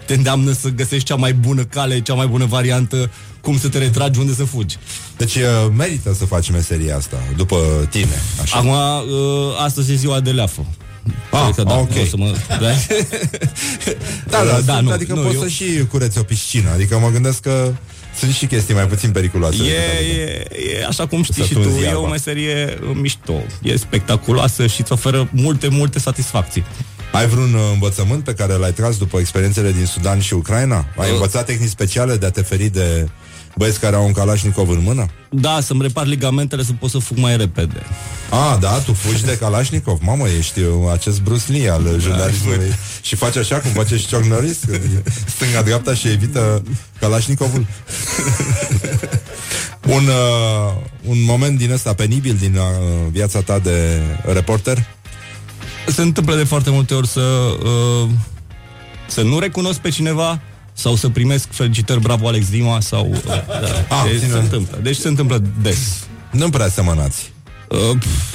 te 0.06 0.14
îndeamnă 0.14 0.52
să 0.52 0.68
găsești 0.68 1.04
cea 1.06 1.14
mai 1.14 1.32
bună 1.32 1.64
cale, 1.64 2.00
cea 2.00 2.14
mai 2.14 2.26
bună 2.26 2.44
variantă, 2.44 3.10
cum 3.40 3.58
să 3.58 3.68
te 3.68 3.78
retragi, 3.78 4.18
unde 4.18 4.34
să 4.34 4.44
fugi. 4.44 4.76
Deci 5.16 5.34
uh, 5.34 5.42
merită 5.76 6.14
să 6.18 6.24
faci 6.24 6.50
meseria 6.50 6.96
asta, 6.96 7.16
după 7.36 7.56
tine. 7.90 8.22
Așa. 8.42 8.56
Acum, 8.58 8.70
uh, 8.70 9.64
astăzi 9.64 9.92
e 9.92 9.94
ziua 9.94 10.20
de 10.20 10.30
leafă. 10.30 10.66
Ah, 11.30 11.42
Cred 11.42 11.54
că 11.54 11.62
da, 11.62 11.78
ok. 11.78 11.90
o 12.02 12.04
să 12.04 12.16
mă... 12.16 12.34
Da, 12.48 12.56
Da, 14.30 14.44
da, 14.44 14.44
da, 14.44 14.60
da 14.60 14.80
nu, 14.80 14.90
adică 14.90 15.14
nu, 15.14 15.20
poți 15.22 15.34
eu- 15.34 15.40
să 15.42 15.48
și 15.48 15.64
cureți 15.90 16.18
o 16.18 16.22
piscină. 16.22 16.70
Adică 16.70 16.98
mă 16.98 17.08
gândesc 17.10 17.40
că 17.40 17.72
sunt 18.18 18.32
și 18.34 18.46
chestii 18.46 18.74
mai 18.74 18.86
puțin 18.86 19.10
periculoase. 19.10 19.56
decât 19.56 19.72
E, 19.72 19.78
atât. 19.78 20.56
e, 20.56 20.78
e, 20.78 20.86
așa 20.86 21.06
cum 21.06 21.22
știi 21.22 21.34
Să 21.42 21.48
și 21.48 21.52
tu, 21.54 21.60
tunzi 21.60 21.78
e 21.80 21.84
iarba. 21.84 22.00
o 22.00 22.06
meserie 22.06 22.78
uh, 22.82 22.96
mișto, 23.00 23.34
e 23.62 23.76
spectaculoasă 23.76 24.66
și 24.66 24.80
îți 24.80 24.92
oferă 24.92 25.28
multe, 25.32 25.68
multe 25.68 25.98
satisfacții. 25.98 26.64
Ai 27.12 27.26
vreun 27.26 27.54
uh, 27.54 27.60
învățământ 27.72 28.24
pe 28.24 28.34
care 28.34 28.52
l-ai 28.52 28.72
tras 28.72 28.96
după 28.96 29.18
experiențele 29.18 29.72
din 29.72 29.86
Sudan 29.86 30.20
și 30.20 30.34
Ucraina? 30.34 30.76
Ai 30.96 31.06
Uh. 31.08 31.12
învățat 31.12 31.46
tehnici 31.46 31.68
speciale 31.70 32.16
de 32.16 32.26
a 32.26 32.30
te 32.30 32.42
feri 32.42 32.68
de 32.68 33.08
băieți 33.56 33.80
care 33.80 33.96
au 33.96 34.06
un 34.06 34.12
Kalashnikov 34.12 34.68
în 34.68 34.82
mână? 34.82 35.06
Da, 35.30 35.58
să-mi 35.60 35.82
repar 35.82 36.06
ligamentele 36.06 36.62
să 36.62 36.72
pot 36.72 36.90
să 36.90 36.98
fug 36.98 37.18
mai 37.18 37.36
repede. 37.36 37.82
Ah, 38.30 38.56
da, 38.60 38.78
tu 38.78 38.92
fugi 38.92 39.24
de 39.24 39.36
Kalashnikov? 39.36 39.98
Mamă, 40.02 40.28
ești 40.28 40.60
uh, 40.60 40.68
acest 40.92 41.22
Bruce 41.22 41.52
Lee 41.52 41.70
al 41.70 41.84
uh, 41.84 41.94
jurnalismului. 41.98 42.72
Și 43.02 43.16
faci 43.16 43.36
așa 43.36 43.56
cum 43.56 43.70
face 43.70 43.96
și 43.96 44.06
Chuck 44.06 44.24
Norris? 44.24 44.58
Că 44.66 44.74
e 44.74 45.02
Stânga-dreapta 45.26 45.94
și 45.94 46.08
evită 46.08 46.62
Kalashnikovul. 47.00 47.66
Un, 49.88 50.06
uh, 50.06 50.74
un 51.06 51.24
moment 51.24 51.58
din 51.58 51.72
ăsta 51.72 51.94
penibil 51.94 52.36
Din 52.40 52.56
uh, 52.56 52.62
viața 53.10 53.40
ta 53.40 53.58
de 53.58 54.00
reporter? 54.32 54.86
Se 55.86 56.02
întâmplă 56.02 56.36
de 56.36 56.44
foarte 56.44 56.70
multe 56.70 56.94
ori 56.94 57.06
să, 57.06 57.20
uh, 57.20 58.08
să 59.06 59.22
nu 59.22 59.38
recunosc 59.38 59.78
pe 59.78 59.88
cineva 59.88 60.40
sau 60.80 60.94
să 60.96 61.08
primesc 61.08 61.46
felicitări 61.50 62.00
bravo 62.00 62.28
Alex 62.28 62.48
Dima 62.50 62.80
sau 62.80 63.10
uh, 63.10 63.22
da, 63.24 63.44
Ah, 63.88 64.04
deci 64.10 64.18
ține. 64.18 64.30
se 64.32 64.38
întâmplă. 64.38 64.78
Deci 64.82 64.96
se 64.96 65.08
întâmplă 65.08 65.42
des. 65.62 65.78
Nu 66.30 66.50
prea 66.50 66.68
semănați 66.68 67.32
Uh, 67.68 67.98
pf, 67.98 68.34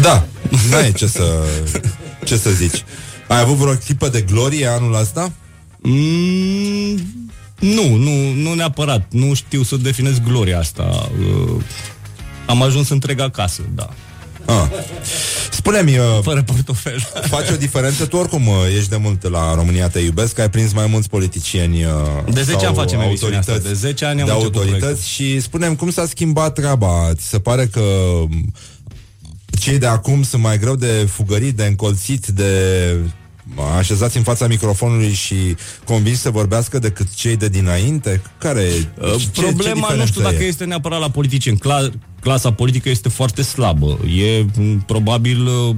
Da, 0.00 0.24
n-ai 0.70 0.92
ce 0.92 1.06
să, 1.06 1.44
ce 2.24 2.36
să 2.36 2.50
zici 2.50 2.84
Ai 3.28 3.40
avut 3.40 3.56
vreo 3.56 3.74
clipă 3.74 4.08
de 4.08 4.20
glorie 4.20 4.66
anul 4.66 4.94
ăsta? 5.00 5.32
mm, 5.78 6.98
nu, 7.58 7.94
nu, 7.96 8.32
nu 8.32 8.54
neapărat. 8.54 9.06
Nu 9.10 9.34
știu 9.34 9.62
să 9.62 9.76
definez 9.76 10.18
gloria 10.18 10.58
asta. 10.58 11.10
Uh, 11.20 11.62
am 12.46 12.62
ajuns 12.62 12.88
întreg 12.88 13.20
acasă, 13.20 13.62
da. 13.74 13.88
Ah. 14.46 14.68
Spune-mi, 15.60 15.98
uh, 15.98 16.04
Fără 16.22 16.42
portofel. 16.42 16.98
faci 17.36 17.50
o 17.50 17.56
diferență? 17.56 18.06
Tu 18.06 18.16
oricum 18.16 18.46
uh, 18.46 18.54
ești 18.76 18.88
de 18.88 18.96
mult 18.96 19.28
la 19.28 19.54
România 19.54 19.88
Te 19.88 19.98
Iubesc 19.98 20.38
Ai 20.38 20.50
prins 20.50 20.72
mai 20.72 20.86
mulți 20.86 21.08
politicieni 21.08 21.84
uh, 21.84 21.90
De 22.32 22.42
10 22.42 22.58
sau 22.58 22.66
ani 22.66 22.76
facem 22.76 23.00
emisiunea 23.00 23.38
asta. 23.38 23.52
autorități 23.52 23.80
De 23.82 23.88
10 23.88 24.04
ani 24.04 24.20
am 24.20 24.26
de 24.26 24.32
început 24.32 24.54
autorități 24.56 24.80
proiectul. 24.80 25.04
și 25.36 25.40
spunem 25.40 25.74
cum 25.76 25.90
s-a 25.90 26.06
schimbat 26.06 26.52
treaba. 26.54 27.10
Ți 27.14 27.28
se 27.28 27.38
pare 27.40 27.66
că 27.66 27.80
m, 28.28 28.52
cei 29.60 29.78
de 29.78 29.86
acum 29.86 30.22
sunt 30.22 30.42
mai 30.42 30.58
greu 30.58 30.76
de 30.76 31.08
fugărit, 31.10 31.56
de 31.56 31.64
încolțit, 31.64 32.26
de 32.26 32.96
așezați 33.76 34.16
în 34.16 34.22
fața 34.22 34.46
microfonului 34.46 35.12
și 35.12 35.34
convins 35.84 36.20
să 36.20 36.30
vorbească 36.30 36.78
decât 36.78 37.14
cei 37.14 37.36
de 37.36 37.48
dinainte? 37.48 38.22
Care 38.38 38.68
Uh, 39.00 39.14
ce- 39.18 39.28
ce 39.32 39.40
Problema 39.40 39.74
nu 39.74 39.80
diferență 39.80 40.06
știu 40.06 40.22
dacă 40.22 40.42
e? 40.42 40.46
este 40.46 40.64
neapărat 40.64 41.00
la 41.00 41.10
politicieni. 41.10 41.58
Cla- 41.58 41.92
clasa 42.20 42.52
politică 42.52 42.88
este 42.88 43.08
foarte 43.08 43.42
slabă. 43.42 43.98
E 44.18 44.44
m, 44.56 44.80
probabil, 44.86 45.46
uh, 45.46 45.74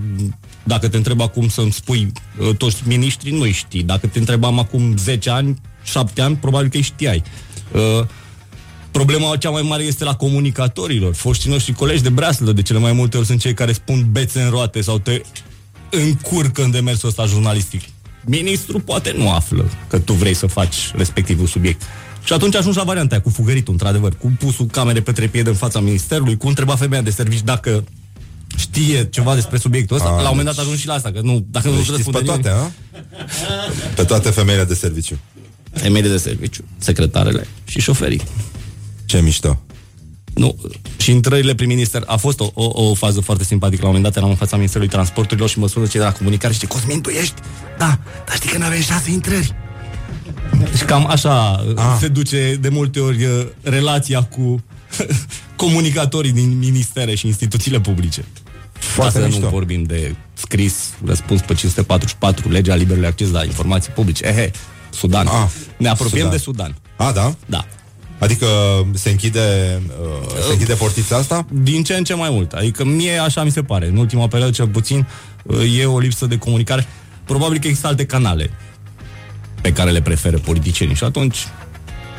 dacă 0.65 0.89
te 0.89 0.97
întreb 0.97 1.21
acum 1.21 1.49
să-mi 1.49 1.73
spui 1.73 2.13
uh, 2.39 2.57
toți 2.57 2.77
miniștrii, 2.87 3.37
nu 3.39 3.51
știi. 3.51 3.83
Dacă 3.83 4.07
te 4.07 4.19
întrebam 4.19 4.59
acum 4.59 4.97
10 4.97 5.31
ani, 5.31 5.61
7 5.83 6.21
ani, 6.23 6.37
probabil 6.37 6.69
că 6.69 6.77
îi 6.77 6.83
știai. 6.83 7.23
Uh, 7.73 8.07
Problema 8.91 9.37
cea 9.37 9.51
mai 9.51 9.63
mare 9.63 9.83
este 9.83 10.05
la 10.05 10.15
comunicatorilor. 10.15 11.15
Foștii 11.15 11.51
noștri 11.51 11.73
colegi 11.73 12.03
de 12.03 12.09
breaslă, 12.09 12.53
de 12.53 12.63
cele 12.63 12.79
mai 12.79 12.93
multe 12.93 13.17
ori 13.17 13.27
sunt 13.27 13.41
cei 13.41 13.55
care 13.55 13.73
spun 13.73 14.07
bețe 14.11 14.43
în 14.43 14.51
roate 14.51 14.81
sau 14.81 14.99
te 14.99 15.21
încurcă 15.93 16.63
în 16.63 16.71
demersul 16.71 17.09
ăsta 17.09 17.25
jurnalistic. 17.27 17.81
Ministrul 18.25 18.81
poate 18.81 19.15
nu 19.17 19.31
află 19.33 19.71
că 19.89 19.99
tu 19.99 20.13
vrei 20.13 20.35
să 20.35 20.47
faci 20.47 20.77
respectivul 20.95 21.47
subiect. 21.47 21.83
Și 22.25 22.33
atunci 22.33 22.55
ajungi 22.57 22.79
la 22.79 22.85
varianta 22.85 23.15
aia, 23.15 23.23
cu 23.23 23.31
fugăritul, 23.31 23.73
într-adevăr, 23.73 24.17
cu 24.17 24.33
pusul 24.39 24.67
camere 24.67 25.01
pe 25.01 25.13
trepied 25.13 25.47
în 25.47 25.55
fața 25.55 25.81
ministerului, 25.81 26.37
cu 26.37 26.49
întreba 26.49 26.77
femeia 26.77 27.03
de 27.03 27.11
servici 27.11 27.41
dacă 27.43 27.85
știe 28.57 29.05
ceva 29.05 29.35
despre 29.35 29.59
subiectul 29.59 29.97
ăsta. 29.97 30.09
A, 30.09 30.13
la 30.13 30.17
un 30.21 30.27
moment 30.29 30.45
deci- 30.47 30.55
dat 30.55 30.65
ajungi 30.65 30.81
și 30.81 30.87
la 30.87 30.95
asta, 30.95 31.11
că 31.13 31.21
nu, 31.23 31.45
dacă 31.51 31.69
nu 31.69 31.73
Le 31.75 31.79
îți 31.81 31.89
știți 31.91 32.03
răspunde 32.03 32.19
pe 32.19 32.25
toate, 32.25 32.49
nimeni. 32.49 32.65
a? 32.65 33.95
Pe 33.95 34.05
toate 34.05 34.31
femeile 34.31 34.65
de 34.65 34.75
serviciu. 34.75 35.19
Femeile 35.73 36.09
de 36.09 36.17
serviciu, 36.17 36.65
secretarele 36.79 37.47
și 37.65 37.81
șoferii. 37.81 38.23
Ce 39.05 39.21
mișto. 39.21 39.63
Nu, 40.35 40.57
și 40.97 41.11
intrările 41.11 41.55
prin 41.55 41.69
minister 41.69 42.03
a 42.07 42.17
fost 42.17 42.41
o, 42.41 42.51
o, 42.55 42.89
o 42.91 42.95
fază 42.95 43.21
foarte 43.21 43.45
simpatică. 43.45 43.81
La 43.83 43.89
un 43.89 43.95
moment 43.95 44.13
dat 44.13 44.17
eram 44.23 44.31
în 44.33 44.37
fața 44.41 44.57
Ministerului 44.57 44.93
Transporturilor 44.93 45.49
și 45.49 45.59
mă 45.59 45.69
sună 45.69 45.87
cei 45.87 46.01
de 46.01 46.07
la 46.07 46.13
comunicare 46.13 46.53
și 46.53 46.59
zice, 46.59 46.73
Cosmin, 46.73 47.01
tu 47.01 47.09
ești? 47.11 47.35
Da, 47.79 47.99
dar 48.27 48.35
știi 48.37 48.51
că 48.51 48.59
nu 48.59 48.65
aveai 48.65 48.81
șase 48.81 49.11
intrări. 49.11 49.55
Deci 50.71 50.83
cam 50.83 51.07
așa 51.07 51.65
Ah. 51.77 51.97
se 52.01 52.09
duce 52.09 52.59
de 52.61 52.69
multe 52.69 53.01
ori 53.01 53.25
uh, 53.25 53.47
relația 53.63 54.23
cu 54.23 54.63
comunicatorii 55.57 56.33
din 56.33 56.59
ministere 56.59 57.15
și 57.15 57.27
instituțiile 57.27 57.81
publice. 57.81 58.25
Foarte 58.73 59.13
Ca 59.15 59.21
să 59.21 59.27
mișto. 59.27 59.41
nu 59.45 59.49
vorbim 59.49 59.83
de 59.83 60.15
scris, 60.35 60.75
răspuns 61.05 61.41
pe 61.41 61.55
544, 61.55 62.49
legea 62.51 62.75
liberului 62.75 63.09
acces 63.09 63.31
la 63.31 63.45
informații 63.45 63.93
publice. 63.93 64.25
Ehe, 64.27 64.51
Sudan. 64.91 65.27
Ah, 65.27 65.49
ne 65.77 65.89
apropiem 65.89 66.17
Sudan. 66.19 66.31
de 66.31 66.37
Sudan. 66.43 66.75
A, 66.97 67.13
da? 67.13 67.35
Da. 67.47 67.67
Adică 68.23 68.47
se 68.93 69.11
închide, 69.11 69.81
uh, 70.01 70.29
se 70.47 70.53
închide 70.53 70.75
portița 70.75 71.17
asta? 71.17 71.47
din 71.51 71.83
ce 71.83 71.95
în 71.95 72.05
ce 72.05 72.15
mai 72.15 72.31
mult. 72.31 72.53
Adică 72.53 72.85
mie 72.85 73.19
așa 73.19 73.45
mi 73.45 73.51
se 73.51 73.63
pare. 73.63 73.87
În 73.87 73.97
ultima 73.97 74.27
perioadă, 74.29 74.55
cel 74.55 74.69
puțin, 74.69 75.07
uh, 75.43 75.79
e 75.79 75.85
o 75.85 75.99
lipsă 75.99 76.27
de 76.27 76.39
comunicare. 76.39 76.87
Probabil 77.25 77.59
că 77.59 77.67
există 77.67 77.87
alte 77.87 78.07
canale 78.07 78.51
pe 79.61 79.73
care 79.73 79.91
le 79.91 80.03
preferă 80.03 80.39
politicienii 80.39 80.95
și 80.95 81.05
atunci 81.05 81.37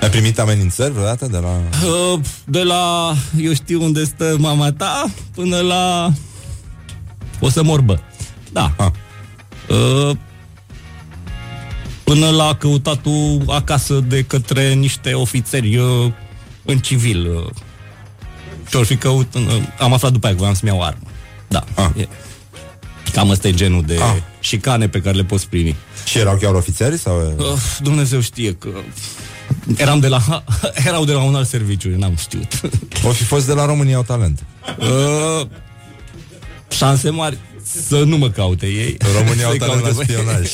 Ai 0.01 0.09
primit 0.09 0.39
amenințări 0.39 0.91
vreodată 0.91 1.27
de 1.31 1.38
la... 1.38 1.49
uh, 1.88 2.19
de 2.45 2.63
la 2.63 3.13
eu 3.38 3.53
știu 3.53 3.84
unde 3.84 4.03
stă 4.03 4.35
mama 4.39 4.71
ta 4.71 5.05
până 5.35 5.59
la 5.59 6.11
o 7.39 7.49
să 7.49 7.63
morbă. 7.63 8.01
Da. 8.51 8.73
Ah. 8.77 8.91
Uh, 9.69 10.17
până 12.03 12.30
la 12.30 12.55
căutatul 12.55 13.43
acasă 13.47 13.99
de 13.99 14.23
către 14.23 14.73
niște 14.73 15.13
ofițeri 15.13 15.77
uh, 15.77 16.11
în 16.65 16.77
civil. 16.80 17.27
Uh, 17.35 17.49
și 18.69 18.75
ori 18.75 18.88
fi 18.88 18.95
căut, 18.95 19.34
uh, 19.34 19.41
am 19.80 19.93
aflat 19.93 20.11
după 20.11 20.25
aia 20.25 20.35
că 20.35 20.41
voiam 20.41 20.55
să-mi 20.55 20.71
iau 20.71 20.80
o 20.80 20.84
armă. 20.84 21.07
Da. 21.47 21.63
Ah. 21.73 21.89
E. 21.97 22.07
Cam 23.13 23.30
ăsta 23.30 23.47
e 23.47 23.51
genul 23.51 23.84
de 23.84 23.97
Ah. 24.01 24.15
șicane 24.39 24.88
pe 24.88 24.99
care 25.01 25.15
le 25.15 25.23
poți 25.23 25.47
primi. 25.47 25.75
Și 26.05 26.17
erau 26.17 26.38
chiar 26.38 26.53
ofițeri? 26.53 26.97
Sau... 26.97 27.35
Uh, 27.38 27.45
Dumnezeu 27.81 28.19
știe 28.19 28.53
că 28.53 28.69
eram 29.77 29.99
de 29.99 30.07
la, 30.07 30.43
erau 30.88 31.05
de 31.05 31.11
la 31.11 31.21
un 31.23 31.35
alt 31.35 31.47
serviciu, 31.47 31.89
eu 31.89 31.97
n-am 31.97 32.15
știut. 32.15 32.61
O 33.05 33.09
fi 33.11 33.23
fost 33.23 33.45
de 33.45 33.53
la 33.53 33.65
România 33.65 33.95
au 33.95 34.03
talent. 34.03 34.43
Uh, 34.80 35.47
șanse 36.69 37.09
mari 37.09 37.38
să 37.87 38.03
nu 38.03 38.17
mă 38.17 38.29
caute 38.29 38.65
ei. 38.65 38.97
România 39.19 39.45
au 39.45 39.49
Să-i 39.49 39.59
talent 39.59 39.81
la 39.81 39.87
caute 39.87 40.05
pe 40.05 40.11
ei. 40.11 40.17
spionaj. 40.17 40.49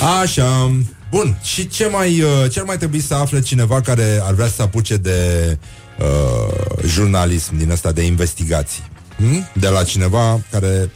Așa. 0.22 0.72
Bun. 1.10 1.38
Și 1.42 1.68
ce 1.68 1.86
mai, 1.86 2.20
uh, 2.20 2.50
ce 2.50 2.58
ar 2.58 2.64
mai 2.64 2.76
trebui 2.76 3.00
să 3.00 3.14
afle 3.14 3.40
cineva 3.40 3.80
care 3.80 4.20
ar 4.22 4.34
vrea 4.34 4.46
să 4.46 4.54
se 4.54 4.62
apuce 4.62 4.96
de 4.96 5.58
uh, 5.98 6.54
jurnalism 6.86 7.56
din 7.56 7.70
ăsta, 7.70 7.92
de 7.92 8.02
investigații? 8.02 8.82
Hmm? 9.16 9.48
De 9.52 9.68
la 9.68 9.84
cineva 9.84 10.40
care 10.50 10.90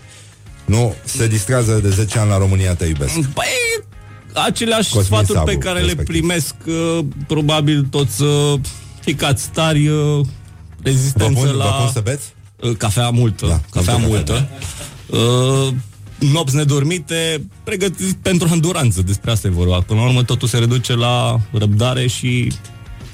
nu 0.65 0.95
se 1.05 1.27
distrează 1.27 1.73
de 1.83 1.89
10 1.91 2.19
ani 2.19 2.29
la 2.29 2.39
România 2.39 2.75
Te 2.75 2.85
Iubesc. 2.85 3.15
Păi, 3.15 3.45
aceleași 4.33 4.91
Cosmin 4.91 5.05
sfaturi 5.05 5.39
Sabu, 5.39 5.51
pe 5.51 5.57
care 5.57 5.79
le 5.79 5.85
respectiv. 5.85 6.07
primesc 6.17 6.55
uh, 6.67 6.99
probabil 7.27 7.83
toți 7.91 8.23
uh, 8.23 8.61
ficați 9.01 9.49
tari 9.51 9.89
uh, 9.89 9.97
Vă 9.97 10.27
rezistență 10.83 11.41
pun, 11.41 11.57
la 11.57 11.65
vă 11.65 11.71
pun 11.71 11.91
să 11.93 12.01
beți? 12.01 12.34
Uh, 12.61 12.77
cafea 12.77 13.11
multă, 13.11 13.47
Da, 13.47 13.61
cafea 13.71 13.97
multă 13.97 14.33
multă. 14.33 14.49
Uh, 15.69 15.75
nopți 16.19 16.55
nedormite, 16.55 17.47
pregătiți 17.65 18.15
pentru 18.17 18.49
înduranță, 18.53 19.03
despre 19.03 19.31
asta 19.31 19.47
e 19.47 19.51
vorba. 19.51 19.81
Până 19.81 20.01
la 20.01 20.07
urmă 20.07 20.23
totul 20.23 20.49
se 20.49 20.59
reduce 20.59 20.95
la 20.95 21.41
răbdare 21.53 22.07
și 22.07 22.53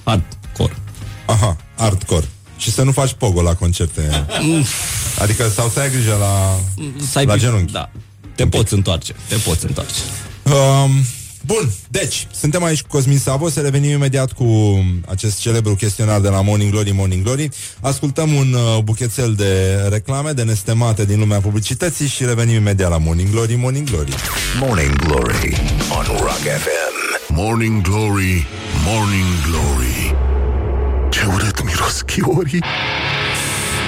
hardcore. 0.05 0.77
Aha, 1.27 1.57
hardcore. 1.77 2.29
Și 2.57 2.71
să 2.71 2.83
nu 2.83 2.93
faci 2.93 3.12
pogo 3.12 3.43
la 3.43 3.55
concerte. 3.55 4.27
adică 5.19 5.49
sau 5.49 5.69
să 5.69 5.81
ai 5.81 5.91
grijă 5.91 6.17
la... 6.21 6.61
Să 7.11 7.19
ai 7.19 7.25
La 7.25 7.33
pic- 7.33 7.43
genunchi. 7.43 7.73
Da. 7.73 7.91
Te 8.35 8.47
poți 8.47 8.75
întoarce, 8.75 9.15
te 9.29 9.37
poți 9.37 9.65
întoarce. 9.67 9.95
Um, 10.45 10.91
Bun, 11.51 11.72
deci, 11.89 12.27
suntem 12.32 12.62
aici 12.62 12.82
cu 12.82 12.89
Cosmin 12.89 13.18
Savo 13.18 13.48
Să 13.48 13.60
revenim 13.60 13.90
imediat 13.90 14.32
cu 14.32 14.44
acest 15.09 15.39
celebru 15.40 15.74
chestionar 15.74 16.20
De 16.20 16.28
la 16.28 16.43
Morning 16.43 16.70
Glory, 16.70 16.90
Morning 16.90 17.22
Glory. 17.22 17.48
Ascultăm 17.81 18.32
un 18.32 18.52
uh, 18.52 18.82
buchețel 18.82 19.35
de 19.35 19.74
reclame 19.89 20.32
De 20.32 20.43
nestemate 20.43 21.05
din 21.05 21.18
lumea 21.18 21.40
publicității 21.40 22.06
Și 22.06 22.24
revenim 22.24 22.55
imediat 22.55 22.90
la 22.90 22.98
Morning 22.98 23.31
Glory, 23.31 23.55
Morning 23.55 23.90
Glory. 23.90 24.14
Morning 24.60 24.97
Glory 24.97 25.56
on 25.98 26.05
Rock 26.06 26.39
FM. 26.39 27.35
Morning 27.35 27.82
Glory, 27.82 28.47
Morning 28.85 29.27
Glory. 29.47 30.14
Ce 31.10 31.20
urât 31.35 31.64
miros 31.64 32.01
chiorii 32.01 32.62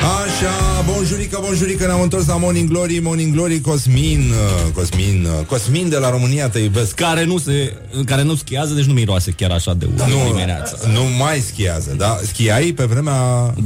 Așa, 0.03 0.83
bonjurică, 0.93 1.39
bonjurică, 1.43 1.87
ne-am 1.87 2.01
întors 2.01 2.27
la 2.27 2.37
Morning 2.37 2.69
Glory, 2.69 2.99
Morning 2.99 3.35
Glory, 3.35 3.61
Cosmin, 3.61 4.31
uh, 4.31 4.73
Cosmin, 4.75 5.27
uh, 5.39 5.47
Cosmin 5.47 5.89
de 5.89 5.97
la 5.97 6.11
România, 6.11 6.49
te 6.49 6.59
iubesc. 6.59 6.95
Care 6.95 7.25
nu, 7.25 7.39
se, 7.39 7.77
care 8.07 8.23
nu 8.23 8.35
schiază, 8.35 8.75
deci 8.75 8.85
nu 8.85 8.93
miroase 8.93 9.31
chiar 9.31 9.51
așa 9.51 9.75
de 9.75 9.85
urât 9.85 10.07
Nu, 10.07 10.25
dimineața. 10.27 10.77
nu 10.93 11.03
mai 11.19 11.39
schiază, 11.41 11.95
da? 11.97 12.19
Schiai 12.27 12.73
pe 12.73 12.85
vremea... 12.85 13.15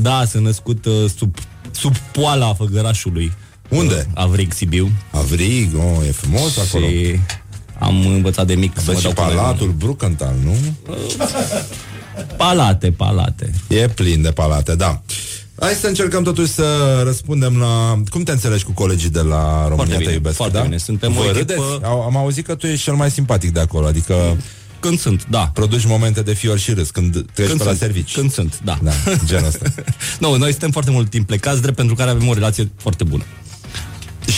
Da, 0.03 0.25
sunt 0.29 0.45
născut 0.45 0.85
uh, 0.85 0.93
sub, 1.17 1.35
sub 1.71 1.97
poala 1.97 2.55
făgărașului. 2.55 3.33
Unde? 3.69 3.95
Uh, 3.95 4.23
Avrig, 4.23 4.53
Sibiu. 4.53 4.91
Avrig, 5.11 5.75
oh, 5.77 6.07
e 6.07 6.11
frumos 6.11 6.59
acolo. 6.59 6.87
Și 6.87 7.21
am 7.79 8.07
învățat 8.07 8.47
de 8.47 8.55
mic 8.55 8.73
să 8.75 8.83
mă 8.87 8.93
Vezi 8.93 9.07
și 9.07 9.13
dau 9.15 9.25
cu 9.25 9.33
palatul 9.35 9.75
Brucantal, 9.79 10.35
nu? 10.45 10.57
Palate, 12.37 12.91
palate. 12.91 13.51
E 13.69 13.89
plin 13.89 14.23
de 14.23 14.31
palate, 14.31 14.75
da. 14.75 15.03
Hai 15.61 15.73
să 15.73 15.87
încercăm 15.87 16.23
totuși 16.23 16.53
să 16.53 17.01
răspundem 17.05 17.57
la... 17.59 18.03
Cum 18.11 18.23
te 18.23 18.31
înțelegi 18.33 18.65
cu 18.65 18.73
colegii 18.73 19.11
de 19.11 19.21
la 19.21 19.69
România 19.69 19.75
Foarte 19.77 19.93
Te 19.93 19.99
bine, 19.99 20.13
iubesc, 20.13 20.37
foarte 20.37 20.57
da? 20.57 20.63
bine. 20.63 20.77
Suntem 20.77 21.13
Vă 21.13 21.21
o 21.21 21.23
echipă- 21.25 21.37
râdeți? 21.39 21.61
Au- 21.83 22.03
Am 22.03 22.17
auzit 22.17 22.47
că 22.47 22.55
tu 22.55 22.67
ești 22.67 22.85
cel 22.85 22.95
mai 22.95 23.11
simpatic 23.11 23.53
de 23.53 23.61
acolo, 23.61 23.87
adică 23.87 24.37
Când 24.81 24.99
sunt, 24.99 25.27
da. 25.31 25.51
produci 25.55 25.85
momente 25.87 26.23
de 26.23 26.33
fior 26.35 26.59
și 26.59 26.73
râs 26.73 26.91
când 26.91 27.25
treci 27.33 27.47
Când 27.47 27.59
pe 27.59 27.65
la 27.65 27.71
sunt, 27.71 27.83
servici. 27.83 28.15
Când 28.15 28.33
sunt, 28.33 28.61
da. 28.65 28.79
Da, 28.83 28.91
genul 29.25 29.47
ăsta. 29.47 29.65
nu, 30.21 30.37
noi 30.37 30.51
suntem 30.51 30.71
foarte 30.71 30.91
mult 30.91 31.11
timp 31.11 31.27
plecați, 31.27 31.61
drept 31.63 31.77
pentru 31.77 31.95
care 31.95 32.11
avem 32.11 32.29
o 32.29 32.33
relație 32.35 32.71
foarte 32.77 33.05
bună. 33.05 33.25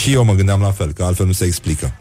Și 0.02 0.12
eu 0.12 0.24
mă 0.24 0.34
gândeam 0.34 0.60
la 0.60 0.70
fel, 0.70 0.92
că 0.92 1.04
altfel 1.04 1.26
nu 1.26 1.32
se 1.32 1.44
explică. 1.44 1.94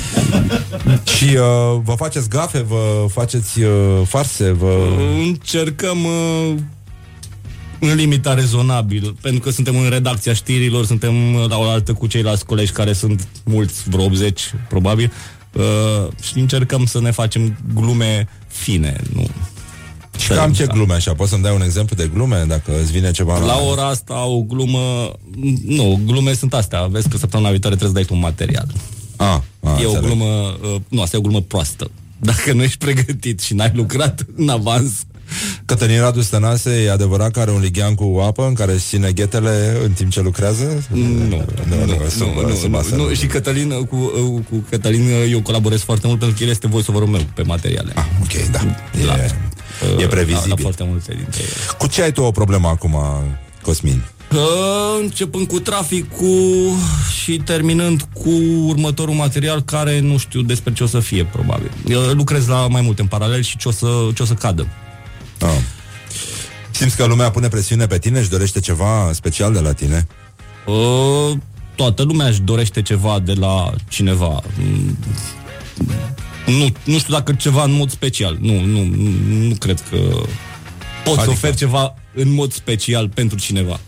și 1.16 1.24
uh, 1.24 1.80
vă 1.82 1.94
faceți 1.96 2.28
gafe, 2.28 2.58
vă 2.58 3.06
faceți 3.12 3.60
uh, 3.62 4.00
farse, 4.06 4.50
vă... 4.50 4.76
Încercăm 5.26 6.04
uh, 6.04 6.54
în 7.80 7.94
limita 7.94 8.34
rezonabil, 8.34 9.16
pentru 9.20 9.40
că 9.40 9.50
suntem 9.50 9.76
în 9.76 9.88
redacția 9.88 10.32
știrilor, 10.32 10.84
suntem 10.86 11.34
uh, 11.34 11.48
la 11.48 11.56
o 11.58 11.68
altă 11.68 11.92
cu 11.92 12.06
ceilalți 12.06 12.44
colegi 12.44 12.72
care 12.72 12.92
sunt 12.92 13.28
mulți, 13.44 13.88
vreo 13.88 14.04
80 14.04 14.54
probabil, 14.68 15.12
uh, 15.52 16.08
și 16.22 16.38
încercăm 16.38 16.84
să 16.86 17.00
ne 17.00 17.10
facem 17.10 17.56
glume 17.74 18.28
fine, 18.48 19.00
nu. 19.14 19.26
Și 20.18 20.28
cam 20.28 20.52
ce 20.52 20.66
glume 20.66 20.94
așa? 20.94 21.14
Poți 21.14 21.30
să-mi 21.30 21.42
dai 21.42 21.54
un 21.54 21.62
exemplu 21.62 21.96
de 21.96 22.10
glume, 22.14 22.44
dacă 22.48 22.80
îți 22.82 22.92
vine 22.92 23.10
ceva 23.10 23.38
La 23.38 23.58
ora 23.70 23.86
asta 23.86 24.24
o 24.24 24.42
glumă 24.42 25.12
Nu, 25.66 26.00
glume 26.06 26.32
sunt 26.34 26.54
astea 26.54 26.86
Vezi 26.86 27.08
că 27.08 27.16
săptămâna 27.16 27.50
viitoare 27.50 27.76
trebuie 27.76 28.02
să 28.02 28.06
dai 28.06 28.16
tu 28.16 28.24
un 28.24 28.30
material 28.30 28.66
A, 29.16 29.24
a, 29.26 29.44
E 29.80 29.84
o 29.84 29.90
înțeleg. 29.90 30.00
glumă 30.04 30.24
uh, 30.24 30.80
Nu, 30.88 31.02
asta 31.02 31.16
e 31.16 31.18
o 31.18 31.22
glumă 31.22 31.40
proastă 31.40 31.90
Dacă 32.18 32.52
nu 32.52 32.62
ești 32.62 32.78
pregătit 32.78 33.40
și 33.40 33.54
n-ai 33.54 33.70
lucrat 33.74 34.26
în 34.36 34.48
avans 34.48 34.92
Cătălin 35.64 36.00
Radu 36.00 36.20
Stănase 36.20 36.70
e 36.82 36.90
adevărat 36.90 37.30
că 37.30 37.40
are 37.40 37.50
un 37.50 37.60
lighean 37.60 37.94
cu 37.94 38.20
apă 38.26 38.46
în 38.46 38.54
care 38.54 38.72
își 38.72 38.84
ține 38.86 39.12
ghetele 39.12 39.76
în 39.84 39.90
timp 39.92 40.10
ce 40.10 40.20
lucrează? 40.20 40.84
Nu, 40.92 41.06
nu, 41.06 41.44
nu, 41.86 42.08
sub, 42.08 42.26
nu, 42.48 42.54
sub 42.54 42.70
nu, 42.70 42.78
asta 42.78 42.96
nu, 42.96 43.12
și 43.14 43.26
Cătălin, 43.26 43.70
cu, 43.84 43.96
uh, 43.96 44.42
cu 44.50 44.64
Cătălin 44.70 45.00
uh, 45.06 45.30
eu 45.30 45.40
colaborez 45.42 45.80
foarte 45.82 46.06
mult 46.06 46.18
pentru 46.18 46.36
că 46.38 46.44
el 46.44 46.50
este 46.50 46.66
voice-over 46.66 47.08
meu 47.08 47.20
pe 47.34 47.42
materiale. 47.42 47.92
Ah, 47.94 48.04
ok, 48.22 48.50
da. 48.50 48.58
E, 49.00 49.04
La- 49.04 49.14
e 49.14 49.30
La, 50.00 50.06
previzibil. 50.06 50.48
la 50.48 50.56
foarte 50.60 50.84
multe 50.88 51.12
dintre 51.16 51.40
ele. 51.42 51.52
Cu 51.78 51.86
ce 51.86 52.02
ai 52.02 52.12
tu 52.12 52.22
o 52.22 52.30
problemă 52.30 52.68
acum, 52.68 52.96
Cosmin? 53.62 54.02
Uh, 54.32 54.38
începând 55.02 55.46
cu 55.46 55.60
traficul 55.60 56.72
și 57.22 57.32
terminând 57.44 58.02
cu 58.12 58.30
următorul 58.66 59.14
material 59.14 59.62
care 59.62 60.00
nu 60.00 60.16
știu 60.18 60.40
despre 60.42 60.72
ce 60.72 60.82
o 60.82 60.86
să 60.86 61.00
fie, 61.00 61.24
probabil. 61.24 61.70
Eu 61.88 62.00
lucrez 62.00 62.46
la 62.46 62.66
mai 62.68 62.80
multe 62.80 63.00
în 63.00 63.06
paralel 63.06 63.42
și 63.42 63.56
ce 63.56 63.68
o 63.68 63.70
să, 63.70 63.86
ce 64.14 64.22
o 64.22 64.24
să 64.24 64.34
cadă. 64.34 64.66
Ah. 65.40 65.58
Simți 66.70 66.96
că 66.96 67.04
lumea 67.04 67.30
pune 67.30 67.48
presiune 67.48 67.86
pe 67.86 67.98
tine 67.98 68.22
și 68.22 68.28
dorește 68.28 68.60
ceva 68.60 69.10
special 69.12 69.52
de 69.52 69.60
la 69.60 69.72
tine? 69.72 70.06
Uh, 70.66 71.36
toată 71.74 72.02
lumea 72.02 72.26
își 72.26 72.40
dorește 72.40 72.82
ceva 72.82 73.18
de 73.18 73.32
la 73.32 73.72
cineva. 73.88 74.42
Mm, 74.58 74.96
Nu, 76.46 76.68
nu 76.84 76.98
știu 76.98 77.12
dacă 77.12 77.32
ceva 77.32 77.62
în 77.64 77.72
mod 77.72 77.90
special. 77.90 78.36
Nu, 78.40 78.60
nu, 78.60 78.84
nu, 78.84 79.10
nu 79.46 79.54
cred 79.54 79.82
că 79.90 79.96
pot 81.04 81.16
adică? 81.18 81.22
să 81.22 81.30
ofer 81.30 81.54
ceva 81.54 81.94
în 82.14 82.32
mod 82.32 82.52
special 82.52 83.08
pentru 83.08 83.38
cineva. 83.38 83.80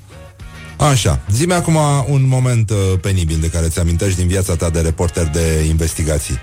Așa, 0.76 1.20
zi-mi 1.30 1.52
acum 1.52 1.76
un 2.08 2.28
moment 2.28 2.70
uh, 2.70 2.76
penibil 3.00 3.38
de 3.40 3.48
care 3.48 3.68
ți 3.68 3.78
amintești 3.78 4.18
din 4.18 4.26
viața 4.26 4.56
ta 4.56 4.70
de 4.70 4.80
reporter 4.80 5.26
de 5.26 5.64
investigații. 5.68 6.38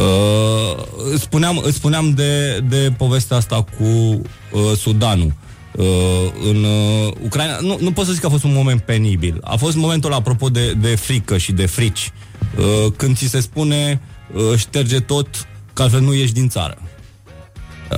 Uh, 0.00 0.84
îți 1.12 1.22
spuneam, 1.22 1.60
îți 1.64 1.76
spuneam 1.76 2.10
de, 2.10 2.58
de 2.68 2.92
povestea 2.96 3.36
asta 3.36 3.62
cu 3.78 3.84
uh, 3.84 4.72
Sudanul. 4.76 5.32
Uh, 5.76 5.86
în 6.50 6.64
uh, 6.64 7.12
Ucraina, 7.24 7.58
nu, 7.60 7.78
nu 7.80 7.92
pot 7.92 8.06
să 8.06 8.12
zic 8.12 8.20
că 8.20 8.26
a 8.26 8.30
fost 8.30 8.44
un 8.44 8.52
moment 8.52 8.80
penibil. 8.80 9.38
A 9.44 9.56
fost 9.56 9.76
momentul, 9.76 10.12
apropo 10.12 10.48
de, 10.48 10.72
de 10.72 10.94
frică 10.94 11.38
și 11.38 11.52
de 11.52 11.66
frici, 11.66 12.12
uh, 12.58 12.92
când 12.96 13.16
ți 13.16 13.26
se 13.26 13.40
spune 13.40 14.00
uh, 14.34 14.56
șterge 14.58 15.00
tot, 15.00 15.28
că 15.72 15.82
altfel 15.82 16.00
nu 16.00 16.14
ieși 16.14 16.32
din 16.32 16.48
țară. 16.48 16.78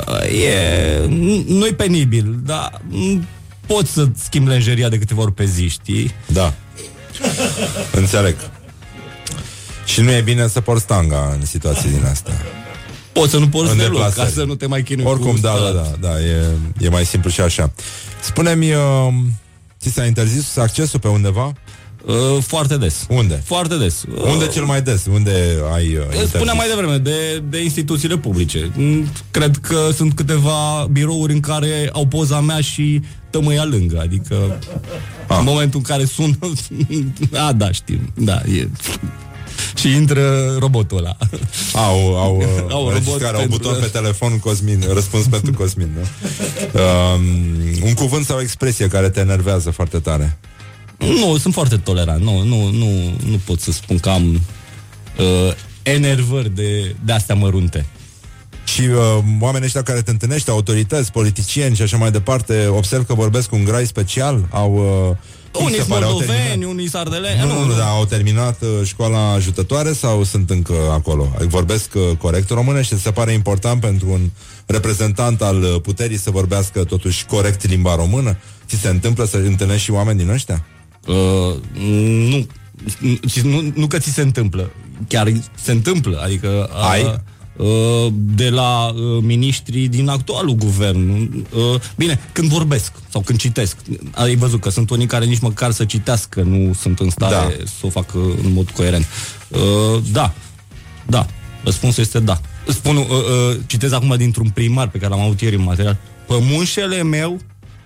Uh, 0.09 0.43
e, 0.45 1.07
nu- 1.09 1.45
nu-i 1.47 1.75
penibil, 1.75 2.41
dar 2.45 2.81
mm, 2.89 3.27
poți 3.67 3.93
să 3.93 4.09
schimbi 4.17 4.49
lenjeria 4.49 4.89
de 4.89 4.99
câteva 4.99 5.23
ori 5.23 5.33
pe 5.33 5.45
zi, 5.45 5.69
știi? 5.69 6.15
Da. 6.27 6.55
Înțeleg. 7.93 8.37
Și 9.85 10.01
nu 10.01 10.11
e 10.11 10.21
bine 10.21 10.49
să 10.49 10.61
porți 10.61 10.83
stanga 10.83 11.37
în 11.41 11.47
situații 11.47 11.91
din 11.91 12.05
astea. 12.11 12.35
Poți 13.13 13.31
să 13.31 13.39
nu 13.39 13.49
porți 13.49 13.71
În 13.73 13.77
deloc, 13.79 14.01
ca 14.01 14.07
deplasări. 14.09 14.35
să 14.35 14.45
nu 14.45 14.55
te 14.55 14.67
mai 14.67 14.83
chinui 14.83 15.05
Oricum, 15.05 15.31
cu 15.33 15.39
da, 15.41 15.49
da, 15.49 15.55
spălat. 15.57 15.99
da, 16.01 16.09
da, 16.09 16.21
e, 16.21 16.47
e 16.81 16.89
mai 16.89 17.05
simplu 17.05 17.31
și 17.31 17.41
așa. 17.41 17.73
Spune-mi, 18.23 18.73
uh, 18.73 19.09
ți 19.81 19.89
s-a 19.93 20.05
interzis 20.05 20.57
accesul 20.57 20.99
pe 21.01 21.09
undeva? 21.09 21.53
Uh, 22.07 22.43
foarte 22.47 22.77
des. 22.77 23.07
Unde? 23.09 23.43
Foarte 23.45 23.77
des. 23.77 24.03
Uh, 24.03 24.23
Unde 24.33 24.47
cel 24.47 24.65
mai 24.65 24.83
des? 24.83 25.07
Unde 25.13 25.57
ai 25.75 25.87
uh, 25.97 26.03
interzis? 26.03 26.29
Spuneam 26.29 26.57
mai 26.57 26.69
devreme, 26.69 26.97
de, 26.97 27.43
de 27.49 27.63
instituțiile 27.63 28.17
publice. 28.19 28.71
Mm, 28.75 29.07
Cred 29.31 29.57
că 29.57 29.89
sunt 29.95 30.13
câteva 30.15 30.87
birouri 30.93 31.33
în 31.33 31.41
care 31.41 31.89
au 31.93 32.07
poza 32.07 32.41
mea 32.41 32.61
și 32.61 33.01
tămâia 33.31 33.65
lângă, 33.65 33.99
adică 34.01 34.59
Ah. 35.27 35.39
în 35.39 35.45
momentul 35.45 35.79
în 35.79 35.85
care 35.85 36.05
sun 36.05 36.39
A, 37.47 37.53
da, 37.53 37.71
știm, 37.73 38.13
da, 38.15 38.41
e 38.59 38.69
și 39.75 39.95
intră 39.95 40.57
robotul 40.59 40.99
ăla. 40.99 41.17
Au, 41.73 42.17
au, 42.17 42.37
uh, 42.67 42.71
Au 42.71 42.85
au, 42.87 42.91
robot 42.91 43.21
care 43.21 43.35
au 43.37 43.41
pentru- 43.41 43.59
buton 43.59 43.81
pe 43.81 43.87
telefon 43.87 44.39
Cosmin, 44.39 44.85
răspuns 44.93 45.27
pentru 45.27 45.53
Cosmin, 45.53 45.91
nu? 45.95 46.01
Um, 46.81 47.23
un 47.85 47.95
cuvânt 47.95 48.25
sau 48.25 48.37
o 48.37 48.41
expresie 48.41 48.89
care 48.89 49.09
te 49.09 49.21
enervează 49.21 49.71
foarte 49.71 49.99
tare. 49.99 50.39
Nu, 50.99 51.37
sunt 51.37 51.55
foarte 51.55 51.77
tolerant. 51.77 52.23
Nu, 52.23 52.43
nu, 52.43 52.71
nu, 52.71 53.13
nu 53.27 53.41
pot 53.45 53.61
să 53.61 53.73
spun 53.73 53.99
că 53.99 54.09
am 54.09 54.41
uh, 55.19 55.53
enervări 55.83 56.55
de, 56.55 56.95
de 57.05 57.13
astea 57.13 57.35
mărunte. 57.35 57.87
Și 58.65 58.81
uh, 58.81 59.19
oamenii 59.41 59.67
ăștia 59.67 59.83
care 59.83 60.03
te 60.03 60.11
întâlnești, 60.11 60.51
autorități, 60.51 61.13
politicieni 61.13 61.77
și 61.77 61.83
așa 61.83 61.97
mai 61.97 62.11
departe, 62.11 62.67
observ 62.67 63.07
că 63.07 63.15
vorbesc 63.15 63.49
cu 63.49 63.57
un 63.57 63.65
grai 63.65 63.87
special, 63.87 64.47
au... 64.51 64.75
Uh, 64.75 65.17
cum 65.17 65.42
Unii 65.59 65.71
se 65.71 65.77
sunt 65.77 65.89
pare, 65.89 66.05
au 66.05 66.11
moldoveni, 66.11 66.39
terminat- 66.49 66.69
unii 66.69 66.89
sunt 66.89 67.03
ardeleni. 67.03 67.41
Nu, 67.41 67.47
nu, 67.47 67.65
nu, 67.65 67.73
dar 67.73 67.89
au 67.89 68.05
terminat 68.05 68.63
uh, 68.63 68.69
școala 68.85 69.33
ajutătoare 69.33 69.93
sau 69.93 70.25
sunt 70.25 70.51
încă 70.51 70.75
acolo? 70.91 71.29
Adică 71.35 71.49
Vorbesc 71.49 71.95
uh, 71.95 72.17
corect 72.19 72.51
românește? 72.51 72.97
Se 72.97 73.11
pare 73.11 73.33
important 73.33 73.81
pentru 73.81 74.11
un 74.11 74.31
reprezentant 74.67 75.43
al 75.43 75.63
uh, 75.63 75.81
puterii 75.83 76.19
să 76.19 76.31
vorbească 76.31 76.85
totuși 76.85 77.27
corect 77.27 77.69
limba 77.69 77.95
română? 77.95 78.37
Ți 78.67 78.77
se 78.77 78.89
întâmplă 78.89 79.25
să 79.25 79.37
întâlnești 79.37 79.83
și 79.85 79.91
oameni 79.91 80.19
din 80.19 80.29
ăștia? 80.29 80.65
Uh, 81.07 81.55
nu, 82.29 82.47
nu, 83.43 83.73
nu 83.75 83.87
că 83.87 83.99
ți 83.99 84.11
se 84.13 84.21
întâmplă, 84.23 84.71
chiar 85.09 85.33
se 85.63 85.73
întâmplă, 85.73 86.21
adică 86.25 86.69
Ai? 86.91 87.03
uh, 87.03 87.09
uh, 87.09 87.15
de 88.13 88.49
la 88.49 88.87
uh, 88.87 89.23
miniștrii 89.23 89.89
din 89.89 90.09
actualul 90.09 90.55
guvern. 90.55 91.11
Uh, 91.33 91.81
bine, 91.97 92.21
când 92.33 92.49
vorbesc 92.49 92.93
sau 93.09 93.21
când 93.21 93.39
citesc, 93.39 93.77
ai 94.11 94.37
văzut 94.37 94.61
că 94.61 94.71
sunt 94.71 94.91
unii 94.91 95.07
care 95.07 95.25
nici 95.25 95.39
măcar 95.41 95.71
să 95.71 95.85
citească 95.85 96.43
nu 96.43 96.73
sunt 96.73 97.01
în 97.01 97.11
stare 97.11 97.35
Da. 97.35 97.41
da. 97.41 97.65
să 97.65 97.87
o 97.87 97.89
facă 97.89 98.19
în 98.19 98.53
mod 98.53 98.71
coerent. 98.71 99.07
Uh, 99.49 100.03
da, 100.13 100.33
da, 101.07 101.27
răspunsul 101.65 102.03
este 102.03 102.21
da. 102.21 102.41
Spun, 102.69 102.97
uh, 102.97 103.05
uh, 103.09 103.57
citez 103.67 103.93
acum 103.93 104.15
dintr-un 104.17 104.49
primar 104.49 104.89
pe 104.89 104.99
care 104.99 105.11
l-am 105.11 105.23
avut 105.23 105.41
ieri 105.41 105.57
în 105.57 105.63
material. 105.63 105.97
Pămunșele 106.27 107.03
meu 107.03 107.41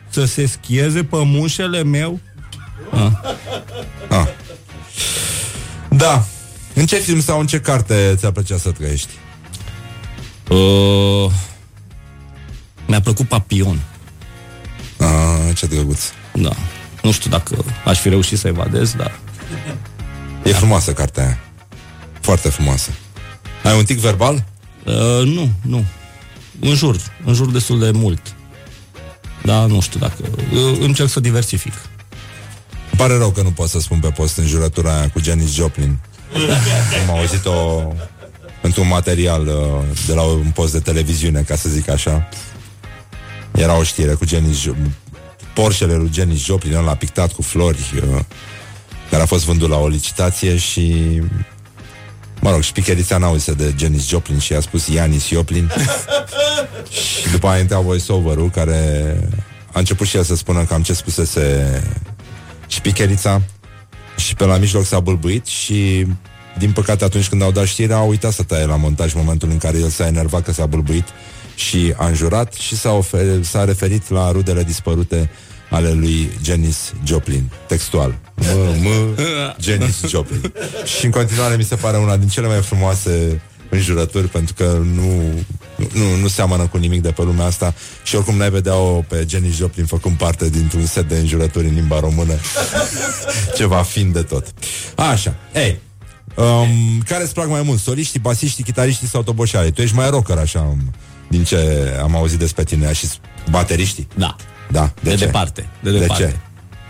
să 0.09 0.24
se 0.24 0.47
schieze 0.47 1.05
pămunșele 1.05 1.82
meu 1.82 2.20
Ah. 2.90 3.10
Ah. 4.09 4.26
Da. 5.88 6.24
În 6.74 6.86
ce 6.86 6.97
film 6.97 7.20
sau 7.20 7.40
în 7.40 7.47
ce 7.47 7.60
carte 7.60 8.14
ți-ar 8.16 8.32
plăcea 8.32 8.56
să 8.56 8.70
trăiești? 8.70 9.10
Uh, 10.48 11.31
mi-a 12.86 13.01
plăcut 13.01 13.28
Papion. 13.28 13.81
Ah, 14.98 15.56
ce 15.56 15.66
drăguț. 15.66 16.01
Da. 16.32 16.52
Nu 17.02 17.12
știu 17.12 17.31
dacă 17.31 17.64
aș 17.85 17.98
fi 17.98 18.09
reușit 18.09 18.39
să 18.39 18.48
evadez, 18.48 18.94
dar... 18.94 19.18
E 20.44 20.52
frumoasă 20.52 20.93
cartea 20.93 21.24
aia. 21.24 21.39
Foarte 22.20 22.48
frumoasă. 22.48 22.90
Ai 23.64 23.77
un 23.77 23.85
tic 23.85 23.98
verbal? 23.98 24.44
Uh, 24.85 25.24
nu, 25.24 25.51
nu. 25.62 25.85
În 26.60 26.74
jur, 26.74 26.97
în 27.24 27.35
jur 27.35 27.51
destul 27.51 27.78
de 27.78 27.90
mult. 27.90 28.35
Da, 29.43 29.66
nu 29.66 29.81
știu 29.81 30.01
dacă... 30.01 30.16
Uh, 30.52 30.78
încerc 30.81 31.09
să 31.09 31.20
diversific. 31.20 31.73
Îmi 32.90 32.97
pare 32.97 33.16
rău 33.16 33.31
că 33.31 33.43
nu 33.43 33.51
pot 33.51 33.68
să 33.68 33.81
spun 33.81 33.98
pe 33.98 34.09
post 34.09 34.36
în 34.36 34.47
jurătura 34.47 34.97
aia 34.97 35.10
cu 35.10 35.20
Janis 35.20 35.55
Joplin. 35.55 35.98
Am 37.09 37.16
auzit-o 37.16 37.82
într-un 38.60 38.88
material 38.88 39.46
uh, 39.46 39.96
de 40.06 40.14
la 40.14 40.22
un 40.22 40.50
post 40.54 40.72
de 40.72 40.80
televiziune, 40.80 41.40
ca 41.40 41.56
să 41.56 41.68
zic 41.68 41.88
așa. 41.88 42.28
Era 43.54 43.76
o 43.76 43.82
știre 43.82 44.12
cu 44.12 44.26
Janis 44.26 44.60
Joplin. 44.60 44.92
Porșele 45.54 45.94
lui 45.94 46.10
Janis 46.12 46.44
Joplin 46.44 46.84
l-a 46.84 46.94
pictat 46.94 47.32
cu 47.32 47.42
flori 47.42 47.78
uh, 47.94 48.20
care 49.10 49.22
a 49.22 49.26
fost 49.26 49.44
vândut 49.44 49.68
la 49.68 49.76
o 49.76 49.88
licitație 49.88 50.56
și 50.56 51.20
Mă 52.40 52.50
rog, 52.50 52.62
șpicherița 52.62 53.18
n-auzise 53.18 53.52
de 53.52 53.74
Janis 53.78 54.08
Joplin 54.08 54.38
și 54.38 54.52
a 54.52 54.60
spus 54.60 54.86
Ianis 54.86 55.26
Joplin 55.26 55.70
Și 57.22 57.30
după 57.30 57.46
aia 57.46 57.60
intra 57.60 57.80
voice-over-ul 57.80 58.50
care 58.50 59.16
a 59.72 59.78
început 59.78 60.06
și 60.06 60.16
el 60.16 60.22
să 60.22 60.36
spună 60.36 60.64
cam 60.64 60.82
ce 60.82 60.92
spusese 60.92 61.82
șpicherița 62.66 63.42
și 64.16 64.34
pe 64.34 64.44
la 64.44 64.56
mijloc 64.56 64.84
s-a 64.84 65.00
bâlbuit 65.00 65.46
și 65.46 66.06
din 66.58 66.72
păcate 66.72 67.04
atunci 67.04 67.28
când 67.28 67.42
au 67.42 67.52
dat 67.52 67.64
știrea 67.64 67.96
au 67.96 68.08
uitat 68.08 68.32
să 68.32 68.42
taie 68.42 68.66
la 68.66 68.76
montaj 68.76 69.14
momentul 69.14 69.50
în 69.50 69.58
care 69.58 69.78
el 69.78 69.88
s-a 69.88 70.06
enervat 70.06 70.42
că 70.42 70.52
s-a 70.52 70.66
bâlbuit 70.66 71.04
și 71.54 71.94
a 71.96 72.06
înjurat 72.06 72.52
și 72.52 72.76
s-a, 72.76 72.98
ofer- 72.98 73.40
s-a 73.40 73.64
referit 73.64 74.10
la 74.10 74.30
rudele 74.30 74.62
dispărute 74.62 75.30
ale 75.70 75.92
lui 75.92 76.30
Janis 76.44 76.92
Joplin, 77.04 77.50
textual. 77.66 78.18
Mă, 78.34 78.74
mă, 78.82 79.14
Janis 79.60 80.06
Joplin. 80.06 80.52
Și 80.98 81.04
în 81.04 81.10
continuare 81.10 81.56
mi 81.56 81.64
se 81.64 81.74
pare 81.74 81.96
una 81.96 82.16
din 82.16 82.28
cele 82.28 82.46
mai 82.46 82.62
frumoase 82.62 83.40
înjurături 83.68 84.28
pentru 84.28 84.54
că 84.54 84.82
nu, 84.94 85.22
nu, 85.92 86.16
nu 86.20 86.28
seamănă 86.28 86.66
cu 86.66 86.76
nimic 86.76 87.02
de 87.02 87.10
pe 87.10 87.22
lumea 87.22 87.46
asta 87.46 87.74
și 88.02 88.16
oricum 88.16 88.36
n-ai 88.36 88.50
vedea-o 88.50 89.00
pe 89.00 89.26
Janis 89.28 89.56
Joplin 89.56 89.86
făcând 89.86 90.16
parte 90.16 90.48
dintr-un 90.48 90.86
set 90.86 91.08
de 91.08 91.16
înjurături 91.16 91.66
în 91.66 91.74
limba 91.74 92.00
română. 92.00 92.32
Ceva 93.56 93.82
fin 93.82 94.12
de 94.12 94.22
tot. 94.22 94.46
Așa, 94.94 95.34
ei, 95.54 95.78
um, 96.35 97.01
care 97.09 97.23
îți 97.23 97.35
plac 97.35 97.48
mai 97.48 97.62
mult? 97.62 97.81
Soliștii, 97.81 98.20
basiștii, 98.20 98.65
chitariștii 98.65 99.07
sau 99.09 99.23
toboșarii? 99.23 99.70
Tu 99.73 99.81
ești 99.82 99.94
mai 99.97 100.11
rocker, 100.11 100.39
așa, 100.39 100.61
um, 100.61 100.94
din 101.28 101.44
ce 101.44 101.59
am 102.03 102.16
auzit 102.16 102.39
despre 102.39 102.65
tine, 102.65 102.93
și 102.93 103.07
bateriștii? 103.51 104.09
Da. 104.15 104.36
Da, 104.70 104.93
de, 105.03 105.11
De 105.11 105.16
ce? 105.16 105.24
departe, 105.24 105.69
de 105.82 105.90
de 105.90 105.98
departe. 105.98 106.23
ce? 106.23 106.36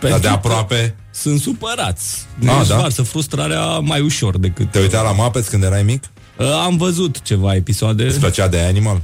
Pentru 0.01 0.09
Dar 0.09 0.19
de 0.19 0.27
că 0.27 0.33
aproape 0.33 0.95
Sunt 1.11 1.41
supărați. 1.41 2.27
Ah, 2.47 2.57
Deci 2.59 2.69
da? 2.69 2.77
varsă 2.77 3.03
frustrarea 3.03 3.79
mai 3.79 4.01
ușor 4.01 4.39
decât... 4.39 4.71
Te 4.71 4.81
uitai 4.81 5.03
la 5.03 5.13
Muppets 5.13 5.49
când 5.49 5.63
erai 5.63 5.83
mic? 5.83 6.05
Uh, 6.39 6.47
Am 6.65 6.77
văzut 6.77 7.23
ceva 7.23 7.55
episoade. 7.55 8.05
Îți 8.05 8.19
plăcea 8.19 8.49
de 8.49 8.59
Animal? 8.61 9.01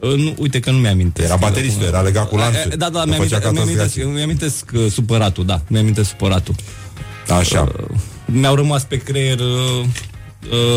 Uh, 0.00 0.14
nu, 0.14 0.34
uite 0.38 0.60
că 0.60 0.70
nu 0.70 0.78
mi-amintesc. 0.78 1.28
Era 1.28 1.36
bateristul, 1.36 1.82
era 1.86 2.00
legat 2.00 2.28
cu 2.28 2.36
lanțuri. 2.36 2.68
Eh, 2.72 2.76
Da, 2.78 2.88
da, 2.88 3.04
Nu 3.04 3.12
făcea 3.12 3.38
ca 3.38 3.50
mi-amintesc, 3.50 3.50
toți 3.50 3.54
mi-amintesc, 3.54 3.94
grații. 3.94 4.12
mi-amintesc 4.14 4.70
uh, 4.74 4.92
supăratul, 4.92 5.44
da, 5.46 5.60
mi-amintesc 5.68 6.08
supăratul. 6.08 6.54
Așa. 7.38 7.60
Uh, 7.60 7.96
mi-au 8.26 8.54
rămas 8.54 8.84
pe 8.84 8.96
creier 8.96 9.38
uh, 9.38 9.84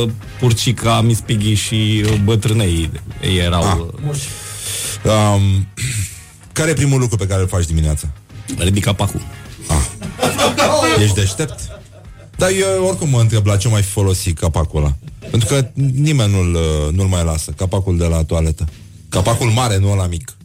uh, 0.04 0.10
Purcica, 0.40 1.02
Miss 1.02 1.20
Piggy 1.22 1.54
și 1.54 2.04
uh, 2.06 2.20
bătrânei. 2.24 2.92
Ei 3.22 3.38
erau... 3.38 3.64
Ah. 3.64 4.10
Uh, 4.10 4.16
Um, 5.04 5.68
care 6.52 6.70
e 6.70 6.74
primul 6.74 7.00
lucru 7.00 7.18
pe 7.18 7.28
care 7.28 7.42
îl 7.42 7.48
faci 7.48 7.66
dimineața? 7.66 8.08
ridic 8.58 8.84
capacul. 8.84 9.22
Ești 11.00 11.16
deștept? 11.16 11.60
Dar 12.36 12.50
eu 12.50 12.86
oricum 12.86 13.10
mă 13.10 13.20
întreb 13.20 13.46
la 13.46 13.58
ce 13.58 13.68
mai 13.68 13.82
fi 13.82 13.90
folosit 13.90 14.40
capacul 14.40 14.80
ăla. 14.80 14.96
Pentru 15.30 15.48
că 15.48 15.70
nimeni 15.76 16.32
nu-l, 16.32 16.54
uh, 16.54 16.94
nu-l 16.94 17.08
mai 17.08 17.24
lasă. 17.24 17.52
Capacul 17.52 17.98
de 17.98 18.06
la 18.06 18.24
toaletă. 18.24 18.68
Capacul 19.10 19.50
mare, 19.50 19.78
nu 19.78 19.92
ăla 19.92 20.08
mic. 20.08 20.38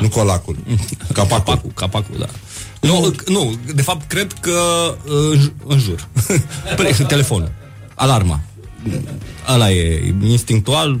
Nu 0.00 0.08
colacul. 0.08 0.56
Capacul. 1.12 1.44
Capacul, 1.44 1.70
capacul, 1.74 2.18
da. 2.18 2.26
Nu, 2.80 3.14
nu, 3.26 3.54
de 3.74 3.82
fapt, 3.82 4.08
cred 4.08 4.32
că 4.40 4.50
uh, 5.04 5.12
în 5.32 5.40
ju- 5.40 5.52
în 5.66 5.78
jur. 5.78 6.08
Pre- 6.76 7.04
Telefonul. 7.08 7.52
Alarma. 7.94 8.40
Ăla 9.54 9.70
e 9.70 10.14
instinctual. 10.26 11.00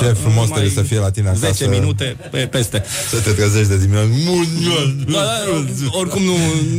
Ce 0.00 0.04
frumos 0.04 0.36
Mai 0.36 0.46
trebuie 0.50 0.70
să 0.70 0.82
fie 0.82 0.98
la 0.98 1.10
tine 1.10 1.28
acasă. 1.28 1.46
10 1.52 1.68
minute 1.68 2.16
pe, 2.30 2.38
peste. 2.38 2.84
Să 3.10 3.20
te 3.20 3.30
trezești 3.30 3.68
de 3.68 3.78
dimineață. 3.78 4.08
Da, 5.06 5.12
da, 5.12 5.98
oricum 5.98 6.22
nu, 6.22 6.32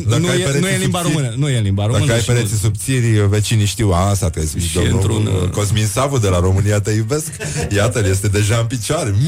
Dacă 0.07 0.22
nu, 0.22 0.27
ai 0.30 0.39
e, 0.39 0.43
pereții 0.43 0.61
nu 0.61 0.68
e 0.68 0.73
în 0.73 0.80
limba 0.81 0.99
subțiri- 0.99 1.14
română. 1.14 1.34
Nu 1.38 1.49
e 1.49 1.57
în 1.57 1.64
limba 1.64 1.84
română. 1.85 2.06
Dacă 2.06 2.14
ai 2.18 2.22
și 2.22 2.30
nu- 2.30 2.35
pereții 2.35 2.57
subțiri, 2.57 3.27
vecinii 3.27 3.65
știu, 3.65 3.91
a, 3.91 4.10
asta 4.10 4.30
trebuie 4.30 4.52
să 4.52 4.57
Și 4.68 4.73
domnul 4.73 4.93
într-un, 4.93 5.26
uh, 5.43 5.49
Cosmin 5.49 5.85
Savu 5.88 6.18
de 6.18 6.27
la 6.27 6.39
România 6.39 6.80
te 6.80 6.91
iubesc. 6.91 7.27
Iată-l, 7.76 8.06
este 8.06 8.27
deja 8.27 8.57
în 8.57 8.65
picioare. 8.65 9.15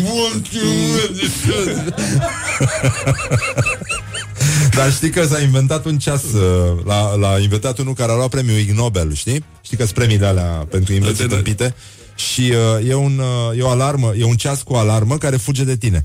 Dar 4.78 4.91
știi 4.91 5.10
că 5.10 5.26
s-a 5.26 5.41
inventat 5.41 5.86
un 5.86 5.98
ceas 5.98 6.24
uh, 6.24 6.86
L-a, 6.86 7.16
l-a 7.16 7.40
inventat 7.40 7.78
unul 7.78 7.94
care 7.94 8.12
a 8.12 8.16
luat 8.16 8.30
premiul 8.30 8.58
Ig 8.58 8.70
Nobel 8.70 9.14
Știi? 9.14 9.44
Știi 9.62 9.78
că 9.78 9.84
sunt 9.84 9.95
premii 9.95 10.18
de 10.18 10.26
alea 10.26 10.68
Pentru 10.70 10.94
invenții 10.94 11.24
Da, 11.24 11.30
da, 11.30 11.36
da. 11.36 11.41
tâmpite 11.41 11.76
Și 12.16 12.54
uh, 12.80 12.90
e, 12.90 12.94
un, 12.94 13.22
uh, 13.49 13.58
e 13.58 13.62
o 13.62 13.70
alarmă 13.70 14.14
E 14.18 14.24
un 14.24 14.36
ceas 14.36 14.62
cu 14.62 14.74
alarmă 14.74 15.18
care 15.18 15.36
fuge 15.36 15.64
de 15.64 15.76
tine 15.76 16.02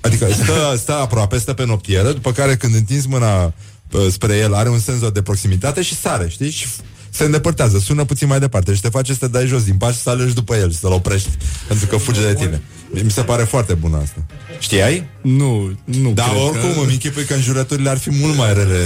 Adică 0.00 0.28
stă, 0.32 0.74
stă 0.76 0.92
aproape, 0.92 1.38
stă 1.38 1.52
pe 1.52 1.64
noptieră 1.64 2.12
După 2.12 2.32
care 2.32 2.56
când 2.56 2.74
întinzi 2.74 3.08
mâna 3.08 3.44
uh, 3.44 4.06
spre 4.10 4.36
el 4.36 4.54
Are 4.54 4.68
un 4.68 4.78
senzor 4.78 5.10
de 5.10 5.22
proximitate 5.22 5.82
și 5.82 5.94
sare 5.94 6.28
Știi? 6.28 6.50
Și 6.50 6.66
se 7.10 7.24
îndepărtează, 7.24 7.78
sună 7.78 8.04
puțin 8.04 8.28
mai 8.28 8.40
departe 8.40 8.74
Și 8.74 8.80
te 8.80 8.88
face 8.88 9.12
să 9.12 9.18
te 9.18 9.28
dai 9.28 9.46
jos 9.46 9.64
din 9.64 9.76
pas 9.76 9.94
și 9.94 10.00
să 10.00 10.10
alegi 10.10 10.34
după 10.34 10.54
el 10.56 10.70
Și 10.70 10.78
să-l 10.78 10.92
oprești 10.92 11.28
Pentru 11.68 11.86
că 11.86 11.96
fuge 11.96 12.20
de 12.20 12.34
tine 12.34 12.62
Mi 12.90 13.10
se 13.10 13.22
pare 13.22 13.42
foarte 13.42 13.74
bună 13.74 13.96
asta 14.02 14.24
Știai? 14.64 15.08
Nu, 15.22 15.78
nu 15.84 16.10
Dar 16.12 16.28
cred 16.28 16.42
oricum 16.42 16.72
că... 16.72 16.80
îmi 16.80 16.92
închipui 16.92 17.24
că 17.24 17.34
înjurăturile 17.34 17.90
ar 17.90 17.98
fi 17.98 18.10
mult 18.10 18.36
mai 18.36 18.54
rele 18.54 18.78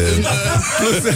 Plus, 0.79 1.15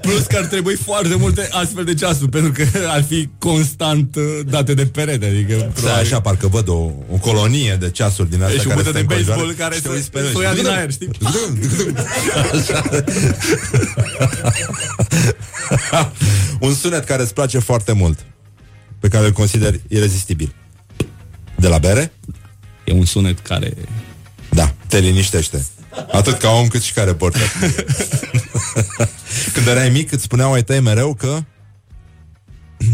plus 0.00 0.26
că 0.26 0.36
ar 0.36 0.44
trebui 0.44 0.74
foarte 0.74 1.14
multe 1.14 1.48
astfel 1.52 1.84
de 1.84 1.94
ceasuri 1.94 2.30
Pentru 2.30 2.52
că 2.52 2.64
ar 2.86 3.02
fi 3.08 3.28
constant 3.38 4.16
uh, 4.16 4.22
date 4.46 4.74
de 4.74 4.86
perete 4.86 5.26
Adică 5.26 5.72
Stai 5.74 6.00
așa, 6.00 6.20
parcă 6.20 6.46
văd 6.46 6.68
o, 6.68 6.90
o 7.12 7.16
colonie 7.20 7.76
de 7.80 7.90
ceasuri 7.90 8.30
din 8.30 8.40
E 8.40 8.44
astea 8.44 8.60
și 8.60 8.66
o 8.66 8.70
care 8.70 8.82
bută 8.82 8.90
stă 8.90 8.98
de 8.98 9.06
înconjoară 9.14 9.40
baseball 9.40 9.54
care 9.58 9.74
și 9.74 9.80
te 9.80 9.88
să- 9.88 9.94
uiți 9.94 10.10
pe 10.10 10.18
să 10.18 10.24
ele 10.24 10.34
o 10.38 10.42
ia 10.42 10.50
și- 10.50 10.56
din 10.56 10.66
aer, 10.66 10.90
știi? 10.92 11.08
Un 16.60 16.74
sunet 16.74 17.04
care 17.04 17.22
îți 17.22 17.34
place 17.34 17.58
foarte 17.58 17.92
mult 17.92 18.18
Pe 19.00 19.08
care 19.08 19.26
îl 19.26 19.32
consideri 19.32 19.80
irezistibil 19.88 20.54
De 21.56 21.68
la 21.68 21.78
bere? 21.78 22.12
E 22.88 22.92
un 22.92 23.04
sunet 23.04 23.38
care... 23.38 23.74
Da, 24.50 24.74
te 24.86 24.98
liniștește. 24.98 25.66
Atât 26.12 26.38
ca 26.38 26.50
om 26.50 26.66
cât 26.68 26.82
și 26.82 26.92
ca 26.92 27.02
reporter. 27.02 27.42
Când 29.54 29.66
erai 29.66 29.90
mic 29.90 30.12
îți 30.12 30.22
spuneau 30.22 30.52
ai 30.52 30.64
tăi 30.64 30.80
mereu 30.80 31.14
că 31.14 31.38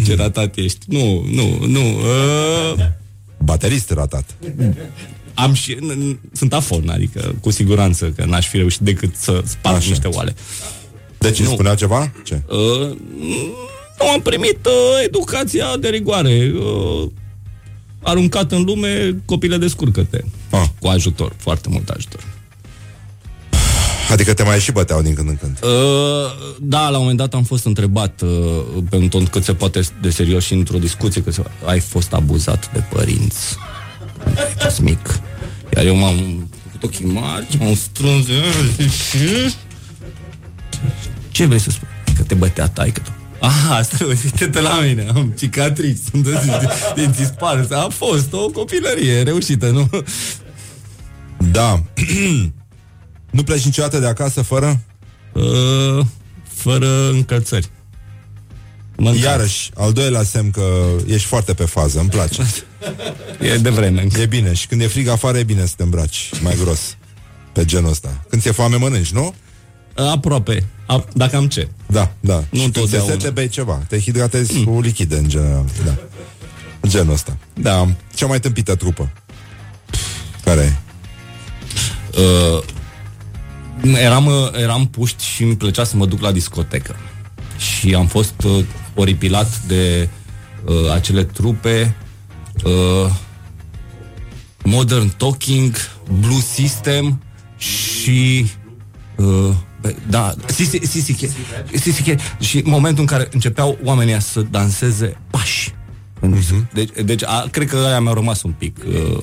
Ce 0.04 0.14
ratat 0.14 0.56
ești. 0.56 0.78
Nu, 0.88 1.24
nu, 1.30 1.66
nu 1.66 1.80
uh, 1.98 2.74
Baterist 3.38 3.90
ratat. 3.90 4.24
Am 5.34 5.52
și... 5.54 5.74
n- 5.74 5.94
n- 6.14 6.18
Sunt 6.32 6.52
afon, 6.52 6.88
adică 6.88 7.34
cu 7.40 7.50
siguranță 7.50 8.10
Că 8.10 8.24
n-aș 8.24 8.48
fi 8.48 8.56
reușit 8.56 8.80
decât 8.80 9.14
să 9.16 9.42
sparg 9.46 9.76
Așa. 9.76 9.88
niște 9.88 10.06
oale. 10.06 10.34
Deci 11.18 11.38
îți 11.38 11.50
spuneau 11.50 11.74
ceva? 11.74 12.12
Ce? 12.24 12.42
uh, 12.48 12.96
Nu 13.98 14.08
am 14.14 14.20
primit 14.22 14.66
uh, 14.66 14.72
educația 15.04 15.76
de 15.76 15.88
rigoare. 15.88 16.52
Uh, 16.54 17.10
Aruncat 18.04 18.52
în 18.52 18.62
lume 18.62 19.16
Copile 19.24 19.56
descurcă-te 19.56 20.20
Ah. 20.50 20.64
Cu 20.80 20.86
ajutor, 20.88 21.32
foarte 21.36 21.68
mult 21.68 21.88
ajutor 21.88 22.20
Adică 24.10 24.34
te 24.34 24.42
mai 24.42 24.60
și 24.60 24.72
băteau 24.72 25.02
din 25.02 25.14
când 25.14 25.28
în 25.28 25.36
când 25.36 25.58
Uh, 25.62 25.70
da, 26.60 26.80
la 26.88 26.96
un 26.96 27.00
moment 27.00 27.18
dat 27.18 27.34
am 27.34 27.42
fost 27.42 27.64
întrebat 27.64 28.20
uh, 28.20 28.30
pe 28.90 28.96
un 28.96 29.08
ton 29.08 29.24
cât 29.24 29.44
se 29.44 29.54
poate 29.54 29.80
de 30.00 30.10
serios 30.10 30.44
și 30.44 30.52
într-o 30.52 30.78
discuție 30.78 31.22
că 31.22 31.30
se- 31.30 31.42
ai 31.64 31.80
fost 31.80 32.12
abuzat 32.12 32.72
de 32.72 32.84
părinți. 32.92 33.56
Când 34.24 34.38
ai 34.38 34.54
fost 34.58 34.80
mic. 34.80 35.20
Iar 35.76 35.84
eu 35.84 35.96
m-am 35.96 36.48
făcut 36.64 36.82
ochii 36.82 37.06
mari, 37.06 37.46
m-am 37.60 37.74
strâns. 37.74 38.26
Ce 41.30 41.44
vrei 41.46 41.58
să 41.58 41.70
spui? 41.70 41.88
Că 42.16 42.22
te 42.22 42.34
bătea 42.34 42.68
taică 42.68 43.00
tu. 43.04 43.10
Aha, 43.44 43.74
asta 43.74 44.04
uite-te 44.04 44.60
la 44.60 44.80
mine, 44.80 45.06
am 45.14 45.34
cicatrici, 45.38 45.98
sunt 46.10 46.28
dinții 46.94 47.24
sparți. 47.24 47.72
A 47.72 47.88
fost 47.88 48.32
o 48.32 48.48
copilărie 48.48 49.22
reușită, 49.22 49.70
nu? 49.70 49.88
Da 51.50 51.82
Nu 53.30 53.42
pleci 53.42 53.64
niciodată 53.64 53.98
de 53.98 54.06
acasă 54.06 54.42
fără? 54.42 54.80
Uh, 55.32 56.06
fără 56.48 57.10
încălțări. 57.10 57.70
Mâncați. 58.96 59.24
Iarăși, 59.24 59.70
al 59.74 59.92
doilea 59.92 60.22
semn 60.22 60.50
că 60.50 60.84
ești 61.06 61.26
foarte 61.26 61.54
pe 61.54 61.64
fază, 61.64 62.00
îmi 62.00 62.08
place. 62.08 62.42
E 63.40 63.56
de 63.56 63.70
vreme. 63.70 64.06
E 64.20 64.26
bine 64.26 64.52
și 64.52 64.66
când 64.66 64.80
e 64.80 64.86
frig 64.86 65.08
afară 65.08 65.38
e 65.38 65.42
bine 65.42 65.66
să 65.66 65.72
te 65.76 65.82
îmbraci 65.82 66.30
mai 66.40 66.56
gros. 66.62 66.96
Pe 67.52 67.64
genul 67.64 67.90
ăsta. 67.90 68.24
Când 68.28 68.42
ți-e 68.42 68.50
foame 68.50 68.76
mănânci, 68.76 69.10
nu? 69.10 69.34
Aproape. 69.96 70.64
A, 70.86 71.04
dacă 71.14 71.36
am 71.36 71.46
ce. 71.48 71.68
Da, 71.86 72.12
da. 72.20 72.44
Nu 72.50 72.58
și 72.58 72.68
când 72.68 72.72
ți-e 72.72 72.80
întotdeauna. 72.80 73.12
sete, 73.12 73.30
bei 73.30 73.48
ceva. 73.48 73.82
Te 73.88 73.98
hidratezi 73.98 74.56
mm. 74.56 74.64
cu 74.64 74.80
lichide 74.80 75.16
în 75.16 75.28
general. 75.28 75.64
Da. 75.84 75.94
Genul 76.88 77.12
ăsta. 77.12 77.36
Da. 77.54 77.88
Cea 78.14 78.26
mai 78.26 78.40
tâmpită 78.40 78.74
trupă. 78.74 79.12
Care 80.44 80.60
e? 80.60 80.76
Uh, 82.20 82.62
eram, 84.00 84.26
uh, 84.26 84.50
eram 84.52 84.86
puști 84.86 85.24
și 85.24 85.42
îmi 85.42 85.56
plăcea 85.56 85.84
să 85.84 85.96
mă 85.96 86.06
duc 86.06 86.20
la 86.20 86.32
discotecă. 86.32 86.96
Și 87.56 87.94
am 87.94 88.06
fost 88.06 88.34
uh, 88.44 88.64
oripilat 88.94 89.60
de 89.66 90.08
uh, 90.64 90.90
acele 90.92 91.24
trupe 91.24 91.94
uh, 92.64 93.10
Modern 94.62 95.08
Talking, 95.16 95.74
Blue 96.20 96.40
System 96.40 97.22
și 97.56 98.46
uh, 99.16 99.26
bă, 99.26 99.54
da, 100.08 100.34
Sisi, 100.46 100.78
Sisi, 100.82 101.12
Sisi, 101.12 101.36
Sisi, 101.72 102.14
și 102.40 102.56
în 102.56 102.70
momentul 102.70 103.00
în 103.00 103.06
care 103.06 103.28
începeau 103.32 103.78
oamenii 103.84 104.20
să 104.20 104.40
danseze 104.50 105.16
pași. 105.30 105.74
Uh-huh. 106.22 106.72
Deci, 106.72 106.90
deci 107.04 107.24
a, 107.24 107.46
cred 107.50 107.68
că 107.68 107.76
aia 107.76 108.00
mi-a 108.00 108.12
rămas 108.12 108.42
un 108.42 108.52
pic 108.58 108.76
uh, 108.88 109.22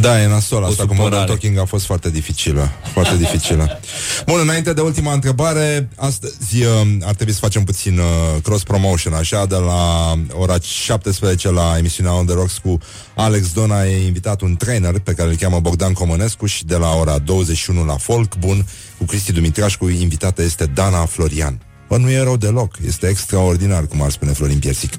Da, 0.00 0.22
e 0.22 0.26
nasol 0.26 0.64
asta 0.64 0.82
cu 0.82 0.88
supărare. 0.88 1.08
Modern 1.08 1.26
Talking 1.26 1.58
a 1.58 1.64
fost 1.64 1.84
foarte 1.84 2.10
dificilă. 2.10 2.70
Foarte 2.92 3.16
dificilă. 3.16 3.80
Bun, 4.26 4.38
înainte 4.42 4.72
de 4.72 4.80
ultima 4.80 5.12
întrebare, 5.12 5.88
astăzi 5.96 6.62
uh, 6.62 6.86
ar 7.02 7.14
trebui 7.14 7.32
să 7.32 7.38
facem 7.38 7.64
puțin 7.64 7.98
uh, 7.98 8.04
cross-promotion, 8.42 9.12
așa, 9.12 9.46
de 9.46 9.54
la 9.54 10.12
ora 10.32 10.56
17 10.60 11.50
la 11.50 11.74
emisiunea 11.78 12.12
On 12.12 12.26
The 12.26 12.34
Rocks 12.34 12.58
cu 12.58 12.78
Alex 13.14 13.52
Dona 13.52 13.84
e 13.84 14.06
invitat 14.06 14.40
un 14.40 14.56
trainer 14.56 14.98
pe 14.98 15.12
care 15.12 15.28
îl 15.28 15.36
cheamă 15.36 15.60
Bogdan 15.60 15.92
Comănescu 15.92 16.46
și 16.46 16.64
de 16.64 16.76
la 16.76 16.94
ora 16.94 17.18
21 17.18 17.84
la 17.84 17.96
Folk 17.96 18.36
Bun 18.36 18.66
cu 18.98 19.04
Cristi 19.04 19.32
Dumitrașcu, 19.32 19.88
invitată 19.88 20.42
este 20.42 20.66
Dana 20.66 21.04
Florian. 21.04 21.60
Bă, 21.88 21.96
nu 21.96 22.10
e 22.10 22.22
rău 22.22 22.36
deloc, 22.36 22.76
este 22.86 23.06
extraordinar, 23.06 23.86
cum 23.86 24.02
ar 24.02 24.10
spune 24.10 24.32
Florin 24.32 24.58
Piersic. 24.58 24.92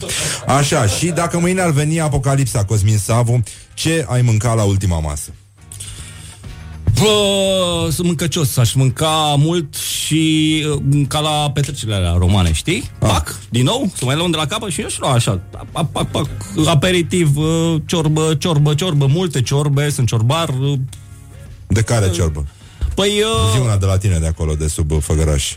Așa, 0.48 0.88
și 0.88 1.06
dacă 1.06 1.40
mâine 1.40 1.62
ar 1.62 1.70
veni 1.70 2.00
apocalipsa 2.00 2.64
Cosmin 2.64 2.98
Savu, 2.98 3.44
ce 3.80 4.06
ai 4.10 4.22
mâncat 4.22 4.56
la 4.56 4.64
ultima 4.64 5.00
masă? 5.00 5.34
Bă, 7.00 7.88
sunt 7.92 8.08
mâncăcios, 8.08 8.58
aș 8.58 8.74
mânca 8.74 9.36
mult 9.38 9.76
și 9.76 10.64
uh, 10.92 11.06
ca 11.08 11.20
la 11.20 11.52
petrecerile 11.54 11.96
alea 11.96 12.16
romane, 12.18 12.52
știi? 12.52 12.90
Ah. 13.00 13.08
Pac, 13.10 13.40
din 13.50 13.64
nou, 13.64 13.92
să 13.96 14.06
mai 14.06 14.16
luăm 14.16 14.32
de 14.32 14.38
la 14.38 14.46
capăt 14.46 14.72
și 14.72 14.82
eu 14.82 14.88
și 14.88 15.00
lua 15.00 15.12
așa, 15.12 15.42
pac, 15.72 15.92
pac, 15.92 16.08
pac, 16.08 16.28
aperitiv, 16.66 17.38
uh, 17.38 17.76
ciorbă, 17.86 18.36
ciorbă, 18.36 18.74
ciorbă, 18.74 19.06
multe 19.06 19.42
ciorbe, 19.42 19.90
sunt 19.90 20.08
ciorbar. 20.08 20.50
uh, 20.50 20.80
De 21.68 21.82
care 21.82 22.10
ciorbă? 22.10 22.46
Păi, 22.96 23.10
Zi 23.52 23.58
uh, 23.58 23.64
una 23.64 23.78
de 23.78 23.86
la 23.86 23.98
tine 23.98 24.18
de 24.18 24.28
acolo, 24.28 24.54
de 24.56 24.68
sub 24.68 24.92
uh, 24.92 24.98
Făgăraș. 25.02 25.56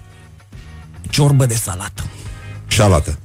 ciorbă 1.11 1.47
de 1.47 1.55
salată. 1.55 2.05
Șalată. 2.67 3.19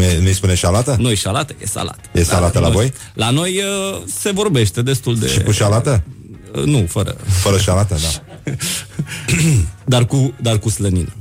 Nu 0.00 0.06
e- 0.06 0.18
Nu-i 0.18 0.32
spune 0.34 0.54
șalată? 0.54 0.96
Nu 0.98 1.10
e 1.10 1.14
salată, 1.14 1.54
e 1.62 1.66
salată. 1.66 2.00
E 2.12 2.22
salată 2.22 2.58
la 2.58 2.66
noi- 2.66 2.74
voi? 2.76 2.92
La 3.14 3.30
noi 3.30 3.58
uh, 3.58 4.02
se 4.20 4.30
vorbește 4.30 4.82
destul 4.82 5.16
de... 5.18 5.28
Și 5.28 5.40
cu 5.40 5.50
șalată? 5.50 6.02
Uh, 6.56 6.62
nu, 6.64 6.86
fără. 6.88 7.16
Fără 7.28 7.58
șalată, 7.58 7.96
da. 8.02 8.52
Dar 9.84 10.04
cu, 10.06 10.32
dar 10.42 10.58
cu 10.58 10.68
slănină. 10.68 11.12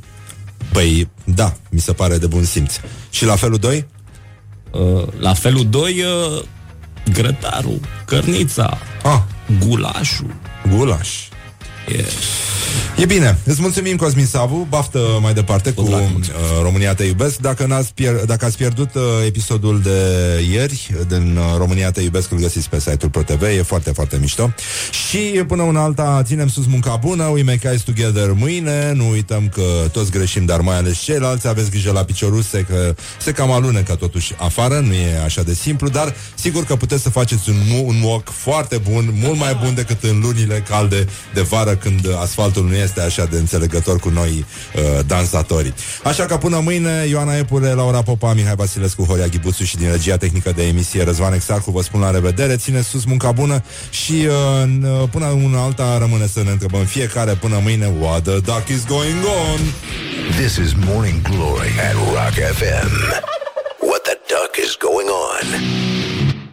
Păi, 0.71 1.09
da, 1.23 1.55
mi 1.69 1.79
se 1.79 1.93
pare 1.93 2.17
de 2.17 2.25
bun 2.27 2.43
simț. 2.43 2.73
Și 3.09 3.25
la 3.25 3.35
felul 3.35 3.57
2? 3.57 3.85
Uh, 4.71 5.07
la 5.19 5.33
felul 5.33 5.69
2, 5.69 6.03
uh, 6.35 6.43
grătarul, 7.13 7.79
cărnița, 8.05 8.77
Ah, 9.03 9.21
gulașul. 9.59 10.35
gulaș. 10.75 11.09
E... 11.91 12.05
E 12.97 13.05
bine, 13.05 13.37
îți 13.43 13.61
mulțumim 13.61 13.95
Cosmin 13.95 14.25
Savu. 14.25 14.67
Baftă 14.69 14.99
mai 15.21 15.33
departe 15.33 15.71
cu 15.71 15.81
drag, 15.83 16.01
uh, 16.01 16.07
mulțumesc. 16.11 16.43
România 16.61 16.93
te 16.93 17.03
iubesc. 17.03 17.37
Dacă, 17.37 17.65
n-ați 17.65 17.93
pier- 17.93 18.25
dacă 18.25 18.45
ați 18.45 18.57
pierdut 18.57 18.95
uh, 18.95 19.01
episodul 19.25 19.81
de 19.81 19.99
ieri 20.51 20.89
Din 21.07 21.37
uh, 21.37 21.43
România 21.57 21.91
te 21.91 22.01
iubesc 22.01 22.31
Îl 22.31 22.37
găsiți 22.37 22.69
pe 22.69 22.79
site-ul 22.79 23.11
ProTV 23.11 23.41
E 23.41 23.61
foarte, 23.61 23.91
foarte 23.91 24.17
mișto. 24.21 24.53
Și 25.07 25.17
până 25.47 25.61
una 25.63 25.83
alta 25.83 26.21
ținem 26.25 26.47
sus 26.47 26.65
munca 26.65 26.95
bună. 26.95 27.23
We 27.23 27.43
make 27.43 27.67
eyes 27.67 27.81
together 27.81 28.31
mâine. 28.35 28.91
Nu 28.95 29.09
uităm 29.09 29.49
că 29.49 29.63
toți 29.91 30.11
greșim 30.11 30.45
Dar 30.45 30.59
mai 30.61 30.77
ales 30.77 30.97
ceilalți. 30.99 31.47
Aveți 31.47 31.69
grijă 31.69 31.91
la 31.91 32.03
picioruse 32.03 32.65
Că 32.69 32.95
se 33.21 33.31
cam 33.31 33.51
alunecă 33.51 33.95
totuși 33.95 34.33
afară. 34.37 34.79
Nu 34.79 34.93
e 34.93 35.21
așa 35.23 35.41
de 35.43 35.53
simplu 35.53 35.89
Dar 35.89 36.15
sigur 36.35 36.65
că 36.65 36.75
puteți 36.75 37.01
să 37.01 37.09
faceți 37.09 37.49
un, 37.49 37.55
mu- 37.67 37.87
un 37.87 38.01
walk 38.03 38.29
foarte 38.29 38.77
bun 38.77 39.13
Mult 39.21 39.39
mai 39.39 39.59
bun 39.63 39.73
decât 39.73 40.03
în 40.03 40.19
lunile 40.19 40.63
calde 40.69 41.05
de 41.33 41.41
vară 41.41 41.75
Când 41.79 42.07
asfaltul 42.21 42.63
nu 42.65 42.75
este 42.75 43.01
așa 43.01 43.25
de 43.25 43.37
înțelegător 43.37 43.99
cu 43.99 44.09
noi 44.09 44.45
uh, 44.75 44.81
dansatorii. 45.07 45.73
Așa 46.03 46.25
că 46.25 46.37
până 46.37 46.59
mâine, 46.59 47.05
Ioana 47.09 47.37
Epure, 47.37 47.67
Laura 47.69 48.01
Popa, 48.01 48.33
Mihai 48.33 48.55
Vasilescu, 48.55 49.03
Horia 49.03 49.27
Ghibuțu 49.27 49.63
și 49.63 49.77
din 49.77 49.91
regia 49.91 50.17
tehnică 50.17 50.51
de 50.55 50.63
emisie 50.67 51.03
Răzvan 51.03 51.33
Exarcu 51.33 51.71
vă 51.71 51.81
spun 51.81 51.99
la 51.99 52.11
revedere, 52.11 52.55
ține 52.55 52.81
sus 52.81 53.03
munca 53.05 53.31
bună 53.31 53.63
și 53.89 54.13
uh, 54.27 54.63
n- 54.65 54.83
uh, 55.01 55.09
până 55.11 55.25
una 55.25 55.63
alta 55.63 55.97
rămâne 55.97 56.27
să 56.27 56.41
ne 56.43 56.51
întrebăm 56.51 56.85
fiecare 56.85 57.33
până 57.33 57.59
mâine 57.63 57.91
what 57.99 58.21
the 58.23 58.39
duck 58.39 58.67
is 58.67 58.85
going 58.85 59.17
on? 59.49 59.59
This 60.37 60.55
is 60.55 60.71
Morning 60.85 61.21
Glory 61.21 61.71
at 61.89 61.93
Rock 61.93 62.33
FM. 62.57 62.91
What 63.89 64.01
the 64.03 64.17
duck 64.27 64.51
is 64.65 64.71
going 64.87 65.09
on? 65.29 65.98